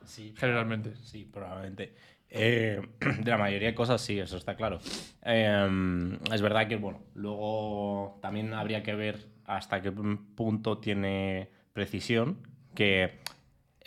sí, 0.05 0.33
generalmente. 0.39 0.95
Sí, 1.03 1.25
probablemente. 1.25 1.95
Eh, 2.31 2.81
de 3.21 3.31
la 3.31 3.39
mayoría 3.39 3.69
de 3.69 3.75
cosas 3.75 4.01
sí, 4.01 4.19
eso 4.21 4.37
está 4.37 4.55
claro. 4.55 4.79
Eh, 5.25 6.19
es 6.33 6.43
verdad 6.43 6.69
que, 6.69 6.77
bueno, 6.77 7.03
luego 7.15 8.19
también 8.23 8.53
habría 8.55 8.83
que 8.83 8.95
ver 8.95 9.19
hasta 9.47 9.81
qué 9.83 9.91
punto 9.91 10.79
tiene 10.79 11.51
precisión, 11.73 12.39
que, 12.75 13.19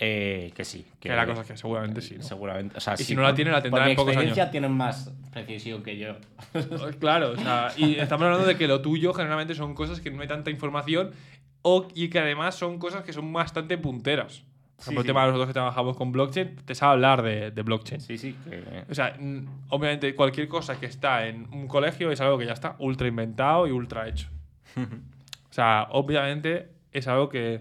eh, 0.03 0.51
que 0.55 0.65
sí. 0.65 0.85
Que 0.99 1.09
la 1.09 1.27
cosa 1.27 1.41
es 1.41 1.47
que 1.47 1.57
seguramente 1.57 2.01
sí. 2.01 2.15
¿no? 2.17 2.23
Seguramente. 2.23 2.75
O 2.75 2.81
sea, 2.81 2.95
Y 2.95 2.97
sí, 2.97 3.03
si 3.03 3.15
no 3.15 3.21
la 3.21 3.27
por- 3.29 3.35
tiene, 3.35 3.51
la 3.51 3.57
por 3.57 3.63
tendrá 3.63 3.85
mi 3.85 3.91
en 3.91 3.95
pocos 3.95 4.13
experiencia 4.13 4.43
años. 4.43 4.51
tienen 4.51 4.71
más 4.71 5.13
precisión 5.31 5.83
que 5.83 5.97
yo. 5.97 6.15
Claro, 6.99 7.31
o 7.33 7.37
sea, 7.37 7.71
y 7.77 7.95
estamos 7.95 8.25
hablando 8.25 8.47
de 8.47 8.57
que 8.57 8.67
lo 8.67 8.81
tuyo 8.81 9.13
generalmente 9.13 9.53
son 9.53 9.75
cosas 9.75 10.01
que 10.01 10.09
no 10.09 10.21
hay 10.21 10.27
tanta 10.27 10.49
información 10.49 11.11
o, 11.61 11.87
y 11.93 12.09
que 12.09 12.17
además 12.19 12.55
son 12.55 12.79
cosas 12.79 13.03
que 13.03 13.13
son 13.13 13.31
bastante 13.31 13.77
punteras. 13.77 14.43
Por 14.77 14.85
ejemplo, 14.85 15.01
el 15.01 15.07
tema 15.07 15.21
de 15.21 15.27
nosotros 15.27 15.47
que 15.49 15.53
trabajamos 15.53 15.95
con 15.95 16.11
blockchain, 16.11 16.55
te 16.65 16.73
sabe 16.73 16.93
hablar 16.93 17.21
de, 17.21 17.51
de 17.51 17.61
blockchain. 17.61 18.01
Sí, 18.01 18.17
sí. 18.17 18.35
que- 18.49 18.83
O 18.89 18.95
sea, 18.95 19.15
obviamente 19.69 20.15
cualquier 20.15 20.47
cosa 20.47 20.79
que 20.79 20.87
está 20.87 21.27
en 21.27 21.47
un 21.53 21.67
colegio 21.67 22.11
es 22.11 22.19
algo 22.19 22.39
que 22.39 22.47
ya 22.47 22.53
está 22.53 22.75
ultra 22.79 23.07
inventado 23.07 23.67
y 23.67 23.71
ultra 23.71 24.07
hecho. 24.07 24.27
O 25.51 25.53
sea, 25.53 25.87
obviamente 25.91 26.69
es 26.93 27.09
algo 27.09 27.27
que, 27.27 27.59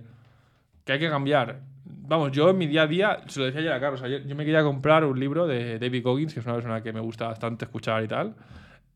que 0.85 0.93
hay 0.93 0.99
que 1.01 1.11
cambiar. 1.11 1.61
Vamos, 2.11 2.33
yo 2.33 2.51
en 2.51 2.59
mi 2.59 2.67
día 2.67 2.83
a 2.83 2.87
día, 2.89 3.21
se 3.29 3.39
lo 3.39 3.47
decía 3.47 3.61
ayer 3.61 3.73
a 3.73 3.79
Carlos, 3.79 4.03
ayer, 4.03 4.27
yo 4.27 4.35
me 4.35 4.45
quería 4.45 4.65
comprar 4.65 5.05
un 5.05 5.21
libro 5.21 5.47
de 5.47 5.79
David 5.79 6.03
Goggins, 6.03 6.35
que 6.35 6.41
es 6.41 6.47
una 6.47 6.57
persona 6.57 6.83
que 6.83 6.93
me 6.93 6.99
gusta 6.99 7.29
bastante 7.29 7.67
escuchar 7.67 8.03
y 8.03 8.09
tal. 8.09 8.35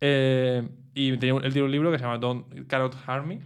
Eh, 0.00 0.68
y 0.94 1.16
tenía 1.18 1.34
un- 1.34 1.44
él 1.44 1.52
tiene 1.52 1.66
un 1.66 1.70
libro 1.70 1.92
que 1.92 1.98
se 1.98 2.02
llama 2.02 2.18
Don't 2.18 2.66
Cannot 2.66 2.96
Harm 3.06 3.28
Me, 3.28 3.40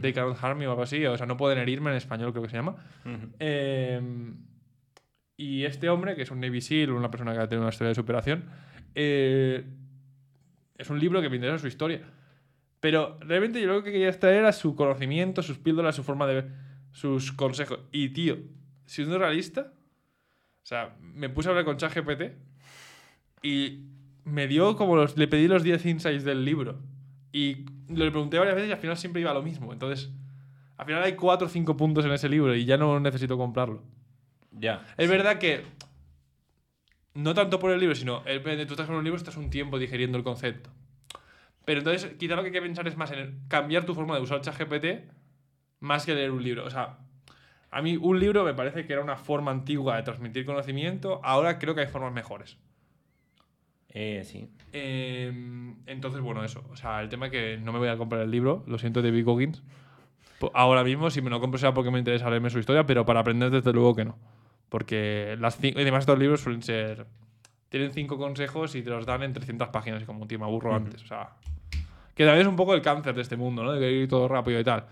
They 0.00 0.12
Cannot 0.12 0.36
Harm 0.42 0.58
Me 0.58 0.66
o 0.66 0.70
algo 0.70 0.82
así, 0.82 1.06
o 1.06 1.16
sea, 1.16 1.26
no 1.26 1.36
pueden 1.36 1.58
herirme 1.60 1.90
en 1.92 1.96
español 1.96 2.32
creo 2.32 2.42
que 2.42 2.48
se 2.50 2.56
llama. 2.56 2.74
Eh, 3.38 4.02
y 5.36 5.62
este 5.62 5.88
hombre, 5.88 6.16
que 6.16 6.22
es 6.22 6.32
un 6.32 6.40
Navy 6.40 6.60
SEAL, 6.60 6.90
una 6.90 7.08
persona 7.12 7.32
que 7.34 7.38
ha 7.38 7.48
tenido 7.48 7.62
una 7.62 7.70
historia 7.72 7.90
de 7.90 7.94
superación, 7.94 8.46
eh, 8.96 9.64
es 10.76 10.90
un 10.90 10.98
libro 10.98 11.22
que 11.22 11.28
me 11.30 11.36
interesa 11.36 11.60
su 11.60 11.68
historia. 11.68 12.00
Pero 12.80 13.16
realmente 13.20 13.60
yo 13.60 13.68
lo 13.68 13.84
que 13.84 13.92
quería 13.92 14.08
extraer 14.08 14.38
era 14.38 14.52
su 14.52 14.74
conocimiento, 14.74 15.40
sus 15.40 15.58
píldoras, 15.58 15.94
su 15.94 16.02
forma 16.02 16.26
de 16.26 16.34
ver, 16.34 16.50
sus 16.90 17.30
consejos. 17.30 17.78
Y 17.92 18.08
tío, 18.08 18.38
siendo 18.86 19.18
realista, 19.18 19.72
o 20.64 20.66
sea, 20.66 20.96
me 21.00 21.28
puse 21.28 21.48
a 21.48 21.50
hablar 21.50 21.64
con 21.64 21.76
ChatGPT 21.76 22.22
y 23.42 23.84
me 24.24 24.48
dio 24.48 24.76
como 24.76 24.96
los. 24.96 25.16
Le 25.16 25.28
pedí 25.28 25.46
los 25.46 25.62
10 25.62 25.84
insights 25.86 26.24
del 26.24 26.44
libro. 26.44 26.80
Y 27.32 27.66
le 27.88 28.10
pregunté 28.10 28.38
varias 28.38 28.54
veces 28.54 28.70
y 28.70 28.72
al 28.72 28.78
final 28.78 28.96
siempre 28.96 29.20
iba 29.20 29.30
a 29.30 29.34
lo 29.34 29.42
mismo. 29.42 29.72
Entonces, 29.72 30.10
al 30.76 30.86
final 30.86 31.02
hay 31.02 31.14
4 31.14 31.46
o 31.46 31.50
5 31.50 31.76
puntos 31.76 32.04
en 32.04 32.12
ese 32.12 32.28
libro 32.28 32.54
y 32.54 32.64
ya 32.64 32.78
no 32.78 32.98
necesito 32.98 33.36
comprarlo. 33.36 33.82
Ya. 34.50 34.86
Es 34.96 35.10
verdad 35.10 35.38
que. 35.38 35.64
No 37.12 37.34
tanto 37.34 37.58
por 37.58 37.70
el 37.70 37.78
libro, 37.78 37.94
sino. 37.94 38.22
El, 38.24 38.42
tú 38.66 38.72
estás 38.72 38.86
con 38.86 38.96
un 38.96 39.04
libro, 39.04 39.18
estás 39.18 39.36
un 39.36 39.50
tiempo 39.50 39.78
digeriendo 39.78 40.16
el 40.16 40.24
concepto. 40.24 40.70
Pero 41.66 41.80
entonces, 41.80 42.14
quizá 42.18 42.36
lo 42.36 42.42
que 42.42 42.48
hay 42.48 42.52
que 42.52 42.62
pensar 42.62 42.88
es 42.88 42.96
más 42.96 43.10
en 43.10 43.46
cambiar 43.48 43.84
tu 43.84 43.94
forma 43.94 44.16
de 44.16 44.22
usar 44.22 44.40
ChatGPT 44.40 45.10
más 45.80 46.06
que 46.06 46.14
leer 46.14 46.30
un 46.30 46.42
libro. 46.42 46.64
O 46.64 46.70
sea, 46.70 46.98
a 47.74 47.82
mí 47.82 47.96
un 47.96 48.20
libro 48.20 48.44
me 48.44 48.54
parece 48.54 48.86
que 48.86 48.92
era 48.92 49.02
una 49.02 49.16
forma 49.16 49.50
antigua 49.50 49.96
de 49.96 50.04
transmitir 50.04 50.46
conocimiento. 50.46 51.20
Ahora 51.24 51.58
creo 51.58 51.74
que 51.74 51.80
hay 51.80 51.88
formas 51.88 52.12
mejores. 52.12 52.56
Eh, 53.88 54.22
sí. 54.24 54.48
Eh, 54.72 55.74
entonces, 55.86 56.20
bueno, 56.20 56.44
eso. 56.44 56.62
O 56.70 56.76
sea, 56.76 57.02
el 57.02 57.08
tema 57.08 57.26
es 57.26 57.32
que 57.32 57.58
no 57.58 57.72
me 57.72 57.80
voy 57.80 57.88
a 57.88 57.96
comprar 57.96 58.22
el 58.22 58.30
libro. 58.30 58.62
Lo 58.68 58.78
siento, 58.78 59.02
de 59.02 59.10
Big 59.10 59.24
Goggins. 59.24 59.64
Ahora 60.52 60.84
mismo, 60.84 61.10
si 61.10 61.20
me 61.20 61.30
lo 61.30 61.40
compro, 61.40 61.58
será 61.58 61.74
porque 61.74 61.90
me 61.90 61.98
interesa 61.98 62.30
leerme 62.30 62.48
su 62.48 62.60
historia, 62.60 62.86
pero 62.86 63.04
para 63.04 63.18
aprender, 63.18 63.50
desde 63.50 63.72
luego 63.72 63.96
que 63.96 64.04
no. 64.04 64.18
Porque 64.68 65.36
las 65.40 65.56
cinco, 65.56 65.80
y 65.80 65.82
además, 65.82 66.02
estos 66.02 66.18
libros 66.18 66.42
suelen 66.42 66.62
ser. 66.62 67.06
Tienen 67.70 67.92
cinco 67.92 68.18
consejos 68.18 68.76
y 68.76 68.82
te 68.82 68.90
los 68.90 69.04
dan 69.04 69.24
en 69.24 69.32
300 69.32 69.70
páginas, 69.70 70.00
y 70.00 70.06
como 70.06 70.22
un 70.22 70.28
tío 70.28 70.38
me 70.38 70.44
aburro 70.44 70.76
antes. 70.76 71.02
O 71.02 71.06
sea. 71.08 71.30
Que 72.14 72.24
también 72.24 72.42
es 72.42 72.48
un 72.48 72.54
poco 72.54 72.72
el 72.72 72.82
cáncer 72.82 73.16
de 73.16 73.22
este 73.22 73.36
mundo, 73.36 73.64
¿no? 73.64 73.72
De 73.72 73.80
querer 73.80 73.94
ir 73.94 74.08
todo 74.08 74.28
rápido 74.28 74.60
y 74.60 74.64
tal. 74.64 74.86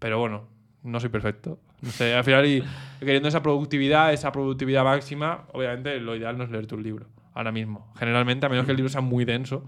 Pero 0.00 0.18
bueno, 0.18 0.55
no 0.86 0.98
soy 1.00 1.10
perfecto. 1.10 1.58
No 1.82 1.90
sé, 1.90 2.14
al 2.14 2.24
final, 2.24 2.46
y 2.46 2.62
queriendo 3.00 3.28
esa 3.28 3.42
productividad, 3.42 4.12
esa 4.12 4.32
productividad 4.32 4.84
máxima, 4.84 5.44
obviamente 5.52 6.00
lo 6.00 6.16
ideal 6.16 6.38
no 6.38 6.44
es 6.44 6.50
leerte 6.50 6.74
un 6.74 6.82
libro 6.82 7.06
ahora 7.34 7.52
mismo. 7.52 7.92
Generalmente, 7.98 8.46
a 8.46 8.48
menos 8.48 8.64
que 8.64 8.70
el 8.70 8.76
libro 8.78 8.88
sea 8.90 9.02
muy 9.02 9.24
denso 9.26 9.64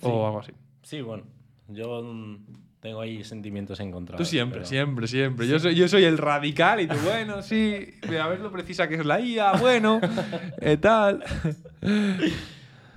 Sí. 0.00 0.06
o 0.10 0.26
algo 0.26 0.40
así. 0.40 0.52
Sí, 0.82 1.00
bueno. 1.00 1.22
Yo 1.68 2.02
mm, 2.02 2.38
tengo 2.80 3.00
ahí 3.00 3.22
sentimientos 3.24 3.78
encontrados. 3.80 4.18
Tú 4.18 4.28
siempre, 4.28 4.58
pero- 4.60 4.66
siempre, 4.68 5.06
siempre. 5.06 5.46
Yo, 5.48 5.58
soy, 5.58 5.74
yo 5.76 5.86
soy 5.88 6.04
el 6.04 6.18
radical 6.18 6.80
y 6.80 6.86
tú, 6.88 6.96
bueno, 7.04 7.40
sí, 7.42 7.94
a 8.20 8.26
ver 8.28 8.40
lo 8.40 8.50
precisa 8.50 8.88
que 8.88 8.96
es 8.96 9.06
la 9.06 9.20
IA, 9.20 9.52
bueno, 9.52 10.00
eh, 10.60 10.76
tal. 10.76 11.22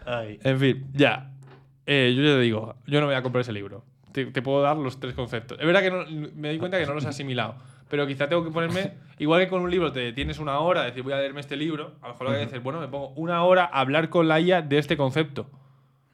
Ay. 0.06 0.40
En 0.44 0.60
fin, 0.60 0.86
ya. 0.94 1.32
Eh, 1.86 2.14
yo 2.16 2.24
ya 2.24 2.30
te 2.36 2.40
digo, 2.42 2.76
yo 2.86 3.00
no 3.00 3.06
voy 3.08 3.16
a 3.16 3.22
comprar 3.22 3.42
ese 3.42 3.54
libro. 3.54 3.86
Te, 4.18 4.26
te 4.26 4.42
puedo 4.42 4.64
dar 4.64 4.76
los 4.78 5.00
tres 5.00 5.14
conceptos. 5.14 5.60
Es 5.60 5.66
verdad 5.68 5.82
que 5.84 5.92
no- 5.92 6.04
me 6.36 6.50
di 6.50 6.58
cuenta 6.58 6.80
que 6.80 6.88
no 6.88 6.96
los 6.96 7.06
he 7.06 7.10
asimilado. 7.10 7.54
Pero 7.88 8.08
quizá 8.08 8.28
tengo 8.28 8.44
que 8.44 8.50
ponerme. 8.50 8.94
Igual 9.20 9.42
que 9.42 9.48
con 9.48 9.62
un 9.62 9.70
libro 9.70 9.92
te 9.92 10.12
tienes 10.12 10.40
una 10.40 10.58
hora, 10.58 10.82
decir 10.82 11.04
voy 11.04 11.14
a 11.14 11.18
leerme 11.18 11.40
este 11.40 11.56
libro. 11.56 11.94
A 12.02 12.08
lo 12.08 12.14
mejor 12.14 12.28
lo 12.28 12.34
que 12.34 12.40
decir, 12.40 12.60
bueno, 12.62 12.80
me 12.80 12.88
pongo 12.88 13.10
una 13.10 13.44
hora 13.44 13.66
a 13.66 13.80
hablar 13.80 14.10
con 14.10 14.28
la 14.28 14.40
IA 14.40 14.64
de 14.64 14.80
este 14.80 14.98
concepto. 14.98 15.46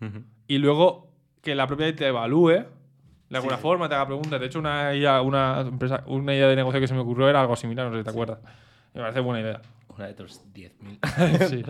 Ujú. 0.02 0.22
Y 0.48 0.58
luego 0.58 1.08
que 1.42 1.56
la 1.56 1.66
propia 1.66 1.88
IA 1.88 1.96
te 1.96 2.08
evalúe 2.08 2.66
de 3.30 3.38
alguna 3.38 3.58
forma, 3.58 3.88
te 3.88 3.96
haga 3.96 4.06
preguntas. 4.06 4.38
De 4.38 4.48
hecho, 4.48 4.60
una 4.60 4.94
IA, 4.94 5.22
una, 5.22 5.62
empresa, 5.62 6.04
una 6.08 6.34
idea 6.36 6.50
de 6.50 6.58
negocio 6.58 6.82
que 6.82 6.88
se 6.90 6.94
me 6.94 7.00
ocurrió 7.00 7.30
era 7.30 7.40
algo 7.40 7.56
similar, 7.56 7.86
no 7.88 7.94
sé 7.94 8.00
si 8.00 8.04
te 8.04 8.10
acuerdas. 8.10 8.40
Me 8.94 9.00
parece 9.00 9.22
buena 9.22 9.40
idea. 9.40 9.62
Una 9.96 10.08
de 10.08 10.14
tus 10.14 10.42
10.000. 10.54 11.00
sí. 11.50 11.64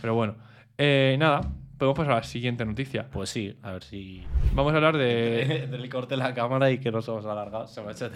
Pero 0.00 0.14
bueno. 0.16 0.34
Eh, 0.78 1.14
nada, 1.18 1.42
podemos 1.78 1.96
pasar 1.96 2.12
a 2.12 2.16
la 2.16 2.22
siguiente 2.22 2.64
noticia. 2.64 3.08
Pues 3.10 3.30
sí, 3.30 3.56
a 3.62 3.72
ver 3.72 3.82
si. 3.82 4.24
Vamos 4.54 4.72
a 4.72 4.76
hablar 4.76 4.96
de. 4.96 5.68
le 5.78 5.88
corte 5.88 6.16
la 6.16 6.34
cámara 6.34 6.70
y 6.70 6.78
que 6.78 6.90
nos 6.90 7.06
hemos 7.08 7.24
alargado. 7.26 7.66
Se 7.66 7.80
me 7.82 7.88
ha 7.88 7.92
hecho. 7.92 8.10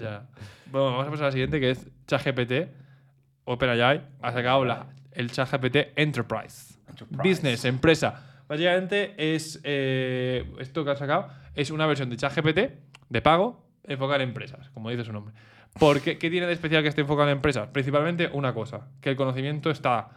Ya. 0.00 0.26
Bueno, 0.70 0.86
vamos 0.92 1.06
a 1.06 1.10
pasar 1.10 1.24
a 1.24 1.28
la 1.28 1.32
siguiente, 1.32 1.60
que 1.60 1.70
es 1.70 1.88
ChatGPT. 2.06 2.68
OpenAI 3.44 4.02
ha 4.20 4.32
sacado 4.32 4.64
la, 4.64 4.86
el 5.12 5.30
ChatGPT 5.30 5.76
Enterprise. 5.96 6.74
Enterprise. 6.88 7.22
Business, 7.28 7.64
empresa. 7.64 8.24
Básicamente 8.48 9.14
es. 9.34 9.60
eh, 9.64 10.44
esto 10.58 10.84
que 10.84 10.90
han 10.90 10.96
sacado 10.96 11.28
es 11.54 11.70
una 11.70 11.86
versión 11.86 12.10
de 12.10 12.16
ChatGPT 12.16 12.58
de 13.08 13.22
pago 13.22 13.64
enfocada 13.84 14.22
en 14.22 14.28
empresas, 14.28 14.68
como 14.70 14.90
dice 14.90 15.04
su 15.04 15.12
nombre. 15.12 15.34
¿Por 15.78 16.00
qué, 16.00 16.18
¿Qué 16.18 16.28
tiene 16.30 16.46
de 16.46 16.52
especial 16.52 16.82
que 16.82 16.88
esté 16.88 17.02
enfocado 17.02 17.28
en 17.28 17.36
empresas? 17.36 17.68
Principalmente 17.68 18.28
una 18.32 18.52
cosa: 18.54 18.88
que 19.00 19.10
el 19.10 19.16
conocimiento 19.16 19.70
está. 19.70 20.10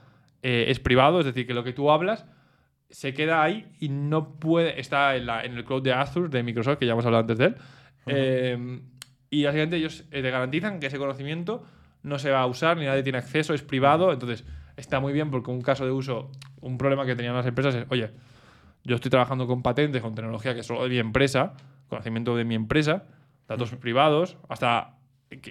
eh, 0.43 0.65
es 0.69 0.79
privado, 0.79 1.19
es 1.19 1.25
decir, 1.25 1.45
que 1.47 1.53
lo 1.53 1.63
que 1.63 1.71
tú 1.73 1.91
hablas 1.91 2.25
se 2.91 3.13
queda 3.13 3.41
ahí 3.41 3.65
y 3.79 3.89
no 3.89 4.35
puede. 4.39 4.79
Está 4.79 5.15
en, 5.15 5.25
la- 5.25 5.43
en 5.43 5.57
el 5.57 5.65
cloud 5.65 5.81
de 5.81 5.93
Azure 5.93 6.29
de 6.29 6.43
Microsoft, 6.43 6.77
que 6.77 6.85
ya 6.85 6.91
hemos 6.93 7.05
hablado 7.05 7.21
antes 7.21 7.37
de 7.37 7.45
él. 7.45 7.55
Eh, 8.07 8.81
y 9.29 9.43
básicamente 9.45 9.77
ellos 9.77 10.05
eh, 10.11 10.21
te 10.21 10.29
garantizan 10.31 10.79
que 10.79 10.87
ese 10.87 10.97
conocimiento 10.97 11.63
no 12.03 12.19
se 12.19 12.31
va 12.31 12.41
a 12.41 12.45
usar 12.47 12.77
ni 12.77 12.85
nadie 12.85 13.03
tiene 13.03 13.17
acceso, 13.19 13.53
es 13.53 13.61
privado. 13.61 14.11
Entonces 14.11 14.45
está 14.75 14.99
muy 14.99 15.13
bien 15.13 15.31
porque 15.31 15.51
un 15.51 15.61
caso 15.61 15.85
de 15.85 15.91
uso, 15.91 16.31
un 16.59 16.77
problema 16.77 17.05
que 17.05 17.15
tenían 17.15 17.35
las 17.35 17.45
empresas 17.45 17.73
es, 17.75 17.85
oye, 17.89 18.11
yo 18.83 18.95
estoy 18.95 19.11
trabajando 19.11 19.47
con 19.47 19.61
patentes, 19.61 20.01
con 20.01 20.15
tecnología 20.15 20.53
que 20.53 20.61
es 20.61 20.65
solo 20.65 20.83
de 20.83 20.89
mi 20.89 20.97
empresa, 20.97 21.53
conocimiento 21.87 22.35
de 22.35 22.43
mi 22.45 22.55
empresa, 22.55 23.03
datos 23.47 23.69
privados, 23.75 24.37
hasta. 24.49 24.97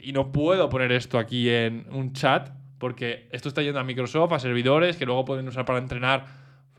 Y 0.03 0.13
no 0.13 0.31
puedo 0.33 0.69
poner 0.69 0.93
esto 0.93 1.19
aquí 1.19 1.49
en 1.49 1.87
un 1.91 2.13
chat 2.13 2.51
porque 2.79 3.29
esto 3.33 3.49
está 3.49 3.63
yendo 3.63 3.81
a 3.81 3.85
Microsoft, 3.85 4.33
a 4.33 4.39
servidores 4.39 4.97
que 4.97 5.07
luego 5.07 5.25
pueden 5.25 5.47
usar 5.49 5.65
para 5.65 5.79
entrenar 5.79 6.27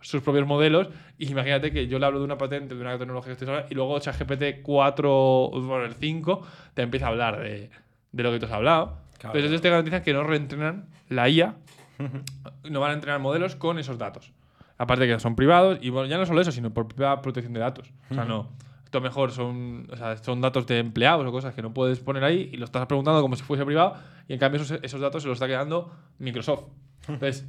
sus 0.02 0.22
propios 0.22 0.46
modelos. 0.46 0.90
Y 1.18 1.32
imagínate 1.32 1.72
que 1.72 1.88
yo 1.88 2.00
le 2.00 2.06
hablo 2.06 2.20
de 2.20 2.26
una 2.26 2.38
patente, 2.38 2.76
de 2.76 2.82
una 2.82 2.98
tecnología 2.98 3.28
que 3.28 3.34
estoy 3.34 3.48
usando, 3.48 3.68
y 3.70 3.76
luego 3.76 4.00
ChatGPT 4.00 4.62
4, 4.62 5.52
bueno, 5.54 5.86
el 5.86 5.94
5, 5.94 6.42
te 6.74 6.82
empieza 6.82 7.08
a 7.08 7.10
hablar 7.10 7.42
de, 7.42 7.70
de 8.12 8.24
lo 8.24 8.32
que 8.32 8.40
tú 8.40 8.46
has 8.46 8.52
hablado. 8.52 8.98
Claro. 9.18 9.38
Entonces 9.38 9.52
ellos 9.52 9.62
te 9.62 9.70
garantizan 9.70 10.04
que 10.04 10.14
no 10.14 10.24
reentrenan 10.24 10.88
la 11.10 11.30
IA, 11.30 11.56
no 12.70 12.80
van 12.80 12.92
a 12.92 12.94
entrenar 12.96 13.20
modelos 13.20 13.56
con 13.56 13.80
esos 13.80 13.98
datos. 13.98 14.32
Aparte 14.78 15.06
que 15.06 15.20
son 15.20 15.36
privados, 15.36 15.78
y 15.82 15.92
bueno, 15.92 16.08
ya 16.08 16.18
no 16.18 16.26
solo 16.26 16.42
eso, 16.42 16.52
sino 16.52 16.72
por 16.72 16.88
propia 16.88 17.22
protección 17.22 17.54
de 17.54 17.60
datos. 17.60 17.94
O 18.10 18.16
sea, 18.16 18.26
no. 18.26 18.50
Esto 18.92 19.00
mejor 19.00 19.32
son, 19.32 19.88
o 19.90 19.96
sea, 19.96 20.18
son 20.18 20.42
datos 20.42 20.68
de 20.68 20.80
empleados 20.80 21.26
o 21.26 21.32
cosas 21.32 21.54
que 21.54 21.62
no 21.62 21.74
puedes 21.74 22.00
poner 22.00 22.26
ahí 22.26 22.50
y 22.52 22.58
lo 22.58 22.66
estás 22.66 22.86
preguntando 22.88 23.22
como 23.22 23.38
si 23.38 23.44
fuese 23.44 23.64
privado 23.64 23.96
y 24.28 24.34
en 24.34 24.40
cambio 24.40 24.62
esos, 24.62 24.80
esos 24.82 25.00
datos 25.00 25.24
se 25.24 25.30
los 25.30 25.38
está 25.38 25.48
quedando 25.48 25.92
Microsoft. 26.20 26.66
Entonces, 27.08 27.48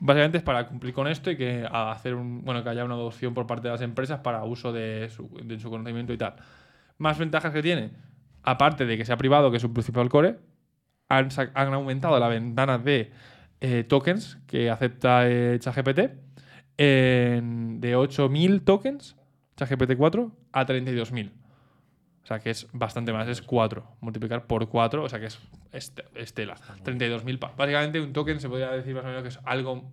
básicamente 0.00 0.38
es 0.38 0.44
para 0.44 0.66
cumplir 0.66 0.94
con 0.94 1.06
esto 1.06 1.30
y 1.30 1.36
que 1.36 1.66
hacer 1.70 2.14
un, 2.14 2.44
bueno, 2.44 2.62
que 2.62 2.70
haya 2.70 2.84
una 2.84 2.94
adopción 2.94 3.34
por 3.34 3.46
parte 3.46 3.68
de 3.68 3.72
las 3.72 3.80
empresas 3.82 4.20
para 4.20 4.44
uso 4.44 4.72
de 4.72 5.10
su, 5.10 5.28
conocimiento 5.70 6.12
y 6.12 6.18
tal. 6.18 6.36
Más 6.98 7.18
ventajas 7.18 7.52
que 7.52 7.62
tiene, 7.62 7.90
aparte 8.42 8.86
de 8.86 8.96
que 8.96 9.04
sea 9.04 9.16
privado, 9.16 9.50
que 9.50 9.56
es 9.56 9.62
su 9.62 9.72
principal 9.72 10.08
core, 10.08 10.38
han, 11.08 11.28
aumentado 11.74 12.18
la 12.18 12.28
ventana 12.28 12.78
de 12.78 13.12
eh, 13.60 13.84
tokens 13.84 14.38
que 14.46 14.70
acepta 14.70 15.28
eh, 15.28 15.58
ChatGPT 15.60 15.98
de 16.76 17.96
8.000 17.96 18.64
tokens, 18.64 19.16
ChatGPT 19.56 19.96
4, 19.96 20.32
a 20.52 20.66
32.000. 20.66 21.41
O 22.22 22.26
sea 22.26 22.38
que 22.38 22.50
es 22.50 22.68
bastante 22.72 23.12
más, 23.12 23.26
es 23.28 23.42
4. 23.42 23.84
Multiplicar 24.00 24.46
por 24.46 24.68
4, 24.68 25.02
o 25.02 25.08
sea 25.08 25.18
que 25.18 25.26
es 25.26 25.40
est- 25.72 26.00
estela. 26.14 26.54
32.000. 26.84 27.38
pa- 27.38 27.52
Básicamente 27.56 28.00
un 28.00 28.12
token 28.12 28.38
se 28.40 28.48
podría 28.48 28.70
decir 28.70 28.94
más 28.94 29.04
o 29.04 29.08
menos 29.08 29.22
que 29.22 29.28
es 29.30 29.40
algo, 29.44 29.90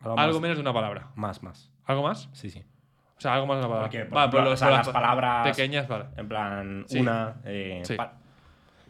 Algo, 0.00 0.18
algo 0.18 0.32
más, 0.34 0.40
menos 0.42 0.56
de 0.56 0.62
una 0.62 0.72
palabra. 0.72 1.08
más, 1.16 1.42
más. 1.42 1.70
¿Algo 1.84 2.02
más? 2.04 2.28
Sí, 2.32 2.48
sí. 2.50 2.64
O 3.18 3.20
sea, 3.20 3.34
algo 3.34 3.46
más 3.46 3.56
de 3.56 3.60
una 3.60 3.68
palabra. 3.68 3.88
Porque, 3.90 4.04
por 4.06 4.14
Vale, 4.14 4.28
ejemplo, 4.30 4.50
o 4.52 4.56
sea, 4.56 4.68
por 4.68 4.76
las 4.78 4.88
palabras- 4.88 5.48
pequeñas, 5.56 5.88
vale. 5.88 6.04
En 6.16 6.28
plan, 6.28 6.84
Sí. 6.88 6.98
una. 7.00 7.34
eh, 7.44 7.82
Sí. 7.84 7.96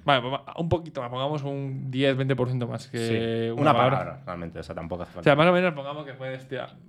Vale, 0.03 0.23
pues 0.23 0.41
un 0.57 0.69
poquito 0.71 1.03
más, 1.03 1.11
pongamos 1.11 1.43
un 1.43 1.91
10-20% 1.91 2.67
más 2.67 2.87
que 2.89 2.99
sí. 2.99 3.51
una, 3.53 3.61
Una, 3.63 3.73
palabra. 3.73 3.99
palabra, 3.99 4.23
realmente. 4.25 4.59
O 4.61 4.63
sea, 4.63 4.75
tampoco 4.75 5.03
hace 5.03 5.11
O 5.11 5.15
falta. 5.15 5.25
sea, 5.25 5.37
más 5.37 5.47
o 5.49 5.53
menos 5.53 5.75
pongamos 5.75 6.07
que 6.07 6.15
puede 6.15 6.39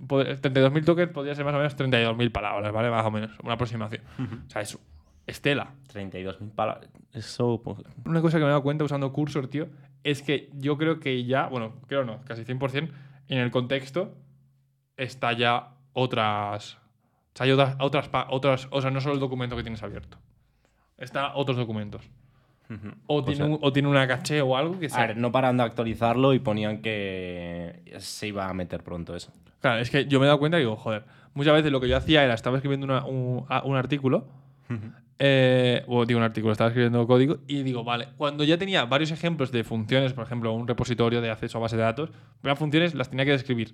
poder- 0.06 0.40
32.000 0.40 0.84
tokens 0.84 1.10
podría 1.12 1.34
ser 1.34 1.44
más 1.44 1.52
o 1.54 1.58
menos 1.58 1.76
32.000 1.76 2.30
palabras, 2.32 2.72
¿vale? 2.72 2.90
Más 2.90 3.04
o 3.04 3.10
menos, 3.10 3.32
una 3.42 3.54
aproximación. 3.54 4.02
O 4.46 4.50
sea, 4.50 4.62
es 4.62 4.78
estela. 5.26 5.72
32.000 5.92 6.50
palabras. 6.54 6.88
Eso. 7.12 7.60
pues, 7.62 7.78
Una 8.04 8.20
cosa 8.20 8.38
que 8.38 8.44
me 8.44 8.46
he 8.48 8.50
dado 8.50 8.62
cuenta 8.62 8.84
usando 8.84 9.12
Cursor, 9.12 9.48
tío, 9.48 9.68
es 10.04 10.22
que 10.22 10.50
yo 10.54 10.78
creo 10.78 10.98
que 11.00 11.24
ya, 11.24 11.46
bueno, 11.46 11.74
creo 11.86 12.04
no, 12.04 12.20
casi 12.24 12.44
100%, 12.44 12.90
en 13.28 13.38
el 13.38 13.50
contexto 13.50 14.14
está 14.96 15.32
ya 15.32 15.74
otras. 15.92 16.74
O 16.74 17.36
sea, 17.36 17.44
hay 17.46 17.52
otras, 17.52 17.76
otras, 17.80 18.10
otras. 18.30 18.68
O 18.70 18.80
sea, 18.82 18.90
no 18.90 19.00
solo 19.00 19.14
el 19.14 19.20
documento 19.20 19.56
que 19.56 19.62
tienes 19.62 19.82
abierto. 19.82 20.18
Está 20.98 21.34
otros 21.34 21.56
documentos. 21.56 22.08
O, 23.06 23.22
Pues, 23.22 23.36
tiene, 23.36 23.52
un- 23.52 23.58
o 23.60 23.70
tiene 23.70 23.88
una 23.88 24.06
caché 24.08 24.40
o 24.40 24.56
algo 24.56 24.78
que 24.78 24.86
A 24.86 24.88
sea. 24.88 25.06
ver, 25.08 25.16
no 25.18 25.30
paran 25.30 25.58
de 25.58 25.62
actualizarlo 25.62 26.32
y 26.32 26.38
ponían 26.38 26.80
que 26.80 27.82
se 27.98 28.28
iba 28.28 28.48
a 28.48 28.54
meter 28.54 28.82
pronto 28.82 29.14
eso. 29.14 29.30
Claro, 29.60 29.80
es 29.80 29.90
que 29.90 30.06
yo 30.06 30.18
me 30.18 30.24
he 30.24 30.28
dado 30.28 30.38
cuenta 30.38 30.56
y 30.56 30.60
digo, 30.60 30.76
joder, 30.76 31.04
muchas 31.34 31.52
veces 31.52 31.70
lo 31.70 31.80
que 31.82 31.88
yo 31.88 31.98
hacía 31.98 32.24
era, 32.24 32.32
estaba 32.32 32.56
escribiendo 32.56 32.86
una- 32.86 33.04
un, 33.04 33.44
a- 33.50 33.62
un 33.64 33.76
artículo, 33.76 34.26
eh, 35.24 35.84
o 35.86 36.04
digo 36.04 36.18
un 36.18 36.24
artículo, 36.24 36.50
estaba 36.50 36.70
escribiendo 36.70 37.06
código 37.06 37.38
y 37.46 37.62
digo, 37.62 37.84
vale, 37.84 38.08
cuando 38.16 38.42
ya 38.42 38.58
tenía 38.58 38.84
varios 38.86 39.12
ejemplos 39.12 39.52
de 39.52 39.62
funciones, 39.62 40.12
por 40.14 40.24
ejemplo, 40.24 40.52
un 40.52 40.66
repositorio 40.66 41.20
de 41.20 41.30
acceso 41.30 41.58
a 41.58 41.60
base 41.60 41.76
de 41.76 41.82
datos, 41.82 42.10
las 42.42 42.58
funciones 42.58 42.92
las 42.96 43.08
tenía 43.08 43.24
que 43.24 43.30
describir. 43.30 43.72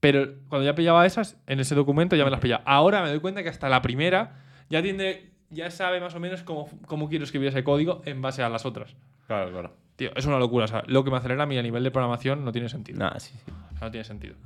Pero 0.00 0.34
cuando 0.48 0.66
ya 0.66 0.74
pillaba 0.74 1.06
esas, 1.06 1.38
en 1.46 1.60
ese 1.60 1.74
documento 1.74 2.14
ya 2.14 2.24
me 2.24 2.30
las 2.30 2.40
pillaba. 2.40 2.62
Ahora 2.66 3.02
me 3.02 3.08
doy 3.08 3.20
cuenta 3.20 3.42
que 3.42 3.48
hasta 3.48 3.70
la 3.70 3.80
primera 3.80 4.36
ya 4.68 4.82
tiene, 4.82 5.30
ya 5.48 5.70
sabe 5.70 5.98
más 5.98 6.14
o 6.14 6.20
menos 6.20 6.42
cómo, 6.42 6.68
cómo 6.84 7.08
quiero 7.08 7.24
escribir 7.24 7.48
ese 7.48 7.64
código 7.64 8.02
en 8.04 8.20
base 8.20 8.42
a 8.42 8.50
las 8.50 8.66
otras. 8.66 8.96
Claro, 9.26 9.50
claro. 9.50 9.76
Tío, 9.96 10.10
es 10.14 10.26
una 10.26 10.38
locura. 10.38 10.66
O 10.66 10.68
sea, 10.68 10.82
lo 10.86 11.04
que 11.04 11.10
me 11.10 11.16
acelera 11.16 11.44
a 11.44 11.46
mí 11.46 11.56
a 11.56 11.62
nivel 11.62 11.82
de 11.82 11.90
programación 11.90 12.44
no 12.44 12.52
tiene 12.52 12.68
sentido. 12.68 12.98
Nada, 12.98 13.18
sí, 13.18 13.32
sí. 13.44 13.50
O 13.50 13.78
sea, 13.78 13.86
no 13.86 13.90
tiene 13.90 14.04
sentido. 14.04 14.36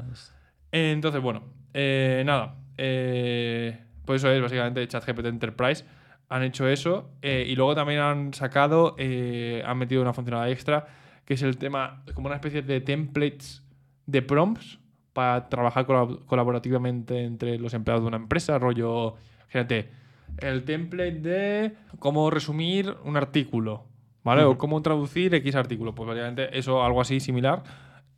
Entonces, 0.70 1.20
bueno, 1.20 1.42
eh, 1.74 2.22
nada. 2.24 2.54
eh, 2.78 3.78
pues 4.04 4.22
eso 4.22 4.30
es 4.32 4.40
básicamente 4.42 4.86
ChatGPT 4.86 5.26
Enterprise. 5.26 5.84
Han 6.28 6.42
hecho 6.42 6.66
eso 6.66 7.10
eh, 7.20 7.44
y 7.46 7.54
luego 7.56 7.74
también 7.74 8.00
han 8.00 8.32
sacado, 8.34 8.94
eh, 8.98 9.62
han 9.66 9.76
metido 9.78 10.00
una 10.02 10.12
funcionalidad 10.12 10.50
extra 10.50 10.86
que 11.24 11.34
es 11.34 11.42
el 11.42 11.56
tema, 11.58 12.02
como 12.14 12.26
una 12.26 12.36
especie 12.36 12.62
de 12.62 12.80
templates 12.80 13.62
de 14.06 14.22
prompts 14.22 14.78
para 15.12 15.48
trabajar 15.48 15.86
colab- 15.86 16.24
colaborativamente 16.26 17.22
entre 17.24 17.58
los 17.58 17.74
empleados 17.74 18.02
de 18.02 18.08
una 18.08 18.16
empresa. 18.16 18.58
Rollo, 18.58 19.14
fíjate, 19.48 19.90
el 20.38 20.64
template 20.64 21.20
de 21.20 21.72
cómo 21.98 22.30
resumir 22.30 22.96
un 23.04 23.16
artículo, 23.18 23.84
¿vale? 24.24 24.42
O 24.42 24.56
cómo 24.58 24.80
traducir 24.82 25.34
X 25.34 25.54
artículo. 25.54 25.94
Pues 25.94 26.08
básicamente 26.08 26.58
eso, 26.58 26.82
algo 26.82 27.00
así 27.02 27.20
similar, 27.20 27.62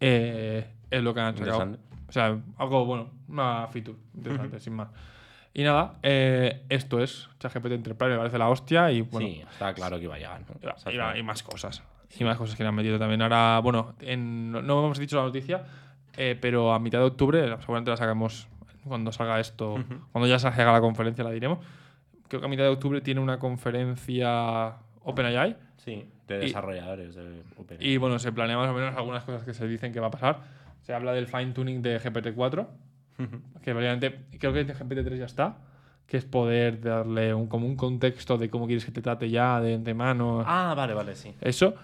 eh, 0.00 0.66
es 0.90 1.02
lo 1.02 1.12
que 1.12 1.20
han 1.20 1.34
sacado. 1.36 1.58
O 2.08 2.12
sea, 2.12 2.38
algo 2.58 2.84
bueno, 2.86 3.10
una 3.28 3.66
feature 3.68 3.98
interesante, 4.14 4.60
sin 4.60 4.74
más. 4.74 4.88
Y 5.56 5.62
nada, 5.62 5.94
eh, 6.02 6.62
esto 6.68 7.00
es 7.00 7.28
ChatGPT 7.38 7.72
Enterprise, 7.72 8.10
me 8.12 8.18
parece 8.18 8.38
la 8.38 8.48
hostia 8.48 8.90
y 8.90 9.02
bueno, 9.02 9.26
sí, 9.28 9.42
estaba 9.48 9.72
claro 9.72 9.98
que 9.98 10.04
iba 10.04 10.16
a 10.16 10.18
llegar. 10.18 10.40
¿no? 10.40 10.46
y, 10.60 10.66
O 10.66 10.76
sea, 10.78 10.92
y 10.92 10.96
va- 10.96 11.16
y 11.16 11.22
más 11.22 11.42
cosas. 11.44 11.82
Y 12.18 12.24
más 12.24 12.36
cosas 12.36 12.56
que 12.56 12.62
le 12.64 12.68
han 12.68 12.74
metido 12.74 12.98
también. 12.98 13.22
Ahora, 13.22 13.60
bueno, 13.60 13.94
en- 14.00 14.50
no 14.50 14.58
hemos 14.60 14.98
dicho 14.98 15.16
la 15.16 15.22
noticia, 15.22 15.64
eh, 16.16 16.36
pero 16.40 16.72
a 16.72 16.78
mitad 16.80 16.98
de 16.98 17.04
octubre, 17.04 17.40
seguramente 17.60 17.90
la 17.90 17.96
sacamos 17.96 18.48
cuando 18.84 19.12
salga 19.12 19.38
esto, 19.40 19.76
cuando 20.12 20.28
ya 20.28 20.38
salga 20.38 20.72
la 20.72 20.80
conferencia 20.80 21.22
la 21.24 21.30
diremos. 21.30 21.58
Creo 22.28 22.40
que 22.40 22.46
a 22.46 22.50
mitad 22.50 22.64
de 22.64 22.70
octubre 22.70 23.00
tiene 23.00 23.20
una 23.20 23.38
conferencia 23.38 24.74
OpenAI 25.04 25.56
Sí, 25.76 26.04
de 26.26 26.36
Y- 26.38 26.40
desarrolladores 26.46 27.14
de 27.14 27.42
OpenAI. 27.56 27.86
y 27.86 27.96
bueno, 27.98 28.18
se 28.18 28.32
planea 28.32 28.56
más 28.56 28.68
o 28.70 28.74
menos 28.74 28.96
algunas 28.96 29.22
cosas 29.24 29.42
que 29.44 29.54
se 29.54 29.66
dicen 29.68 29.92
que 29.92 30.00
va 30.00 30.08
a 30.08 30.10
pasar. 30.10 30.40
Se 30.82 30.92
habla 30.94 31.12
del 31.12 31.26
fine 31.26 31.52
tuning 31.52 31.80
de 31.82 31.98
GPT-4, 32.00 32.66
que 33.62 33.72
obviamente 33.72 34.26
creo 34.38 34.52
que 34.52 34.60
en 34.60 34.68
GPT-3 34.68 35.18
ya 35.18 35.24
está, 35.24 35.58
que 36.06 36.16
es 36.16 36.24
poder 36.24 36.80
darle 36.80 37.32
un, 37.34 37.46
como 37.46 37.66
un 37.66 37.76
contexto 37.76 38.36
de 38.38 38.50
cómo 38.50 38.66
quieres 38.66 38.84
que 38.84 38.92
te 38.92 39.02
trate 39.02 39.30
ya 39.30 39.60
de 39.60 39.74
antemano. 39.74 40.42
Ah, 40.46 40.74
vale, 40.76 40.94
vale, 40.94 41.14
sí. 41.14 41.34
Eso, 41.40 41.74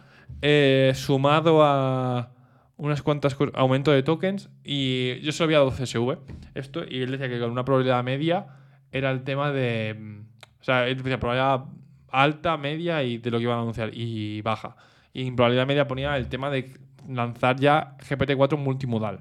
eh, 0.42 0.92
sumado 0.94 1.62
a 1.62 2.32
unas 2.76 3.02
cuantas 3.02 3.34
cosas, 3.34 3.54
aumento 3.56 3.90
de 3.92 4.02
tokens, 4.02 4.48
y 4.64 5.20
yo 5.20 5.32
solo 5.32 5.46
había 5.46 5.58
dado 5.58 5.70
CSV, 5.70 6.18
esto, 6.54 6.82
y 6.88 7.02
él 7.02 7.10
decía 7.10 7.28
que 7.28 7.38
con 7.38 7.50
una 7.50 7.64
probabilidad 7.64 8.02
media 8.02 8.46
era 8.92 9.10
el 9.10 9.22
tema 9.22 9.52
de. 9.52 9.94
mm, 9.98 10.20
O 10.60 10.64
sea, 10.64 10.86
él 10.88 10.96
decía 10.96 11.20
probabilidad 11.20 11.64
alta, 12.10 12.56
media 12.56 13.02
y 13.02 13.18
de 13.18 13.30
lo 13.30 13.38
que 13.38 13.44
iban 13.44 13.58
a 13.58 13.62
anunciar, 13.62 13.90
y 13.92 14.42
baja. 14.42 14.76
Y 15.12 15.26
en 15.26 15.36
probabilidad 15.36 15.66
media 15.66 15.88
ponía 15.88 16.16
el 16.16 16.28
tema 16.28 16.50
de 16.50 16.72
lanzar 17.08 17.56
ya 17.56 17.96
GPT-4 17.98 18.56
multimodal. 18.56 19.20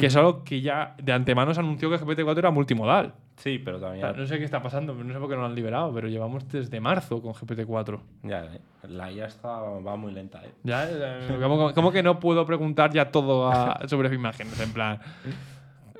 Que 0.00 0.06
es 0.06 0.16
algo 0.16 0.44
que 0.44 0.60
ya 0.60 0.94
de 1.02 1.12
antemano 1.12 1.54
se 1.54 1.60
anunció 1.60 1.88
que 1.90 1.96
GPT-4 1.98 2.38
era 2.38 2.50
multimodal. 2.50 3.14
Sí, 3.36 3.58
pero 3.58 3.76
O 3.78 3.80
sea, 3.80 3.90
también. 3.90 4.16
no 4.16 4.26
sé 4.26 4.38
qué 4.38 4.44
está 4.44 4.62
pasando, 4.62 4.94
no 4.94 5.12
sé 5.12 5.18
por 5.18 5.28
qué 5.28 5.34
no 5.34 5.42
lo 5.42 5.46
han 5.46 5.54
liberado, 5.54 5.92
pero 5.92 6.08
llevamos 6.08 6.48
desde 6.50 6.80
marzo 6.80 7.20
con 7.20 7.32
GPT-4. 7.34 8.00
Ya, 8.22 8.44
eh, 8.44 8.60
la 8.88 9.10
IA 9.10 9.26
está, 9.26 9.48
va 9.60 9.96
muy 9.96 10.12
lenta, 10.12 10.40
¿eh? 10.44 10.52
Ya, 10.62 10.88
eh, 10.88 11.38
¿cómo, 11.40 11.72
cómo 11.74 11.90
que 11.92 12.02
no 12.02 12.18
puedo 12.20 12.44
preguntar 12.46 12.92
ya 12.92 13.10
todo 13.10 13.48
a- 13.50 13.80
sobre 13.88 14.14
imágenes? 14.14 14.58
En 14.60 14.72
plan. 14.72 14.98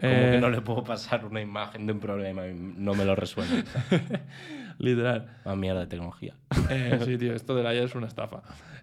Como 0.01 0.13
eh, 0.13 0.29
que 0.33 0.41
no 0.41 0.51
le 0.51 0.61
puedo 0.61 0.85
pasar 0.85 1.25
una 1.25 1.41
imagen 1.41 1.87
de 1.87 1.93
un 1.93 2.01
problema 2.01 2.47
y 2.47 2.55
no 2.55 2.95
me 2.95 3.05
lo 3.05 3.15
resuelve. 3.17 3.65
Literal. 4.79 5.29
Una 5.45 5.57
mierda 5.57 5.81
de 5.81 5.87
tecnología. 5.87 6.35
Eh, 6.69 7.01
sí, 7.05 7.17
tío, 7.17 7.33
esto 7.35 7.55
de 7.55 7.63
la 7.63 7.75
IA 7.75 7.85
es 7.85 7.95
una 7.95 8.07
estafa. 8.09 8.43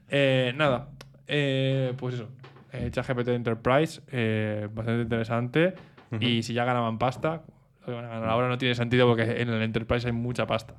Eh, 0.10 0.54
nada, 0.56 0.88
eh, 1.28 1.94
pues 1.98 2.16
eso. 2.16 2.30
Eh, 2.74 2.90
ChatGPT 2.92 3.28
Enterprise, 3.30 4.02
eh, 4.12 4.68
bastante 4.74 5.04
interesante. 5.04 5.74
Y 6.20 6.44
si 6.44 6.54
ya 6.54 6.66
ganaban 6.66 6.98
pasta, 6.98 7.44
lo 7.82 7.86
que 7.86 7.92
van 7.94 8.06
a 8.06 8.10
ganar 8.10 8.30
ahora 8.30 8.50
no 8.50 8.58
tiene 8.58 8.76
sentido 8.76 9.08
porque 9.08 9.24
en 9.42 9.50
el 9.50 9.62
Enterprise 9.62 10.06
hay 10.08 10.14
mucha 10.14 10.46
pasta. 10.46 10.76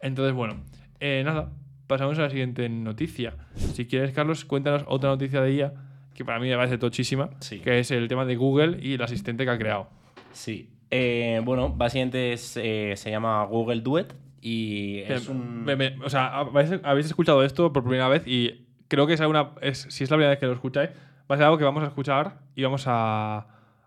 Entonces, 0.00 0.34
bueno, 0.34 0.54
eh, 1.00 1.22
nada, 1.24 1.50
pasamos 1.86 2.18
a 2.18 2.22
la 2.22 2.30
siguiente 2.30 2.68
noticia. 2.68 3.34
Si 3.54 3.86
quieres, 3.86 4.12
Carlos, 4.12 4.44
cuéntanos 4.44 4.84
otra 4.86 5.10
noticia 5.10 5.40
de 5.42 5.52
IA 5.54 5.72
que 6.14 6.24
para 6.24 6.38
mí 6.38 6.48
me 6.48 6.56
parece 6.56 6.78
tochísima, 6.78 7.30
Sí. 7.40 7.58
que 7.60 7.78
es 7.80 7.90
el 7.90 8.06
tema 8.08 8.24
de 8.24 8.36
Google 8.36 8.78
y 8.80 8.94
el 8.94 9.02
asistente 9.02 9.44
que 9.44 9.50
ha 9.50 9.58
creado. 9.58 9.88
Sí. 10.32 10.70
Eh, 10.90 11.40
bueno, 11.44 11.70
básicamente 11.70 12.32
es, 12.32 12.56
eh, 12.56 12.92
se 12.96 13.10
llama 13.10 13.42
Google 13.44 13.80
Duet 13.80 14.14
y 14.40 14.98
es 15.08 15.28
Me- 15.28 15.34
un... 15.34 15.64
me- 15.64 15.76
me- 15.76 15.96
o 16.04 16.10
sea, 16.10 16.38
habéis 16.82 17.06
escuchado 17.06 17.42
esto 17.44 17.72
por 17.72 17.82
primera 17.84 18.08
vez 18.08 18.26
y 18.26 18.66
creo 18.90 19.06
que 19.06 19.14
es 19.14 19.20
una, 19.20 19.52
es, 19.62 19.86
si 19.88 20.04
es 20.04 20.10
la 20.10 20.16
primera 20.16 20.30
vez 20.30 20.38
que 20.38 20.46
lo 20.46 20.52
escucháis, 20.52 20.90
va 21.30 21.34
a 21.34 21.38
ser 21.38 21.46
algo 21.46 21.56
que 21.56 21.64
vamos 21.64 21.82
a 21.82 21.86
escuchar 21.86 22.34
y 22.54 22.62
vamos 22.62 22.84
a, 22.86 23.38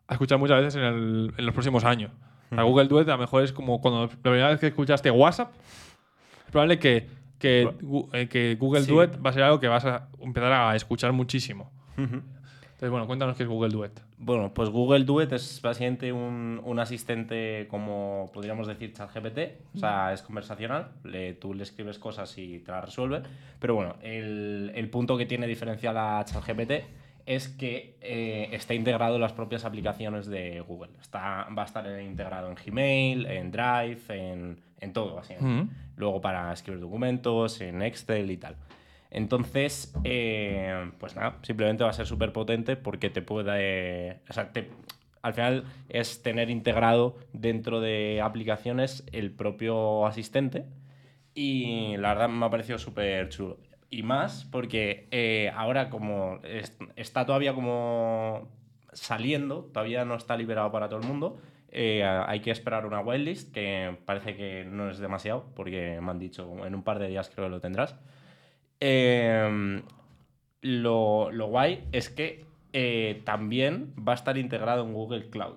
a 0.08 0.14
escuchar 0.14 0.40
muchas 0.40 0.58
veces 0.58 0.76
en, 0.76 0.84
el- 0.84 1.34
en 1.38 1.46
los 1.46 1.54
próximos 1.54 1.84
años. 1.86 2.10
Sea, 2.56 2.64
Google 2.64 2.88
Duet 2.88 3.08
a 3.10 3.12
lo 3.12 3.18
mejor 3.20 3.44
es 3.44 3.52
como 3.52 3.82
cuando 3.82 4.04
la 4.06 4.08
primera 4.08 4.50
vez 4.50 4.60
que 4.60 4.68
escuchaste 4.68 5.12
WhatsApp, 5.12 5.52
es 6.46 6.52
probable 6.52 6.80
que, 6.80 7.08
que, 7.40 7.68
eh, 8.14 8.28
que 8.30 8.56
Google 8.60 8.82
Sí. 8.84 8.92
Duet 8.92 9.20
va 9.26 9.30
a 9.32 9.34
ser 9.34 9.44
algo 9.44 9.60
que 9.60 9.68
vas 9.68 9.86
a 9.86 10.08
empezar 10.20 10.52
a 10.52 10.76
escuchar 10.76 11.12
muchísimo. 11.14 11.72
Entonces, 12.84 12.92
bueno, 12.92 13.08
cuéntanos 13.08 13.38
qué 13.38 13.44
es 13.44 13.50
Google 13.50 13.70
Duet. 13.70 14.02
Bueno, 14.18 14.54
pues 14.54 14.68
Google 14.68 15.06
Duet 15.06 15.32
es 15.32 15.62
básicamente 15.62 16.12
un, 16.12 16.60
un 16.66 16.80
asistente 16.80 17.66
como 17.70 18.30
podríamos 18.34 18.68
decir 18.68 18.92
ChatGPT, 18.92 19.40
o 19.74 19.78
sea, 19.78 20.12
es 20.12 20.22
conversacional, 20.22 20.90
le, 21.06 21.34
tú 21.34 21.54
le 21.54 21.64
escribes 21.64 21.98
cosas 21.98 22.38
y 22.38 22.60
te 22.60 22.74
las 22.74 22.84
resuelve, 22.84 23.22
pero 23.58 23.76
bueno, 23.76 23.96
el, 24.02 24.74
el 24.76 24.90
punto 24.90 25.18
que 25.18 25.26
tiene 25.26 25.48
diferencial 25.48 25.96
a 25.98 26.26
ChatGPT 26.26 26.72
es 27.26 27.48
que 27.48 27.96
eh, 28.02 28.50
está 28.52 28.74
integrado 28.74 29.16
en 29.16 29.22
las 29.22 29.32
propias 29.32 29.64
aplicaciones 29.64 30.26
de 30.26 30.60
Google. 30.60 30.92
Está, 31.00 31.48
va 31.58 31.62
a 31.62 31.66
estar 31.66 32.02
integrado 32.02 32.50
en 32.50 32.56
Gmail, 32.56 33.26
en 33.28 33.50
Drive, 33.50 34.02
en, 34.10 34.60
en 34.82 34.92
todo, 34.92 35.16
básicamente. 35.16 35.72
Ujú. 35.72 35.72
Luego 35.96 36.20
para 36.20 36.52
escribir 36.52 36.82
documentos, 36.82 37.62
en 37.62 37.82
Excel 37.82 38.30
y 38.30 38.36
tal. 38.36 38.58
Entonces, 39.14 39.94
eh, 40.04 40.92
pues 41.00 41.16
nada, 41.16 41.38
simplemente 41.44 41.84
va 41.86 41.92
a 41.92 41.94
ser 41.94 42.08
súper 42.08 42.34
potente 42.34 42.76
porque 42.76 43.10
te 43.10 43.22
puede. 43.22 44.22
o 44.30 44.34
sea, 44.34 44.52
te- 44.54 44.70
al 45.22 45.34
final 45.34 45.66
es 45.90 46.22
tener 46.24 46.50
integrado 46.50 47.16
dentro 47.34 47.80
de 47.82 48.22
aplicaciones 48.22 49.06
el 49.14 49.32
propio 49.32 50.06
asistente 50.06 50.66
y 51.34 51.96
la 51.98 52.10
verdad 52.14 52.30
me 52.30 52.46
ha 52.46 52.50
parecido 52.50 52.78
súper 52.78 53.30
chulo. 53.30 53.58
y 53.90 54.02
más 54.04 54.46
porque 54.52 55.08
eh, 55.12 55.52
ahora 55.56 55.90
como 55.92 56.40
es- 56.44 56.76
está 56.96 57.26
todavía 57.28 57.54
como 57.54 58.50
saliendo, 58.92 59.66
todavía 59.74 60.04
no 60.06 60.16
está 60.16 60.36
liberado 60.38 60.72
para 60.72 60.90
todo 60.90 61.00
el 61.00 61.08
mundo, 61.08 61.38
eh, 61.72 62.04
hay 62.04 62.40
que 62.42 62.52
esperar 62.52 62.86
una 62.88 63.02
whitelist 63.02 63.54
que 63.54 63.96
parece 64.06 64.36
que 64.36 64.66
no 64.66 64.90
es 64.90 64.98
demasiado 65.00 65.46
porque 65.56 66.00
me 66.02 66.12
han 66.12 66.20
dicho 66.20 66.66
en 66.66 66.76
un 66.76 66.84
par 66.84 67.00
de 67.00 67.08
días 67.08 67.30
creo 67.34 67.48
que 67.48 67.52
lo 67.52 67.60
tendrás. 67.62 67.96
Eh, 68.86 69.82
lo, 70.62 71.32
lo 71.32 71.48
guay 71.48 71.88
es 71.94 72.10
que 72.10 72.46
eh, 72.74 73.22
también 73.24 73.94
va 73.98 74.12
a 74.12 74.16
estar 74.16 74.38
integrado 74.38 74.84
en 74.84 74.94
Google 74.94 75.30
Cloud. 75.30 75.56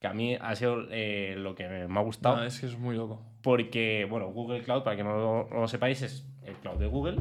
Que 0.00 0.08
a 0.08 0.12
mí 0.12 0.36
ha 0.40 0.56
sido 0.56 0.88
eh, 0.90 1.36
lo 1.38 1.54
que 1.54 1.68
me 1.68 1.98
ha 1.98 2.02
gustado. 2.02 2.38
No, 2.38 2.42
es 2.42 2.58
que 2.58 2.66
es 2.66 2.76
muy 2.76 2.96
loco. 2.96 3.22
Porque, 3.42 4.08
bueno, 4.10 4.26
Google 4.32 4.62
Cloud, 4.62 4.82
para 4.82 4.96
que 4.96 5.04
no 5.04 5.16
lo, 5.16 5.48
no 5.50 5.60
lo 5.60 5.68
sepáis, 5.68 6.02
es 6.02 6.26
el 6.44 6.54
cloud 6.56 6.78
de 6.78 6.86
Google, 6.88 7.18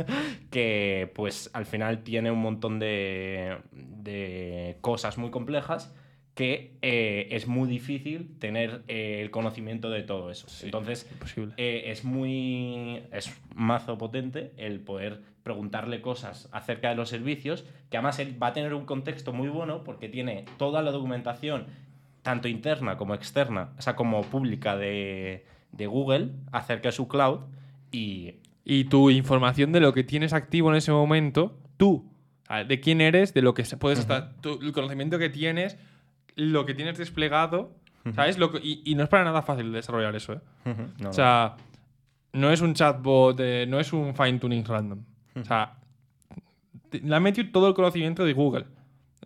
que 0.50 1.12
pues 1.14 1.50
al 1.52 1.66
final 1.66 2.02
tiene 2.02 2.32
un 2.32 2.40
montón 2.40 2.80
de, 2.80 3.58
de 3.70 4.78
cosas 4.80 5.18
muy 5.18 5.30
complejas 5.30 5.94
que 6.34 6.72
eh, 6.82 7.28
es 7.30 7.46
muy 7.46 7.68
difícil 7.68 8.28
tener 8.40 8.82
eh, 8.88 9.20
el 9.22 9.30
conocimiento 9.30 9.88
de 9.90 10.02
todo 10.02 10.30
eso. 10.30 10.46
Entonces, 10.64 11.08
eh, 11.56 11.84
es 11.86 12.04
muy. 12.04 13.02
Es 13.12 13.32
mazo 13.54 13.96
potente 13.98 14.52
el 14.56 14.80
poder 14.80 15.20
preguntarle 15.44 16.00
cosas 16.00 16.48
acerca 16.52 16.88
de 16.88 16.96
los 16.96 17.08
servicios, 17.10 17.64
que 17.90 17.98
además 17.98 18.18
él 18.18 18.36
va 18.42 18.48
a 18.48 18.52
tener 18.52 18.74
un 18.74 18.84
contexto 18.86 19.32
muy 19.32 19.48
bueno 19.48 19.84
porque 19.84 20.08
tiene 20.08 20.44
toda 20.58 20.82
la 20.82 20.90
documentación, 20.90 21.66
tanto 22.22 22.48
interna 22.48 22.96
como 22.96 23.14
externa, 23.14 23.70
o 23.78 23.82
sea, 23.82 23.94
como 23.94 24.22
pública 24.22 24.76
de, 24.76 25.44
de 25.70 25.86
Google, 25.86 26.30
acerca 26.50 26.88
de 26.88 26.92
su 26.92 27.06
cloud. 27.08 27.40
Y 27.92 28.36
Y 28.64 28.84
tu 28.84 29.10
información 29.10 29.70
de 29.70 29.80
lo 29.80 29.92
que 29.92 30.02
tienes 30.02 30.32
activo 30.32 30.70
en 30.70 30.76
ese 30.76 30.90
momento, 30.90 31.56
tú, 31.76 32.10
de 32.66 32.80
quién 32.80 33.00
eres, 33.02 33.34
de 33.34 33.42
lo 33.42 33.52
que 33.54 33.64
se- 33.64 33.76
puedes 33.76 33.98
estar, 33.98 34.34
tu- 34.40 34.58
el 34.62 34.72
conocimiento 34.72 35.18
que 35.18 35.28
tienes, 35.28 35.76
lo 36.36 36.66
que 36.66 36.74
tienes 36.74 36.98
desplegado, 36.98 37.72
¿sabes? 38.14 38.38
Lo 38.38 38.50
que- 38.52 38.58
y, 38.62 38.82
y 38.84 38.94
no 38.94 39.02
es 39.04 39.08
para 39.08 39.24
nada 39.24 39.42
fácil 39.42 39.72
desarrollar 39.72 40.14
eso, 40.16 40.34
¿eh? 40.34 40.40
no, 40.98 41.10
O 41.10 41.12
sea, 41.12 41.56
no 42.32 42.50
es 42.50 42.60
un 42.60 42.74
chatbot, 42.74 43.38
eh, 43.40 43.66
no 43.68 43.78
es 43.80 43.92
un 43.92 44.14
fine 44.14 44.38
tuning 44.38 44.64
random. 44.64 45.00
O 45.40 45.44
sea, 45.44 45.74
le 46.92 47.14
han 47.14 47.22
metido 47.22 47.50
todo 47.52 47.68
el 47.68 47.74
conocimiento 47.74 48.24
de 48.24 48.32
Google. 48.32 48.66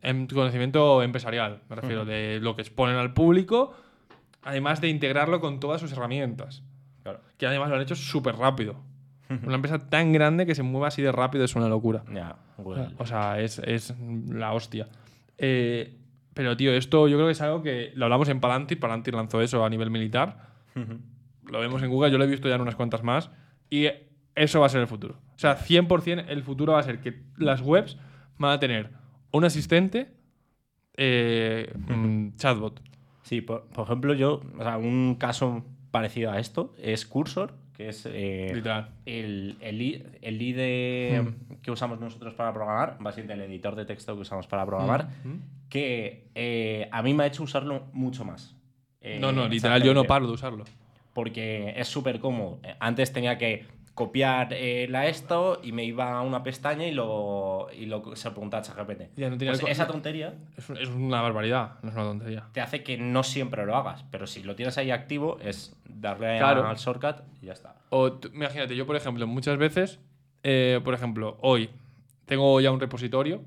En 0.00 0.26
tu 0.28 0.36
conocimiento 0.36 1.02
empresarial, 1.02 1.62
me 1.68 1.76
refiero, 1.76 2.04
de 2.04 2.38
lo 2.40 2.54
que 2.54 2.62
exponen 2.62 2.96
al 2.96 3.12
público, 3.14 3.74
además 4.42 4.80
de 4.80 4.88
integrarlo 4.88 5.40
con 5.40 5.58
todas 5.60 5.80
sus 5.80 5.90
herramientas. 5.92 6.62
claro. 7.02 7.20
Que 7.36 7.46
además 7.46 7.68
lo 7.68 7.76
han 7.76 7.82
hecho 7.82 7.96
súper 7.96 8.36
rápido. 8.36 8.76
Una 9.44 9.56
empresa 9.56 9.78
tan 9.90 10.12
grande 10.14 10.46
que 10.46 10.54
se 10.54 10.62
mueva 10.62 10.88
así 10.88 11.02
de 11.02 11.12
rápido 11.12 11.44
es 11.44 11.54
una 11.56 11.68
locura. 11.68 12.02
Google. 12.56 12.88
O 12.96 13.04
sea, 13.06 13.38
es, 13.40 13.58
es 13.58 13.92
la 14.28 14.52
hostia. 14.54 14.88
Eh, 15.36 15.97
pero, 16.38 16.56
tío, 16.56 16.72
esto 16.72 17.08
yo 17.08 17.16
creo 17.16 17.26
que 17.26 17.32
es 17.32 17.40
algo 17.40 17.62
que 17.64 17.90
lo 17.96 18.04
hablamos 18.04 18.28
en 18.28 18.38
Palantir. 18.38 18.78
Palantir 18.78 19.12
lanzó 19.12 19.40
eso 19.40 19.64
a 19.64 19.68
nivel 19.68 19.90
militar. 19.90 20.52
Lo 21.50 21.58
vemos 21.58 21.82
en 21.82 21.90
Google, 21.90 22.12
yo 22.12 22.16
lo 22.18 22.22
he 22.22 22.28
visto 22.28 22.48
ya 22.48 22.54
en 22.54 22.60
unas 22.60 22.76
cuantas 22.76 23.02
más. 23.02 23.28
Y 23.68 23.88
eso 24.36 24.60
va 24.60 24.66
a 24.66 24.68
ser 24.68 24.80
el 24.80 24.86
futuro. 24.86 25.16
O 25.34 25.38
sea, 25.38 25.58
100% 25.58 26.26
el 26.28 26.44
futuro 26.44 26.74
va 26.74 26.78
a 26.78 26.84
ser 26.84 27.00
que 27.00 27.24
las 27.38 27.60
webs 27.60 27.98
van 28.38 28.52
a 28.52 28.60
tener 28.60 28.90
un 29.32 29.44
asistente, 29.44 30.12
eh, 30.96 31.72
chatbot. 32.36 32.80
Sí, 33.22 33.40
por, 33.40 33.64
por 33.70 33.84
ejemplo, 33.86 34.14
yo, 34.14 34.40
o 34.56 34.62
sea, 34.62 34.78
un 34.78 35.16
caso 35.16 35.64
parecido 35.90 36.30
a 36.30 36.38
esto 36.38 36.72
es 36.78 37.04
Cursor, 37.04 37.54
que 37.76 37.88
es 37.88 38.06
eh, 38.06 38.52
el, 39.06 39.56
el, 39.60 40.18
el 40.22 40.42
IDE 40.42 41.24
que 41.62 41.72
usamos 41.72 41.98
nosotros 41.98 42.34
para 42.34 42.52
programar, 42.52 42.96
básicamente 43.00 43.34
el 43.44 43.50
editor 43.50 43.74
de 43.74 43.84
texto 43.86 44.14
que 44.14 44.22
usamos 44.22 44.46
para 44.46 44.64
programar, 44.64 45.08
Mm. 45.24 45.57
Que 45.68 46.28
eh, 46.34 46.88
a 46.92 47.02
mí 47.02 47.14
me 47.14 47.24
ha 47.24 47.26
hecho 47.26 47.42
usarlo 47.42 47.86
mucho 47.92 48.24
más. 48.24 48.56
Eh, 49.00 49.18
No, 49.20 49.32
no, 49.32 49.48
literal, 49.48 49.82
yo 49.82 49.94
no 49.94 50.04
paro 50.04 50.26
de 50.26 50.32
usarlo. 50.32 50.64
Porque 51.14 51.74
es 51.76 51.88
súper 51.88 52.20
cómodo. 52.20 52.60
Eh, 52.62 52.74
Antes 52.80 53.12
tenía 53.12 53.38
que 53.38 53.66
copiar 53.94 54.52
eh, 54.52 54.86
la 54.88 55.08
esto 55.08 55.60
y 55.62 55.72
me 55.72 55.82
iba 55.84 56.16
a 56.16 56.22
una 56.22 56.44
pestaña 56.44 56.86
y 56.86 56.92
lo, 56.92 57.66
y 57.76 57.86
lo 57.86 58.14
se 58.14 58.28
lo 58.28 58.34
preguntaba 58.34 58.62
a. 58.62 59.10
Ya 59.16 59.28
no 59.28 59.36
Pues 59.36 59.60
esa 59.72 59.86
tontería 59.88 60.34
Es, 60.56 60.68
un- 60.70 60.76
es 60.76 60.88
una 60.88 61.20
barbaridad, 61.20 61.72
no 61.82 61.88
es 61.90 61.96
una 61.96 62.04
tontería. 62.04 62.44
te 62.52 62.60
hace 62.60 62.84
que 62.84 62.96
no 62.96 63.24
siempre 63.24 63.66
lo 63.66 63.74
hagas, 63.76 64.04
pero 64.12 64.28
si 64.28 64.44
lo 64.44 64.54
tienes 64.54 64.78
ahí 64.78 64.92
activo 64.92 65.38
es 65.40 65.74
darle 65.88 66.38
a- 66.38 66.70
al 66.70 66.76
shortcut 66.76 67.16
y 67.42 67.46
ya 67.46 67.54
está. 67.54 67.74
O 67.90 68.20
imagínate, 68.32 68.76
yo 68.76 68.86
por 68.86 68.94
ejemplo, 68.94 69.26
muchas 69.26 69.58
veces, 69.58 69.98
eh, 70.44 70.80
por 70.84 70.94
ejemplo, 70.94 71.36
hoy 71.40 71.68
tengo 72.26 72.60
ya 72.60 72.70
un 72.70 72.78
repositorio 72.78 73.42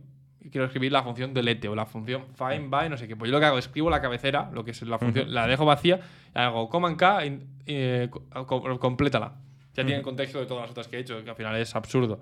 quiero 0.50 0.66
escribir 0.66 0.92
la 0.92 1.04
función 1.04 1.34
delete 1.34 1.68
o 1.68 1.76
la 1.76 1.86
función 1.86 2.24
find 2.36 2.70
by, 2.70 2.90
no 2.90 2.98
sé 2.98 3.08
qué. 3.08 3.16
Pues 3.16 3.30
yo 3.30 3.34
lo 3.36 3.40
que 3.40 3.46
hago, 3.46 3.58
escribo 3.58 3.90
la 3.90 4.02
cabecera, 4.02 4.50
lo 4.54 4.64
que 4.66 4.72
es 4.72 4.82
la 4.84 4.98
función, 4.98 5.34
la 5.34 5.46
dejo 5.48 5.66
vacía, 5.66 6.00
y 6.36 6.40
hago 6.40 6.70
command 6.70 6.98
K 6.98 7.26
y 7.26 7.40
eh, 7.66 8.08
co- 8.10 8.26
co- 8.48 8.80
complétala. 8.80 9.36
Ya 9.74 9.84
tiene 9.86 9.98
el 9.98 10.02
contexto 10.04 10.40
de 10.40 10.46
todas 10.46 10.64
las 10.64 10.72
otras 10.72 10.88
que 10.88 10.98
he 10.98 11.00
hecho, 11.00 11.24
que 11.24 11.30
al 11.30 11.36
final 11.36 11.56
es 11.56 11.76
absurdo. 11.76 12.20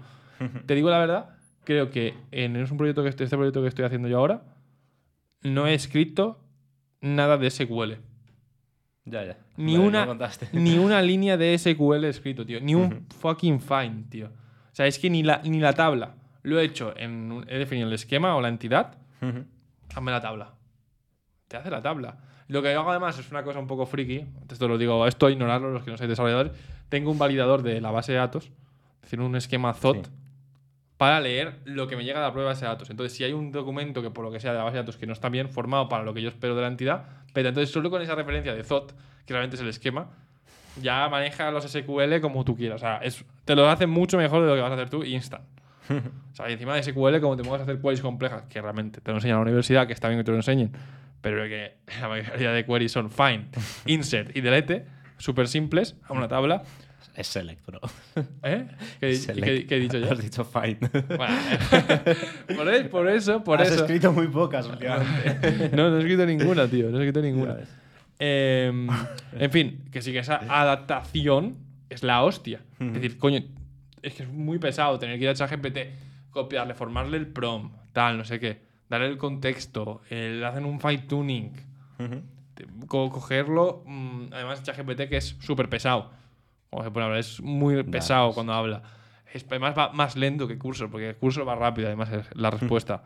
Te 0.65 0.75
digo 0.75 0.89
la 0.89 0.99
verdad, 0.99 1.29
creo 1.63 1.89
que 1.89 2.13
en 2.31 2.55
es 2.55 2.69
un 2.71 2.77
proyecto 2.77 3.03
que 3.03 3.09
estoy, 3.09 3.23
este 3.25 3.35
proyecto 3.37 3.61
que 3.61 3.67
estoy 3.69 3.85
haciendo 3.85 4.07
yo 4.07 4.17
ahora, 4.19 4.43
no 5.41 5.67
he 5.67 5.73
escrito 5.73 6.39
nada 7.01 7.37
de 7.37 7.49
SQL. 7.49 7.93
Ya, 9.05 9.23
ya. 9.25 9.37
Ni 9.57 9.75
Vale, 9.77 9.87
una, 9.87 10.05
ni 10.53 10.77
una 10.77 11.01
línea 11.01 11.37
de 11.37 11.57
SQL 11.57 12.03
escrito, 12.05 12.45
tío. 12.45 12.59
Ni 12.61 12.75
un 12.75 13.07
fucking 13.19 13.59
find, 13.59 14.09
tío. 14.09 14.27
O 14.27 14.75
sea, 14.75 14.85
es 14.85 14.99
que 14.99 15.09
ni 15.09 15.23
la, 15.23 15.41
ni 15.43 15.59
la 15.59 15.73
tabla. 15.73 16.15
Lo 16.43 16.59
he 16.59 16.63
hecho 16.63 16.93
en. 16.97 17.43
He 17.47 17.57
definido 17.57 17.87
el 17.87 17.93
esquema 17.93 18.35
o 18.35 18.41
la 18.41 18.47
entidad. 18.49 18.97
Ujú. 19.21 19.45
Hazme 19.95 20.11
la 20.11 20.21
tabla. 20.21 20.53
Te 21.47 21.57
hace 21.57 21.69
la 21.69 21.81
tabla. 21.81 22.17
Lo 22.47 22.61
que 22.61 22.73
hago 22.73 22.89
además 22.89 23.17
es 23.19 23.29
una 23.31 23.43
cosa 23.43 23.59
un 23.59 23.67
poco 23.67 23.85
friki. 23.85 24.25
Esto 24.51 24.67
lo 24.67 24.77
digo, 24.77 25.05
esto 25.05 25.29
ignorarlo 25.29 25.71
los 25.71 25.83
que 25.83 25.91
no 25.91 25.97
sois 25.97 26.09
desarrolladores. 26.09 26.51
Tengo 26.89 27.11
un 27.11 27.17
validador 27.19 27.61
de 27.61 27.81
la 27.81 27.91
base 27.91 28.11
de 28.13 28.17
datos. 28.19 28.45
Es 28.45 29.01
decir, 29.03 29.19
un 29.21 29.35
esquema 29.35 29.73
ZOT. 29.73 30.05
Sí. 30.05 30.11
Para 30.97 31.21
leer 31.21 31.59
lo 31.65 31.87
que 31.87 31.95
me 31.95 32.03
llega 32.03 32.19
de 32.19 32.25
la 32.25 32.31
prueba 32.33 32.49
de 32.49 32.53
base 32.55 32.65
de 32.65 32.71
datos. 32.71 32.89
Entonces, 32.89 33.15
si 33.15 33.23
hay 33.23 33.31
un 33.33 33.51
documento 33.51 34.01
que 34.01 34.09
por 34.11 34.25
lo 34.25 34.31
que 34.31 34.39
sea 34.39 34.51
de 34.51 34.57
la 34.57 34.63
base 34.63 34.75
de 34.77 34.81
datos 34.83 34.97
que 34.97 35.07
no 35.07 35.13
está 35.13 35.29
bien 35.29 35.49
formado 35.49 35.87
para 35.87 36.03
lo 36.03 36.13
que 36.13 36.21
yo 36.21 36.29
espero 36.29 36.55
de 36.55 36.61
la 36.61 36.67
entidad, 36.67 37.05
pero 37.33 37.49
entonces 37.49 37.71
solo 37.71 37.89
con 37.89 38.01
esa 38.01 38.15
referencia 38.15 38.53
de 38.53 38.63
ZOT, 38.63 38.91
que 39.25 39.33
realmente 39.33 39.55
es 39.55 39.61
el 39.61 39.69
esquema, 39.69 40.09
ya 40.81 41.07
maneja 41.09 41.51
los 41.51 41.63
SQL 41.65 42.19
como 42.21 42.43
tú 42.43 42.55
quieras. 42.55 42.77
O 42.77 42.79
sea, 42.85 42.97
es- 42.97 43.23
te 43.45 43.55
lo 43.55 43.69
hace 43.69 43.87
mucho 43.87 44.17
mejor 44.17 44.41
de 44.41 44.47
lo 44.49 44.55
que 44.55 44.61
vas 44.61 44.71
a 44.71 44.73
hacer 44.73 44.89
tú 44.89 45.03
instant. 45.03 45.43
O 46.31 46.35
sea, 46.35 46.49
y 46.49 46.53
encima 46.53 46.75
de 46.75 46.83
SQL, 46.83 47.19
como 47.19 47.35
te 47.35 47.43
pongas 47.43 47.61
a 47.61 47.63
hacer 47.63 47.79
queries 47.81 48.01
complejas, 48.01 48.43
que 48.49 48.61
realmente 48.61 49.01
te 49.01 49.11
lo 49.11 49.17
enseñan 49.17 49.35
a 49.35 49.39
la 49.39 49.43
universidad, 49.43 49.87
que 49.87 49.93
está 49.93 50.07
bien 50.07 50.19
que 50.19 50.23
te 50.23 50.31
lo 50.31 50.37
enseñen, 50.37 50.71
pero 51.21 51.43
que 51.45 51.73
la 52.01 52.07
mayoría 52.07 52.51
de 52.51 52.65
queries 52.65 52.91
son 52.91 53.09
find, 53.11 53.47
insert 53.85 54.35
y 54.37 54.41
delete, 54.41 54.85
súper 55.17 55.47
simples, 55.47 55.95
a 56.07 56.13
una 56.13 56.27
tabla. 56.27 56.63
Es 57.15 57.27
select, 57.27 57.65
bro. 57.65 57.81
¿Eh? 58.43 58.67
¿Qué, 59.01 59.15
Select. 59.15 59.43
qué- 59.45 59.65
qué 59.67 59.75
he 59.75 59.79
dicho 59.79 59.97
yo? 59.97 60.09
Has 60.11 60.21
dicho 60.21 60.45
fine. 60.45 60.77
Bueno, 61.17 61.35
por, 62.55 62.73
e- 62.73 62.85
por 62.85 63.09
eso, 63.09 63.43
por 63.43 63.61
Has 63.61 63.71
eso. 63.71 63.81
escrito 63.83 64.13
muy 64.13 64.27
pocas 64.27 64.67
últimamente. 64.67 65.69
No, 65.75 65.89
no 65.89 65.97
he 65.97 65.99
escrito 65.99 66.25
ninguna, 66.25 66.67
tío. 66.69 66.89
No 66.89 66.97
he 66.97 67.01
escrito 67.01 67.21
ninguna. 67.21 67.57
Em, 68.19 68.87
en 69.37 69.51
fin, 69.51 69.83
que 69.91 70.01
sí 70.01 70.13
que 70.13 70.19
esa 70.19 70.37
adaptación 70.47 71.57
es 71.89 72.03
la 72.03 72.23
hostia. 72.23 72.61
Es 72.79 72.93
decir, 72.93 73.17
coño, 73.17 73.41
es 74.01 74.13
que 74.13 74.23
es 74.23 74.29
muy 74.29 74.59
pesado 74.59 74.97
tener 74.99 75.17
que 75.17 75.23
ir 75.25 75.29
a 75.29 75.33
ChatGPT, 75.33 75.77
copiarle, 76.31 76.73
formarle 76.73 77.17
el 77.17 77.27
prompt, 77.27 77.75
tal, 77.93 78.17
no 78.17 78.25
sé 78.25 78.39
qué, 78.39 78.61
darle 78.89 79.07
el 79.07 79.17
contexto, 79.17 80.01
el, 80.09 80.43
hacen 80.43 80.65
un 80.65 80.79
fine 80.79 80.99
tuning, 80.99 81.51
Ujú. 81.99 82.87
co- 82.87 83.09
cogerlo. 83.09 83.83
mm, 83.85 84.27
además, 84.31 84.63
ChatGPT 84.63 85.09
que 85.09 85.17
es 85.17 85.37
súper 85.41 85.69
pesado. 85.69 86.11
Como 86.69 86.83
se 86.83 86.91
pone 86.91 87.03
a 87.03 87.05
hablar, 87.07 87.19
es 87.19 87.41
muy 87.41 87.81
pesado 87.83 88.31
cuando 88.33 88.53
habla. 88.53 88.83
Es, 89.33 89.45
además 89.49 89.75
va 89.77 89.91
más 89.91 90.15
lento 90.15 90.47
que 90.47 90.57
Cursor, 90.57 90.89
porque 90.89 91.15
Cursor 91.15 91.47
va 91.47 91.55
rápido, 91.55 91.87
además, 91.87 92.11
es 92.11 92.27
la 92.35 92.49
respuesta. 92.51 93.03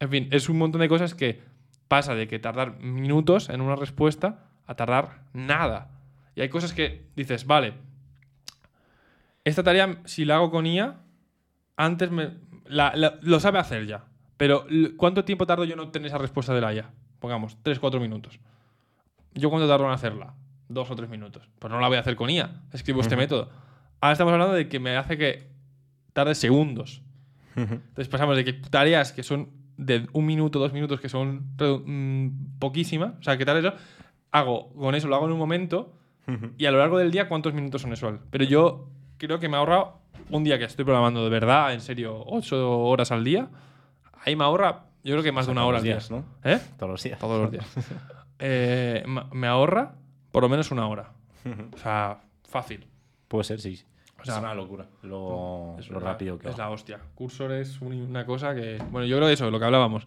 en 0.00 0.10
fin, 0.10 0.28
es 0.30 0.48
un 0.48 0.58
montón 0.58 0.80
de 0.80 0.88
cosas 0.88 1.14
que 1.14 1.40
pasa 1.88 2.14
de 2.14 2.28
que 2.28 2.38
tardar 2.38 2.78
minutos 2.80 3.48
en 3.48 3.60
una 3.60 3.76
respuesta 3.76 4.44
a 4.66 4.74
tardar 4.74 5.20
nada. 5.32 5.90
Y 6.34 6.40
hay 6.42 6.48
cosas 6.50 6.72
que 6.72 7.06
dices, 7.16 7.46
vale, 7.46 7.74
esta 9.48 9.62
tarea, 9.62 10.00
si 10.04 10.24
la 10.24 10.36
hago 10.36 10.50
con 10.50 10.66
IA, 10.66 10.96
antes 11.76 12.10
me, 12.10 12.30
la- 12.66 12.92
la- 12.94 13.18
lo 13.22 13.40
sabe 13.40 13.58
hacer 13.58 13.86
ya. 13.86 14.04
Pero, 14.36 14.66
¿cuánto 14.96 15.24
tiempo 15.24 15.46
tardo 15.46 15.64
yo 15.64 15.74
en 15.74 15.80
obtener 15.80 16.06
esa 16.08 16.18
respuesta 16.18 16.54
de 16.54 16.60
la 16.60 16.72
IA? 16.74 16.90
Pongamos, 17.18 17.56
3-4 17.62 18.00
minutos. 18.00 18.38
¿Yo 19.34 19.50
cuánto 19.50 19.68
tardo 19.68 19.84
en 19.86 19.90
hacerla? 19.92 20.34
Dos 20.68 20.90
o 20.90 20.96
tres 20.96 21.08
minutos. 21.08 21.48
Pues 21.58 21.72
no 21.72 21.80
la 21.80 21.88
voy 21.88 21.96
a 21.96 22.00
hacer 22.00 22.14
con 22.16 22.30
IA. 22.30 22.62
Escribo 22.72 23.00
este 23.00 23.14
método. 23.22 23.50
Ahora 24.00 24.12
estamos 24.12 24.32
hablando 24.32 24.54
de 24.54 24.68
que 24.68 24.78
me 24.78 24.96
hace 24.96 25.16
que 25.18 25.48
tarde 26.12 26.34
segundos. 26.34 27.02
Entonces 27.56 28.08
pasamos 28.08 28.36
de 28.36 28.44
que 28.44 28.52
tareas 28.52 29.12
que 29.12 29.22
son 29.22 29.48
de 29.76 30.06
un 30.12 30.26
minuto, 30.26 30.58
dos 30.58 30.72
minutos, 30.72 31.00
que 31.00 31.08
son 31.08 31.56
redu- 31.56 31.82
mm, 31.86 32.58
poquísimas, 32.58 33.14
o 33.18 33.22
sea, 33.22 33.36
que 33.38 33.44
tal 33.44 33.56
eso, 33.58 33.72
hago 34.30 34.72
con 34.74 34.94
eso, 34.94 35.08
lo 35.08 35.16
hago 35.16 35.26
en 35.26 35.32
un 35.32 35.38
momento 35.38 35.94
y 36.58 36.66
a 36.66 36.70
lo 36.70 36.78
largo 36.78 36.98
del 36.98 37.10
día, 37.10 37.28
¿cuántos 37.28 37.54
minutos 37.54 37.82
son 37.82 37.92
eso? 37.92 38.18
Pero 38.30 38.44
yo 38.44 38.88
creo 39.18 39.38
que 39.38 39.48
me 39.48 39.56
he 39.56 39.60
ahorrado 39.60 39.98
un 40.30 40.44
día 40.44 40.58
que 40.58 40.64
estoy 40.64 40.84
programando 40.84 41.22
de 41.24 41.30
verdad, 41.30 41.72
en 41.72 41.80
serio, 41.80 42.22
8 42.26 42.80
horas 42.80 43.12
al 43.12 43.24
día, 43.24 43.48
ahí 44.24 44.36
me 44.36 44.44
ahorra, 44.44 44.84
yo 45.04 45.12
creo 45.14 45.22
que 45.22 45.32
más 45.32 45.46
de 45.46 45.52
una 45.52 45.64
hora 45.66 45.78
al 45.78 45.84
día. 45.84 45.94
días, 45.94 46.10
¿no? 46.10 46.24
¿Eh? 46.44 46.58
Todos 46.78 46.90
los 46.92 47.02
días. 47.02 47.18
Todos 47.18 47.40
los 47.42 47.50
días. 47.50 47.66
Eh, 48.40 49.04
me 49.32 49.48
ahorra 49.48 49.94
por 50.30 50.44
lo 50.44 50.48
menos 50.48 50.70
una 50.70 50.86
hora. 50.86 51.10
O 51.74 51.76
sea, 51.78 52.18
fácil. 52.48 52.86
Puede 53.26 53.42
ser, 53.42 53.60
sí. 53.60 53.82
O 54.20 54.24
sea, 54.24 54.34
es 54.34 54.40
una 54.40 54.54
locura 54.54 54.86
lo, 55.02 55.74
Es 55.78 55.88
lo 55.90 55.98
rápido 55.98 56.38
que 56.38 56.48
Es 56.48 56.54
va. 56.54 56.58
la 56.66 56.70
hostia. 56.70 57.00
Cursor 57.16 57.50
es 57.50 57.80
un- 57.80 57.94
una 58.00 58.24
cosa 58.24 58.54
que. 58.54 58.80
Bueno, 58.92 59.06
yo 59.08 59.16
creo 59.16 59.26
que 59.26 59.34
eso, 59.34 59.50
lo 59.50 59.58
que 59.58 59.64
hablábamos. 59.64 60.06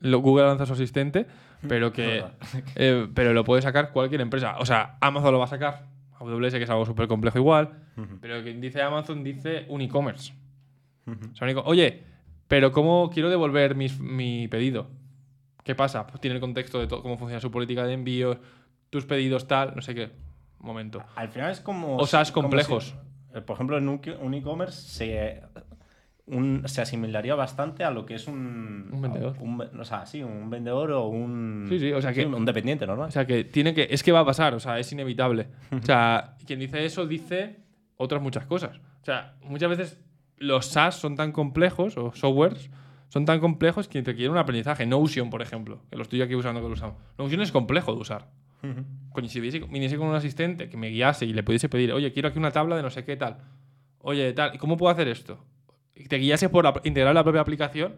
Google 0.00 0.46
lanza 0.46 0.64
su 0.66 0.74
asistente, 0.74 1.26
pero 1.68 1.92
que. 1.92 2.24
Eh, 2.76 3.08
pero 3.14 3.32
lo 3.32 3.42
puede 3.42 3.62
sacar 3.62 3.90
cualquier 3.90 4.20
empresa. 4.20 4.56
O 4.60 4.64
sea, 4.66 4.96
Amazon 5.00 5.32
lo 5.32 5.38
va 5.40 5.46
a 5.46 5.48
sacar. 5.48 5.82
AWS, 6.22 6.52
que 6.54 6.62
es 6.64 6.70
algo 6.70 6.86
súper 6.86 7.08
complejo 7.08 7.38
igual. 7.38 7.78
Pero 8.20 8.42
quien 8.42 8.60
dice 8.60 8.80
Amazon 8.82 9.22
dice 9.24 9.66
un 9.68 9.80
e-commerce. 9.82 10.32
O 11.06 11.34
sea, 11.34 11.46
un 11.48 11.56
e- 11.56 11.62
Oye, 11.64 12.02
pero 12.48 12.72
¿cómo 12.72 13.10
quiero 13.12 13.28
devolver 13.30 13.74
mis- 13.74 13.98
mi 14.00 14.48
pedido? 14.48 14.88
¿Qué 15.64 15.74
pasa? 15.74 16.06
Pues 16.06 16.20
tiene 16.20 16.34
el 16.36 16.40
contexto 16.40 16.80
de 16.80 16.88
cómo 16.88 17.16
funciona 17.16 17.40
su 17.40 17.50
política 17.50 17.84
de 17.86 17.92
envíos, 17.94 18.38
tus 18.90 19.04
pedidos, 19.06 19.46
tal, 19.46 19.74
no 19.76 19.82
sé 19.82 19.94
qué. 19.94 20.10
Momento. 20.58 21.02
Al 21.16 21.28
final 21.28 21.50
es 21.50 21.60
como. 21.60 21.96
O 21.96 22.06
SaaS 22.06 22.30
como 22.32 22.48
complejos. 22.48 22.94
si- 23.32 23.38
eh, 23.38 23.40
por 23.42 23.54
ejemplo, 23.54 23.78
en 23.78 23.88
un 23.88 24.34
e-commerce 24.34 24.80
se, 24.88 25.42
un- 26.32 26.62
se 26.66 26.80
asimilaría 26.82 27.34
bastante 27.34 27.84
a 27.84 27.90
lo 27.90 28.04
que 28.06 28.14
es 28.16 28.26
un. 28.26 28.88
Un 28.90 29.00
vendedor. 29.02 29.36
un 29.40 29.60
o 29.78 29.84
sea, 29.84 30.06
sí, 30.06 30.22
un 30.22 30.50
vendedor 30.50 30.90
o 30.92 31.06
un. 31.08 31.66
Sí, 31.68 31.78
sí, 31.78 31.92
o 31.92 32.00
sea 32.02 32.12
que- 32.12 32.26
un 32.26 32.44
dependiente, 32.44 32.86
¿no? 32.86 32.94
O 32.94 33.10
sea, 33.10 33.26
que 33.26 33.44
tiene 33.44 33.74
que. 33.74 33.86
Es 33.90 34.02
que 34.02 34.12
va 34.12 34.20
a 34.20 34.24
pasar, 34.24 34.54
o 34.54 34.60
sea, 34.60 34.78
es 34.78 34.90
inevitable. 34.92 35.48
O 35.70 35.82
sea, 35.84 36.36
quien 36.46 36.58
dice 36.58 36.84
eso 36.84 37.06
dice 37.06 37.60
otras 37.96 38.20
muchas 38.22 38.46
cosas. 38.46 38.76
O 39.02 39.04
sea, 39.04 39.34
muchas 39.44 39.70
veces 39.70 40.00
los 40.38 40.66
SaaS 40.66 40.96
son 40.96 41.14
tan 41.16 41.30
complejos, 41.32 41.96
o 41.96 42.12
softwares, 42.14 42.70
son 43.08 43.24
tan 43.24 43.38
complejos 43.40 43.86
que 43.88 44.02
te 44.02 44.14
quieren 44.14 44.32
un 44.32 44.38
aprendizaje. 44.38 44.86
Notion, 44.86 45.30
por 45.30 45.42
ejemplo, 45.42 45.82
que 45.90 45.96
lo 45.96 46.02
estoy 46.02 46.22
aquí 46.22 46.34
usando, 46.34 46.60
que 46.60 46.66
lo 46.68 46.74
usamos. 46.74 46.96
Notion 47.18 47.40
es 47.42 47.52
complejo 47.52 47.94
de 47.94 48.00
usar. 48.00 48.28
Coño, 49.10 49.28
si 49.28 49.40
viniese, 49.40 49.58
viniese 49.68 49.96
con 49.98 50.06
un 50.06 50.14
asistente 50.14 50.68
que 50.68 50.76
me 50.76 50.88
guiase 50.88 51.26
y 51.26 51.32
le 51.32 51.42
pudiese 51.42 51.68
pedir, 51.68 51.92
oye, 51.92 52.12
quiero 52.12 52.28
aquí 52.28 52.38
una 52.38 52.52
tabla 52.52 52.76
de 52.76 52.82
no 52.82 52.90
sé 52.90 53.04
qué 53.04 53.16
tal. 53.16 53.38
Oye, 53.98 54.32
tal, 54.32 54.54
¿y 54.54 54.58
cómo 54.58 54.76
puedo 54.76 54.90
hacer 54.92 55.08
esto? 55.08 55.44
Te 56.08 56.16
guiase 56.18 56.48
por 56.48 56.64
la- 56.64 56.80
integrar 56.84 57.14
la 57.14 57.22
propia 57.22 57.40
aplicación 57.40 57.94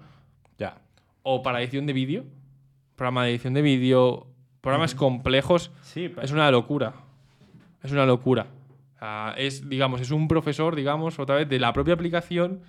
Ya. 0.58 0.76
o 1.22 1.42
para 1.42 1.60
edición 1.62 1.86
de 1.86 1.92
vídeo, 1.92 2.24
programa 2.96 3.24
de 3.24 3.30
edición 3.30 3.54
de 3.54 3.62
vídeo, 3.62 4.26
programas 4.60 4.94
complejos, 4.94 5.70
Sí, 5.82 6.08
pero- 6.08 6.22
es 6.22 6.32
una 6.32 6.50
locura. 6.50 6.94
Es 7.82 7.92
una 7.92 8.06
locura. 8.06 8.46
Es, 9.36 9.68
digamos, 9.68 10.00
es 10.00 10.10
un 10.10 10.28
profesor, 10.28 10.74
digamos, 10.76 11.18
otra 11.18 11.36
vez, 11.36 11.48
de 11.48 11.58
la 11.58 11.72
propia 11.74 11.92
aplicación 11.94 12.60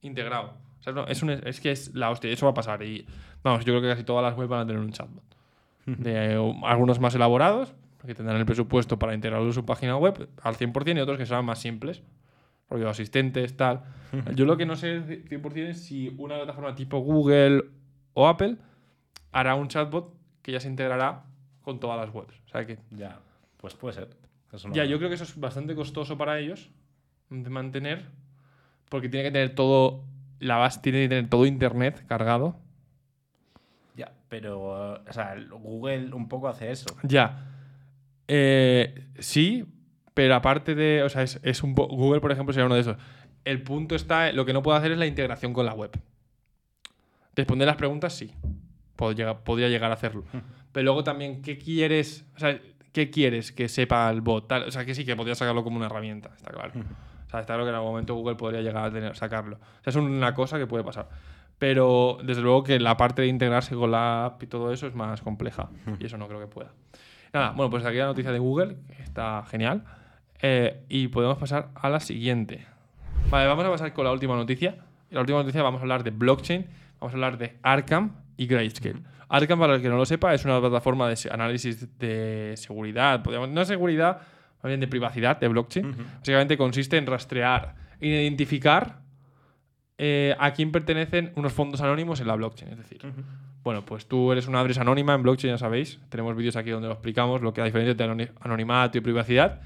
integrado. 0.00 0.54
O 0.80 0.82
sea, 0.82 0.92
no, 0.92 1.06
es, 1.06 1.22
un- 1.22 1.30
es 1.30 1.60
que 1.60 1.70
es 1.70 1.94
la 1.94 2.10
hostia, 2.10 2.30
eso 2.32 2.46
va 2.46 2.50
a 2.50 2.54
pasar. 2.54 2.82
Y 2.82 3.06
vamos, 3.44 3.64
yo 3.64 3.72
creo 3.72 3.80
que 3.82 3.88
casi 3.88 4.02
todas 4.02 4.24
las 4.24 4.36
webs 4.36 4.48
van 4.50 4.60
a 4.62 4.66
tener 4.66 4.80
un 4.82 4.90
chatbot. 4.90 5.22
De 5.86 6.34
eh, 6.34 6.54
algunos 6.64 6.98
más 6.98 7.14
elaborados, 7.14 7.72
que 8.04 8.14
tendrán 8.16 8.38
el 8.38 8.46
presupuesto 8.46 8.98
para 8.98 9.14
integrarlo 9.14 9.46
en 9.46 9.52
su 9.52 9.64
página 9.64 9.96
web 9.96 10.28
al 10.42 10.56
100%, 10.56 10.96
y 10.98 11.00
otros 11.00 11.18
que 11.18 11.26
serán 11.26 11.44
más 11.44 11.60
simples. 11.60 12.02
Rollo 12.70 12.88
asistentes, 12.88 13.56
tal. 13.56 13.82
Yo 14.34 14.44
lo 14.44 14.56
que 14.56 14.66
no 14.66 14.76
sé 14.76 15.00
100% 15.28 15.68
es 15.68 15.84
si 15.84 16.14
una 16.18 16.36
plataforma 16.36 16.74
tipo 16.74 16.98
Google 17.00 17.64
o 18.14 18.28
Apple 18.28 18.56
hará 19.30 19.54
un 19.54 19.68
chatbot 19.68 20.14
que 20.42 20.52
ya 20.52 20.60
se 20.60 20.68
integrará 20.68 21.24
con 21.62 21.80
todas 21.80 21.98
las 21.98 22.14
webs. 22.14 22.34
O 22.46 22.48
sea 22.48 22.66
que 22.66 22.78
Ya. 22.90 23.20
Pues 23.58 23.74
puede 23.74 23.94
ser. 23.94 24.08
Eso 24.52 24.68
no- 24.68 24.74
ya, 24.74 24.84
yo 24.84 24.98
creo 24.98 25.08
que 25.08 25.14
eso 25.14 25.24
es 25.24 25.38
bastante 25.38 25.74
costoso 25.74 26.18
para 26.18 26.38
ellos 26.38 26.70
de 27.30 27.48
mantener, 27.48 28.04
porque 28.90 29.08
tiene 29.08 29.24
que 29.28 29.32
tener 29.32 29.54
todo, 29.54 30.04
la 30.40 30.56
base 30.56 30.80
tiene 30.80 31.02
que 31.02 31.08
tener 31.08 31.30
todo 31.30 31.46
internet 31.46 32.04
cargado. 32.06 32.56
Ya, 33.96 34.12
pero. 34.28 34.94
O 35.08 35.12
sea, 35.12 35.34
Google 35.50 36.12
un 36.14 36.28
poco 36.28 36.48
hace 36.48 36.70
eso. 36.70 36.94
Ya. 37.02 37.46
Eh, 38.28 39.08
sí, 39.18 39.64
pero 40.14 40.34
aparte 40.34 40.74
de, 40.74 41.02
o 41.02 41.08
sea, 41.08 41.22
es, 41.22 41.40
es 41.42 41.62
un 41.62 41.74
Google, 41.74 42.20
por 42.20 42.32
ejemplo, 42.32 42.52
sería 42.52 42.66
uno 42.66 42.74
de 42.74 42.82
esos. 42.82 42.96
El 43.44 43.62
punto 43.62 43.94
está, 43.94 44.32
lo 44.32 44.44
que 44.44 44.52
no 44.52 44.62
puede 44.62 44.78
hacer 44.78 44.92
es 44.92 44.98
la 44.98 45.06
integración 45.06 45.52
con 45.52 45.66
la 45.66 45.74
web. 45.74 45.90
Responder 47.34 47.66
las 47.66 47.76
preguntas, 47.76 48.12
sí. 48.14 48.32
Podría 48.96 49.68
llegar 49.68 49.90
a 49.90 49.94
hacerlo. 49.94 50.24
Pero 50.70 50.84
luego 50.84 51.02
también, 51.02 51.42
¿qué 51.42 51.58
quieres? 51.58 52.24
O 52.36 52.38
sea, 52.38 52.60
¿qué 52.92 53.10
quieres 53.10 53.50
que 53.50 53.68
sepa 53.68 54.08
el 54.10 54.20
bot? 54.20 54.48
Tal, 54.48 54.64
o 54.64 54.70
sea, 54.70 54.84
que 54.84 54.94
sí, 54.94 55.04
que 55.04 55.16
podría 55.16 55.34
sacarlo 55.34 55.64
como 55.64 55.76
una 55.76 55.86
herramienta, 55.86 56.30
está 56.36 56.52
claro. 56.52 56.72
O 57.26 57.30
sea, 57.30 57.40
está 57.40 57.54
claro 57.54 57.64
que 57.64 57.70
en 57.70 57.74
algún 57.74 57.90
momento 57.90 58.14
Google 58.14 58.36
podría 58.36 58.60
llegar 58.60 58.84
a 58.84 58.90
tener, 58.92 59.16
sacarlo. 59.16 59.56
O 59.56 59.82
sea, 59.82 59.90
es 59.90 59.96
una 59.96 60.34
cosa 60.34 60.58
que 60.58 60.66
puede 60.66 60.84
pasar. 60.84 61.08
Pero 61.58 62.18
desde 62.22 62.42
luego 62.42 62.62
que 62.62 62.78
la 62.78 62.96
parte 62.96 63.22
de 63.22 63.28
integrarse 63.28 63.74
con 63.74 63.90
la 63.90 64.26
app 64.26 64.42
y 64.42 64.46
todo 64.46 64.72
eso 64.72 64.86
es 64.86 64.94
más 64.94 65.22
compleja. 65.22 65.70
Y 65.98 66.06
eso 66.06 66.18
no 66.18 66.28
creo 66.28 66.40
que 66.40 66.48
pueda. 66.48 66.72
Nada, 67.32 67.52
bueno, 67.52 67.70
pues 67.70 67.84
aquí 67.84 67.96
la 67.96 68.06
noticia 68.06 68.30
de 68.30 68.38
Google, 68.38 68.76
que 68.94 69.02
está 69.02 69.44
genial. 69.48 69.84
Eh, 70.42 70.84
y 70.88 71.08
podemos 71.08 71.38
pasar 71.38 71.70
a 71.74 71.88
la 71.88 72.00
siguiente. 72.00 72.66
Vale, 73.30 73.46
vamos 73.46 73.64
a 73.64 73.70
pasar 73.70 73.92
con 73.92 74.04
la 74.04 74.12
última 74.12 74.34
noticia. 74.36 74.70
En 75.10 75.14
la 75.14 75.20
última 75.20 75.38
noticia 75.38 75.62
vamos 75.62 75.78
a 75.80 75.82
hablar 75.82 76.02
de 76.02 76.10
blockchain, 76.10 76.66
vamos 77.00 77.12
a 77.12 77.16
hablar 77.16 77.38
de 77.38 77.56
Arkham 77.62 78.12
y 78.36 78.46
Grayscale. 78.46 79.00
Arkham, 79.28 79.58
para 79.58 79.76
el 79.76 79.82
que 79.82 79.88
no 79.88 79.96
lo 79.96 80.04
sepa, 80.04 80.34
es 80.34 80.44
una 80.44 80.60
plataforma 80.60 81.08
de 81.08 81.16
análisis 81.30 81.96
de 81.98 82.54
seguridad, 82.56 83.22
podríamos- 83.22 83.48
no 83.50 83.64
seguridad, 83.64 84.18
más 84.62 84.68
bien 84.70 84.80
de 84.80 84.88
privacidad 84.88 85.38
de 85.38 85.48
blockchain. 85.48 85.94
Básicamente 86.18 86.56
consiste 86.58 86.96
en 86.96 87.06
rastrear 87.06 87.74
identificar 88.00 89.00
eh, 89.98 90.34
a 90.38 90.52
quién 90.52 90.72
pertenecen 90.72 91.32
unos 91.36 91.52
fondos 91.52 91.80
anónimos 91.80 92.20
en 92.20 92.26
la 92.26 92.34
blockchain. 92.34 92.72
Es 92.72 92.78
decir, 92.78 93.00
bueno, 93.62 93.84
pues 93.84 94.06
tú 94.06 94.32
eres 94.32 94.48
una 94.48 94.60
adres 94.60 94.78
anónima 94.78 95.14
en 95.14 95.22
blockchain, 95.22 95.54
ya 95.54 95.58
sabéis. 95.58 96.00
Tenemos 96.08 96.34
vídeos 96.34 96.56
aquí 96.56 96.70
donde 96.70 96.88
lo 96.88 96.94
explicamos, 96.94 97.40
lo 97.42 97.52
que 97.54 97.60
la 97.60 97.66
diferencia 97.66 97.92
entre 97.92 98.06
anoni- 98.08 98.30
anonimato 98.40 98.98
y 98.98 99.00
privacidad. 99.00 99.60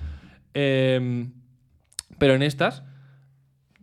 Em, 0.59 1.33
pero 2.19 2.33
en 2.35 2.43
estas 2.43 2.83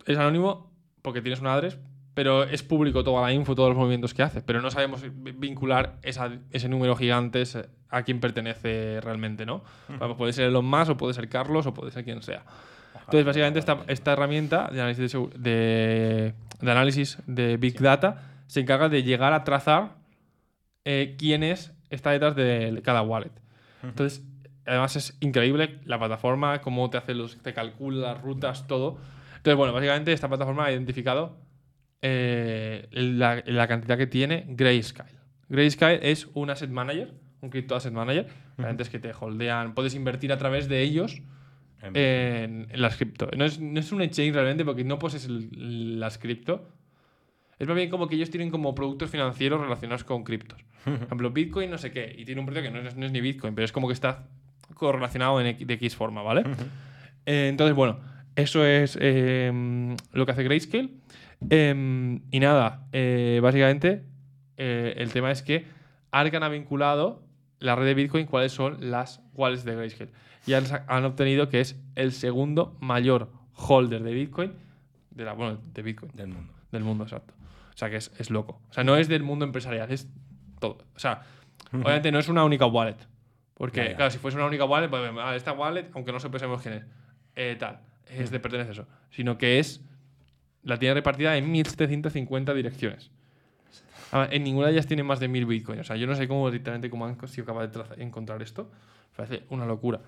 es 0.06 0.18
anónimo 0.18 0.72
porque 1.02 1.22
tienes 1.22 1.40
una 1.40 1.54
adres, 1.54 1.78
pero 2.14 2.42
es 2.42 2.64
público 2.64 3.04
toda 3.04 3.22
la 3.22 3.32
info, 3.32 3.54
todos 3.54 3.68
los 3.68 3.78
movimientos 3.78 4.12
que 4.12 4.24
hace. 4.24 4.40
Pero 4.42 4.60
no 4.60 4.70
sabemos 4.72 5.02
vi- 5.02 5.30
vincular 5.32 5.98
esa- 6.02 6.32
ese 6.50 6.68
número 6.68 6.96
gigante 6.96 7.42
ese- 7.42 7.68
a 7.90 8.02
quién 8.02 8.18
pertenece 8.18 9.00
realmente, 9.00 9.46
¿no? 9.46 9.62
Puede 10.16 10.32
ser 10.32 10.46
Elon 10.46 10.64
Musk, 10.64 10.90
o 10.90 10.96
puede 10.96 11.14
ser 11.14 11.28
Carlos, 11.28 11.64
o 11.66 11.74
puede 11.74 11.92
ser 11.92 12.02
quien 12.04 12.22
sea. 12.22 12.42
Entonces, 13.04 13.24
básicamente, 13.24 13.58
esta, 13.60 13.78
esta 13.86 14.12
herramienta 14.14 14.68
de 14.72 14.80
análisis 14.80 15.12
de, 15.12 15.18
segu- 15.18 15.32
de- 15.34 16.34
de 16.60 16.70
análisis 16.72 17.18
de 17.26 17.56
Big 17.56 17.78
Data 17.80 18.22
se 18.48 18.60
encarga 18.60 18.88
de 18.88 19.04
llegar 19.04 19.32
a 19.32 19.44
trazar 19.44 19.94
eh, 20.84 21.14
quién 21.18 21.42
es 21.44 21.72
está 21.90 22.10
detrás 22.10 22.34
de 22.34 22.80
cada 22.84 23.02
wallet. 23.02 23.30
Entonces, 23.82 24.22
además 24.66 24.96
es 24.96 25.16
increíble 25.20 25.80
la 25.84 25.98
plataforma, 25.98 26.60
cómo 26.60 26.88
te 26.90 26.98
hace 26.98 27.14
los, 27.14 27.36
te 27.42 27.52
calcula 27.54 28.14
las 28.14 28.22
rutas, 28.22 28.66
todo. 28.66 28.98
Entonces, 29.36 29.56
bueno, 29.56 29.72
básicamente 29.72 30.12
esta 30.12 30.28
plataforma 30.28 30.66
ha 30.66 30.72
identificado 30.72 31.36
eh, 32.02 32.88
la, 32.90 33.42
la 33.46 33.66
cantidad 33.68 33.96
que 33.98 34.06
tiene 34.06 34.44
Grayscale. 34.48 35.12
Grayscale 35.48 36.10
es 36.10 36.28
un 36.34 36.50
asset 36.50 36.70
manager, 36.70 37.14
un 37.40 37.50
crypto 37.50 37.76
asset 37.76 37.92
manager. 37.92 38.26
Realmente 38.56 38.82
es 38.84 38.90
que 38.90 38.98
te 38.98 39.12
holdean, 39.18 39.74
puedes 39.74 39.94
invertir 39.94 40.32
a 40.32 40.38
través 40.38 40.68
de 40.68 40.80
ellos 40.82 41.20
En- 41.82 41.96
en, 41.96 42.66
en 42.70 42.80
las 42.82 42.96
cripto. 42.96 43.28
No 43.36 43.44
es, 43.44 43.60
no 43.60 43.78
es 43.80 43.92
un 43.92 44.00
exchange 44.00 44.32
realmente 44.34 44.64
porque 44.64 44.84
no 44.84 44.98
posees 44.98 45.26
el- 45.26 46.00
las 46.00 46.18
cripto. 46.18 46.68
Es 47.58 47.68
más 47.68 47.76
bien 47.76 47.90
como 47.90 48.08
que 48.08 48.16
ellos 48.16 48.30
tienen 48.30 48.50
como 48.50 48.74
productos 48.74 49.10
financieros 49.10 49.60
relacionados 49.60 50.02
con 50.04 50.24
criptos. 50.24 50.64
Por 50.84 50.94
ejemplo, 50.94 51.30
Bitcoin 51.30 51.70
no 51.70 51.78
sé 51.78 51.92
qué. 51.92 52.14
Y 52.18 52.24
tiene 52.24 52.40
un 52.40 52.46
precio 52.46 52.62
que 52.62 52.70
no 52.70 52.80
es, 52.80 52.96
no 52.96 53.04
es 53.06 53.12
ni 53.12 53.20
Bitcoin, 53.20 53.54
pero 53.54 53.64
es 53.64 53.72
como 53.72 53.86
que 53.88 53.92
está 53.92 54.28
correlacionado 54.74 55.40
en 55.40 55.48
X- 55.48 55.66
de 55.66 55.74
X 55.74 55.96
forma, 55.96 56.22
¿vale? 56.22 56.44
Eh, 57.26 57.48
entonces, 57.48 57.74
bueno, 57.76 57.98
eso 58.36 58.64
es 58.64 58.96
eh, 59.00 59.94
lo 60.12 60.26
que 60.26 60.32
hace 60.32 60.42
Grayscale. 60.42 60.90
Eh, 61.50 62.20
y 62.30 62.40
nada, 62.40 62.86
eh, 62.92 63.40
básicamente 63.42 64.04
eh, 64.56 64.94
el 64.96 65.10
tema 65.12 65.30
es 65.30 65.42
que 65.42 65.66
Arcan 66.10 66.42
ha 66.42 66.48
vinculado 66.48 67.22
la 67.58 67.76
red 67.76 67.86
de 67.86 67.94
Bitcoin 67.94 68.26
cuáles 68.26 68.52
son 68.52 68.90
las 68.90 69.20
wallets 69.34 69.64
de 69.64 69.74
Grayscale. 69.74 70.10
Y 70.46 70.52
han 70.54 71.04
obtenido 71.04 71.48
que 71.48 71.60
es 71.60 71.80
el 71.94 72.12
segundo 72.12 72.76
mayor 72.80 73.30
holder 73.54 74.02
de 74.02 74.12
Bitcoin, 74.12 74.52
de 75.10 75.24
la, 75.24 75.32
bueno, 75.32 75.58
de 75.72 75.82
Bitcoin, 75.82 76.12
del 76.14 76.28
mundo. 76.28 76.52
del 76.70 76.84
mundo, 76.84 77.04
exacto. 77.04 77.32
O 77.74 77.76
sea 77.76 77.88
que 77.88 77.96
es, 77.96 78.12
es 78.18 78.30
loco. 78.30 78.60
O 78.68 78.72
sea, 78.72 78.84
no 78.84 78.96
es 78.96 79.08
del 79.08 79.22
mundo 79.22 79.44
empresarial, 79.44 79.90
es 79.90 80.08
todo. 80.60 80.78
O 80.94 80.98
sea, 80.98 81.22
obviamente 81.72 82.12
no 82.12 82.18
es 82.18 82.28
una 82.28 82.44
única 82.44 82.66
wallet. 82.66 82.96
Porque, 83.54 83.80
Ya, 83.80 83.90
ya. 83.90 83.96
claro, 83.96 84.10
si 84.10 84.18
fuese 84.18 84.36
una 84.36 84.46
única 84.46 84.64
wallet, 84.64 84.88
pues 84.88 85.10
ah, 85.18 85.36
esta 85.36 85.52
wallet, 85.52 85.90
aunque 85.94 86.12
no 86.12 86.20
sepamos 86.20 86.60
quién 86.62 86.74
es, 86.74 86.84
eh, 87.36 87.56
tal, 87.58 87.80
es 88.08 88.30
de 88.30 88.40
pertenece 88.40 88.70
a 88.70 88.72
eso. 88.72 88.86
Sino 89.10 89.38
que 89.38 89.58
es. 89.58 89.80
La 90.62 90.78
tiene 90.78 90.94
repartida 90.94 91.36
en 91.36 91.50
1750 91.50 92.54
direcciones. 92.54 93.10
En 94.30 94.44
ninguna 94.44 94.68
de 94.68 94.74
ellas 94.74 94.86
tiene 94.86 95.02
más 95.02 95.20
de 95.20 95.28
1000 95.28 95.44
bitcoins. 95.46 95.80
O 95.80 95.84
sea, 95.84 95.96
yo 95.96 96.06
no 96.06 96.14
sé 96.14 96.28
cómo 96.28 96.50
directamente 96.50 96.88
cómo 96.88 97.04
han 97.04 97.16
sido 97.28 97.44
capaces 97.44 97.72
de 97.72 98.02
encontrar 98.02 98.40
esto. 98.42 98.70
Me 99.10 99.16
parece 99.26 99.44
una 99.50 99.66
locura. 99.66 100.00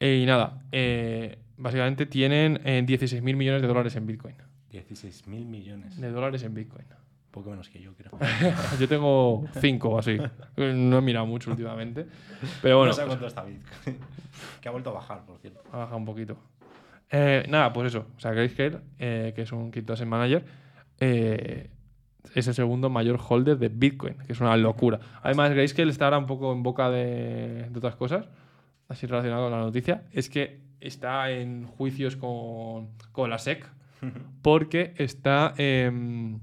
Eh, 0.00 0.20
y 0.22 0.26
nada, 0.26 0.62
eh, 0.72 1.38
básicamente 1.56 2.06
tienen 2.06 2.60
eh, 2.64 2.82
16.000 2.84 3.22
millones 3.36 3.62
de 3.62 3.68
dólares 3.68 3.94
en 3.94 4.06
Bitcoin. 4.06 4.34
16.000 4.72 5.26
millones. 5.46 6.00
De 6.00 6.10
dólares 6.10 6.42
en 6.42 6.54
Bitcoin. 6.54 6.86
Poco 7.32 7.50
menos 7.50 7.68
que 7.68 7.80
yo, 7.80 7.94
creo. 7.94 8.12
Yo 8.78 8.86
tengo 8.86 9.44
5 9.58 9.88
o 9.88 9.98
así. 9.98 10.18
No 10.56 10.98
he 10.98 11.00
mirado 11.00 11.26
mucho 11.26 11.50
últimamente. 11.50 12.06
Pero 12.60 12.76
bueno, 12.76 12.92
no 12.92 12.96
sé 12.96 13.06
cuánto 13.06 13.26
está 13.26 13.42
Bitcoin. 13.42 13.98
que 14.60 14.68
ha 14.68 14.70
vuelto 14.70 14.90
a 14.90 14.92
bajar, 14.92 15.24
por 15.24 15.38
cierto. 15.38 15.62
ha 15.72 15.78
bajado 15.78 15.96
un 15.96 16.04
poquito. 16.04 16.36
Eh, 17.10 17.44
nada, 17.48 17.72
pues 17.72 17.88
eso. 17.88 18.06
O 18.16 18.20
sea, 18.20 18.32
Grayscale, 18.32 18.80
eh, 18.98 19.32
que 19.34 19.42
es 19.42 19.52
un 19.52 19.70
crypto 19.70 19.94
asset 19.94 20.06
manager, 20.06 20.44
eh, 21.00 21.70
es 22.34 22.46
el 22.48 22.54
segundo 22.54 22.90
mayor 22.90 23.18
holder 23.26 23.58
de 23.58 23.70
Bitcoin, 23.70 24.18
que 24.26 24.34
es 24.34 24.40
una 24.40 24.56
locura. 24.58 25.00
Además, 25.22 25.50
Grayscale 25.50 25.90
está 25.90 26.04
ahora 26.04 26.18
un 26.18 26.26
poco 26.26 26.52
en 26.52 26.62
boca 26.62 26.90
de, 26.90 27.66
de 27.70 27.78
otras 27.78 27.96
cosas, 27.96 28.28
así 28.88 29.06
relacionado 29.06 29.44
con 29.44 29.52
la 29.52 29.64
noticia. 29.64 30.04
Es 30.12 30.28
que 30.28 30.60
está 30.82 31.30
en 31.30 31.66
juicios 31.66 32.16
con, 32.16 32.90
con 33.12 33.30
la 33.30 33.38
SEC 33.38 33.66
porque 34.42 34.94
está 34.96 35.54
em, 35.56 36.40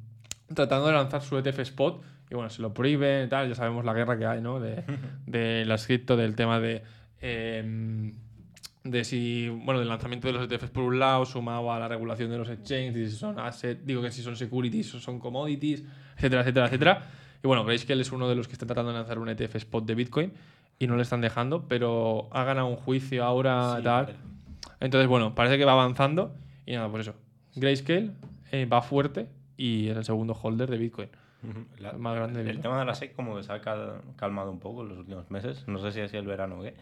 tratando 0.53 0.87
de 0.87 0.93
lanzar 0.93 1.21
su 1.21 1.37
ETF 1.37 1.59
Spot 1.59 2.03
y 2.29 2.35
bueno, 2.35 2.49
se 2.49 2.61
lo 2.61 2.73
prohíben 2.73 3.25
y 3.25 3.29
tal. 3.29 3.49
Ya 3.49 3.55
sabemos 3.55 3.85
la 3.85 3.93
guerra 3.93 4.17
que 4.17 4.25
hay, 4.25 4.41
¿no? 4.41 4.59
De, 4.59 4.83
de 5.25 5.65
las 5.65 5.85
cripto, 5.85 6.15
del 6.15 6.35
tema 6.35 6.59
de. 6.59 6.83
em, 7.21 8.13
de 8.83 9.03
si, 9.03 9.49
bueno, 9.49 9.79
del 9.79 9.89
lanzamiento 9.89 10.27
de 10.27 10.33
los 10.33 10.49
ETFs 10.49 10.69
por 10.69 10.83
un 10.83 10.99
lado, 10.99 11.25
sumado 11.25 11.71
a 11.71 11.79
la 11.79 11.87
regulación 11.87 12.29
de 12.31 12.37
los 12.37 12.49
exchanges, 12.49 13.11
si 13.11 13.17
son 13.17 13.39
asset, 13.39 13.79
digo 13.83 14.01
que 14.01 14.09
si 14.09 14.21
son 14.21 14.35
securities 14.35 14.95
o 14.95 14.99
son 14.99 15.19
commodities, 15.19 15.83
etcétera, 16.15 16.41
etcétera, 16.41 16.65
etcétera. 16.67 17.01
Y 17.43 17.47
bueno, 17.47 17.63
Grayscale 17.65 18.01
es 18.01 18.11
uno 18.11 18.27
de 18.27 18.35
los 18.35 18.47
que 18.47 18.53
está 18.53 18.65
tratando 18.65 18.91
de 18.91 18.97
lanzar 18.97 19.19
un 19.19 19.29
ETF 19.29 19.55
spot 19.55 19.85
de 19.85 19.95
Bitcoin 19.95 20.33
y 20.77 20.87
no 20.87 20.95
le 20.95 21.03
están 21.03 21.21
dejando, 21.21 21.67
pero 21.67 22.29
ha 22.31 22.43
ganado 22.43 22.67
un 22.67 22.77
juicio 22.77 23.23
ahora 23.23 23.75
Sí, 23.77 23.83
tal. 23.83 24.15
Entonces, 24.79 25.07
bueno, 25.07 25.35
parece 25.35 25.57
que 25.57 25.65
va 25.65 25.73
avanzando 25.73 26.33
y 26.65 26.73
nada, 26.73 26.89
por 26.89 27.01
eso. 27.01 27.15
Grayscale 27.55 28.11
eh, 28.51 28.65
va 28.65 28.81
fuerte 28.81 29.27
y 29.59 29.89
es 29.89 29.97
el 29.97 30.03
segundo 30.05 30.33
holder 30.33 30.69
de 30.69 30.77
Bitcoin. 30.77 31.09
La- 31.79 31.93
más 31.93 32.15
grande 32.15 32.43
de 32.43 32.49
el 32.51 32.59
tema 32.61 32.79
de 32.79 32.85
la 32.85 32.95
SEC 32.95 33.15
como 33.15 33.35
que 33.37 33.43
se 33.43 33.51
ha 33.53 33.61
cal- 33.61 34.01
calmado 34.15 34.51
un 34.51 34.59
poco 34.59 34.81
en 34.83 34.89
los 34.89 34.97
últimos 34.97 35.29
meses. 35.31 35.63
No 35.67 35.79
sé 35.79 35.91
si 35.91 35.99
ha 36.01 36.07
sido 36.07 36.21
el 36.21 36.27
verano 36.27 36.59
o 36.59 36.63
qué. 36.63 36.73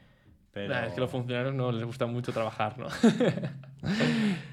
Pero... 0.52 0.74
Nah, 0.74 0.86
Es 0.86 0.94
que 0.94 0.98
a 0.98 1.02
los 1.02 1.12
funcionarios 1.12 1.54
no 1.54 1.72
les 1.72 1.84
gusta 1.84 2.06
mucho 2.08 2.32
trabajar, 2.32 2.78
¿no? 2.78 2.88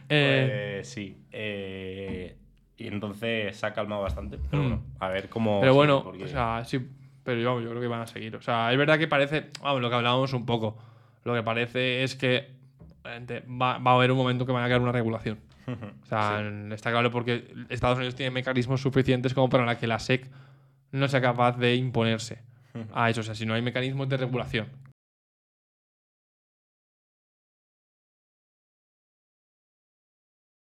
Eh, 0.08 0.76
Pues 0.78 0.88
sí. 0.88 1.16
eh, 1.32 2.36
y 2.76 2.86
entonces 2.88 3.56
se 3.56 3.66
ha 3.66 3.72
calmado 3.72 4.02
bastante. 4.02 4.38
Pero 4.50 4.62
Mm. 4.62 4.66
bueno, 4.68 4.82
a 5.00 5.08
ver 5.08 5.28
cómo. 5.28 5.60
Pero 5.60 5.72
sigue, 5.72 5.76
bueno, 5.78 6.04
porque- 6.04 6.24
o 6.24 6.28
sea, 6.28 6.62
sí, 6.64 6.80
pero 7.22 7.42
vamos, 7.44 7.62
yo 7.64 7.70
creo 7.70 7.80
que 7.80 7.88
van 7.88 8.02
a 8.02 8.06
seguir. 8.06 8.36
O 8.36 8.42
sea, 8.42 8.70
es 8.72 8.78
verdad 8.78 8.98
que 8.98 9.08
parece, 9.08 9.50
vamos, 9.62 9.80
lo 9.80 9.88
que 9.88 9.94
hablábamos 9.96 10.32
un 10.34 10.44
poco, 10.44 10.76
lo 11.24 11.34
que 11.34 11.42
parece 11.42 12.02
es 12.02 12.14
que 12.14 12.50
va, 13.06 13.78
va 13.78 13.90
a 13.92 13.94
haber 13.94 14.10
un 14.12 14.18
momento 14.18 14.44
que 14.46 14.52
van 14.52 14.62
a 14.62 14.66
crear 14.66 14.80
una 14.82 14.92
regulación. 14.92 15.38
O 15.66 16.06
sea, 16.06 16.42
está 16.72 16.90
claro 16.90 17.10
porque 17.10 17.54
Estados 17.68 17.96
Unidos 17.96 18.14
tiene 18.14 18.30
mecanismos 18.30 18.80
suficientes 18.80 19.34
como 19.34 19.48
para 19.48 19.78
que 19.78 19.86
la 19.86 19.98
SEC 19.98 20.28
no 20.92 21.08
sea 21.08 21.20
capaz 21.20 21.56
de 21.58 21.74
imponerse 21.76 22.38
a 22.92 23.10
eso. 23.10 23.20
O 23.20 23.24
sea, 23.24 23.34
si 23.34 23.46
no 23.46 23.54
hay 23.54 23.62
mecanismos 23.62 24.08
de 24.08 24.16
regulación 24.16 24.68